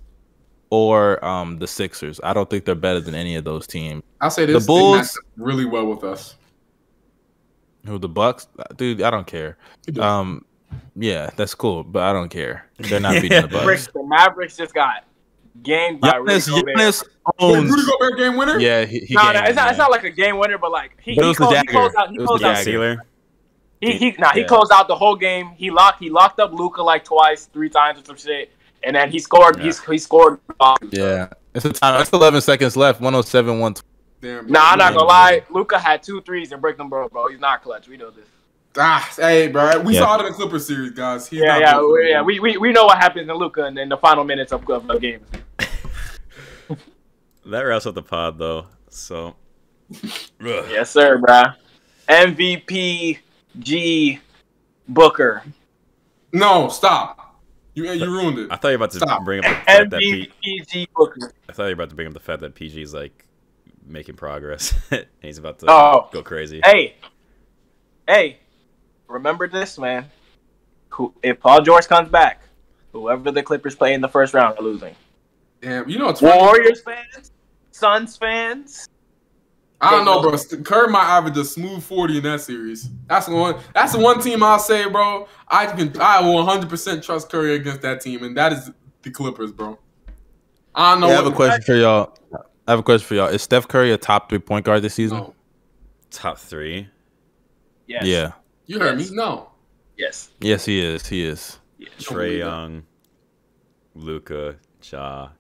or 0.74 1.24
um, 1.24 1.58
the 1.60 1.68
Sixers. 1.68 2.20
I 2.24 2.34
don't 2.34 2.50
think 2.50 2.66
they're 2.66 2.74
better 2.74 3.00
than 3.00 3.14
any 3.14 3.36
of 3.36 3.44
those 3.44 3.68
teams. 3.68 4.02
I'll 4.22 4.32
say 4.32 4.46
this: 4.48 4.64
the 4.64 4.68
Bulls- 4.68 5.14
they 5.38 5.44
really 5.44 5.66
well 5.66 5.86
with 5.86 6.04
us. 6.04 6.36
Who 7.86 8.00
the 8.00 8.10
Bucks? 8.10 8.48
Dude, 8.76 9.02
I 9.04 9.12
don't 9.12 9.28
care. 9.28 9.58
Um, 10.00 10.46
yeah, 10.96 11.30
that's 11.36 11.54
cool, 11.54 11.84
but 11.84 12.02
I 12.02 12.12
don't 12.14 12.30
care. 12.30 12.66
They're 12.80 13.00
not 13.00 13.14
beating 13.22 13.42
the 13.42 13.48
Mavericks, 13.50 13.86
Bucks. 13.86 13.94
the 13.94 14.04
Mavericks 14.08 14.58
just 14.58 14.74
got 14.74 15.04
gamed 15.62 16.02
by 16.02 16.14
Giannis, 16.14 16.48
Rudy 16.48 16.62
Gobert. 16.62 16.76
Giannis 16.78 17.04
owns. 17.40 17.70
Rudy 17.70 17.84
Gobert 17.92 18.18
game 18.18 18.36
winner? 18.38 18.58
Yeah, 18.60 18.86
he, 18.86 19.00
he 19.02 19.14
No, 19.14 19.32
no, 19.32 19.42
it's 19.44 19.56
not. 19.56 19.70
It's 19.70 19.78
not 19.78 19.92
like 19.92 20.06
a 20.06 20.10
game 20.10 20.40
winner, 20.40 20.58
but 20.58 20.72
like 20.72 20.98
he, 21.02 21.14
But 21.14 21.22
it 21.22 21.24
he, 21.26 21.28
was 21.28 21.38
the 21.38 21.44
closed, 21.46 21.56
he 21.60 21.66
dagger. 21.68 21.72
closed 21.72 21.96
out. 21.98 22.10
He 22.10 22.16
It 22.16 22.20
was 22.22 22.28
closed 22.28 22.44
the 22.44 22.48
out. 22.48 22.54
dagger. 22.56 22.64
Sealer. 22.64 22.98
He, 23.82 23.92
he, 23.98 24.12
nah, 24.18 24.32
he 24.32 24.46
closed 24.46 24.72
out 24.72 24.88
the 24.88 24.96
whole 24.96 25.18
game. 25.18 25.50
He 25.58 25.70
locked, 25.70 26.00
he 26.02 26.10
locked 26.10 26.40
up 26.40 26.54
Luka 26.54 26.82
like 26.82 27.04
twice, 27.04 27.48
three 27.48 27.70
times 27.70 28.00
or 28.00 28.06
some 28.06 28.16
shit, 28.16 28.54
and 28.84 28.96
then 28.96 29.12
he 29.12 29.20
scored. 29.20 29.58
Yeah. 29.58 29.64
He's 29.66 29.84
he 29.84 29.98
scored. 29.98 30.40
Yeah, 30.92 31.30
it's 31.54 31.66
a 31.66 31.74
time. 31.74 32.02
It's 32.02 32.12
11 32.12 32.42
seconds 32.42 32.76
left. 32.78 33.00
107, 33.02 33.60
120. 33.60 33.88
Damn, 34.22 34.48
Nah, 34.52 34.72
I'm 34.72 34.78
not 34.80 34.94
gonna 34.94 35.06
lie. 35.08 35.44
Luka 35.50 35.78
had 35.78 36.02
two 36.02 36.22
threes 36.22 36.52
and 36.52 36.62
break 36.62 36.78
them, 36.78 36.90
bro. 36.90 37.10
Bro, 37.10 37.28
he's 37.30 37.40
not 37.40 37.62
clutch. 37.62 37.88
We 37.88 37.98
know 37.98 38.10
this. 38.10 38.28
Ah, 38.78 39.08
hey, 39.18 39.50
bro. 39.50 39.80
We 39.82 39.94
Yeah. 39.96 40.00
saw 40.02 40.16
it 40.16 40.22
in 40.26 40.32
the 40.32 40.34
Clipper 40.34 40.60
series, 40.60 40.92
guys. 40.92 41.28
He's 41.28 41.42
yeah, 41.42 41.60
not 41.60 41.62
yeah, 41.62 41.82
we, 41.82 42.10
yeah. 42.10 42.22
We, 42.22 42.40
we 42.40 42.58
we 42.58 42.72
know 42.72 42.86
what 42.86 42.98
happens 42.98 43.30
in 43.30 43.36
Luka 43.36 43.66
and 43.66 43.78
in 43.78 43.90
the 43.90 43.98
final 43.98 44.24
minutes 44.24 44.52
of, 44.52 44.68
of 44.70 44.88
the 44.88 44.98
games. 45.00 45.28
That 47.46 47.62
wraps 47.62 47.86
up 47.86 47.96
the 47.96 48.02
pod 48.02 48.38
though. 48.38 48.68
So, 48.90 49.36
ugh. 49.94 50.16
Yes, 50.42 50.90
sir, 50.92 51.18
bro. 51.18 51.44
MVP 52.08 53.20
G 53.60 54.20
Booker. 54.88 55.44
No, 56.32 56.70
stop. 56.70 57.23
You 57.76 57.92
you 57.92 58.06
ruined 58.06 58.38
it. 58.40 58.52
I 58.52 58.56
thought 58.58 58.68
you 58.70 58.74
were 58.78 58.86
about 58.86 58.92
to 58.92 58.98
Stop. 59.00 59.26
bring 59.26 59.40
up 59.40 59.46
the 59.46 59.56
fact 59.72 59.90
that 59.92 60.00
P- 60.00 60.28
MVP 60.44 60.68
G 60.68 60.88
Booker. 60.96 61.32
I 61.50 61.54
thought 61.54 61.64
you 61.64 61.68
were 61.70 61.74
about 61.74 61.90
to 61.90 61.96
bring 61.96 62.08
up 62.08 62.14
the 62.14 62.20
fact 62.20 62.42
that 62.42 62.54
PG's 62.56 62.94
like 62.94 63.26
making 63.86 64.16
progress. 64.16 64.74
and 64.92 65.06
he's 65.22 65.38
about 65.40 65.60
to 65.60 65.66
Oh. 65.70 66.10
go 66.12 66.22
crazy. 66.22 66.62
Hey, 66.64 66.96
hey, 68.08 68.38
remember 69.08 69.48
this, 69.48 69.78
man. 69.80 70.06
Who, 70.90 71.14
if 71.24 71.40
Paul 71.40 71.62
George 71.62 71.88
comes 71.88 72.10
back, 72.10 72.42
whoever 72.92 73.32
the 73.32 73.42
Clippers 73.42 73.76
play 73.76 73.94
in 73.96 74.02
the 74.02 74.08
first 74.10 74.34
round 74.36 74.58
are 74.60 74.64
losing. 74.64 74.96
Damn, 75.62 75.90
you 75.90 75.98
know 75.98 76.06
what's 76.08 76.20
funny? 76.22 76.38
Warriors 76.40 76.82
fans, 76.82 77.32
Suns 77.72 78.16
fans. 78.18 78.88
I 79.84 79.92
don't 79.92 80.06
know, 80.06 80.22
bro. 80.22 80.38
Curry 80.64 80.90
might 80.90 81.06
average 81.06 81.38
a 81.38 81.46
smooth 81.46 81.84
forty 81.84 82.18
in 82.18 82.24
that 82.24 82.42
series. 82.42 82.90
That's 83.08 83.26
the 83.28 83.36
one. 83.36 83.56
That's 83.74 83.94
the 83.94 84.00
one 84.00 84.22
team 84.22 84.42
I'll 84.44 84.60
say, 84.60 84.88
bro. 84.90 85.28
I 85.48 85.66
can. 85.68 86.00
I 86.02 86.22
will 86.22 86.36
one 86.36 86.46
hundred 86.46 86.70
percent 86.70 87.04
trust 87.04 87.30
Curry 87.30 87.56
against 87.56 87.82
that 87.82 88.02
team, 88.02 88.24
and 88.24 88.36
that 88.38 88.54
is 88.54 88.72
the 89.02 89.12
Clippers, 89.12 89.52
bro. 89.52 89.78
I 90.76 90.94
don't 90.94 91.02
know. 91.02 91.08
I 91.08 91.12
have 91.12 91.26
a 91.26 91.30
what- 91.30 91.36
question 91.36 91.62
for 91.64 91.76
y'all. 91.76 92.18
I 92.68 92.72
have 92.72 92.80
a 92.80 92.84
question 92.84 93.06
for 93.06 93.16
y'all. 93.16 93.28
Is 93.28 93.42
Steph 93.42 93.68
Curry 93.68 93.92
a 93.92 93.98
top 93.98 94.30
three 94.30 94.40
point 94.40 94.66
guard 94.66 94.82
this 94.82 94.94
season? 94.94 95.18
No. 95.18 95.34
Top 96.12 96.38
three. 96.38 96.88
Yes. 97.88 98.06
Yeah. 98.06 98.32
You 98.66 98.80
heard 98.80 98.98
Yes. 99.00 99.10
me. 99.12 99.18
No. 99.18 99.50
Yes. 99.98 100.30
Yes, 100.40 100.64
he 100.66 100.80
is. 100.82 101.06
He 101.06 101.26
is. 101.26 101.60
Trae. 102.00 102.38
Young, 102.40 102.84
Luka, 103.96 104.56
Ja, 104.82 105.28
Three. 105.28 105.34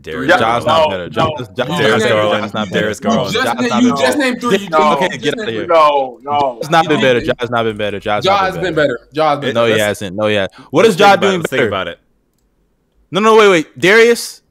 Darius 0.00 0.28
Ja- 0.28 0.38
Ja's 0.38 0.64
No, 0.66 0.72
not 0.72 0.90
better. 0.90 1.08
Ja- 1.12 1.24
no. 1.24 1.36
Ja- 1.38 1.44
Darius 1.46 1.48
Ja's 1.56 1.56
not 1.56 1.78
Garland, 1.78 2.02
better. 2.02 2.40
Ja's 2.42 2.54
not 2.54 2.68
Darius 2.68 3.00
better. 3.00 3.14
Garland. 3.16 3.34
You 3.34 3.42
just, 3.42 3.56
Ja's 3.56 3.70
not 3.70 3.82
you 3.82 3.88
been 3.88 3.96
just 3.96 4.00
better. 4.00 4.18
named 4.18 4.40
three. 4.40 4.58
You 4.58 4.68
No. 4.68 4.78
just, 4.78 5.02
Okay, 5.02 5.18
get 5.18 5.34
out 5.40 5.48
of 5.48 5.54
here. 5.54 5.66
No, 5.66 6.18
no. 6.22 6.58
Ja's 6.60 6.70
not 6.70 6.88
been 6.88 7.00
better. 7.00 7.20
Ja's 7.20 7.50
not 7.50 7.62
been 7.64 7.76
better. 7.76 8.00
Ja's 8.00 8.24
Ja 8.24 8.32
not 8.32 8.40
has 8.44 8.54
been 8.54 8.62
been 8.64 8.74
better. 8.74 8.98
better. 8.98 9.08
Ja 9.12 9.30
has 9.30 9.40
been 9.40 9.54
No, 9.54 9.64
he 9.66 9.78
hasn't. 9.78 10.16
No, 10.16 10.26
yeah. 10.26 10.46
What 10.70 10.84
is 10.86 10.98
Let's 10.98 11.00
Ja 11.00 11.06
think 11.12 11.16
about 11.18 11.24
it. 11.24 11.30
doing 11.30 11.40
Let's 11.40 11.50
think 11.50 11.68
about 11.68 11.88
it. 11.88 11.98
No, 13.10 13.20
no, 13.20 13.36
wait, 13.36 13.48
wait. 13.48 13.78
Darius, 13.78 14.42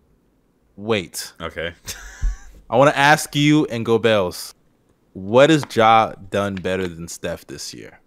wait. 0.76 1.34
Okay. 1.42 1.74
I 2.70 2.78
want 2.78 2.90
to 2.92 2.98
ask 2.98 3.36
you 3.36 3.66
and 3.68 3.86
go 3.86 4.00
Bells. 4.00 4.54
What 5.14 5.50
has 5.50 5.64
Ja 5.76 6.14
done 6.32 6.56
better 6.56 6.88
than 6.88 7.08
Steph 7.08 7.46
this 7.46 7.74
year? 7.74 8.00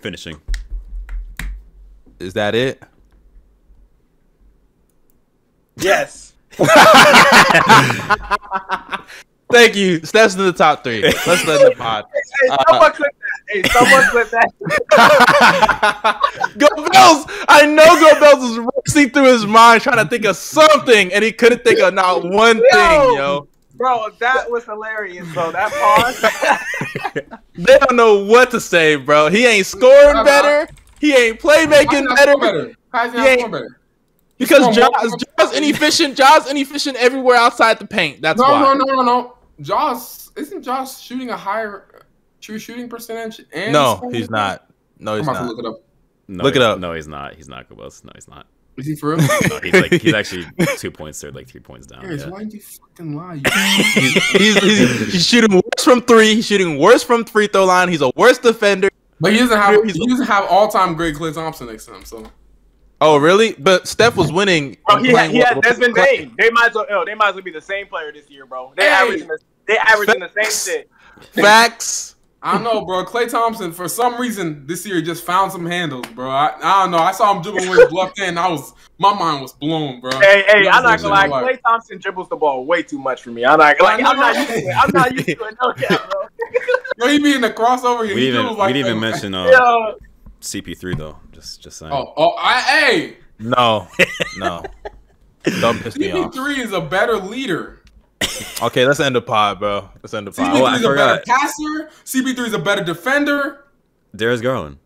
Finishing. 0.00 0.40
Is 2.20 2.34
that 2.34 2.54
it? 2.54 2.82
Yes. 5.78 6.34
Thank 9.50 9.76
you. 9.76 10.04
Steph's 10.04 10.34
in 10.34 10.42
the 10.44 10.52
top 10.52 10.84
three. 10.84 11.00
Let's 11.02 11.46
let 11.46 11.70
the 11.70 11.74
pod. 11.76 12.04
Hey, 12.12 12.48
uh, 12.50 12.56
someone 12.68 12.92
clip 12.92 13.14
that. 13.18 13.40
Hey, 13.48 13.62
someone 13.70 14.02
clip 14.10 14.28
that. 14.30 14.50
Go 16.58 16.68
Bells! 16.90 17.24
I 17.48 17.64
know 17.64 17.86
Go 17.98 18.20
Bells 18.20 18.40
was 18.58 18.58
racing 18.86 19.10
through 19.10 19.32
his 19.32 19.46
mind 19.46 19.82
trying 19.82 20.04
to 20.04 20.10
think 20.10 20.26
of 20.26 20.36
something, 20.36 21.12
and 21.14 21.24
he 21.24 21.32
couldn't 21.32 21.64
think 21.64 21.80
of 21.80 21.94
not 21.94 22.24
one 22.24 22.56
thing, 22.56 23.14
yo. 23.14 23.48
Bro, 23.76 24.08
that 24.18 24.50
was 24.50 24.64
hilarious, 24.64 25.26
bro. 25.32 25.52
That 25.52 25.72
pause. 25.72 27.32
They 27.54 27.76
don't 27.78 27.96
know 27.96 28.24
what 28.24 28.52
to 28.52 28.60
say, 28.60 28.94
bro. 28.94 29.30
He 29.30 29.44
ain't 29.44 29.66
scoring 29.66 30.24
better. 30.24 30.68
He 31.00 31.12
ain't 31.12 31.40
playmaking 31.40 32.06
better. 32.14 32.36
better? 32.38 32.72
He 33.20 33.26
ain't- 33.26 33.50
better? 33.50 33.77
Because 34.38 34.60
Come 34.60 34.72
Ja's, 34.72 35.12
on. 35.12 35.18
Ja's 35.38 35.56
inefficient. 35.56 36.16
Ja's 36.16 36.48
inefficient 36.50 36.96
everywhere 36.96 37.36
outside 37.36 37.78
the 37.78 37.86
paint. 37.86 38.22
That's 38.22 38.38
No, 38.40 38.44
why. 38.44 38.62
no, 38.62 38.72
no, 38.74 38.94
no, 38.94 39.02
no. 39.02 39.34
Josh 39.60 40.28
isn't 40.36 40.62
Josh 40.62 41.00
shooting 41.00 41.30
a 41.30 41.36
higher 41.36 42.04
true 42.40 42.58
shooting 42.58 42.88
percentage? 42.88 43.44
And 43.52 43.72
No, 43.72 43.94
he's 44.12 44.28
percentage? 44.28 44.30
not. 44.30 44.70
No, 45.00 45.16
he's 45.16 45.26
I'm 45.28 45.34
he's 45.34 45.40
about 45.40 45.40
to 45.40 45.44
not. 45.44 45.56
look 45.56 45.58
it 45.58 45.66
up. 45.68 45.82
No, 46.28 46.44
Look 46.44 46.56
it 46.56 46.62
up. 46.62 46.78
No, 46.78 46.92
he's 46.94 47.08
not. 47.08 47.34
He's 47.34 47.48
not 47.48 47.68
Go 47.68 47.74
Bells. 47.76 48.02
No, 48.04 48.12
he's 48.14 48.28
not. 48.28 48.46
Is 48.76 48.86
he 48.86 48.94
for 48.94 49.08
real? 49.16 49.18
No, 49.18 49.58
he's 49.62 49.72
like 49.72 49.92
he's 49.92 50.14
actually 50.20 50.46
two 50.76 50.90
points 50.92 51.20
there, 51.20 51.32
like 51.32 51.48
three 51.48 51.60
points 51.60 51.86
down. 51.88 52.02
Darius, 52.02 52.22
Yeah. 52.24 52.28
why 52.30 52.40
did 52.44 52.52
you 52.52 52.60
fucking 52.60 53.16
lie? 53.16 53.40
He's, 53.94 54.14
he's, 54.32 54.56
he's, 54.62 55.12
he's 55.14 55.26
shooting 55.26 55.52
worse 55.56 55.82
from 55.84 56.02
three. 56.02 56.36
He's 56.36 56.46
shooting 56.46 56.78
worse 56.78 57.02
from 57.02 57.24
free 57.24 57.48
throw 57.48 57.64
line. 57.64 57.88
He's 57.88 58.02
a 58.02 58.12
worse 58.14 58.38
defender. 58.38 58.88
but 59.18 59.32
he 59.32 59.38
doesn't 59.40 59.58
have 59.58 59.82
He's- 59.82 59.96
he 59.96 60.06
doesn't 60.06 60.26
have 60.26 60.44
all 60.48 60.68
time 60.68 60.94
great 60.94 61.16
Klay 61.16 61.34
Thompson 61.34 61.66
next 61.66 61.86
to 61.86 61.94
him. 61.94 62.04
So 62.04 62.24
Oh, 63.00 63.16
really? 63.16 63.52
But 63.58 63.86
Steph 63.86 64.16
was 64.16 64.32
winning. 64.32 64.76
Bro, 64.86 65.02
he 65.04 65.10
had, 65.10 65.30
he 65.30 65.38
had 65.38 65.60
Desmond 65.62 65.94
Bane. 65.94 66.34
They 66.36 66.50
might 66.50 66.70
as 66.70 66.74
well. 66.74 66.86
Yo, 66.90 67.04
they 67.04 67.14
might 67.14 67.28
as 67.28 67.34
well 67.36 67.44
be 67.44 67.52
the 67.52 67.60
same 67.60 67.86
player 67.86 68.12
this 68.12 68.28
year, 68.28 68.44
bro. 68.44 68.72
They 68.76 68.84
Hey. 68.84 68.88
averaging 68.90 69.28
the, 69.28 69.38
they 69.66 69.78
averaging 69.78 70.20
the 70.20 70.30
same 70.30 70.50
shit. 70.74 70.90
Facts. 71.32 72.16
I 72.40 72.56
know, 72.62 72.84
bro. 72.84 73.04
Klay 73.04 73.28
Thompson, 73.28 73.72
for 73.72 73.88
some 73.88 74.20
reason 74.20 74.64
this 74.66 74.86
year, 74.86 75.00
just 75.02 75.24
found 75.24 75.50
some 75.50 75.66
handles, 75.66 76.06
bro. 76.14 76.30
I, 76.30 76.54
I 76.62 76.82
don't 76.82 76.92
know. 76.92 76.98
I 76.98 77.10
saw 77.10 77.34
him 77.34 77.42
dribbling 77.42 77.68
with 77.68 77.80
his 77.80 77.90
left 77.92 78.16
hand. 78.18 78.38
I 78.38 78.48
was 78.48 78.74
my 78.98 79.12
mind 79.12 79.42
was 79.42 79.52
blown, 79.54 80.00
bro. 80.00 80.12
Hey, 80.20 80.44
hey, 80.46 80.68
I'm 80.68 80.84
not 80.84 80.98
gonna 81.00 81.08
lie. 81.08 81.26
like- 81.26 81.58
Klay 81.58 81.60
Thompson 81.66 81.98
dribbles 81.98 82.28
the 82.28 82.36
ball 82.36 82.64
way 82.64 82.82
too 82.84 82.98
much 82.98 83.22
for 83.22 83.30
me. 83.30 83.44
I'm 83.44 83.58
not 83.58 83.76
like 83.80 83.82
I 83.82 83.94
I'm 83.96 84.16
not 84.16 84.34
know. 84.34 84.40
used 84.40 84.50
to 84.50 84.56
it. 84.58 84.76
I'm 84.76 84.90
not 84.92 85.12
used 85.12 85.26
to 85.26 85.32
it. 85.32 85.56
No 85.62 85.72
cap, 85.72 86.10
bro. 86.10 86.22
Yo, 87.06 87.12
he 87.12 87.18
be 87.20 87.34
in 87.34 87.40
the 87.40 87.50
crossover. 87.50 88.02
We 88.02 88.08
he 88.14 88.14
didn't 88.30 88.44
even 88.46 88.56
like 88.56 88.68
we 88.68 88.72
didn't 88.74 88.88
even 88.90 89.00
mention 89.00 89.34
uh, 89.34 89.44
Yo, 89.46 89.98
CP3 90.40 90.96
though. 90.96 91.18
Just 91.38 91.60
just 91.62 91.78
saying. 91.78 91.92
Oh, 91.92 92.12
oh, 92.16 92.34
I, 92.36 92.60
hey, 92.60 93.16
No, 93.38 93.86
no. 94.38 94.64
Don't 95.60 95.80
piss 95.80 95.96
me 95.96 96.10
off. 96.10 96.34
CP3 96.34 96.58
is 96.58 96.72
a 96.72 96.80
better 96.80 97.16
leader. 97.16 97.80
Okay, 98.60 98.84
let's 98.84 98.98
end 98.98 99.14
the 99.14 99.22
pod, 99.22 99.60
bro. 99.60 99.88
Let's 100.02 100.14
end 100.14 100.26
the 100.26 100.32
pod. 100.32 100.50
Oh, 100.56 100.64
CP3 100.64 100.66
I 100.66 100.76
is 100.76 100.84
a 100.84 100.94
better 100.94 101.22
passer. 101.24 101.90
CP3 102.04 102.46
is 102.48 102.52
a 102.54 102.58
better 102.58 102.82
defender. 102.82 103.66
Darius 104.16 104.40
Garland. 104.40 104.78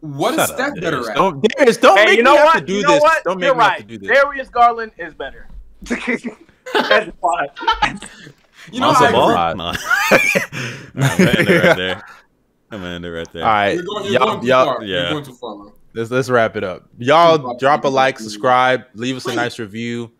What 0.00 0.30
is 0.34 0.40
Shut 0.40 0.50
up, 0.50 0.56
Steph 0.56 0.74
better 0.76 0.90
Darius. 0.92 1.08
at? 1.10 1.16
Don't, 1.16 1.42
Darius, 1.56 1.76
don't 1.76 1.98
hey, 1.98 2.04
make 2.06 2.16
you 2.16 2.22
know 2.22 2.32
me 2.32 2.38
have 2.38 2.46
what? 2.46 2.58
to 2.60 2.64
do 2.66 2.72
you 2.72 2.82
know 2.84 2.92
this. 2.94 3.02
what? 3.02 3.24
Don't 3.24 3.38
make 3.38 3.46
You're 3.48 3.54
me 3.54 3.62
have 3.62 3.70
right. 3.72 3.78
to 3.80 3.84
do 3.84 3.98
this. 3.98 4.08
Darius 4.08 4.48
Garland 4.48 4.92
is 4.96 5.12
better. 5.12 5.46
That's 5.82 7.10
fine. 7.20 8.00
You 8.72 8.80
know, 8.80 8.88
Lonzo 8.88 9.04
I 9.04 9.12
Ball? 9.12 9.30
agree. 9.30 9.68
agree. 10.10 10.40
No. 10.94 11.04
I'm 11.06 11.18
gonna 11.18 11.30
end 11.30 11.48
right 11.48 11.76
there. 11.76 12.02
I'm 12.70 12.80
gonna 12.80 12.94
end 12.94 13.04
it 13.04 13.10
right 13.10 13.32
there. 13.32 13.44
All 13.44 13.50
right, 13.50 13.74
You're 13.74 13.82
going, 13.84 14.04
you're 14.04 14.12
y'all, 14.14 14.44
y'all, 14.44 14.64
far. 14.66 14.84
yeah. 14.84 15.00
You're 15.02 15.10
going 15.12 15.24
too 15.24 15.34
far, 15.34 15.56
man. 15.56 15.72
let's 15.94 16.10
let's 16.10 16.28
wrap 16.28 16.56
it 16.56 16.64
up. 16.64 16.86
Y'all 16.98 17.56
drop 17.56 17.84
a 17.84 17.88
like, 17.88 18.18
subscribe, 18.18 18.84
leave 18.94 19.16
us 19.16 19.26
a 19.26 19.34
nice 19.34 19.58
review. 19.58 20.10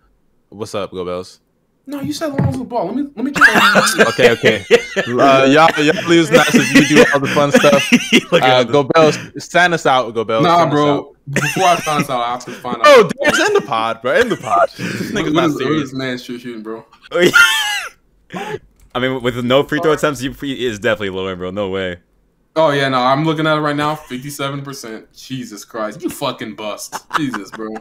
What's 0.48 0.74
up, 0.74 0.90
Go 0.92 1.04
Bells? 1.04 1.40
No, 1.86 2.00
you 2.02 2.12
said 2.12 2.34
Lonzo 2.34 2.64
Ball. 2.64 2.86
Let 2.86 2.96
me 2.96 3.02
let 3.16 3.24
me 3.24 3.32
check. 3.32 4.08
Okay, 4.08 4.30
okay. 4.32 4.64
Uh, 4.98 5.46
y'all, 5.50 5.70
y'all 5.82 6.06
leave 6.08 6.22
us 6.24 6.28
a 6.30 6.32
nice 6.34 6.54
review. 6.54 6.96
Do 6.96 7.04
all 7.14 7.20
the 7.20 7.28
fun 7.28 7.50
stuff. 7.52 7.92
Look 8.32 8.42
Uh, 8.42 8.64
Go 8.64 8.82
Bells, 8.82 9.18
sign 9.38 9.72
us 9.72 9.86
out. 9.86 10.12
Go 10.14 10.24
Bells. 10.24 10.42
nah, 10.44 10.56
sign 10.58 10.68
us 10.68 10.68
out. 10.68 10.70
bro. 10.72 11.14
Before 11.30 11.64
I 11.64 11.76
find 11.76 12.02
this 12.04 12.10
out, 12.10 12.20
I 12.22 12.30
have 12.32 12.44
to 12.46 12.52
find 12.52 12.76
out. 12.80 12.82
Oh, 12.86 13.08
Darius, 13.22 13.40
end 13.40 13.56
the 13.56 13.60
pod, 13.62 14.02
bro. 14.02 14.12
End 14.12 14.30
the 14.30 14.36
pod. 14.36 14.70
This 14.76 15.12
nigga's 15.12 15.32
not 15.32 15.44
is, 15.50 15.54
what 15.54 15.60
is 15.62 15.66
serious. 15.66 15.82
this 15.90 15.92
man's 15.98 16.22
true 16.24 16.38
shooting, 16.38 16.62
bro? 16.62 16.84
I 18.94 19.00
mean, 19.00 19.22
with 19.22 19.42
no 19.44 19.62
free 19.62 19.80
throw 19.80 19.92
attempts, 19.92 20.22
you 20.22 20.34
is 20.42 20.78
definitely 20.78 21.10
lower, 21.10 21.36
bro. 21.36 21.50
No 21.50 21.68
way. 21.70 21.98
Oh 22.60 22.70
yeah, 22.70 22.88
no, 22.88 22.98
I'm 22.98 23.24
looking 23.24 23.46
at 23.46 23.56
it 23.56 23.60
right 23.60 23.76
now. 23.76 23.94
Fifty-seven 23.94 24.62
percent. 24.62 25.12
Jesus 25.12 25.64
Christ, 25.64 26.02
you 26.02 26.10
fucking 26.10 26.56
bust. 26.56 26.92
Jesus, 27.16 27.52
bro. 27.52 27.72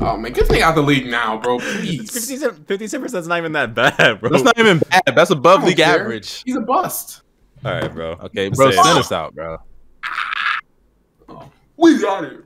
Oh 0.00 0.16
man, 0.16 0.32
get 0.32 0.48
this 0.48 0.56
nigga 0.56 0.62
out 0.62 0.74
the 0.74 0.82
league 0.82 1.06
now, 1.06 1.36
bro. 1.36 1.58
Please. 1.58 2.10
57 2.10 2.64
percent 2.64 3.14
is 3.14 3.28
not 3.28 3.36
even 3.36 3.52
that 3.52 3.74
bad, 3.74 4.22
bro. 4.22 4.30
That's 4.30 4.42
not 4.42 4.58
even 4.58 4.78
bad. 4.78 5.14
That's 5.14 5.28
above 5.30 5.64
I 5.64 5.66
league 5.66 5.76
care. 5.76 6.00
average. 6.00 6.42
He's 6.46 6.56
a 6.56 6.62
bust. 6.62 7.20
All 7.62 7.72
right, 7.72 7.92
bro. 7.92 8.12
Okay, 8.22 8.48
bro, 8.48 8.70
send 8.70 8.98
us 8.98 9.12
out, 9.12 9.34
bro. 9.34 9.58
We 11.76 12.00
got 12.00 12.24
it. 12.24 12.42